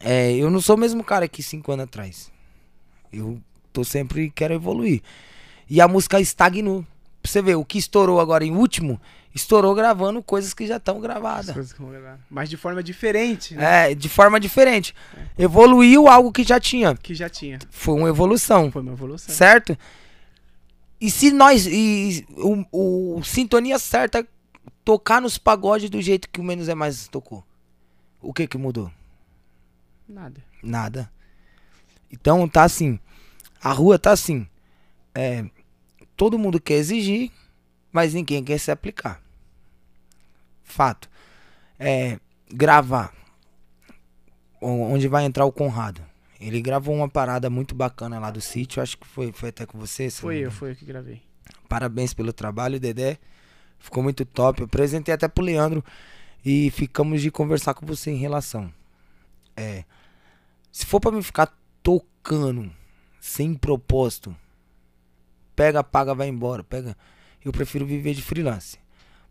[0.00, 2.32] É, eu não sou o mesmo cara que 5 anos atrás.
[3.14, 3.40] Eu
[3.72, 5.02] tô sempre quero evoluir.
[5.68, 6.84] E a música estagnou.
[7.22, 9.00] Pra você ver, o que estourou agora em último,
[9.34, 12.26] estourou gravando coisas que já estão As gravadas.
[12.28, 13.92] Mas de forma diferente, né?
[13.92, 14.94] É, de forma diferente.
[15.38, 16.94] Evoluiu algo que já tinha.
[16.94, 17.58] Que já tinha.
[17.70, 18.70] Foi uma evolução.
[18.70, 19.34] Foi uma evolução.
[19.34, 19.76] Certo?
[21.00, 21.66] E se nós.
[21.66, 24.26] E, o, o Sintonia Certa é
[24.84, 27.44] tocar nos pagodes do jeito que o Menos é Mais tocou.
[28.20, 28.90] O que que mudou?
[30.08, 30.42] Nada.
[30.62, 31.10] Nada.
[32.14, 32.98] Então tá assim.
[33.60, 34.46] A rua tá assim.
[35.14, 35.44] É,
[36.16, 37.30] todo mundo quer exigir,
[37.92, 39.20] mas ninguém quer se aplicar.
[40.62, 41.10] Fato.
[41.78, 42.18] É,
[42.48, 43.12] gravar.
[44.60, 46.00] Onde vai entrar o Conrado.
[46.40, 48.82] Ele gravou uma parada muito bacana lá do sítio.
[48.82, 50.08] Acho que foi, foi até com você.
[50.08, 51.20] Foi me eu, foi eu que gravei.
[51.68, 53.18] Parabéns pelo trabalho, Dedé.
[53.78, 54.60] Ficou muito top.
[54.60, 55.84] Eu apresentei até pro Leandro
[56.44, 58.72] e ficamos de conversar com você em relação.
[59.56, 59.84] É.
[60.72, 61.52] Se for pra mim ficar
[61.84, 62.72] tocando
[63.20, 64.34] sem propósito,
[65.54, 66.64] pega, paga, vai embora.
[66.64, 66.96] Pega.
[67.44, 68.78] Eu prefiro viver de freelance.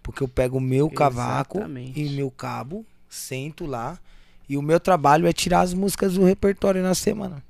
[0.01, 1.99] Porque eu pego o meu cavaco Exatamente.
[1.99, 3.99] e meu cabo, sento lá.
[4.47, 7.43] E o meu trabalho é tirar as músicas do repertório na semana.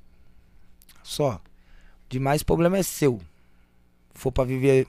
[1.02, 1.40] Só.
[2.08, 3.20] Demais problema é seu.
[4.14, 4.86] For pra viver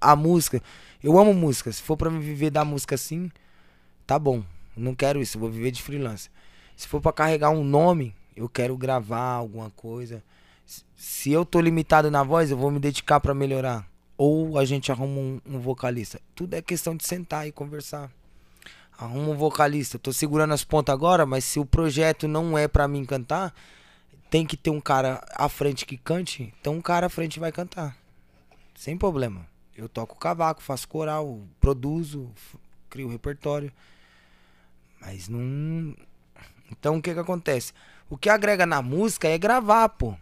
[0.00, 0.62] a música.
[1.02, 1.72] Eu amo música.
[1.72, 3.30] Se for pra me viver da música assim,
[4.06, 4.44] tá bom.
[4.76, 5.38] Não quero isso.
[5.38, 6.30] Eu vou viver de freelance.
[6.76, 10.22] Se for pra carregar um nome, eu quero gravar alguma coisa.
[10.96, 13.88] Se eu tô limitado na voz, eu vou me dedicar pra melhorar.
[14.16, 16.20] Ou a gente arruma um, um vocalista.
[16.34, 18.10] Tudo é questão de sentar e conversar.
[18.98, 19.98] Arruma um vocalista.
[19.98, 23.52] Tô segurando as pontas agora, mas se o projeto não é pra mim cantar,
[24.30, 26.54] tem que ter um cara à frente que cante.
[26.60, 27.96] Então um cara à frente vai cantar.
[28.74, 29.46] Sem problema.
[29.76, 32.30] Eu toco cavaco, faço coral, produzo,
[32.88, 33.72] crio repertório.
[35.00, 35.94] Mas não.
[36.70, 37.72] Então o que que acontece?
[38.08, 40.14] O que agrega na música é gravar, pô.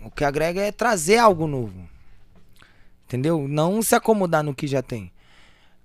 [0.00, 1.88] O que agrega é trazer algo novo.
[3.06, 3.48] Entendeu?
[3.48, 5.10] Não se acomodar no que já tem.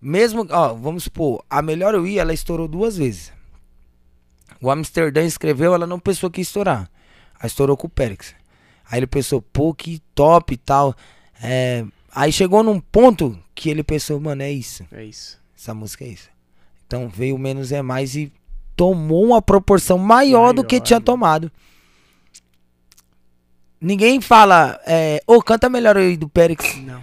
[0.02, 3.32] Mesmo, ó, vamos supor, a Melhor Eu Ir, ela estourou duas vezes.
[4.62, 6.90] O Amsterdã escreveu, ela não pensou que ia estourar.
[7.40, 8.36] Aí estourou com o Périx.
[8.90, 10.94] Aí ele pensou, pô, que top e tal.
[11.42, 14.86] É, Aí chegou num ponto que ele pensou, mano, é isso.
[14.92, 15.40] É isso.
[15.58, 16.30] Essa música é isso.
[16.86, 18.32] Então veio menos é mais e
[18.76, 21.52] tomou uma proporção maior, do que Maior, tinha tomado.
[23.80, 26.78] Ninguém fala, é, ô, canta melhor aí do Périx.
[26.78, 27.02] Não.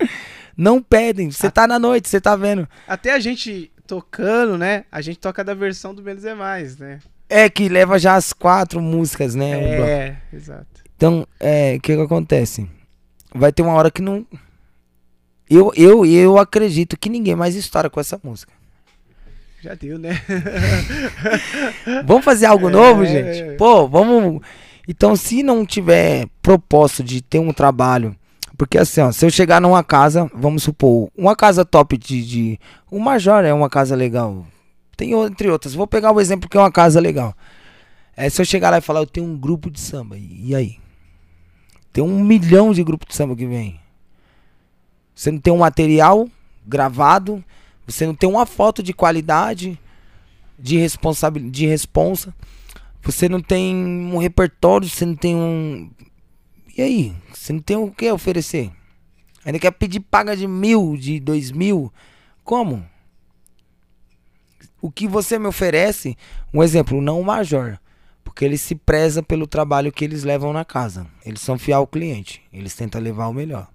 [0.56, 1.30] Não pedem.
[1.30, 2.68] Você tá na noite, você tá vendo.
[2.86, 4.84] Até a gente tocando, né?
[4.90, 6.98] A gente toca da versão do Menos é Mais, né?
[7.28, 9.50] É que leva já as quatro músicas, né?
[9.52, 10.66] É, exato.
[10.96, 12.68] Então, é, o que que acontece?
[13.32, 14.26] Vai ter uma hora que não.
[15.48, 18.52] Eu, eu, eu acredito que ninguém mais estoura com essa música.
[19.60, 20.20] Já deu, né?
[22.06, 23.56] Vamos fazer algo É, novo, é, gente?
[23.56, 24.40] Pô, vamos.
[24.86, 28.14] Então, se não tiver propósito de ter um trabalho.
[28.56, 32.24] Porque assim, ó, se eu chegar numa casa, vamos supor, uma casa top de.
[32.24, 34.46] de o Major é uma casa legal.
[34.96, 35.74] Tem entre outras.
[35.74, 37.34] Vou pegar o exemplo que é uma casa legal.
[38.16, 40.16] É se eu chegar lá e falar, eu tenho um grupo de samba.
[40.18, 40.76] E, e aí?
[41.92, 43.78] Tem um milhão de grupos de samba que vem.
[45.14, 46.28] Você não tem um material
[46.66, 47.44] gravado.
[47.88, 49.80] Você não tem uma foto de qualidade,
[50.58, 52.34] de responsabilidade, de responsa.
[53.02, 55.90] Você não tem um repertório, você não tem um.
[56.76, 57.16] E aí?
[57.32, 58.70] Você não tem o que oferecer?
[59.42, 61.90] Ainda quer pedir paga de mil, de dois mil?
[62.44, 62.84] Como?
[64.82, 66.14] O que você me oferece,
[66.52, 67.78] um exemplo, não o Major.
[68.22, 71.06] Porque ele se preza pelo trabalho que eles levam na casa.
[71.24, 72.42] Eles são fiel ao cliente.
[72.52, 73.68] Eles tentam levar o melhor.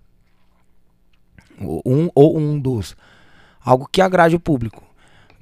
[1.60, 2.96] Um ou um dos.
[3.64, 4.84] Algo que agrade o público.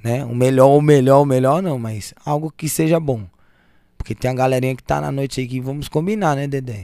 [0.03, 0.25] Né?
[0.25, 3.25] O melhor, o melhor, o melhor não, mas algo que seja bom.
[3.97, 6.81] Porque tem a galerinha que tá na noite aí que vamos combinar, né, Dedé?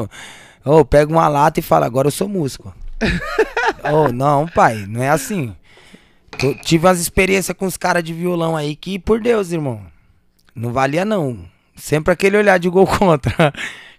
[0.64, 2.74] Ô, pega uma lata e fala, agora eu sou músico.
[3.90, 5.56] Ô, não, pai, não é assim.
[6.38, 9.80] Tô- tive umas experiências com os caras de violão aí que, por Deus, irmão,
[10.54, 11.44] não valia não.
[11.74, 13.52] Sempre aquele olhar de gol contra.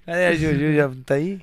[0.06, 0.53] Cadê a Ju?
[0.53, 1.42] Ju já tá aí?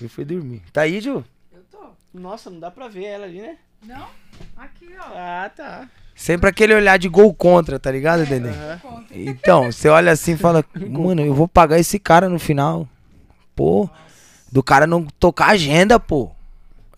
[0.00, 0.62] Eu fui dormir.
[0.72, 1.24] Tá aí, Ju?
[1.52, 1.78] Eu tô.
[2.12, 3.56] Nossa, não dá pra ver ela ali, né?
[3.86, 4.06] Não?
[4.56, 5.04] Aqui, ó.
[5.14, 5.88] Ah, tá.
[6.14, 8.50] Sempre aquele olhar de gol contra, tá ligado, Dedé?
[8.50, 8.78] Aham.
[8.78, 12.88] Conta, Então, você olha assim e fala, mano, eu vou pagar esse cara no final.
[13.54, 13.88] Pô,
[14.50, 16.30] do cara não tocar agenda, pô.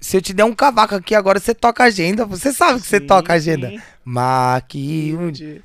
[0.00, 2.24] Se eu te der um cavaco aqui agora, você toca agenda.
[2.26, 3.72] Você sabe que você Sim, toca agenda.
[4.04, 5.64] Maquiúde.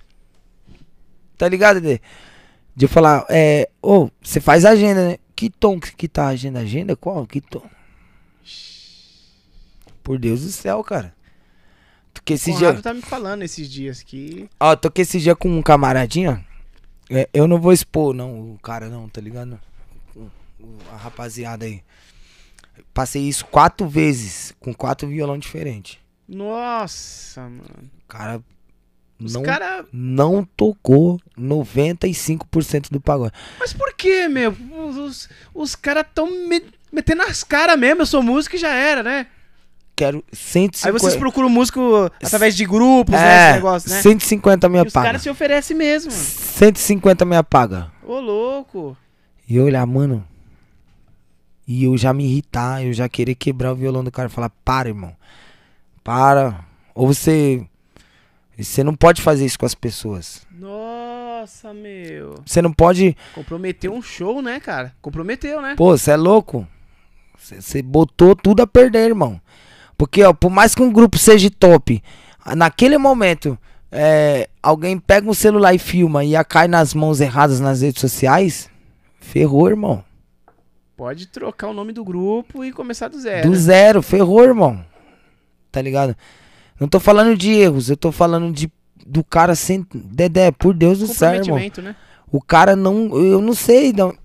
[1.38, 2.00] Tá ligado, Dê?
[2.75, 5.17] De eu falar, é, ô, você faz agenda, né?
[5.35, 6.59] Que tom que, que tá a agenda?
[6.59, 6.95] Agenda?
[6.95, 7.27] Qual?
[7.27, 7.64] Que tom?
[10.03, 11.14] Por Deus do céu, cara.
[12.24, 12.83] Porque esse Conrado dia.
[12.83, 14.48] tá me falando esses dias que.
[14.59, 16.45] Ó, tô aqui esse dia com um camaradinha.
[17.09, 19.59] É, eu não vou expor, não, o cara não, tá ligado?
[20.93, 21.82] A rapaziada aí.
[22.93, 25.98] Passei isso quatro vezes, com quatro violão diferentes.
[26.27, 27.64] Nossa, mano.
[28.03, 28.41] O cara
[29.19, 29.85] Os não, cara.
[29.91, 33.33] não tocou 95% do pagode.
[33.59, 34.51] Mas por que, meu?
[34.51, 38.01] Os, os, os caras tão me- metendo as caras mesmo.
[38.03, 39.27] Eu sou músico e já era, né?
[40.01, 40.88] Quero 150.
[40.88, 43.21] Aí vocês procuram músico através de grupos, né?
[43.21, 44.01] é, Esse negócio, né?
[44.01, 46.11] 150 me E os caras se oferecem mesmo.
[46.11, 46.23] mano.
[46.23, 47.91] 150 me paga.
[48.01, 48.97] Ô, louco.
[49.47, 50.25] E eu olhar, mano.
[51.67, 54.49] E eu já me irritar, eu já querer quebrar o violão do cara e falar,
[54.65, 55.15] para, irmão.
[56.03, 56.65] Para.
[56.95, 57.63] Ou você.
[58.57, 60.47] Você não pode fazer isso com as pessoas.
[60.49, 62.41] Nossa, meu.
[62.43, 63.15] Você não pode.
[63.35, 64.95] Comprometeu um show, né, cara?
[64.99, 65.75] Comprometeu, né?
[65.77, 66.67] Pô, você é louco?
[67.38, 69.39] Você botou tudo a perder, irmão.
[70.01, 72.01] Porque, ó, por mais que um grupo seja top,
[72.55, 73.55] naquele momento,
[73.91, 78.01] é, alguém pega um celular e filma e a cai nas mãos erradas nas redes
[78.01, 78.67] sociais,
[79.19, 80.03] ferrou, irmão.
[80.97, 83.47] Pode trocar o nome do grupo e começar do zero.
[83.47, 84.83] Do zero, ferrou, irmão.
[85.71, 86.17] Tá ligado?
[86.80, 88.71] Não tô falando de erros, eu tô falando de
[89.05, 89.85] do cara sem.
[89.93, 91.59] Dedé, por Deus do céu, irmão.
[91.83, 91.95] Né?
[92.31, 93.15] O cara não.
[93.15, 93.93] Eu não sei.
[93.93, 94.17] Não.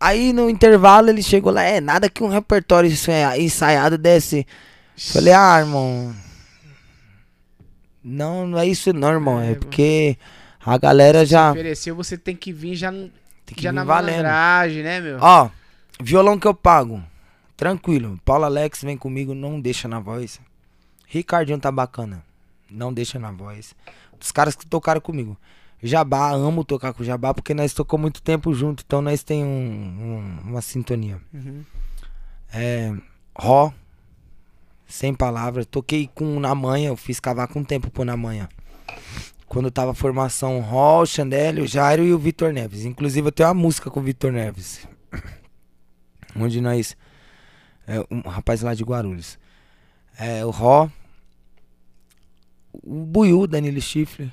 [0.00, 4.44] Aí no intervalo ele chegou lá, é nada que um repertório ensaia- ensaiado desse.
[4.96, 6.14] Falei, ah, irmão.
[8.02, 9.40] Não, não é isso não, irmão.
[9.40, 10.16] É, É, porque
[10.64, 13.10] a galera já Ofereceu, você tem que vir já, tem
[13.54, 14.22] que já vir na valendo.
[14.82, 15.18] né, meu?
[15.20, 15.50] Ó,
[16.00, 17.02] violão que eu pago.
[17.56, 18.18] Tranquilo.
[18.24, 20.40] Paulo Alex vem comigo, não deixa na voz.
[21.06, 22.24] Ricardinho tá bacana.
[22.70, 23.74] Não deixa na voz.
[24.18, 25.36] Os caras que tocaram comigo.
[25.82, 29.42] Jabá, amo tocar com o Jabá porque nós tocou muito tempo junto, então nós tem
[29.44, 29.48] um,
[30.44, 31.18] um- uma sintonia.
[31.32, 31.64] Uhum.
[32.52, 32.94] É,
[33.34, 33.72] Ró,
[34.90, 35.64] sem palavras.
[35.66, 38.48] Toquei com na manhã, eu fiz cavaco um tempo pô na manhã.
[39.46, 42.84] Quando tava a formação Ró, o Chandelle, o Jairo e o Vitor Neves.
[42.84, 44.86] Inclusive eu tenho uma música com o Vitor Neves.
[46.36, 46.96] Onde nós.
[47.86, 49.38] É, um rapaz lá de Guarulhos.
[50.18, 50.88] É, o Ró.
[52.72, 54.32] O Buiu, Danilo Chifre.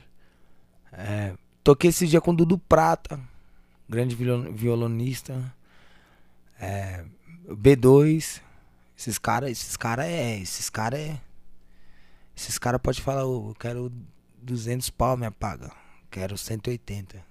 [0.94, 3.20] É, toquei esse dia com o Dudu Prata.
[3.90, 5.54] Grande violon- violonista.
[6.60, 7.04] É,
[7.50, 8.42] B2.
[8.98, 11.22] Esses caras, esses caras é, esses caras é.
[12.36, 13.92] Esses caras pode falar, "Ô, eu quero
[14.42, 15.72] 200 pau, me paga.
[16.10, 17.24] Quero 180.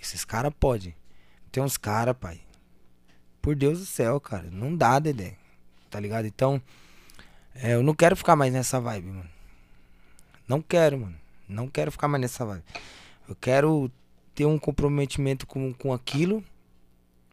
[0.00, 0.96] Esses caras pode.
[1.52, 2.40] Tem uns caras, pai.
[3.40, 5.36] Por Deus do céu, cara, não dá, Dedé.
[5.90, 6.26] Tá ligado?
[6.26, 6.60] Então,
[7.54, 9.30] é, eu não quero ficar mais nessa vibe, mano.
[10.46, 11.16] Não quero, mano.
[11.48, 12.64] Não quero ficar mais nessa vibe.
[13.28, 13.90] Eu quero
[14.34, 16.44] ter um comprometimento com, com aquilo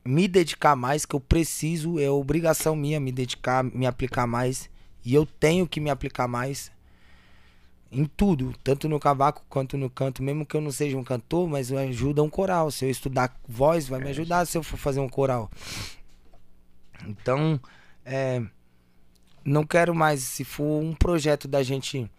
[0.05, 4.69] me dedicar mais, que eu preciso, é obrigação minha me dedicar, me aplicar mais.
[5.03, 6.71] E eu tenho que me aplicar mais
[7.91, 11.47] em tudo, tanto no cavaco quanto no canto, mesmo que eu não seja um cantor,
[11.47, 12.69] mas ajuda um coral.
[12.69, 15.49] Se eu estudar voz, vai me ajudar se eu for fazer um coral.
[17.07, 17.59] Então,
[18.03, 18.41] é,
[19.43, 22.09] não quero mais, se for um projeto da gente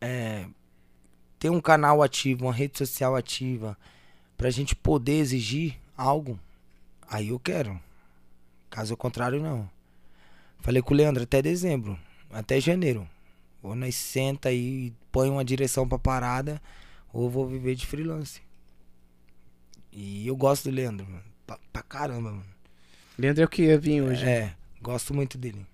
[0.00, 0.46] é,
[1.38, 3.76] ter um canal ativo, uma rede social ativa,
[4.36, 6.38] pra gente poder exigir algo,
[7.12, 7.78] Aí eu quero.
[8.70, 9.68] Caso contrário, não.
[10.60, 11.98] Falei com o Leandro até dezembro.
[12.30, 13.06] Até janeiro.
[13.62, 16.60] Ou nós senta e põe uma direção pra parada.
[17.12, 18.40] Ou eu vou viver de freelance.
[19.92, 21.22] E eu gosto do Leandro, mano.
[21.46, 22.46] Pra, pra caramba, mano.
[23.18, 24.24] Leandro é o que ia vir hoje.
[24.24, 25.66] É, gosto muito dele.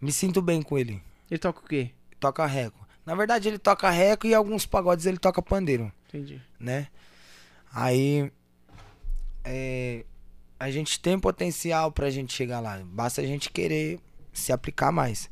[0.00, 1.02] Me sinto bem com ele.
[1.30, 1.90] Ele toca o quê?
[2.18, 2.88] Toca reco.
[3.04, 5.92] Na verdade, ele toca reco e alguns pagodes ele toca pandeiro.
[6.08, 6.40] Entendi.
[6.58, 6.88] né?
[7.70, 8.32] Aí
[9.44, 10.06] é,
[10.58, 12.80] a gente tem potencial pra gente chegar lá.
[12.84, 14.00] Basta a gente querer
[14.32, 15.30] se aplicar mais.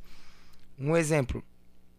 [0.78, 1.42] Um exemplo.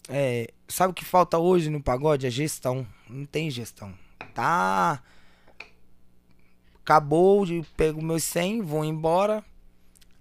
[0.07, 2.25] É, sabe o que falta hoje no pagode?
[2.25, 2.87] A gestão.
[3.09, 3.93] Não tem gestão.
[4.33, 5.01] Tá.
[6.81, 9.43] Acabou, pego meus 100, vou embora.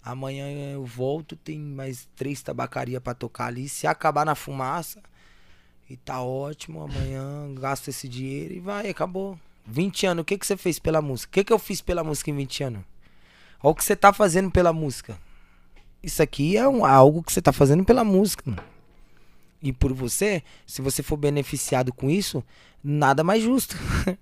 [0.03, 3.69] Amanhã eu volto, tem mais três tabacarias pra tocar ali.
[3.69, 5.01] Se acabar na fumaça,
[5.89, 9.39] e tá ótimo, amanhã gasto esse dinheiro e vai, acabou.
[9.65, 11.31] 20 anos, o que, que você fez pela música?
[11.31, 12.85] O que, que eu fiz pela música em 20 anos?
[13.63, 15.19] Olha o que você tá fazendo pela música.
[16.03, 18.43] Isso aqui é um, algo que você tá fazendo pela música.
[18.47, 18.63] mano.
[19.63, 22.45] E por você, se você for beneficiado com isso,
[22.83, 23.77] nada mais justo.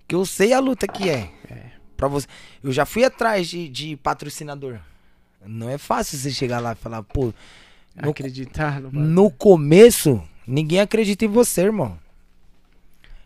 [0.00, 1.30] Porque eu sei a luta que é.
[1.48, 1.70] É.
[1.96, 2.26] Pra você.
[2.62, 4.78] Eu já fui atrás de, de patrocinador.
[5.46, 7.32] Não é fácil você chegar lá e falar, pô.
[7.94, 11.96] No, Acreditar no no começo, ninguém acredita em você, irmão.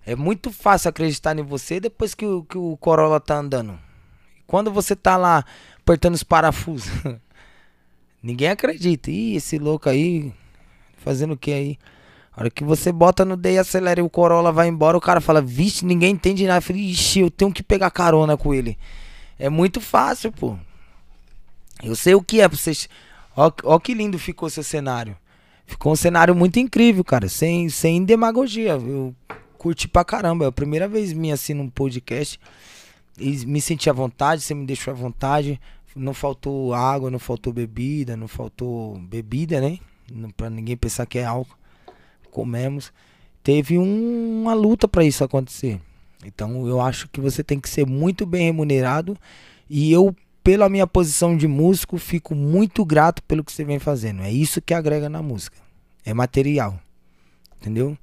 [0.05, 3.79] É muito fácil acreditar em você depois que o, que o Corolla tá andando.
[4.49, 5.45] Quando você tá lá
[5.79, 6.91] apertando os parafusos,
[8.23, 9.11] ninguém acredita.
[9.11, 10.33] Ih, esse louco aí,
[10.97, 11.79] fazendo o que aí?
[12.35, 15.03] A hora que você bota no D e acelera e o Corolla vai embora, o
[15.03, 16.59] cara fala, vixe, ninguém entende nada.
[16.59, 18.79] Eu falei, ixi, eu tenho que pegar carona com ele.
[19.39, 20.57] É muito fácil, pô.
[21.83, 22.89] Eu sei o que é pra vocês.
[23.37, 25.15] Ó, ó que lindo ficou seu cenário.
[25.67, 27.29] Ficou um cenário muito incrível, cara.
[27.29, 28.73] Sem, sem demagogia.
[28.73, 29.15] Eu
[29.59, 30.47] curti pra caramba.
[30.47, 32.41] É a primeira vez minha assim num podcast.
[33.19, 35.61] E me senti à vontade, você me deixou à vontade.
[35.97, 39.79] Não faltou água, não faltou bebida, não faltou bebida, né?
[40.37, 41.57] Pra ninguém pensar que é álcool.
[42.31, 42.93] Comemos.
[43.43, 45.81] Teve um- uma luta pra isso acontecer.
[46.25, 49.17] Então eu acho que você tem que ser muito bem remunerado.
[49.69, 50.15] E eu,
[50.45, 54.23] pela minha posição de músico, fico muito grato pelo que você vem fazendo.
[54.23, 55.57] É isso que agrega na música.
[56.05, 56.79] É material.
[57.61, 57.97] Entendeu?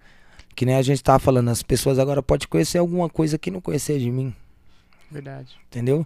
[0.56, 3.62] Que nem a gente tava falando, as pessoas agora podem conhecer alguma coisa que não
[3.62, 4.34] conhecer de mim.
[5.16, 5.56] Verdade.
[5.70, 6.06] Entendeu?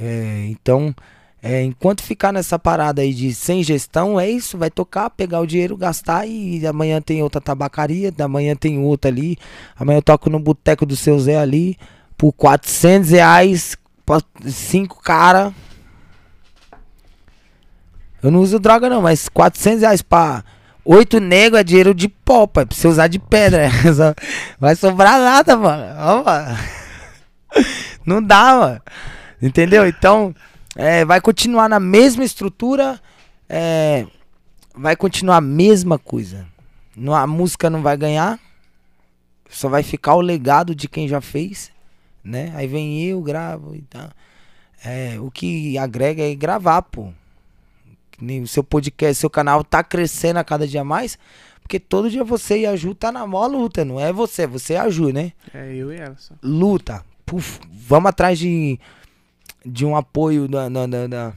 [0.00, 0.92] É, então,
[1.40, 5.46] é, enquanto ficar nessa parada aí de sem gestão, é isso, vai tocar, pegar o
[5.46, 9.38] dinheiro, gastar e amanhã tem outra tabacaria, amanhã tem outra ali,
[9.78, 11.78] amanhã eu toco no boteco do seu Zé ali,
[12.18, 13.76] por 400 reais,
[14.48, 15.54] cinco cara.
[18.20, 20.42] Eu não uso droga não, mas 400 reais pra
[20.84, 23.68] oito negros é dinheiro de pó, pai, pra você usar de pedra.
[24.58, 25.94] Vai sobrar nada, mano.
[25.96, 26.56] Ó, mano.
[28.06, 28.82] Não dá, mano.
[29.42, 29.86] Entendeu?
[29.86, 30.34] Então,
[30.76, 33.00] é, vai continuar na mesma estrutura.
[33.48, 34.06] é,
[34.74, 36.46] vai continuar a mesma coisa.
[36.96, 38.38] Não, a música não vai ganhar.
[39.48, 41.70] Só vai ficar o legado de quem já fez.
[42.22, 42.52] Né?
[42.54, 44.10] Aí vem eu, gravo e tal.
[44.84, 47.08] É, o que agrega é gravar, pô.
[48.42, 51.18] O seu podcast, seu canal tá crescendo a cada dia mais.
[51.62, 53.84] Porque todo dia você e a Ju tá na maior luta.
[53.84, 55.32] Não é você, você é a Ju, né?
[55.52, 56.34] É eu e ela só.
[56.42, 57.04] luta.
[57.26, 58.78] Puf, vamos atrás de,
[59.64, 61.32] de um apoio da, da, da, da,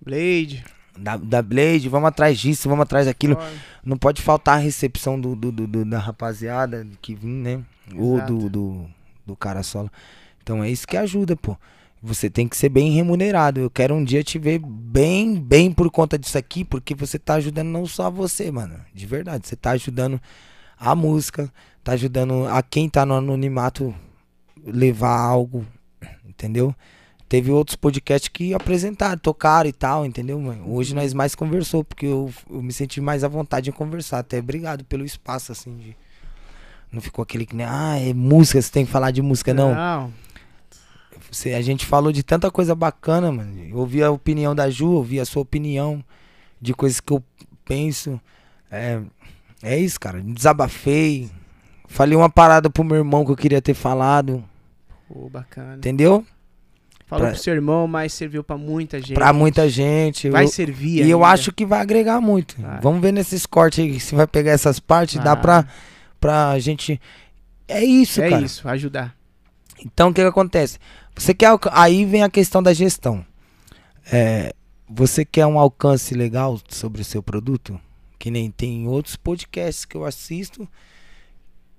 [0.00, 0.64] Blade.
[0.98, 3.38] da- da Blade, vamos atrás disso, vamos atrás daquilo.
[3.84, 7.62] Não pode faltar a recepção do, do, do- do- da rapaziada que vim, né?
[7.96, 8.34] Ou Exato.
[8.38, 8.86] do, do,
[9.26, 9.90] do cara solo.
[10.42, 11.56] Então é isso que ajuda, pô.
[12.02, 13.60] Você tem que ser bem remunerado.
[13.60, 17.34] Eu quero um dia te ver bem, bem por conta disso aqui, porque você tá
[17.36, 18.78] ajudando não só você, mano.
[18.92, 19.48] De verdade.
[19.48, 20.20] Você tá ajudando
[20.78, 21.50] a música,
[21.82, 23.94] tá ajudando a quem tá no anonimato
[24.64, 25.66] levar algo,
[26.26, 26.74] entendeu?
[27.28, 30.40] Teve outros podcasts que apresentaram, tocaram e tal, entendeu?
[30.66, 34.20] Hoje nós mais conversou, porque eu, eu me senti mais à vontade em conversar.
[34.20, 35.96] Até obrigado pelo espaço, assim, de...
[36.92, 39.74] Não ficou aquele que nem, ah, é música, você tem que falar de música, não.
[39.74, 40.12] Não.
[41.28, 43.58] Você, a gente falou de tanta coisa bacana, mano.
[43.68, 46.04] Eu ouvi a opinião da Ju, ouvi a sua opinião
[46.60, 47.22] de coisas que eu
[47.64, 48.20] penso.
[48.70, 49.00] É,
[49.60, 50.20] é isso, cara.
[50.20, 51.28] Desabafei.
[51.88, 54.44] Falei uma parada pro meu irmão que eu queria ter falado.
[55.08, 55.76] Pô, bacana.
[55.76, 56.24] Entendeu?
[57.06, 59.14] Falou pra- pro seu irmão, mas serviu pra muita gente.
[59.14, 60.30] Pra muita gente.
[60.30, 62.60] Vai eu, servir e eu acho que vai agregar muito.
[62.60, 62.80] Vai.
[62.80, 65.16] Vamos ver nesses cortes aí se vai pegar essas partes.
[65.22, 65.42] Dá Vai.
[65.42, 65.68] pra,
[66.18, 67.00] pra gente.
[67.68, 68.42] É isso, É cara.
[68.42, 69.14] isso, ajudar.
[69.84, 70.78] Então o que, que acontece?
[71.14, 73.24] Você quer aí vem a questão da gestão.
[74.10, 74.54] É,
[74.88, 77.78] você quer um alcance legal sobre o seu produto?
[78.18, 80.66] Que nem tem outros podcasts que eu assisto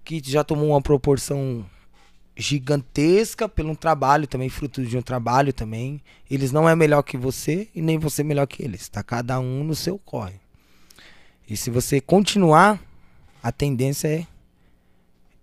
[0.03, 1.65] que já tomou uma proporção
[2.35, 6.01] gigantesca pelo um trabalho também, fruto de um trabalho também.
[6.29, 8.89] Eles não é melhor que você e nem você melhor que eles.
[8.89, 10.35] Tá cada um no seu corre.
[11.47, 12.79] E se você continuar,
[13.41, 14.27] a tendência é,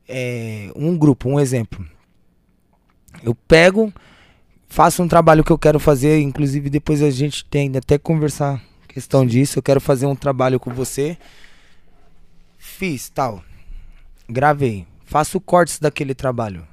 [0.09, 1.87] é um grupo, um exemplo.
[3.23, 3.93] Eu pego,
[4.69, 9.25] faço um trabalho que eu quero fazer, inclusive depois a gente tem até conversar questão
[9.25, 9.59] disso.
[9.59, 11.17] Eu quero fazer um trabalho com você.
[12.59, 13.43] Fiz, tal.
[14.29, 14.87] Gravei.
[15.05, 16.67] Faço cortes daquele trabalho.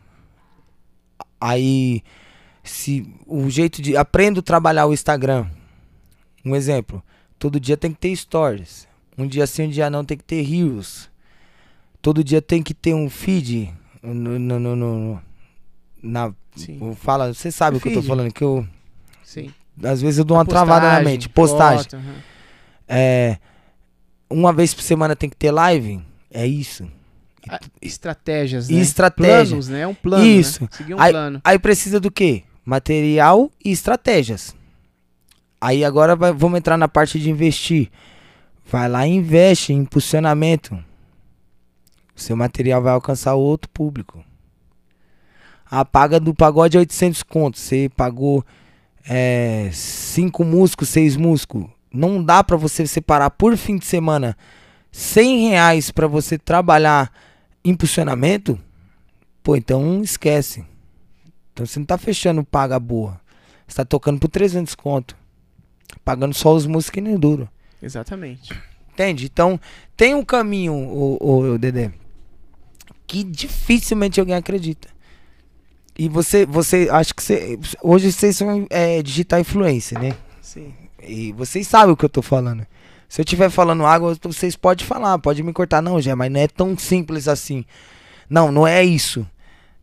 [1.39, 2.01] Aí,
[2.63, 3.95] se o jeito de.
[3.95, 5.47] Aprendo a trabalhar o Instagram.
[6.43, 7.03] Um exemplo.
[7.37, 8.87] Todo dia tem que ter stories.
[9.17, 11.09] Um dia sim, um dia não tem que ter reels.
[12.01, 15.21] Todo dia tem que ter um feed no, no, no- no-
[16.01, 16.95] na Sim.
[16.95, 18.65] fala, você sabe o que eu tô falando que eu
[19.23, 19.53] Sim.
[19.83, 21.83] às vezes eu dou uma travada na mente, postagem.
[21.83, 22.15] foto, aham.
[22.87, 23.37] É
[24.29, 25.99] uma vez por semana tem que ter live,
[26.31, 26.89] é isso.
[27.81, 28.79] Estratégias, né?
[28.79, 29.47] estratégia.
[29.47, 29.81] Planos, né?
[29.81, 30.63] É um plano, Isso.
[30.63, 30.69] né?
[30.71, 31.41] Seguir um Aí- plano.
[31.43, 32.43] Aí precisa do quê?
[32.65, 34.55] Material e estratégias.
[35.61, 37.89] Aí agora vai- vamos entrar na parte de investir.
[38.71, 40.75] Vai lá e investe em impulsionamento.
[42.15, 44.23] O seu material vai alcançar outro público.
[45.69, 47.57] A paga do pagode é 800 conto.
[47.57, 48.43] Você pagou
[49.11, 51.65] é, cinco músicos, seis músicos.
[51.91, 54.37] Não dá pra você separar por fim de semana
[54.91, 57.11] 100 reais pra você trabalhar
[57.63, 58.59] impulsionamento?
[59.43, 60.65] Pô, então esquece.
[61.53, 63.19] Então você não tá fechando paga boa.
[63.67, 65.15] Você tá tocando por 300 conto.
[66.03, 67.49] Pagando só os músicos que nem duro.
[67.81, 68.53] Exatamente.
[68.93, 69.25] Entende?
[69.25, 69.59] Então,
[69.95, 71.91] tem um caminho, o, o, o Dedé,
[73.07, 74.89] que dificilmente alguém acredita.
[75.97, 80.15] E você, você, acho que você, hoje vocês são é, digital influencer, né?
[80.41, 80.73] Sim.
[81.01, 82.65] E vocês sabem o que eu tô falando.
[83.09, 85.81] Se eu estiver falando água, vocês podem falar, pode me cortar.
[85.81, 87.65] Não, Gé, mas não é tão simples assim.
[88.29, 89.27] Não, não é isso.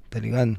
[0.08, 0.56] Tá ligado?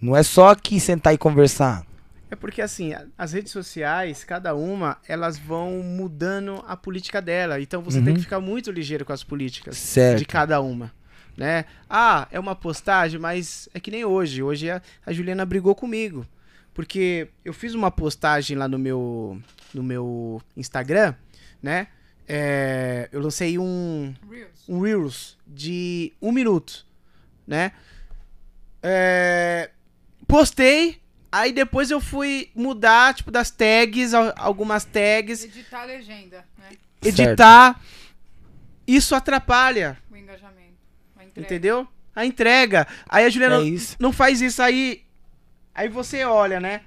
[0.00, 1.84] Não é só aqui sentar e conversar.
[2.30, 7.60] É porque assim, as redes sociais, cada uma, elas vão mudando a política dela.
[7.60, 8.14] Então você tem Uhum.
[8.14, 10.18] que ficar muito ligeiro com as políticas Certo.
[10.18, 10.92] de cada uma,
[11.36, 11.64] né?
[11.88, 14.42] Ah, é uma postagem, mas é que nem hoje.
[14.42, 16.26] Hoje a, a Juliana brigou comigo,
[16.74, 19.38] porque eu fiz uma postagem lá no meu
[19.74, 21.14] no meu Instagram,
[21.62, 21.86] né?
[22.28, 24.14] É, eu lancei um
[24.68, 26.86] um Reels de um minuto,
[27.46, 27.72] né?
[28.82, 29.70] É,
[30.26, 36.44] postei, aí depois eu fui mudar, tipo, das tags, al- algumas tags, Editar a legenda,
[36.58, 36.76] né?
[37.04, 37.80] editar.
[38.86, 40.72] Isso atrapalha, O engajamento.
[41.16, 41.86] A entendeu?
[42.14, 42.86] A entrega.
[43.08, 43.96] Aí a Juliana É isso.
[43.98, 45.02] não faz isso aí.
[45.74, 46.82] Aí você olha, né?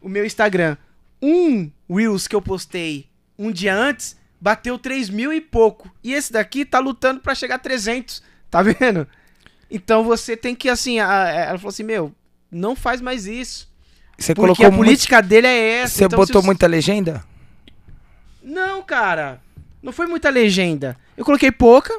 [0.00, 0.76] O meu Instagram.
[1.20, 5.90] Um Reels que eu postei um dia antes bateu 3 mil e pouco.
[6.04, 8.22] E esse daqui tá lutando pra chegar a 300.
[8.50, 9.08] Tá vendo?
[9.70, 10.98] Então você tem que, assim.
[11.00, 12.12] a- ela falou assim: Meu,
[12.52, 13.72] não faz mais isso.
[14.18, 15.94] Você Porque colocou a muito- política dele é essa.
[15.96, 17.24] Você então, botou muita legenda?
[18.42, 19.40] Não, cara.
[19.82, 20.94] Não foi muita legenda.
[21.16, 21.98] Eu coloquei pouca.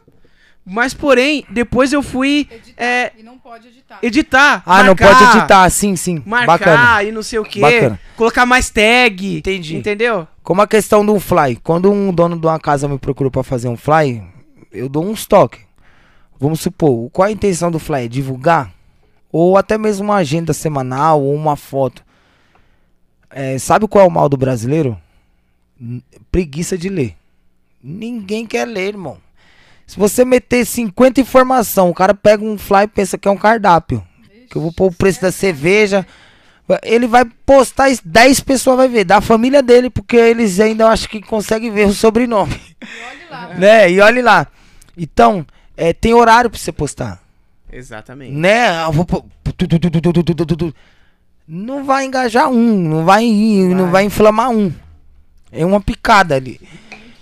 [0.65, 2.83] Mas, porém, depois eu fui Editar.
[2.83, 3.13] É.
[3.19, 3.99] E não pode editar.
[4.01, 4.63] editar.
[4.65, 6.23] Ah, não marcar, pode editar, sim, sim.
[6.25, 7.03] Marcar Bacana.
[7.03, 7.59] e não sei o que.
[7.59, 7.99] Bacana.
[8.17, 9.37] Colocar mais tag.
[9.37, 9.75] Entendi.
[9.75, 10.27] Entendeu?
[10.41, 11.55] Como a questão do fly.
[11.57, 14.23] Quando um dono de uma casa me procura pra fazer um fly,
[14.71, 15.61] eu dou uns toques.
[16.39, 18.09] Vamos supor, qual a intenção do fly?
[18.09, 18.71] Divulgar?
[19.31, 22.03] Ou até mesmo uma agenda semanal ou uma foto.
[23.29, 24.97] É, sabe qual é o mal do brasileiro?
[26.31, 27.15] Preguiça de ler.
[27.83, 29.17] Ninguém quer ler, irmão.
[29.85, 33.37] Se você meter 50 informação, o cara pega um fly e pensa que é um
[33.37, 34.03] cardápio.
[34.49, 36.05] Que eu vou pôr o preço da é cerveja.
[36.81, 41.21] Ele vai postar 10 pessoas vai ver, da família dele, porque eles ainda acham que
[41.21, 42.59] conseguem ver o sobrenome.
[42.81, 43.53] E olhe lá.
[43.55, 43.91] Né?
[43.91, 44.47] E olhe lá.
[44.97, 45.45] Então,
[45.77, 47.21] é, tem horário pra você postar.
[47.71, 48.31] Exatamente.
[48.31, 48.83] Né?
[48.83, 49.05] Eu vou.
[51.47, 53.75] Não vai engajar um, não vai, vai.
[53.75, 54.73] não vai inflamar um.
[55.51, 56.59] É uma picada ali.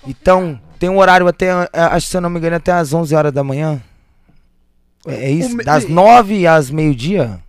[0.08, 2.92] Então, tem um horário até, eh, acho que se eu não me engano, até às
[2.92, 3.82] 11 horas da manhã.
[5.08, 5.56] É é isso?
[5.56, 7.40] me- Das 9 às meio-dia?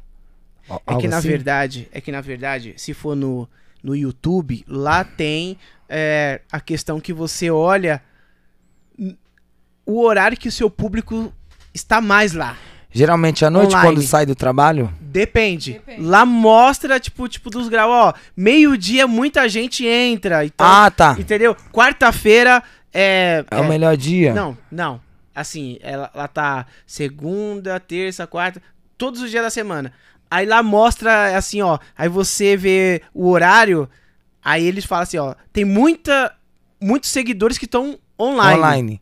[0.86, 1.30] É que na assim?
[1.30, 3.48] verdade, é que na verdade, se for no,
[3.82, 8.00] no YouTube, lá tem é, a questão que você olha
[9.84, 11.32] o horário que o seu público
[11.74, 12.56] está mais lá.
[12.92, 13.96] Geralmente à noite, Online.
[13.96, 14.94] quando sai do trabalho?
[15.00, 15.72] Depende.
[15.72, 16.02] Depende.
[16.02, 20.44] Lá mostra, tipo, tipo dos graus, ó, meio-dia muita gente entra.
[20.44, 21.16] Então, ah, tá.
[21.18, 21.56] entendeu?
[21.72, 22.62] Quarta-feira
[22.94, 24.32] é, É, o melhor dia.
[24.32, 25.00] Não, não.
[25.34, 28.62] Assim, ela, ela tá segunda, terça, quarta,
[28.96, 29.92] todos os dias da semana.
[30.30, 31.78] Aí lá mostra assim, ó.
[31.98, 33.88] Aí você vê o horário.
[34.44, 35.34] Aí eles falam assim, ó.
[35.52, 36.32] Tem muita,
[36.80, 39.00] muitos seguidores que estão online, Online.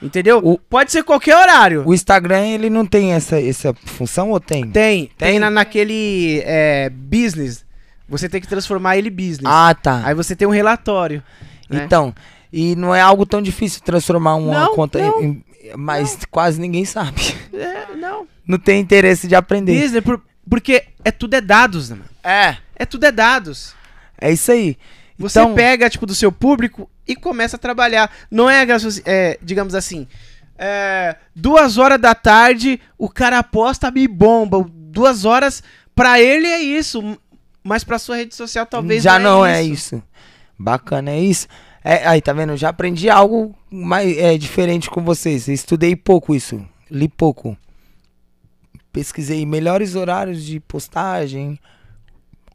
[0.00, 0.38] Entendeu?
[0.38, 1.84] O- Pode ser qualquer horário.
[1.86, 4.62] O Instagram, ele não tem essa, essa função ou tem?
[4.70, 5.38] Tem, tem, Tem?
[5.38, 7.64] na, naquele é, business.
[8.08, 9.46] Você tem que transformar ele em business.
[9.46, 10.02] Ah, tá.
[10.04, 11.22] Aí você tem um relatório.
[11.70, 11.82] né?
[11.84, 12.12] Então,
[12.52, 15.22] e não é algo tão difícil transformar uma Não, conta em- não.
[15.22, 15.44] em-
[15.76, 17.20] mas quase ninguém sabe.
[17.52, 18.26] É, não.
[18.46, 19.80] Não tem interesse de aprender.
[19.80, 22.08] Business, por- porque é tudo é dados, né, mano?
[22.22, 22.56] É.
[22.76, 23.74] É tudo é dados.
[24.20, 24.76] É isso aí.
[25.18, 28.10] Você Então- pega, tipo, do seu público e começa a trabalhar.
[28.30, 28.66] Não é,
[29.06, 30.06] é, digamos assim,
[30.58, 34.64] é, duas horas da tarde, o cara aposta me bomba.
[34.68, 35.62] Duas horas,
[35.94, 37.16] pra ele é isso.
[37.62, 40.02] Mas pra sua rede social talvez Já não é isso.
[40.58, 41.46] Bacana, é isso.
[41.84, 42.56] É, aí, tá vendo?
[42.56, 45.48] Já aprendi algo mais é, diferente com vocês.
[45.48, 46.64] Estudei pouco isso.
[46.90, 47.56] Li pouco.
[48.92, 51.58] Pesquisei melhores horários de postagem.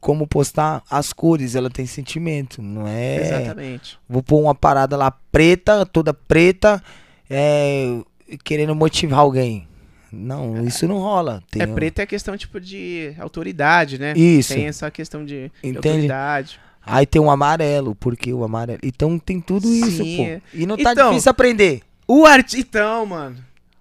[0.00, 3.16] Como postar as cores, ela tem sentimento, não é?
[3.16, 3.98] Exatamente.
[4.08, 6.80] Vou pôr uma parada lá preta, toda preta,
[7.28, 7.98] é,
[8.44, 9.66] querendo motivar alguém.
[10.12, 11.42] Não, isso não rola.
[11.50, 14.14] Tem É um- preto é questão, tipo, de autoridade, né?
[14.16, 14.54] Isso.
[14.54, 16.60] Tem essa questão de, de autoridade.
[16.84, 18.78] Aí tem um amarelo, porque o amarelo.
[18.82, 20.22] Então tem tudo isso, Sim, pô.
[20.24, 20.40] é.
[20.54, 21.82] E não tá Então- difícil aprender.
[22.06, 22.58] O artista.
[22.78, 23.36] Então, mano.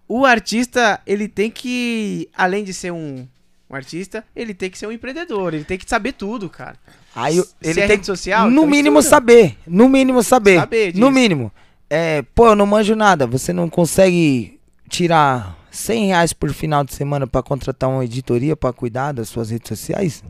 [0.08, 3.28] O artista, ele tem que, além de ser um,
[3.70, 6.78] Um artista, ele tem que ser um empreendedor, ele tem que saber tudo, cara.
[7.14, 9.10] Aí eu- Se ele é tem rede social, no então mínimo estuda.
[9.18, 11.52] saber, no mínimo saber, Saber no mínimo.
[11.90, 13.28] É, pô, eu não manjo nada.
[13.28, 18.72] Você não consegue tirar 100 reais por final de semana pra contratar uma editoria pra
[18.72, 20.24] cuidar das suas redes sociais,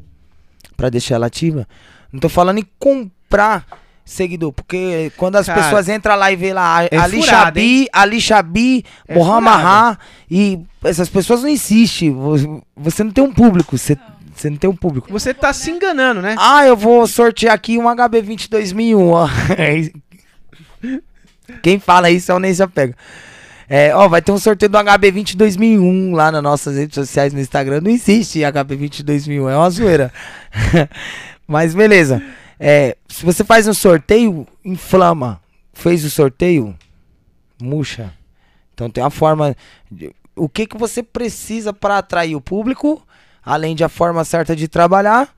[0.76, 1.68] Pra deixar ela ativa.
[2.18, 3.64] Não tô falando em comprar
[4.04, 7.88] seguidor, porque quando as Cara, pessoas entram lá e vê lá é Ali furada, Xabi,
[7.94, 10.00] Ali Xabi, É Mohamed
[10.32, 11.54] e essas pessoas não.
[12.14, 13.96] Vo- Você não tem um público, você,
[14.34, 15.08] você não tem um público.
[15.12, 16.34] Você tá se enganando, né?
[16.40, 19.30] Ah, eu vou sortear aqui um HB20 2001, ó.
[21.62, 22.96] Quem fala isso é o Ney se apega.
[23.70, 27.40] É, ó, vai ter um sorteio do HB20 2001 lá nas nossas redes sociais no
[27.40, 27.82] Instagram.
[27.82, 30.12] Não existe HB20 2001, é uma zoeira.
[31.48, 32.22] Mas beleza.
[32.60, 35.40] É, se você faz um sorteio, inflama.
[35.74, 36.76] Fez o sorteio,
[37.62, 38.12] murcha.
[38.74, 39.56] Então tem a forma.
[39.92, 43.02] de- o que, que você precisa para atrair o público,
[43.44, 45.36] além de a forma certa de trabalhar?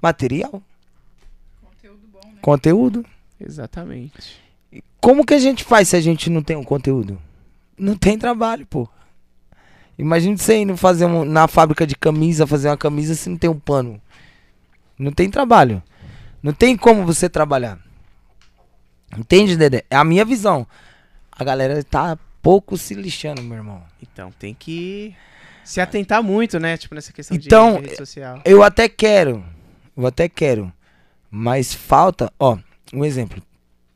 [0.00, 0.62] Material,
[1.62, 2.34] Conteúdo bom, né?
[2.40, 3.04] conteúdo.
[3.40, 4.40] Exatamente.
[5.00, 7.20] Como que a gente faz se a gente não tem um conteúdo?
[7.76, 8.88] Não tem trabalho, pô.
[9.98, 13.50] Imagina você indo fazer um, na fábrica de camisa, fazer uma camisa se não tem
[13.50, 14.00] um pano.
[14.98, 15.82] Não tem trabalho.
[16.42, 17.78] Não tem como você trabalhar.
[19.16, 19.84] Entende, Dedé?
[19.90, 20.66] É a minha visão.
[21.32, 23.82] A galera tá pouco se lixando, meu irmão.
[24.02, 25.14] Então, tem que
[25.64, 26.76] se atentar muito, né?
[26.76, 28.40] Tipo, nessa questão de- Então, de, rede social.
[28.44, 29.44] Eu até quero.
[29.96, 30.72] Eu até quero.
[31.30, 32.58] Mas falta, ó,
[32.92, 33.42] um exemplo.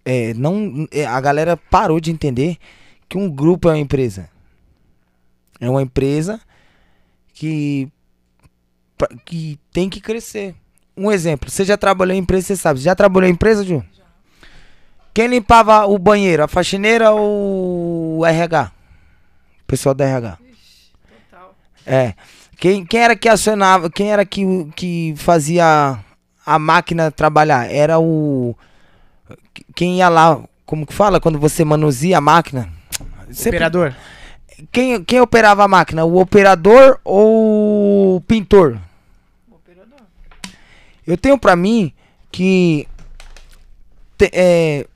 [0.04, 2.56] É, não, é, a galera parou de entender
[3.08, 4.28] que um grupo é uma empresa.
[5.60, 6.40] É uma empresa
[7.32, 7.88] que,
[9.24, 10.54] que tem que crescer.
[10.96, 12.78] Um exemplo, você já trabalhou em empresa, você sabe.
[12.80, 13.82] Você já trabalhou em empresa, Ju?
[15.14, 18.70] Quem limpava o banheiro, a faxineira ou o RH?
[19.62, 20.38] O pessoal da RH.
[21.30, 21.54] Total.
[21.86, 22.14] É.
[22.56, 24.44] Quem, quem era que acionava, quem era que,
[24.76, 25.98] que fazia
[26.46, 27.70] a máquina trabalhar?
[27.70, 28.54] Era o.
[29.74, 31.20] Quem ia lá, como que fala?
[31.20, 32.68] Quando você manuseia a máquina?
[33.30, 33.94] Sempre- Operador.
[34.70, 36.04] quem, quem operava a máquina?
[36.04, 38.78] O operador ou o pintor?
[41.06, 41.92] Eu tenho pra mim
[42.30, 42.86] que.
[44.18, 44.86] te- é,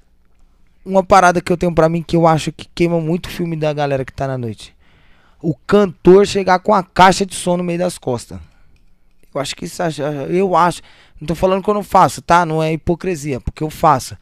[0.84, 3.56] uma parada que eu tenho pra mim que eu acho que queima muito o filme
[3.56, 4.74] da galera que tá na noite.
[5.42, 8.38] O cantor chegar com a caixa de som no meio das costas.
[9.34, 9.82] Eu acho que isso.
[10.30, 10.80] Eu acho.
[11.20, 12.46] Não tô falando que eu não faço, tá?
[12.46, 14.16] Não é hipocrisia, porque eu faço.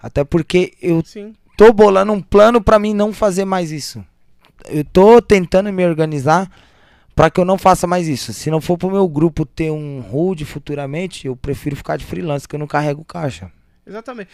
[0.00, 1.34] Até porque eu Sim.
[1.56, 4.04] tô bolando um plano pra mim não fazer mais isso.
[4.66, 6.50] Eu tô tentando me organizar
[7.18, 8.32] pra que eu não faça mais isso.
[8.32, 12.46] Se não for pro meu grupo ter um hold futuramente, eu prefiro ficar de freelance,
[12.46, 13.50] que eu não carrego caixa.
[13.84, 14.30] Exatamente.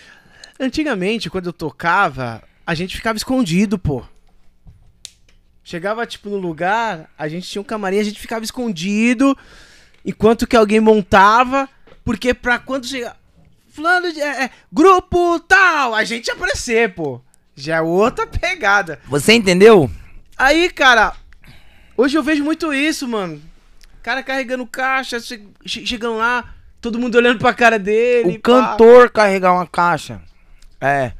[0.61, 4.05] Antigamente, quando eu tocava, a gente ficava escondido, pô.
[5.63, 9.35] Chegava, tipo, no lugar, a gente tinha um camarim, a gente ficava escondido,
[10.05, 11.67] enquanto que alguém montava,
[12.05, 13.17] porque pra quando chegar...
[13.71, 14.21] Fulano de...
[14.21, 17.19] É, é, grupo tal, a gente ia aparecer, pô.
[17.57, 19.01] Já é outra pegada.
[19.07, 19.91] Você entendeu?
[20.37, 21.17] Aí, cara,
[21.97, 23.41] hoje eu vejo muito isso, mano.
[24.03, 28.37] Cara carregando caixa, che- che- chegando lá, todo mundo olhando pra cara dele.
[28.37, 30.21] O cantor carregar uma caixa.
[30.81, 31.13] É.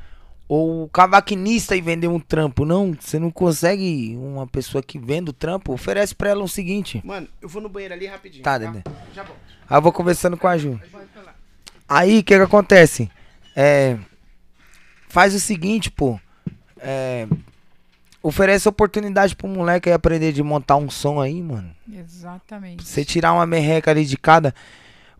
[0.47, 2.67] Ou o cavaquinista e vender um trampo.
[2.67, 7.01] Não, você não consegue uma pessoa que vende o trampo, oferece pra ela o seguinte.
[7.03, 8.45] Mano, eu vou no banheiro ali rapidinho.
[8.45, 8.83] Tá, Dedé.
[9.15, 9.39] Já volto.
[9.69, 10.79] Aí eu vou conversando com a Ju.
[11.89, 13.11] Aí, o que que acontece?
[13.57, 13.97] É,
[15.09, 16.21] faz o seguinte, pô.
[16.79, 17.27] É,
[18.25, 21.71] oferece oportunidade pro moleque aí aprender de montar um som aí, mano.
[21.93, 22.83] Exatamente.
[22.83, 24.55] Você tirar uma merreca ali de cada.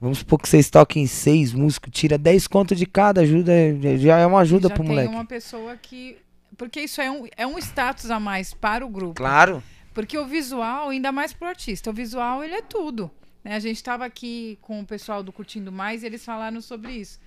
[0.01, 3.53] Vamos supor que vocês toquem seis músicos, tira 10 conto de cada, ajuda,
[3.99, 5.15] já é uma ajuda já pro tem moleque.
[5.15, 6.17] uma pessoa que.
[6.57, 9.15] Porque isso é um, é um status a mais para o grupo.
[9.15, 9.63] Claro.
[9.93, 13.11] Porque o visual, ainda mais pro artista, o visual ele é tudo.
[13.43, 13.55] né?
[13.55, 17.21] A gente estava aqui com o pessoal do Curtindo Mais e eles falaram sobre isso.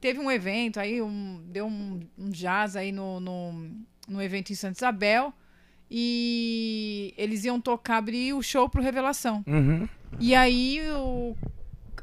[0.00, 3.70] Teve um evento aí, um, deu um, um jazz aí no, no,
[4.08, 5.32] no evento em Santa Isabel.
[5.90, 9.44] E eles iam tocar, abrir o show pro Revelação.
[9.46, 9.88] Uhum.
[10.18, 11.36] E aí o-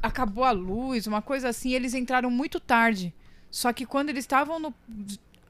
[0.02, 3.14] acabou a luz, uma coisa assim, e eles entraram muito tarde.
[3.50, 4.74] Só que quando eles estavam no-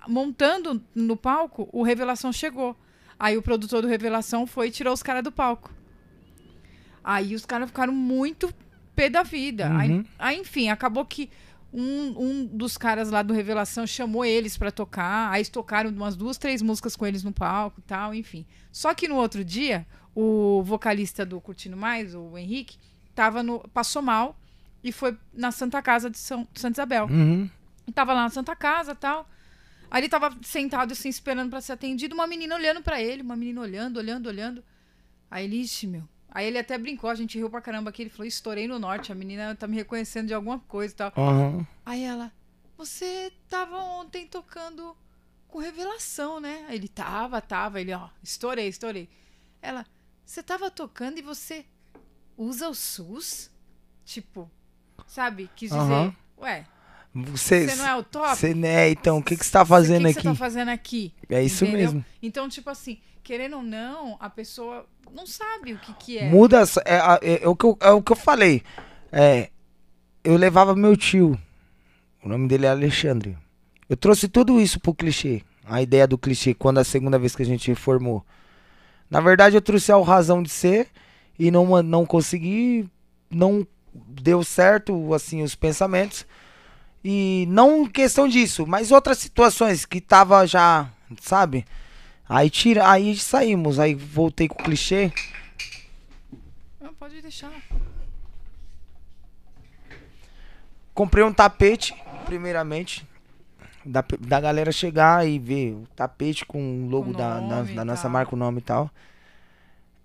[0.08, 2.76] montando no palco, o Revelação chegou.
[3.18, 5.70] Aí o produtor do Revelação foi e tirou os caras do palco.
[7.05, 8.52] Aí os caras ficaram muito
[8.94, 9.68] pé da vida.
[9.70, 9.78] Uhum.
[9.78, 11.31] Aí, aí, enfim, acabou que
[11.73, 15.31] um, um dos caras lá do Revelação chamou eles pra tocar.
[15.33, 18.44] Aí tocaram umas duas, três músicas com eles no palco e tal, enfim.
[18.70, 22.76] Só que no outro dia, o vocalista do Curtindo Mais, o Henrique,
[23.15, 24.39] tava no, passou mal
[24.84, 27.07] e foi na Santa Casa de São, Santa Isabel.
[27.07, 27.49] Uhum.
[27.86, 29.28] E tava lá na Santa Casa tal.
[29.91, 33.36] Aí ele tava sentado assim, esperando pra ser atendido, uma menina olhando pra ele, uma
[33.36, 34.65] menina olhando, olhando, olhando.
[35.31, 36.09] Aí ele, ixi, meu.
[36.35, 38.02] Aí ele até brincou, a gente riu pra caramba aqui.
[38.02, 41.12] Ele falou: estourei no norte, a menina tá me reconhecendo de alguma coisa e tal.
[41.17, 41.67] Aham.
[41.85, 42.33] Aí ela,
[42.77, 44.97] você tava ontem tocando
[45.47, 46.65] com revelação, né?
[46.69, 47.81] Aí Ele tava, tava.
[47.81, 49.09] Ele, ó, estourei, estourei.
[49.61, 49.85] Ela,
[50.25, 51.67] você tava tocando e você
[52.36, 53.51] usa o SUS?
[54.05, 54.51] Tipo,
[55.07, 55.51] sabe?
[55.55, 56.17] Quis dizer, Aham.
[56.39, 56.65] ué,
[57.15, 58.35] Você, você não é o top?
[58.35, 60.28] você, né, então, o que, que você tá fazendo o que que aqui?
[60.28, 61.15] você tá fazendo aqui?
[61.28, 61.78] É isso Entendeu?
[61.93, 62.05] mesmo.
[62.23, 66.28] Então, tipo assim, querendo ou não, a pessoa não sabe o que que é.
[66.28, 66.62] Muda.
[66.84, 68.62] É, é- é o que eu, é o que eu falei.
[69.10, 69.50] É,
[70.24, 71.39] eu levava meu tio.
[72.24, 73.36] O nome dele é Alexandre.
[73.89, 75.42] Eu trouxe tudo isso pro clichê.
[75.65, 78.24] A ideia do clichê, quando a segunda vez que a gente reformou.
[79.10, 80.89] Na verdade, eu trouxe a razão de ser
[81.39, 82.89] e não, não consegui.
[83.31, 86.26] Não deu certo, assim, os pensamentos.
[87.05, 90.89] E não questão disso, mas outras situações que tava já,
[91.20, 91.66] sabe?
[92.35, 95.12] Aí tira, aí saímos, aí voltei com o clichê.
[96.81, 97.52] Não, pode deixar.
[100.94, 101.94] Comprei um tapete,
[102.25, 103.07] primeiramente.
[103.85, 107.85] Da, da galera chegar e ver o tapete com o logo Com da, da, da
[107.85, 108.91] nossa marca, o nome e tal.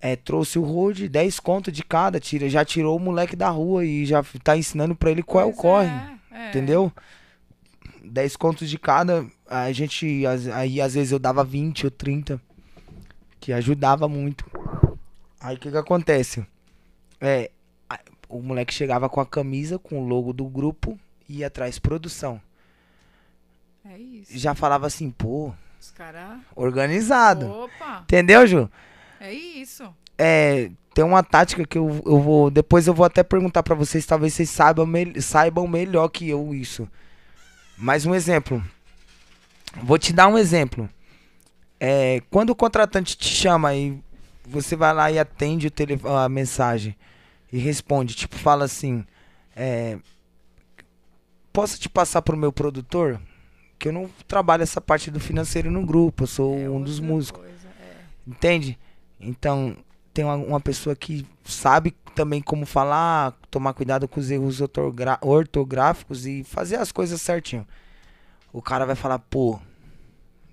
[0.01, 3.85] É, trouxe o Rode, 10 conto de cada, tira, já tirou o moleque da rua
[3.85, 6.17] e já tá ensinando pra ele qual é o Pois corre.
[6.31, 6.49] é.
[6.49, 6.91] Entendeu?
[8.03, 12.41] 10 contos de cada, a gente, aí às vezes eu dava 20 ou 30,
[13.39, 14.45] que ajudava muito.
[15.39, 16.45] Aí o que que acontece?
[17.21, 17.49] É,
[18.29, 22.41] o moleque chegava com a camisa, com o logo do grupo, e ia atrás produção.
[23.85, 24.37] É isso.
[24.37, 26.39] Já falava assim, pô, Os caras.
[26.55, 27.47] organizado.
[27.49, 28.69] Opa, Entendeu, Ju?
[29.19, 29.83] é isso.
[30.17, 32.49] É, tem uma tática que eu, eu vou.
[32.51, 36.53] Depois eu vou até perguntar pra vocês, talvez vocês saibam, mel- saibam melhor que eu
[36.53, 36.87] isso.
[37.77, 38.61] Mais um exemplo.
[39.83, 40.89] Vou te dar um exemplo.
[41.79, 44.01] É, quando o contratante te chama e
[44.45, 46.95] você vai lá e atende o tele, a mensagem
[47.51, 49.05] e responde, tipo, fala assim:
[49.55, 49.97] é,
[51.57, 53.19] Posso te passar pro meu produtor?
[53.79, 56.99] Que eu não trabalho essa parte do financeiro no grupo, eu sou É um dos
[56.99, 57.41] músicos.
[57.41, 57.95] coisa, é.
[58.27, 58.77] Entende?
[59.19, 59.75] Então,
[60.13, 64.59] tem uma, uma pessoa que sabe também como falar, tomar cuidado com os erros
[65.21, 67.67] ortográficos e fazer as coisas certinho.
[68.53, 69.59] O cara vai falar, pô,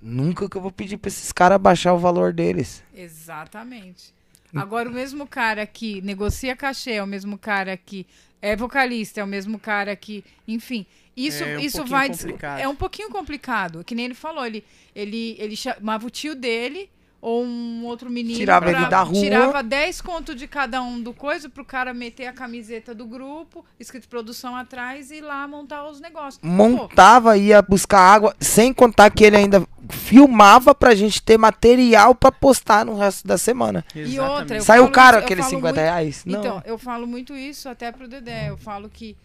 [0.04, 2.84] nunca que eu vou pedir pra esses caras baixar o valor deles.
[2.94, 4.12] Exatamente.
[4.54, 8.06] Agora, o mesmo cara que negocia cachê é o mesmo cara que
[8.40, 10.22] é vocalista, é o mesmo cara que.
[10.46, 12.08] Enfim, isso, É um isso pouquinho vai.
[12.10, 12.58] complicado.
[12.60, 13.82] É um pouquinho complicado.
[13.82, 14.62] Que nem ele falou, ele,
[14.94, 16.88] ele, ele chamava o tio dele
[17.26, 18.38] ou um outro menino.
[18.38, 19.14] Tirava pra- ele da rua.
[19.22, 23.64] Tirava 10 conto de cada um do coisa pro cara meter a camiseta do grupo,
[23.80, 26.36] escrito produção atrás e ir lá montar os negócios.
[26.38, 32.14] Pô, Montava, ia buscar água, sem contar que ele ainda filmava pra gente ter material
[32.14, 33.84] pra postar no resto da semana.
[33.94, 36.24] E outra, eu Saiu falo caro isso- aqueles falo 50 muito- reais?
[36.26, 36.40] Não.
[36.40, 38.50] Então, eu falo muito isso até pro Dedé.
[38.50, 39.16] Eu falo que,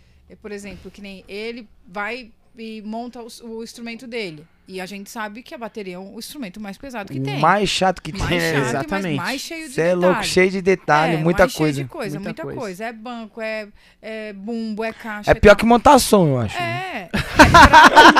[0.42, 4.45] por exemplo, que nem ele vai e monta o, o instrumento dele.
[4.68, 7.40] E a gente sabe que a bateria é o instrumento mais pesado que o tem.
[7.40, 8.40] mais chato que mais tem.
[8.40, 8.69] chato, né?
[8.69, 9.18] Exatamente.
[9.18, 10.28] mais cheio de Você é louco, detalhe.
[10.28, 11.84] cheio de detalhe, É, muita coisa.
[11.84, 12.60] de coisa, Muita muita, coisa.
[12.60, 12.86] coisa.
[12.86, 13.68] É banco, é,
[14.02, 15.32] é bumbo, é caixa.
[15.32, 16.56] É pior que montar som, eu acho.
[16.58, 17.50] É, é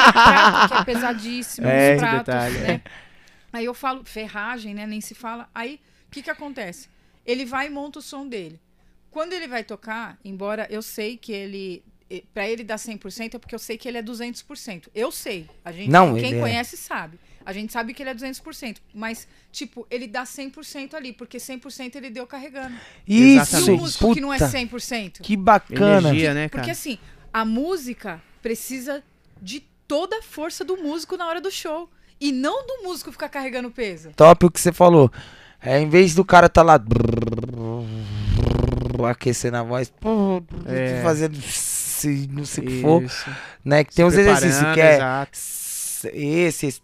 [0.10, 2.82] prato, é pesadíssimo, É, os pratos, detalhe, né?
[3.54, 4.88] Aí eu falo, ferragem, né?
[4.88, 5.48] Nem se fala.
[5.54, 6.88] Aí, o que que acontece?
[7.26, 8.60] Ele vai e monta o som dele.
[9.12, 11.84] Quando ele vai tocar, embora eu sei que ele...
[12.10, 14.88] eh, Pra ele dar 100% é porque eu sei que ele é 200%.
[14.94, 15.48] Eu sei.
[15.64, 16.40] A gente, Não, quem é.
[16.40, 17.20] conhece sabe.
[17.46, 18.78] A gente sabe que ele é 200%.
[18.94, 22.76] Mas, tipo, ele dá 100% ali, porque 100% ele deu carregando.
[23.08, 25.22] Isso, E o músico puta, que não é 100%?
[25.22, 26.10] que bacana.
[26.10, 26.62] Energia, né, cara?
[26.62, 26.98] Porque assim,
[27.34, 29.04] a música precisa
[29.42, 31.90] de toda a força do músico na hora do show.
[32.22, 34.12] E não do músico ficar carregando peso.
[34.16, 35.10] Top o que você falou.
[35.62, 36.78] É, em vez do cara tá lá
[39.10, 39.92] aquecendo a voz,
[40.66, 41.02] É.
[41.02, 41.38] fazendo
[42.00, 43.04] se não sei o que for,
[43.64, 43.84] né?
[43.84, 45.32] Que tem uns exercícios que é exato.
[46.14, 46.82] esse, esse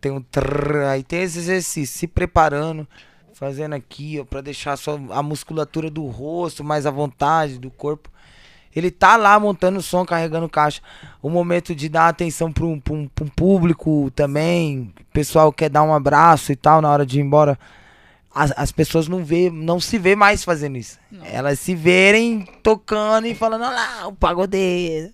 [0.00, 2.86] tem um trrr, aí tem esse exercício, se preparando,
[3.34, 8.10] fazendo aqui, ó, para deixar só a musculatura do rosto mais à vontade, do corpo.
[8.74, 10.80] Ele tá lá montando o som, carregando caixa.
[11.20, 14.92] O momento de dar atenção para um, pra um, pra um público também.
[14.98, 17.58] O pessoal quer dar um abraço e tal na hora de ir embora.
[18.34, 20.98] As, as pessoas não vê, não se vê mais fazendo isso.
[21.10, 21.24] Não.
[21.26, 25.12] Elas se verem tocando e falando, olha lá, o pagodeiro.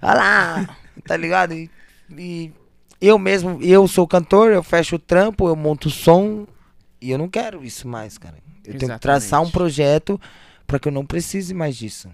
[0.00, 1.52] Olha lá, tá ligado?
[1.52, 1.70] E,
[2.16, 2.52] e
[3.00, 6.46] eu mesmo, eu sou cantor, eu fecho o trampo, eu monto o som
[7.00, 8.36] e eu não quero isso mais, cara.
[8.64, 9.52] Eu tenho que traçar um Exatamente.
[9.52, 10.20] projeto
[10.66, 12.08] para que eu não precise mais disso.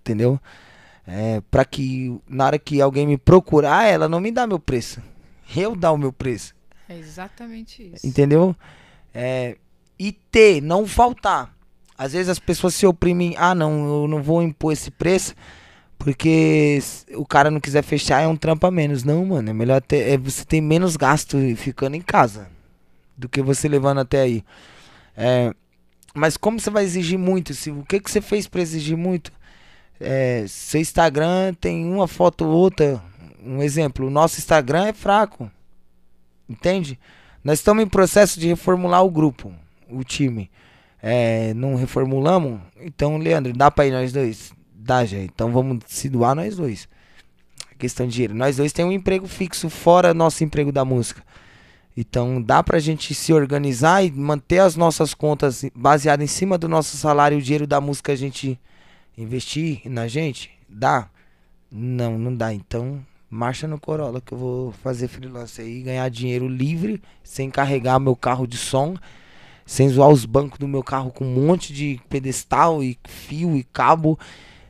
[0.00, 0.40] Entendeu?
[1.06, 5.00] É, para que na hora que alguém me procurar, ela não me dá meu preço.
[5.56, 6.54] Eu dar o meu preço.
[6.88, 8.06] É exatamente isso.
[8.06, 8.54] Entendeu?
[9.12, 9.56] É,
[9.98, 11.54] e ter, não faltar.
[11.96, 15.34] Às vezes as pessoas se oprimem, ah não, eu não vou impor esse preço,
[15.98, 16.78] porque
[17.14, 19.04] o cara não quiser fechar é um trampo a menos.
[19.04, 22.48] Não, mano, é melhor ter, é, você ter menos gasto ficando em casa
[23.16, 24.42] do que você levando até aí.
[25.14, 25.52] É,
[26.14, 27.52] mas como você vai exigir muito?
[27.52, 29.30] Se, o que, que você fez pra exigir muito?
[30.00, 33.02] É, seu Instagram tem uma foto ou outra.
[33.44, 35.50] Um exemplo, o nosso Instagram é fraco.
[36.48, 36.98] Entende?
[37.42, 39.52] Nós estamos em processo de reformular o grupo,
[39.88, 40.50] o time.
[41.02, 42.60] É, não reformulamos?
[42.80, 44.52] Então, Leandro, dá pra ir nós dois?
[44.74, 45.18] Dá, já.
[45.18, 46.88] Então vamos se doar nós dois.
[47.78, 48.34] Questão de dinheiro.
[48.34, 51.22] Nós dois temos um emprego fixo fora nosso emprego da música.
[51.96, 56.68] Então dá pra gente se organizar e manter as nossas contas baseadas em cima do
[56.68, 58.58] nosso salário, o dinheiro da música a gente
[59.16, 60.50] investir na gente?
[60.68, 61.08] Dá?
[61.70, 62.52] Não, não dá.
[62.52, 68.00] Então marcha no Corolla que eu vou fazer freelance aí, ganhar dinheiro livre, sem carregar
[68.00, 68.96] meu carro de som,
[69.64, 73.62] sem zoar os bancos do meu carro com um monte de pedestal e fio e
[73.62, 74.18] cabo,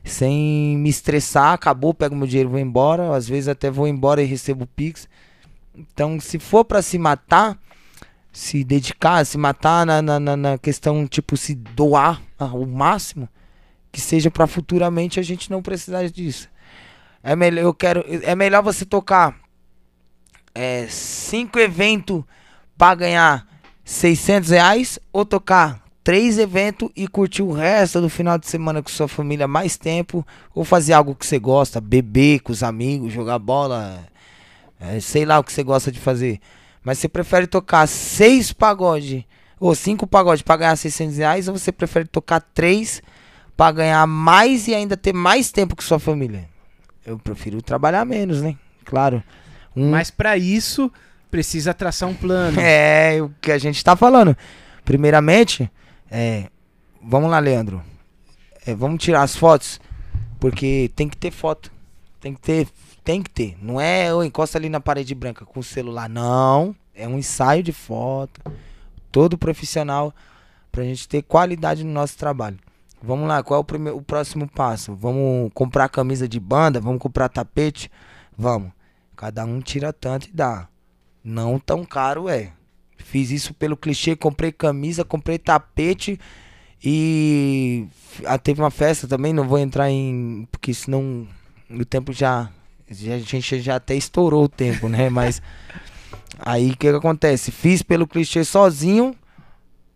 [0.03, 4.25] sem me estressar, acabou, pego meu dinheiro vou embora, às vezes até vou embora e
[4.25, 5.09] recebo Pix.
[5.75, 7.57] Então, se for pra se matar,
[8.31, 13.27] se dedicar, se matar na, na, na- questão, tipo, se doar ao máximo,
[13.91, 16.49] que seja pra futuramente a gente não precisar disso.
[17.23, 19.35] É melhor, eu quero, é melhor você tocar
[20.55, 22.23] é, cinco eventos
[22.77, 23.47] pra ganhar
[23.85, 28.89] 600 reais ou tocar três eventos e curtir o resto do final de semana com
[28.89, 33.37] sua família mais tempo ou fazer algo que você gosta, beber com os amigos, jogar
[33.37, 33.99] bola,
[34.79, 36.39] é, sei lá o que você gosta de fazer.
[36.83, 39.27] Mas você prefere tocar seis pagode
[39.59, 43.03] ou cinco pagode pra ganhar 600 reais ou você prefere tocar três
[43.55, 46.50] pra ganhar mais e ainda ter mais tempo com sua família?
[47.05, 48.55] Eu prefiro trabalhar menos, né?
[48.85, 49.23] Claro.
[49.75, 50.91] Um, Mas pra isso,
[51.29, 52.59] precisa traçar um plano.
[52.61, 54.35] é o que a gente tá falando.
[54.83, 55.71] Primeiramente,
[56.09, 56.49] é,
[57.01, 57.81] vamos lá, Leandro.
[58.65, 59.79] É, vamos tirar as fotos,
[60.39, 61.71] porque tem que ter foto.
[62.19, 62.67] Tem que ter,
[63.03, 63.57] tem que ter.
[63.61, 66.07] Não é, ô, encosta ali na parede branca com o celular.
[66.07, 68.39] Não, é um ensaio de foto,
[69.11, 70.13] todo profissional,
[70.71, 72.59] pra gente ter qualidade no nosso trabalho.
[73.01, 74.95] Vamos lá, qual é o, primeiro, o próximo passo?
[74.95, 76.79] Vamos comprar camisa de banda?
[76.79, 77.89] Vamos comprar tapete?
[78.37, 78.71] Vamos.
[79.15, 80.67] Cada um tira tanto e dá.
[81.23, 82.53] Não tão caro é.
[82.97, 86.19] Fiz isso pelo clichê, comprei camisa, comprei tapete
[86.83, 87.85] e
[88.25, 90.47] ah, teve uma festa também, não vou entrar em.
[90.51, 91.27] Porque senão
[91.69, 92.49] o tempo já.
[92.89, 95.09] A gente já até estourou o tempo, né?
[95.09, 95.41] Mas.
[96.39, 97.51] Aí o que, que acontece?
[97.51, 99.15] Fiz pelo clichê sozinho.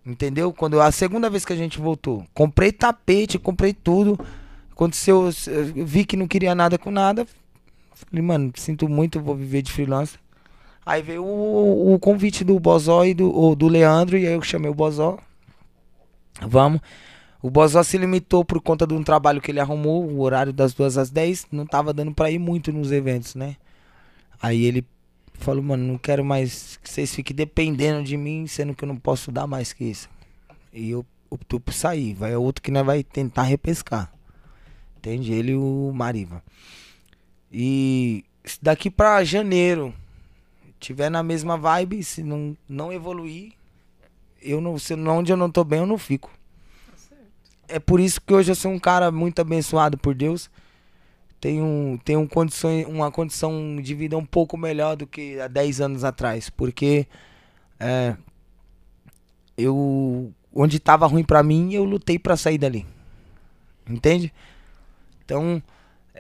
[0.06, 0.53] Entendeu?
[0.53, 4.19] Quando a segunda vez que a gente voltou, comprei tapete, comprei tudo.
[4.72, 7.25] Aconteceu, eu vi que não queria nada com nada.
[7.93, 10.19] Falei, mano, sinto muito, vou viver de freelance.
[10.85, 14.69] Aí veio o, o convite do Bozó e do, do Leandro, e aí eu chamei
[14.69, 15.17] o Bozó.
[16.42, 16.82] Vamos.
[17.42, 20.74] O Bozó se limitou por conta de um trabalho que ele arrumou, o horário das
[20.74, 23.56] duas às 10, não tava dando pra ir muito nos eventos, né?
[24.40, 24.85] Aí ele
[25.38, 28.98] falou, mano, não quero mais que vocês fiquem dependendo de mim, sendo que eu não
[28.98, 30.10] posso dar mais que isso.
[30.74, 32.14] E eu optou por sair.
[32.14, 34.12] Vai outro que nós vai tentar repescar.
[34.98, 35.34] Entende?
[35.34, 36.44] Ele e o Mariva.
[37.52, 39.94] E se daqui pra janeiro
[40.80, 43.54] tiver na mesma vibe, se não, não evoluir,
[44.42, 46.32] eu não, se não- onde eu não tô bem, eu não fico.
[47.68, 50.50] É por isso que hoje eu sou um cara muito abençoado por Deus.
[51.45, 56.03] Tenho, tenho condições, uma condição de vida um pouco melhor do que há 10 anos
[56.03, 56.49] atrás.
[56.49, 57.06] Porque
[57.80, 58.15] é,
[59.56, 62.83] eu onde tava ruim pra mim, eu lutei pra sair dali.
[63.88, 64.33] Entende?
[65.24, 65.61] Então,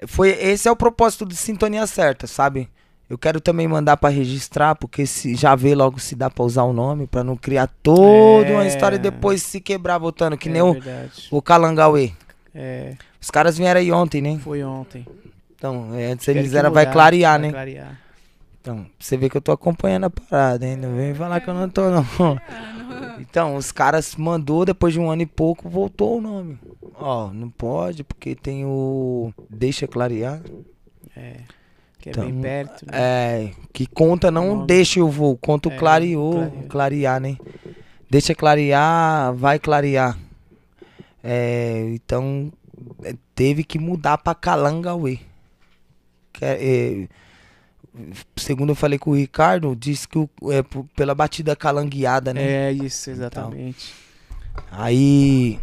[0.05, 2.69] foi esse é o propósito de Sintonia Certa, sabe?
[3.09, 6.65] Eu quero também mandar pra registrar, porque se já vê logo se dá pra usar
[6.65, 8.67] o nome, pra não criar toda uma É.
[8.67, 10.75] história e depois se quebrar voltando, que é nem o,
[11.31, 12.11] o Calangauê.
[12.55, 14.39] É, Os caras vieram aí ontem, né?
[14.41, 15.05] foi ontem.
[15.55, 17.51] Então, é, antes Quero eles que era vai clarear, vai né?
[17.53, 17.99] clarear.
[18.61, 20.75] Então, você vê que eu tô acompanhando a parada, hein?
[20.77, 22.05] Não vem falar que eu não tô, não.
[23.19, 26.57] Então, os caras mandou, depois de um ano e pouco, voltou o nome.
[26.95, 29.33] Ó, não pode, porque tem o.
[29.49, 30.41] Deixa clarear.
[31.15, 31.37] É,
[31.99, 32.85] que é Então, bem perto.
[32.85, 32.91] Né?
[32.93, 34.67] É, que conta não Nome.
[34.67, 36.63] deixa eu vou, conta o É, clareou, clareou.
[36.69, 37.37] clarear, né?
[38.09, 40.17] Deixa clarear, vai clarear.
[41.27, 42.53] É, então,
[43.03, 45.17] é, teve que mudar pra Calangauê.
[46.31, 47.07] Que é, é,
[48.35, 50.61] segundo eu falei com o Ricardo, disse que o- é
[50.95, 52.67] pela batida calangueada, né?
[52.67, 53.93] É isso, exatamente.
[54.71, 55.59] Aí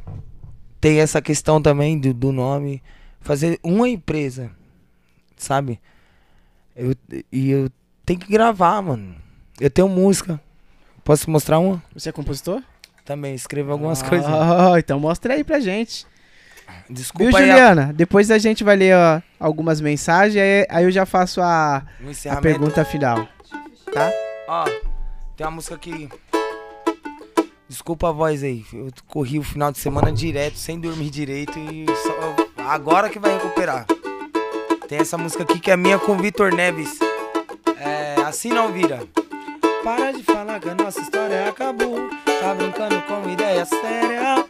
[0.81, 2.82] tem essa questão também do, do nome.
[3.20, 4.50] Fazer uma empresa,
[5.36, 5.78] sabe?
[6.74, 6.94] Eu,
[7.31, 7.70] e eu
[8.05, 9.15] tenho que gravar, mano.
[9.60, 10.41] Eu tenho música.
[11.05, 11.81] Posso mostrar uma?
[11.94, 12.62] Você é compositor?
[13.05, 14.27] Também escrevo algumas coisas.
[14.29, 16.07] Oh, então mostra aí pra gente.
[16.89, 17.93] Desculpa Viu, aí a- Juliana?
[17.93, 21.83] Depois a gente vai ler ó, algumas mensagens, aí, aí eu já faço a,
[22.31, 23.27] a pergunta final.
[23.93, 24.11] Tá?
[24.49, 24.65] Ó,
[25.37, 26.09] tem uma música que.
[27.69, 28.65] Desculpa a voz aí.
[28.73, 33.33] Eu corri o final de semana direto, sem dormir direito e só- agora que vai
[33.33, 33.87] recuperar.
[34.89, 36.99] Tem essa música aqui que é minha com Vitor Neves.
[37.79, 39.01] É, assim não vira.
[39.83, 42.09] Para de falar que a nossa história acabou.
[42.41, 44.44] Tá brincando com ideia séria.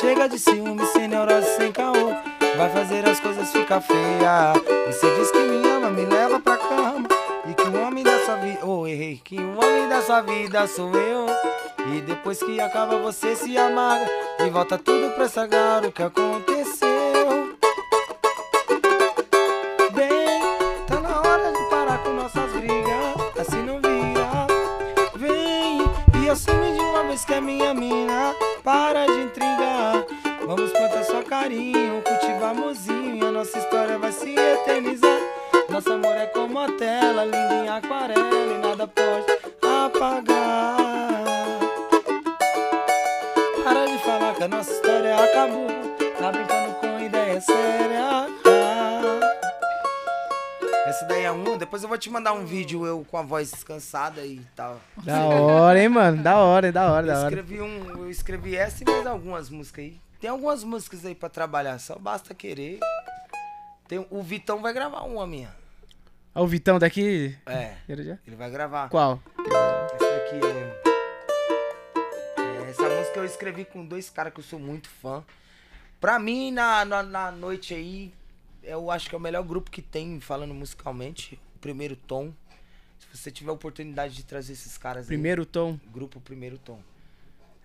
[0.00, 2.12] Chega de ciúme, sem neurose, sem caô.
[2.56, 4.52] Vai fazer as coisas ficar feia.
[4.86, 7.08] Você diz que me ama, me leva pra cama.
[7.48, 8.66] E que o homem da sua vida.
[8.66, 9.20] Oh, errei.
[9.22, 11.26] Que o homem da sua vida sou eu.
[11.94, 14.10] E depois que acaba você se amarga.
[14.40, 16.51] E volta tudo pra sagar o que aconteceu.
[51.72, 54.78] Depois eu vou te mandar um vídeo eu com a voz descansada e tal.
[55.02, 56.22] Da hora, hein, mano?
[56.22, 57.28] Da hora, da hora, Eu da hora.
[57.28, 57.88] escrevi um.
[57.88, 59.98] Eu escrevi essa e mais algumas músicas aí.
[60.20, 62.78] Tem algumas músicas aí pra trabalhar, só basta querer.
[63.88, 65.48] Tem, o Vitão vai gravar uma minha.
[66.34, 67.38] Ó, o Vitão daqui.
[67.46, 68.90] É, ele vai gravar.
[68.90, 69.18] Qual?
[69.94, 70.82] Essa daqui é...
[72.66, 75.24] é, Essa música eu escrevi com dois caras que eu sou muito fã.
[75.98, 78.12] Pra mim, na, na, na noite aí,
[78.62, 81.40] eu acho que é o melhor grupo que tem falando musicalmente.
[81.62, 82.34] Primeiro Tom.
[82.98, 85.78] Se você tiver a oportunidade de trazer esses caras Primeiro tom.
[85.82, 85.90] aí.
[85.90, 86.80] Grupo Primeiro Tom.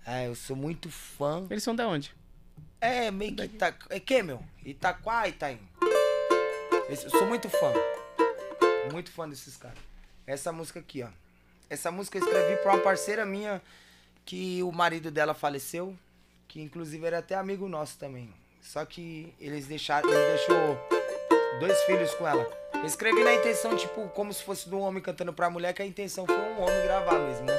[0.05, 1.45] É, eu sou muito fã.
[1.49, 2.15] Eles são da onde?
[2.79, 3.75] É, meio que Ita...
[3.89, 4.41] É que, meu?
[4.63, 5.59] Itaquá, Itaim.
[6.89, 7.73] Eu sou muito fã.
[8.91, 9.77] Muito fã desses caras.
[10.25, 11.09] Essa música aqui, ó.
[11.69, 13.61] Essa música eu escrevi pra uma parceira minha
[14.25, 15.97] que o marido dela faleceu.
[16.47, 18.33] Que inclusive era até amigo nosso também.
[18.61, 20.07] Só que eles deixaram.
[20.09, 20.96] Ele deixou
[21.59, 22.47] dois filhos com ela.
[22.73, 25.81] Eu escrevi na intenção, tipo, como se fosse de um homem cantando pra mulher, que
[25.81, 27.57] a intenção foi um homem gravar mesmo, né?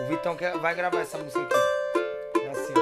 [0.00, 1.54] O Vitão quer, vai gravar essa música aqui.
[2.42, 2.72] É assim.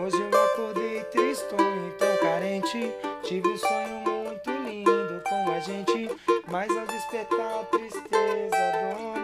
[0.00, 2.92] Hoje eu acordei tristonho, tão carente.
[3.24, 6.10] Tive um sonho muito lindo com a gente.
[6.46, 8.56] Mas ao despertar a tristeza
[8.94, 9.19] dominou.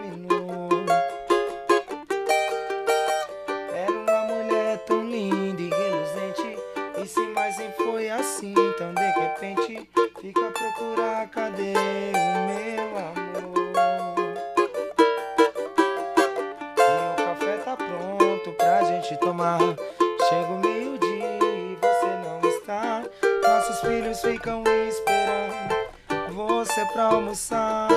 [27.17, 27.89] Almoçar.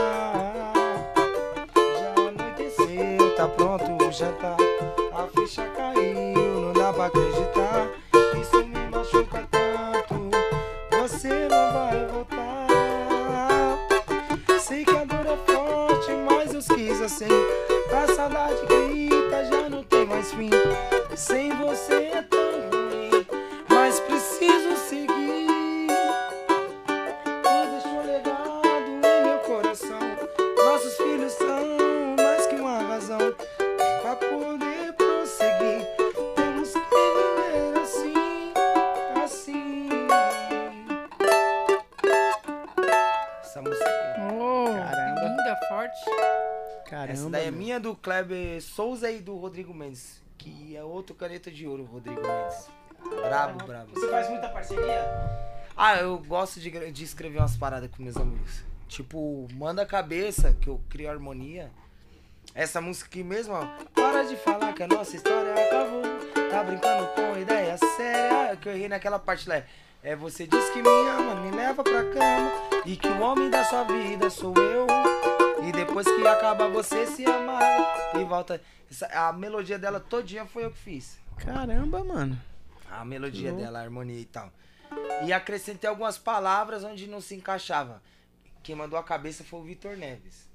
[1.75, 4.57] Já anoiteceu, tá pronto o jantar.
[5.13, 6.08] A ficha caiu,
[47.99, 50.21] Kleber Souza e do Rodrigo Mendes.
[50.37, 52.69] Que é outro caneta de ouro, Rodrigo Mendes.
[53.21, 53.91] Brabo, brabo.
[53.93, 55.03] Você faz muita parceria?
[55.75, 58.63] Ah, eu gosto de, de escrever umas paradas com meus amigos.
[58.87, 61.71] Tipo, Manda a Cabeça, que eu crio harmonia.
[62.53, 63.65] Essa música aqui mesmo, ó.
[63.93, 66.01] Para de falar que a nossa história acabou.
[66.49, 68.55] Tá brincando com ideia séria.
[68.57, 69.63] Que eu errei naquela parte lá.
[70.01, 72.51] É você diz que me ama, me leva pra cama.
[72.85, 74.87] E que o homem da sua vida sou eu.
[75.69, 78.59] E depois que acaba você se amarga e volta.
[78.89, 81.19] Essa- a melodia dela todinha foi eu que fiz.
[81.37, 82.41] Caramba, mano.
[82.89, 84.51] A melodia dela, a harmonia e tal.
[85.25, 88.01] E acrescentei algumas palavras onde não se encaixava.
[88.63, 90.49] Quem mandou a cabeça foi o Vitor Neves.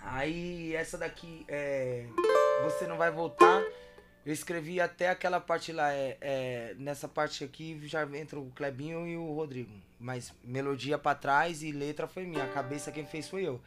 [0.00, 2.06] Aí essa daqui é.
[2.64, 3.62] Você não vai voltar.
[4.24, 5.92] Eu escrevi até aquela parte lá.
[5.92, 9.72] É, é, nessa parte aqui já entra o Clebinho e o Rodrigo.
[9.98, 12.44] Mas melodia pra trás e letra foi minha.
[12.44, 13.60] A cabeça quem fez foi eu.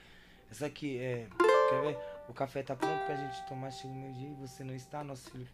[0.51, 1.27] Essa aqui é.
[1.69, 1.97] Quer ver?
[2.29, 5.03] O café tá pronto pra gente tomar, chega o meu dia e você não está,
[5.03, 5.47] nosso filho.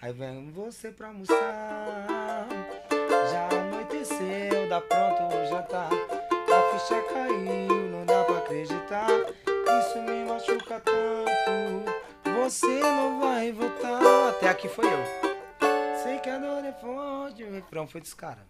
[0.00, 1.36] Aí vem você pra almoçar.
[3.30, 5.90] Já anoiteceu, dá pronto o jantar.
[5.92, 9.08] A ficha caiu, não dá pra acreditar.
[9.10, 11.97] Isso me machuca tanto.
[12.48, 14.30] Você não vai voltar.
[14.30, 15.04] Até aqui foi eu.
[16.02, 17.44] Sei que a dor é forte.
[17.44, 18.42] O refrão foi dos caras.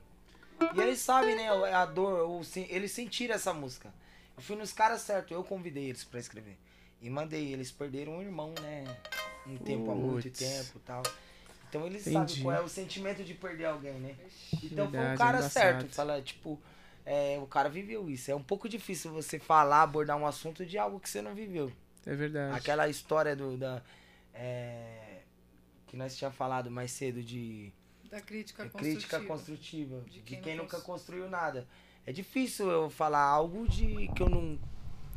[0.72, 1.48] E eles sabem, né?
[1.74, 3.92] A dor, o, eles sentiram essa música.
[4.36, 6.56] Eu fui nos caras certos, eu convidei eles pra escrever.
[7.02, 8.84] E mandei, eles perderam um irmão, né?
[9.44, 11.02] Um tempo, há muito tempo e tal.
[11.68, 12.30] Então eles Entendi.
[12.34, 14.14] sabem qual é o sentimento de perder alguém, né?
[14.62, 15.52] Então foi Verdade, o cara embaçado.
[15.52, 15.94] certo.
[15.96, 16.56] Fala, tipo,
[17.04, 18.30] é, o cara viveu isso.
[18.30, 21.72] É um pouco difícil você falar, abordar um assunto de algo que você não viveu.
[22.10, 22.56] É verdade.
[22.56, 23.82] Aquela história do da.
[24.32, 25.20] é,
[25.86, 27.72] que nós tínhamos falado mais cedo de
[28.10, 30.00] Da crítica é crítica construtiva.
[30.06, 31.66] De De quem quem, não nunca cons- construiu nada.
[32.06, 34.58] É difícil eu falar algo de que eu não,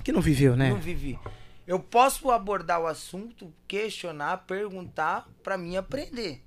[0.03, 0.69] Que não viveu, né?
[0.69, 1.17] não vivi.
[1.65, 6.43] Eu posso abordar o assunto, questionar, perguntar pra mim aprender.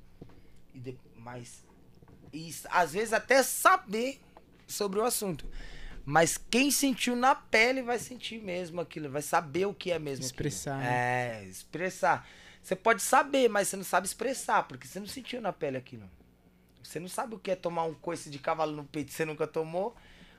[0.75, 1.65] E de- mas
[2.33, 4.21] e, às vezes até saber
[4.67, 5.49] sobre o assunto.
[6.05, 10.25] Mas quem sentiu na pele vai sentir mesmo aquilo, vai saber o que é mesmo.
[10.25, 10.27] aquilo.
[10.27, 11.41] Expressar, né?
[11.41, 12.27] É, expressar.
[12.63, 16.09] Você pode saber, mas você não sabe expressar, porque você não sentiu na pele aquilo.
[16.83, 19.47] Você não sabe o que é tomar um coice de cavalo no peito, você nunca
[19.47, 19.95] tomou.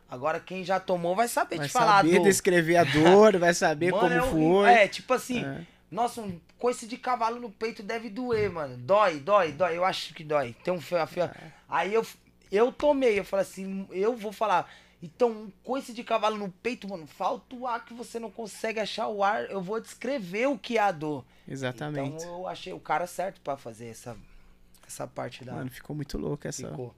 [0.07, 3.53] Agora quem já tomou vai saber Vai te falar saber do descrever a dor, vai
[3.53, 4.73] saber Mano, como é foi.
[4.83, 5.65] É, tipo assim, É.
[5.89, 8.77] nossa, um coice de cavalo no peito deve doer, mano.
[8.77, 9.77] Dói, dói, dói.
[9.77, 10.55] Eu acho que dói.
[10.63, 11.29] Tem um fio, fio.
[11.67, 12.05] Aí eu,
[12.51, 14.71] eu tomei, eu falei assim, eu vou falar.
[15.05, 18.79] Então, um coice de cavalo no peito, mano, falta o ar que você não consegue
[18.79, 19.49] achar o ar.
[19.51, 21.23] Eu vou descrever o que é a dor.
[21.47, 22.15] Exatamente.
[22.23, 24.17] Então eu achei o cara certo pra fazer essa,
[24.87, 25.53] essa parte da.
[25.53, 26.69] Mano, ficou muito louco essa.
[26.69, 26.95] Ficou.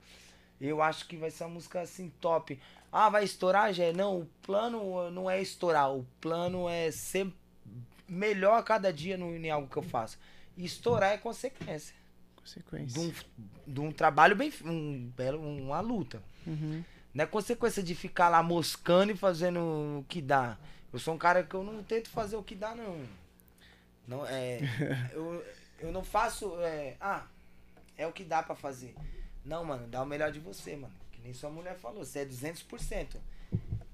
[0.60, 2.58] Eu acho que vai ser uma música assim top.
[2.90, 3.92] Ah, vai estourar, Jé?
[3.92, 5.94] Não, o plano não é estourar.
[5.94, 7.30] O plano é ser
[8.08, 10.18] melhor a cada dia no, em algo que eu faço.
[10.56, 11.94] E estourar é consequência.
[11.94, 13.00] De Consequência.
[13.02, 13.12] um,
[13.72, 14.50] de um trabalho bem.
[14.64, 16.22] Um, belo- uma luta.
[16.46, 16.82] Uhum.
[17.18, 19.58] Não é consequência de ficar lá moscando e fazendo
[19.98, 20.56] o que dá.
[20.92, 23.04] Eu sou um cara que eu não tento fazer o que dá, não.
[24.06, 24.60] Não é.
[25.12, 25.44] eu,
[25.80, 26.54] eu não faço.
[26.60, 27.26] É, ah,
[27.96, 28.94] é o que dá pra fazer.
[29.44, 30.94] Não, mano, dá o melhor de você, mano.
[31.10, 33.16] Que nem sua mulher falou, você é 200%.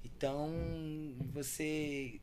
[0.03, 0.53] Então,
[1.33, 2.21] você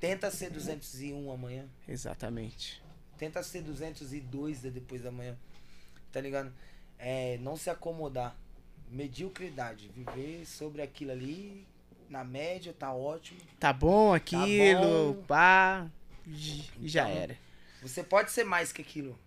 [0.00, 1.68] tenta ser 201 amanhã.
[1.86, 2.82] Exatamente.
[3.16, 5.38] Tenta ser 202 de- depois da manhã.
[6.10, 6.52] Tá ligado?
[6.98, 8.36] É, não se acomodar.
[8.90, 9.90] Mediocridade.
[9.94, 11.66] Viver sobre aquilo ali.
[12.08, 13.40] Na média, tá ótimo.
[13.58, 15.22] Tá bom aquilo, bom.
[15.26, 15.90] pá.
[16.26, 17.38] E já Então, era.
[17.82, 19.18] Você pode ser mais que aquilo.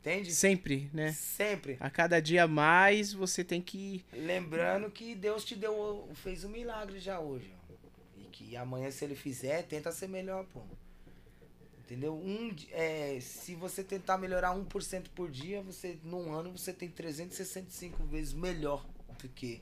[0.00, 0.32] Entende?
[0.32, 1.12] Sempre, né?
[1.12, 1.76] Sempre.
[1.78, 4.04] A cada dia mais você tem que.
[4.12, 7.52] Lembrando que Deus te deu, fez um milagre já hoje.
[7.70, 7.72] ó.
[8.20, 10.60] E que amanhã, se ele fizer, tenta ser melhor, pô.
[11.92, 12.14] Entendeu?
[12.14, 18.02] Um, é, se você tentar melhorar 1% por dia, você num ano você tem 365
[18.04, 18.82] vezes melhor
[19.22, 19.60] do que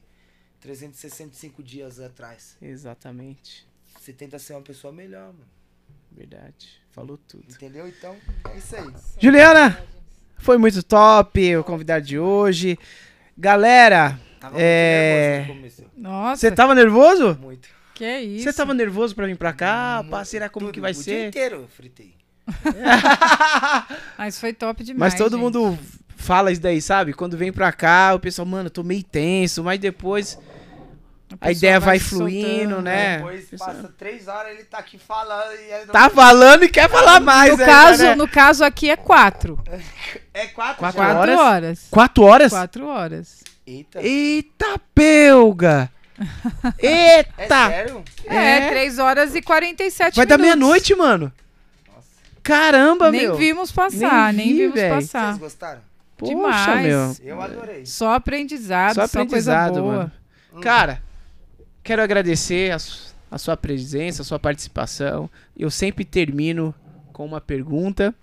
[0.61, 2.57] 365 dias atrás.
[2.63, 3.67] Exatamente.
[3.99, 5.49] Você tenta ser uma pessoa melhor, mano.
[6.13, 6.81] Verdade.
[6.93, 7.45] Falou tudo.
[7.51, 7.89] Entendeu?
[7.89, 8.17] Então,
[8.53, 8.95] é isso aí.
[9.19, 9.85] Juliana,
[10.39, 12.79] foi muito top o convidado de hoje.
[13.37, 15.47] Galera, Tava É.
[15.49, 16.03] muito nervoso no.
[16.03, 17.37] Nossa, você tava nervoso?
[17.41, 17.69] Muito.
[17.93, 18.45] que é isso?
[18.45, 20.05] Você tava nervoso pra vir pra cá?
[20.09, 20.75] Pá, será como Tudo.
[20.75, 21.29] que vai o dia ser?
[21.29, 22.20] inteiro eu fritei.
[24.19, 25.13] Mas foi top demais.
[25.13, 25.41] Mas todo gente.
[25.41, 25.79] mundo
[26.17, 27.13] fala isso daí, sabe?
[27.13, 30.39] Quando vem pra cá, o pessoal, mano, tô meio tenso, mas depois
[31.33, 33.17] a pessoa ideia vai, se fluindo, soltando, né?
[33.19, 36.91] Depois Pessoal- passa três horas ele tá aqui falando e não- Tá falando e quer
[36.91, 38.15] falar mais, No ainda, caso, né?
[38.17, 39.59] no caso aqui é quatro.
[40.35, 41.39] É quatro, Quatro horas?
[41.39, 41.87] horas.
[41.91, 42.51] Quatro horas?
[42.53, 43.45] Quatro horas.
[43.67, 44.03] Eita.
[44.03, 45.91] Eita, pelga!
[46.83, 47.69] É Eita!
[47.69, 48.05] sério?
[48.27, 48.69] É, É.
[48.69, 50.59] três horas e 47 Vai dar minutos.
[50.61, 51.33] meia-noite, mano.
[52.43, 53.37] Caramba, Nem meu.
[53.37, 54.91] vimos passar, Nem nem, vi, vimos véi.
[54.91, 55.27] passar.
[55.29, 55.81] Vocês gostaram?
[56.17, 56.87] Poxa, demais.
[56.87, 57.17] meu.
[57.29, 57.87] Eu adorei.
[57.87, 60.13] Só aprendizado, Só só, aprendizado, coisa boa.
[60.53, 60.63] mano.
[60.63, 61.03] Cara,
[61.83, 65.31] quero agradecer a, su- a sua presença, a sua participação.
[65.57, 66.75] Eu sempre termino
[67.13, 68.15] com uma pergunta.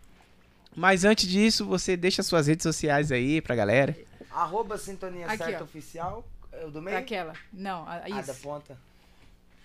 [0.75, 3.95] Mas antes disso, você deixa suas redes sociais aí pra galera.
[4.31, 5.63] Arroba Sintonia Aqui, Certa ó.
[5.63, 6.27] Oficial.
[6.51, 6.97] É o do meio?
[6.97, 7.33] Aquela.
[7.51, 8.35] Não, a- Ah, da isso.
[8.43, 8.77] ponta.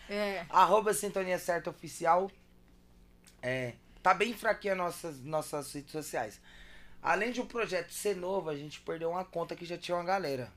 [0.08, 0.42] É.
[0.48, 2.31] Arroba Sintonia Certa Oficial.
[3.42, 3.72] É,
[4.02, 6.40] tá bem fraquinha nossas, nossas redes sociais.
[7.02, 10.05] Além de um projeto ser novo, a gente perdeu uma conta que já tinha uma
[10.05, 10.52] galera.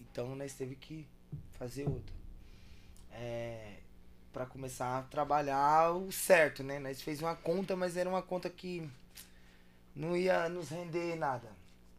[0.00, 1.06] Então nós teve que
[1.58, 2.14] fazer outra.
[3.12, 3.78] É,
[4.32, 6.78] para começar a trabalhar o certo, né?
[6.78, 8.88] Nós fez uma conta, mas era uma conta que
[9.94, 11.48] não ia nos render nada.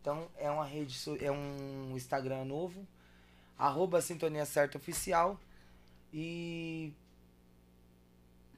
[0.02, 2.88] Então é uma rede, é um Instagram novo,
[3.58, 5.40] arroba Sintonia Certa Oficial.
[6.14, 6.94] E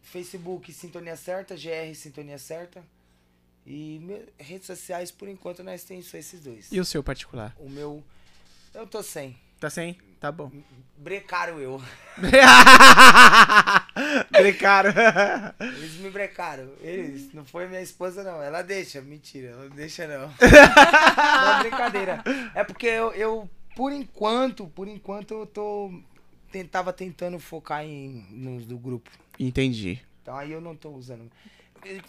[0.02, 2.84] Facebook Sintonia Certa, GR Sintonia Certa.
[3.66, 4.02] E
[4.40, 6.72] redes sociais, por enquanto, nós temos só esses dois.
[6.72, 7.56] E o seu particular?
[7.60, 8.04] O meu.
[8.74, 9.38] Eu tô sem.
[9.60, 9.98] Tá sem?
[10.20, 10.52] Tá bom.
[10.98, 11.82] Brecaram eu.
[14.32, 14.92] Brecaram.
[15.60, 16.70] Eles me brecaram.
[16.82, 17.34] Eles.
[17.34, 18.42] Não foi minha esposa, não.
[18.42, 19.02] Ela deixa.
[19.02, 20.28] Mentira, ela não deixa, não.
[20.42, 22.24] não é brincadeira.
[22.56, 25.92] É porque eu, eu, por enquanto, por enquanto, eu tô.
[26.52, 29.10] ten- Tava tentando focar em, nos do grupo.
[29.46, 30.00] Entendi.
[30.22, 31.30] Então aí eu não tô usando.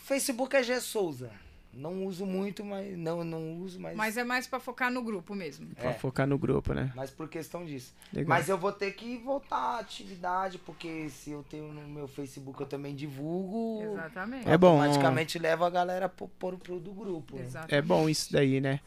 [0.05, 1.31] Facebook é G Souza.
[1.75, 2.94] Não uso muito, mas.
[2.99, 3.97] Não, não uso, mas.
[3.97, 5.69] Mas é mais pra focar no grupo mesmo.
[5.75, 5.94] Pra É.
[5.94, 6.93] focar no grupo, né?
[6.94, 7.94] Mas por questão disso.
[8.12, 8.28] Legal.
[8.28, 12.61] Mas eu vou ter que voltar à atividade, porque se eu tenho no meu Facebook,
[12.61, 13.91] eu também divulgo.
[13.94, 14.47] Exatamente.
[14.51, 14.73] É bom.
[14.75, 17.36] Automaticamente leva a galera pro, pro, pro do grupo.
[17.36, 17.44] né?
[17.44, 17.75] Exatamente.
[17.75, 18.78] É bom isso daí, né?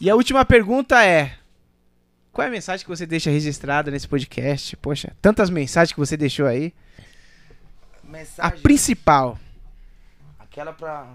[0.00, 1.38] E a última pergunta é:
[2.32, 4.76] Qual é a mensagem que você deixa registrada nesse podcast?
[4.78, 6.74] Poxa, tantas mensagens que você deixou aí.
[8.14, 8.60] A Mensagem.
[8.60, 9.38] principal,
[10.38, 11.12] Aquela pra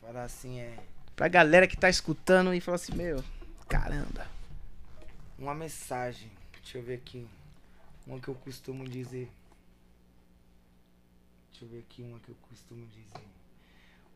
[0.00, 0.76] falar assim é.
[1.14, 3.22] pra galera que tá escutando e falar assim: Meu,
[3.68, 4.26] caramba.
[5.38, 6.30] Uma mensagem.
[6.62, 7.26] Deixa eu ver aqui.
[8.06, 9.30] Uma que eu costumo dizer.
[11.50, 13.24] Deixa eu ver aqui uma que eu costumo dizer.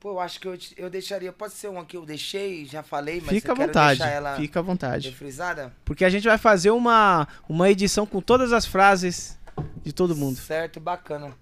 [0.01, 1.33] Pô, eu acho que eu, eu deixaria.
[1.33, 3.99] Pode ser uma que eu deixei, já falei, mas Fica à vontade.
[4.01, 5.09] deixar ela Fica à vontade.
[5.11, 5.73] refrisada.
[5.85, 9.39] Porque a gente vai fazer uma, uma edição com todas as frases
[9.85, 10.37] de todo mundo.
[10.39, 11.35] Certo, bacana.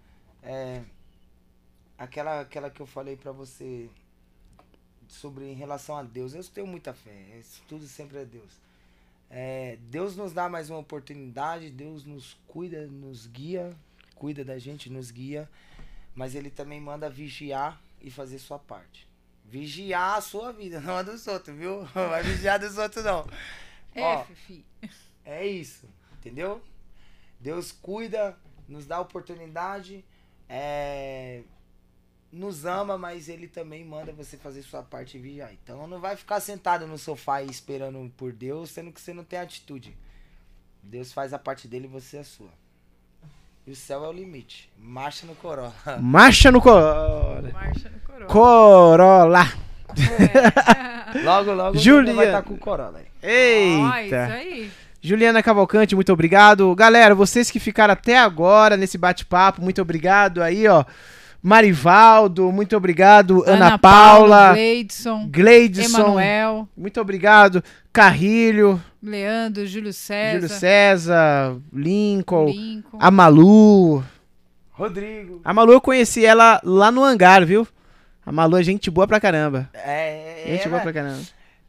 [0.45, 0.83] É,
[1.99, 3.91] aquela, aquela que eu falei pra você
[5.09, 6.35] sobre em relação a Deus.
[6.35, 7.39] Eu tenho muita fé.
[7.39, 8.61] Isso tudo sempre é Deus.
[9.31, 11.71] É, Deus nos dá mais uma oportunidade.
[11.71, 13.75] Deus nos cuida, nos guia,
[14.15, 15.49] cuida da gente, nos guia.
[16.15, 19.09] Mas Ele também manda vigiar e fazer sua parte.
[19.45, 21.81] Vigiar a sua vida, não a dos outros, viu?
[21.95, 23.27] Não vai vigiar dos outros, não.
[23.97, 24.65] Ó, F, fi.
[25.25, 26.61] é isso, entendeu?
[27.39, 30.05] Deus cuida, nos dá oportunidade,
[30.49, 31.43] é,
[32.33, 35.53] nos ama, mas Ele também manda você fazer sua parte e vigiar.
[35.53, 39.39] Então não vai ficar sentado no sofá esperando por Deus, sendo que você não tem
[39.39, 39.97] atitude.
[40.83, 42.51] Deus faz a parte dele e você a sua.
[43.67, 44.71] E o céu é o limite.
[44.77, 45.73] Marcha no Corolla.
[46.01, 47.51] Marcha no Corolla.
[47.51, 48.29] Marcha no coroa.
[48.29, 49.45] Corolla.
[51.25, 52.17] Logo, logo Juliana.
[52.17, 53.07] vai estar com o Corolla aí.
[53.81, 54.25] Ó, isso Eita.
[54.27, 54.73] aí.
[55.07, 56.75] Juliana Cavalcante, muito obrigado.
[56.75, 60.83] Galera, vocês que ficaram até agora nesse bate-papo, muito obrigado aí, ó.
[61.43, 63.45] Marivaldo, muito obrigado.
[63.47, 67.63] Ana, Paula, Gleidson, Gleidson, Emanuel, muito obrigado.
[67.93, 72.97] Carrilho, Leandro, Júlio César, Júlio César, Lincoln, Lincoln.
[72.99, 74.03] a Malu.
[74.73, 75.43] Rodrigo.
[75.45, 77.69] A Malu eu conheci ela lá no hangar, viu?
[78.25, 79.69] A Malu é gente boa pra caramba.
[79.75, 81.21] É, Gente ela- boa pra caramba.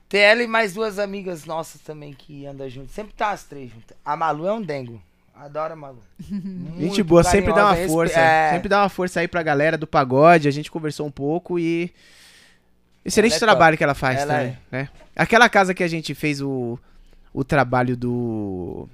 [0.08, 2.92] Tem ela e mais duas amigas nossas também que andam juntas.
[2.92, 3.98] Sempre tá as três juntas.
[4.04, 5.02] A Malu é um dengo.
[5.34, 6.02] Adoro a Malu.
[6.20, 8.20] Gente Muito boa, sempre dá uma força.
[8.20, 8.52] é.
[8.52, 10.48] Sempre dá uma força aí pra galera do pagode.
[10.48, 11.92] A gente conversou um pouco e.
[13.04, 14.58] Excelente é trabalho que ela faz Ela também.
[14.72, 14.90] Né?
[15.16, 16.80] Aquela casa que a gente fez o,
[17.34, 18.88] o trabalho do.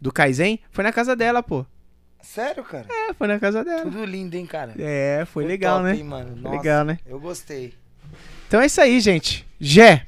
[0.00, 1.66] Do Kaizen foi na casa dela, pô.
[2.20, 2.86] Sério, cara?
[2.88, 3.82] É, foi na casa dela.
[3.82, 4.74] Tudo lindo, hein, cara?
[4.78, 5.96] É, foi legal, top, né?
[5.96, 6.32] hein, mano?
[6.34, 6.98] Foi Nossa, legal, né?
[7.06, 7.74] Eu gostei.
[8.46, 9.46] Então é isso aí, gente.
[9.58, 10.06] Jé,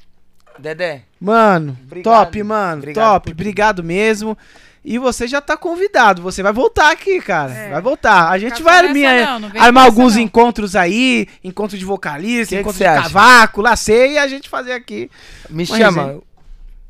[0.61, 2.15] Dedé, mano, Obrigado.
[2.27, 3.31] top, mano, Obrigado top.
[3.33, 4.37] Obrigado mesmo.
[4.83, 6.23] E você já tá convidado.
[6.23, 7.53] Você vai voltar aqui, cara.
[7.53, 7.71] É.
[7.71, 8.31] Vai voltar.
[8.31, 10.23] A gente vai armar, não, não armar alguns não.
[10.23, 11.27] encontros aí.
[11.45, 13.03] Encontro de vocalista, Que que encontro você de acha?
[13.03, 15.11] cavaco, lá sei, e a gente fazer aqui.
[15.51, 16.13] me Mas, chama.
[16.15, 16.23] hein?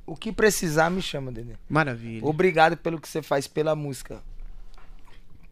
[0.07, 1.55] O que precisar, me chama, Dedé.
[1.69, 2.25] Maravilha.
[2.25, 4.19] Obrigado pelo que você faz pela música.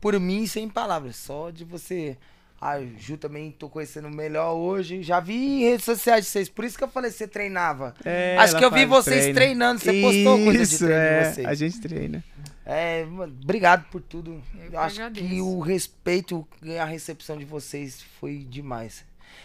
[0.01, 1.17] Por mim, sem palavras.
[1.17, 2.17] Só de você.
[2.61, 5.03] A Ju também tô conhecendo melhor hoje.
[5.03, 6.49] Já vi em redes sociais de vocês.
[6.49, 7.95] Por isso que eu falei que você treinava.
[8.05, 9.35] É, Acho que eu vi vocês treino.
[9.35, 9.81] treinando.
[9.81, 11.47] Você postou coisa de Isso, treino é, de vocês.
[11.47, 12.25] A gente treina.
[12.67, 14.43] É, mano, obrigado por tudo.
[14.73, 19.05] Eu acho que o respeito e a recepção de vocês foi demais.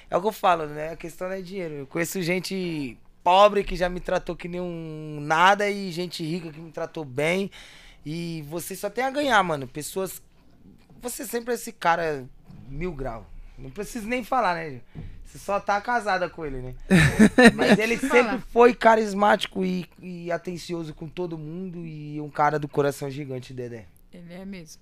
[0.09, 0.89] É o que eu falo, né?
[0.89, 1.73] A questão não é dinheiro.
[1.75, 6.51] Eu conheço gente pobre que já me tratou que nem um nada e gente rica
[6.51, 7.51] que me tratou bem.
[8.03, 9.67] E você só tem a ganhar, mano.
[9.67, 10.21] Pessoas.
[11.01, 12.25] Você sempre é esse cara
[12.69, 13.25] mil grau.
[13.57, 14.79] Não preciso nem falar, né?
[15.25, 16.73] Você só tá casada com ele, né?
[17.55, 22.67] Mas ele sempre foi carismático e, e atencioso com todo mundo e um cara do
[22.67, 23.85] coração gigante, Dedé.
[24.13, 24.81] Ele é mesmo.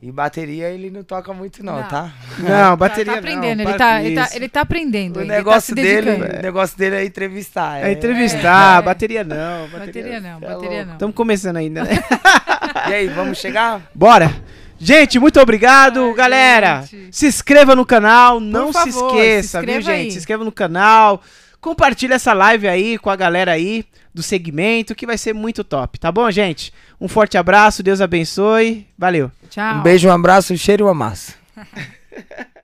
[0.00, 1.88] E bateria ele não toca muito não, Não.
[1.88, 2.12] tá?
[2.38, 3.64] Não, Tá- bateria tá, aprendendo, não.
[3.64, 5.16] ele, para tá, ele, tá, ele tá aprendendo.
[5.16, 7.84] O ele negócio tá se dele, o negócio dele é entrevistar.
[7.84, 8.82] É entrevistar, É.
[8.84, 9.68] bateria não.
[9.68, 10.86] Bateria não, Cê é bateria louco.
[10.86, 10.92] não.
[10.92, 11.90] Estamos começando ainda, né?
[12.88, 13.90] E aí, vamos chegar?
[13.94, 14.30] Bora!
[14.78, 16.82] Gente, muito obrigado, Ai, galera.
[16.82, 17.16] gente.
[17.16, 19.90] Se inscreva no canal, não se favor, esqueça, se viu, gente?
[19.90, 20.10] aí.
[20.10, 21.22] Se inscreva no canal.
[21.60, 23.84] Compartilha essa live aí com a galera aí
[24.14, 26.72] do segmento, que vai ser muito top, tá bom, gente?
[27.00, 28.86] Um forte abraço, Deus abençoe.
[28.96, 29.30] Valeu.
[29.50, 29.76] Tchau.
[29.76, 31.34] Um beijo, um abraço, um cheiro e uma massa.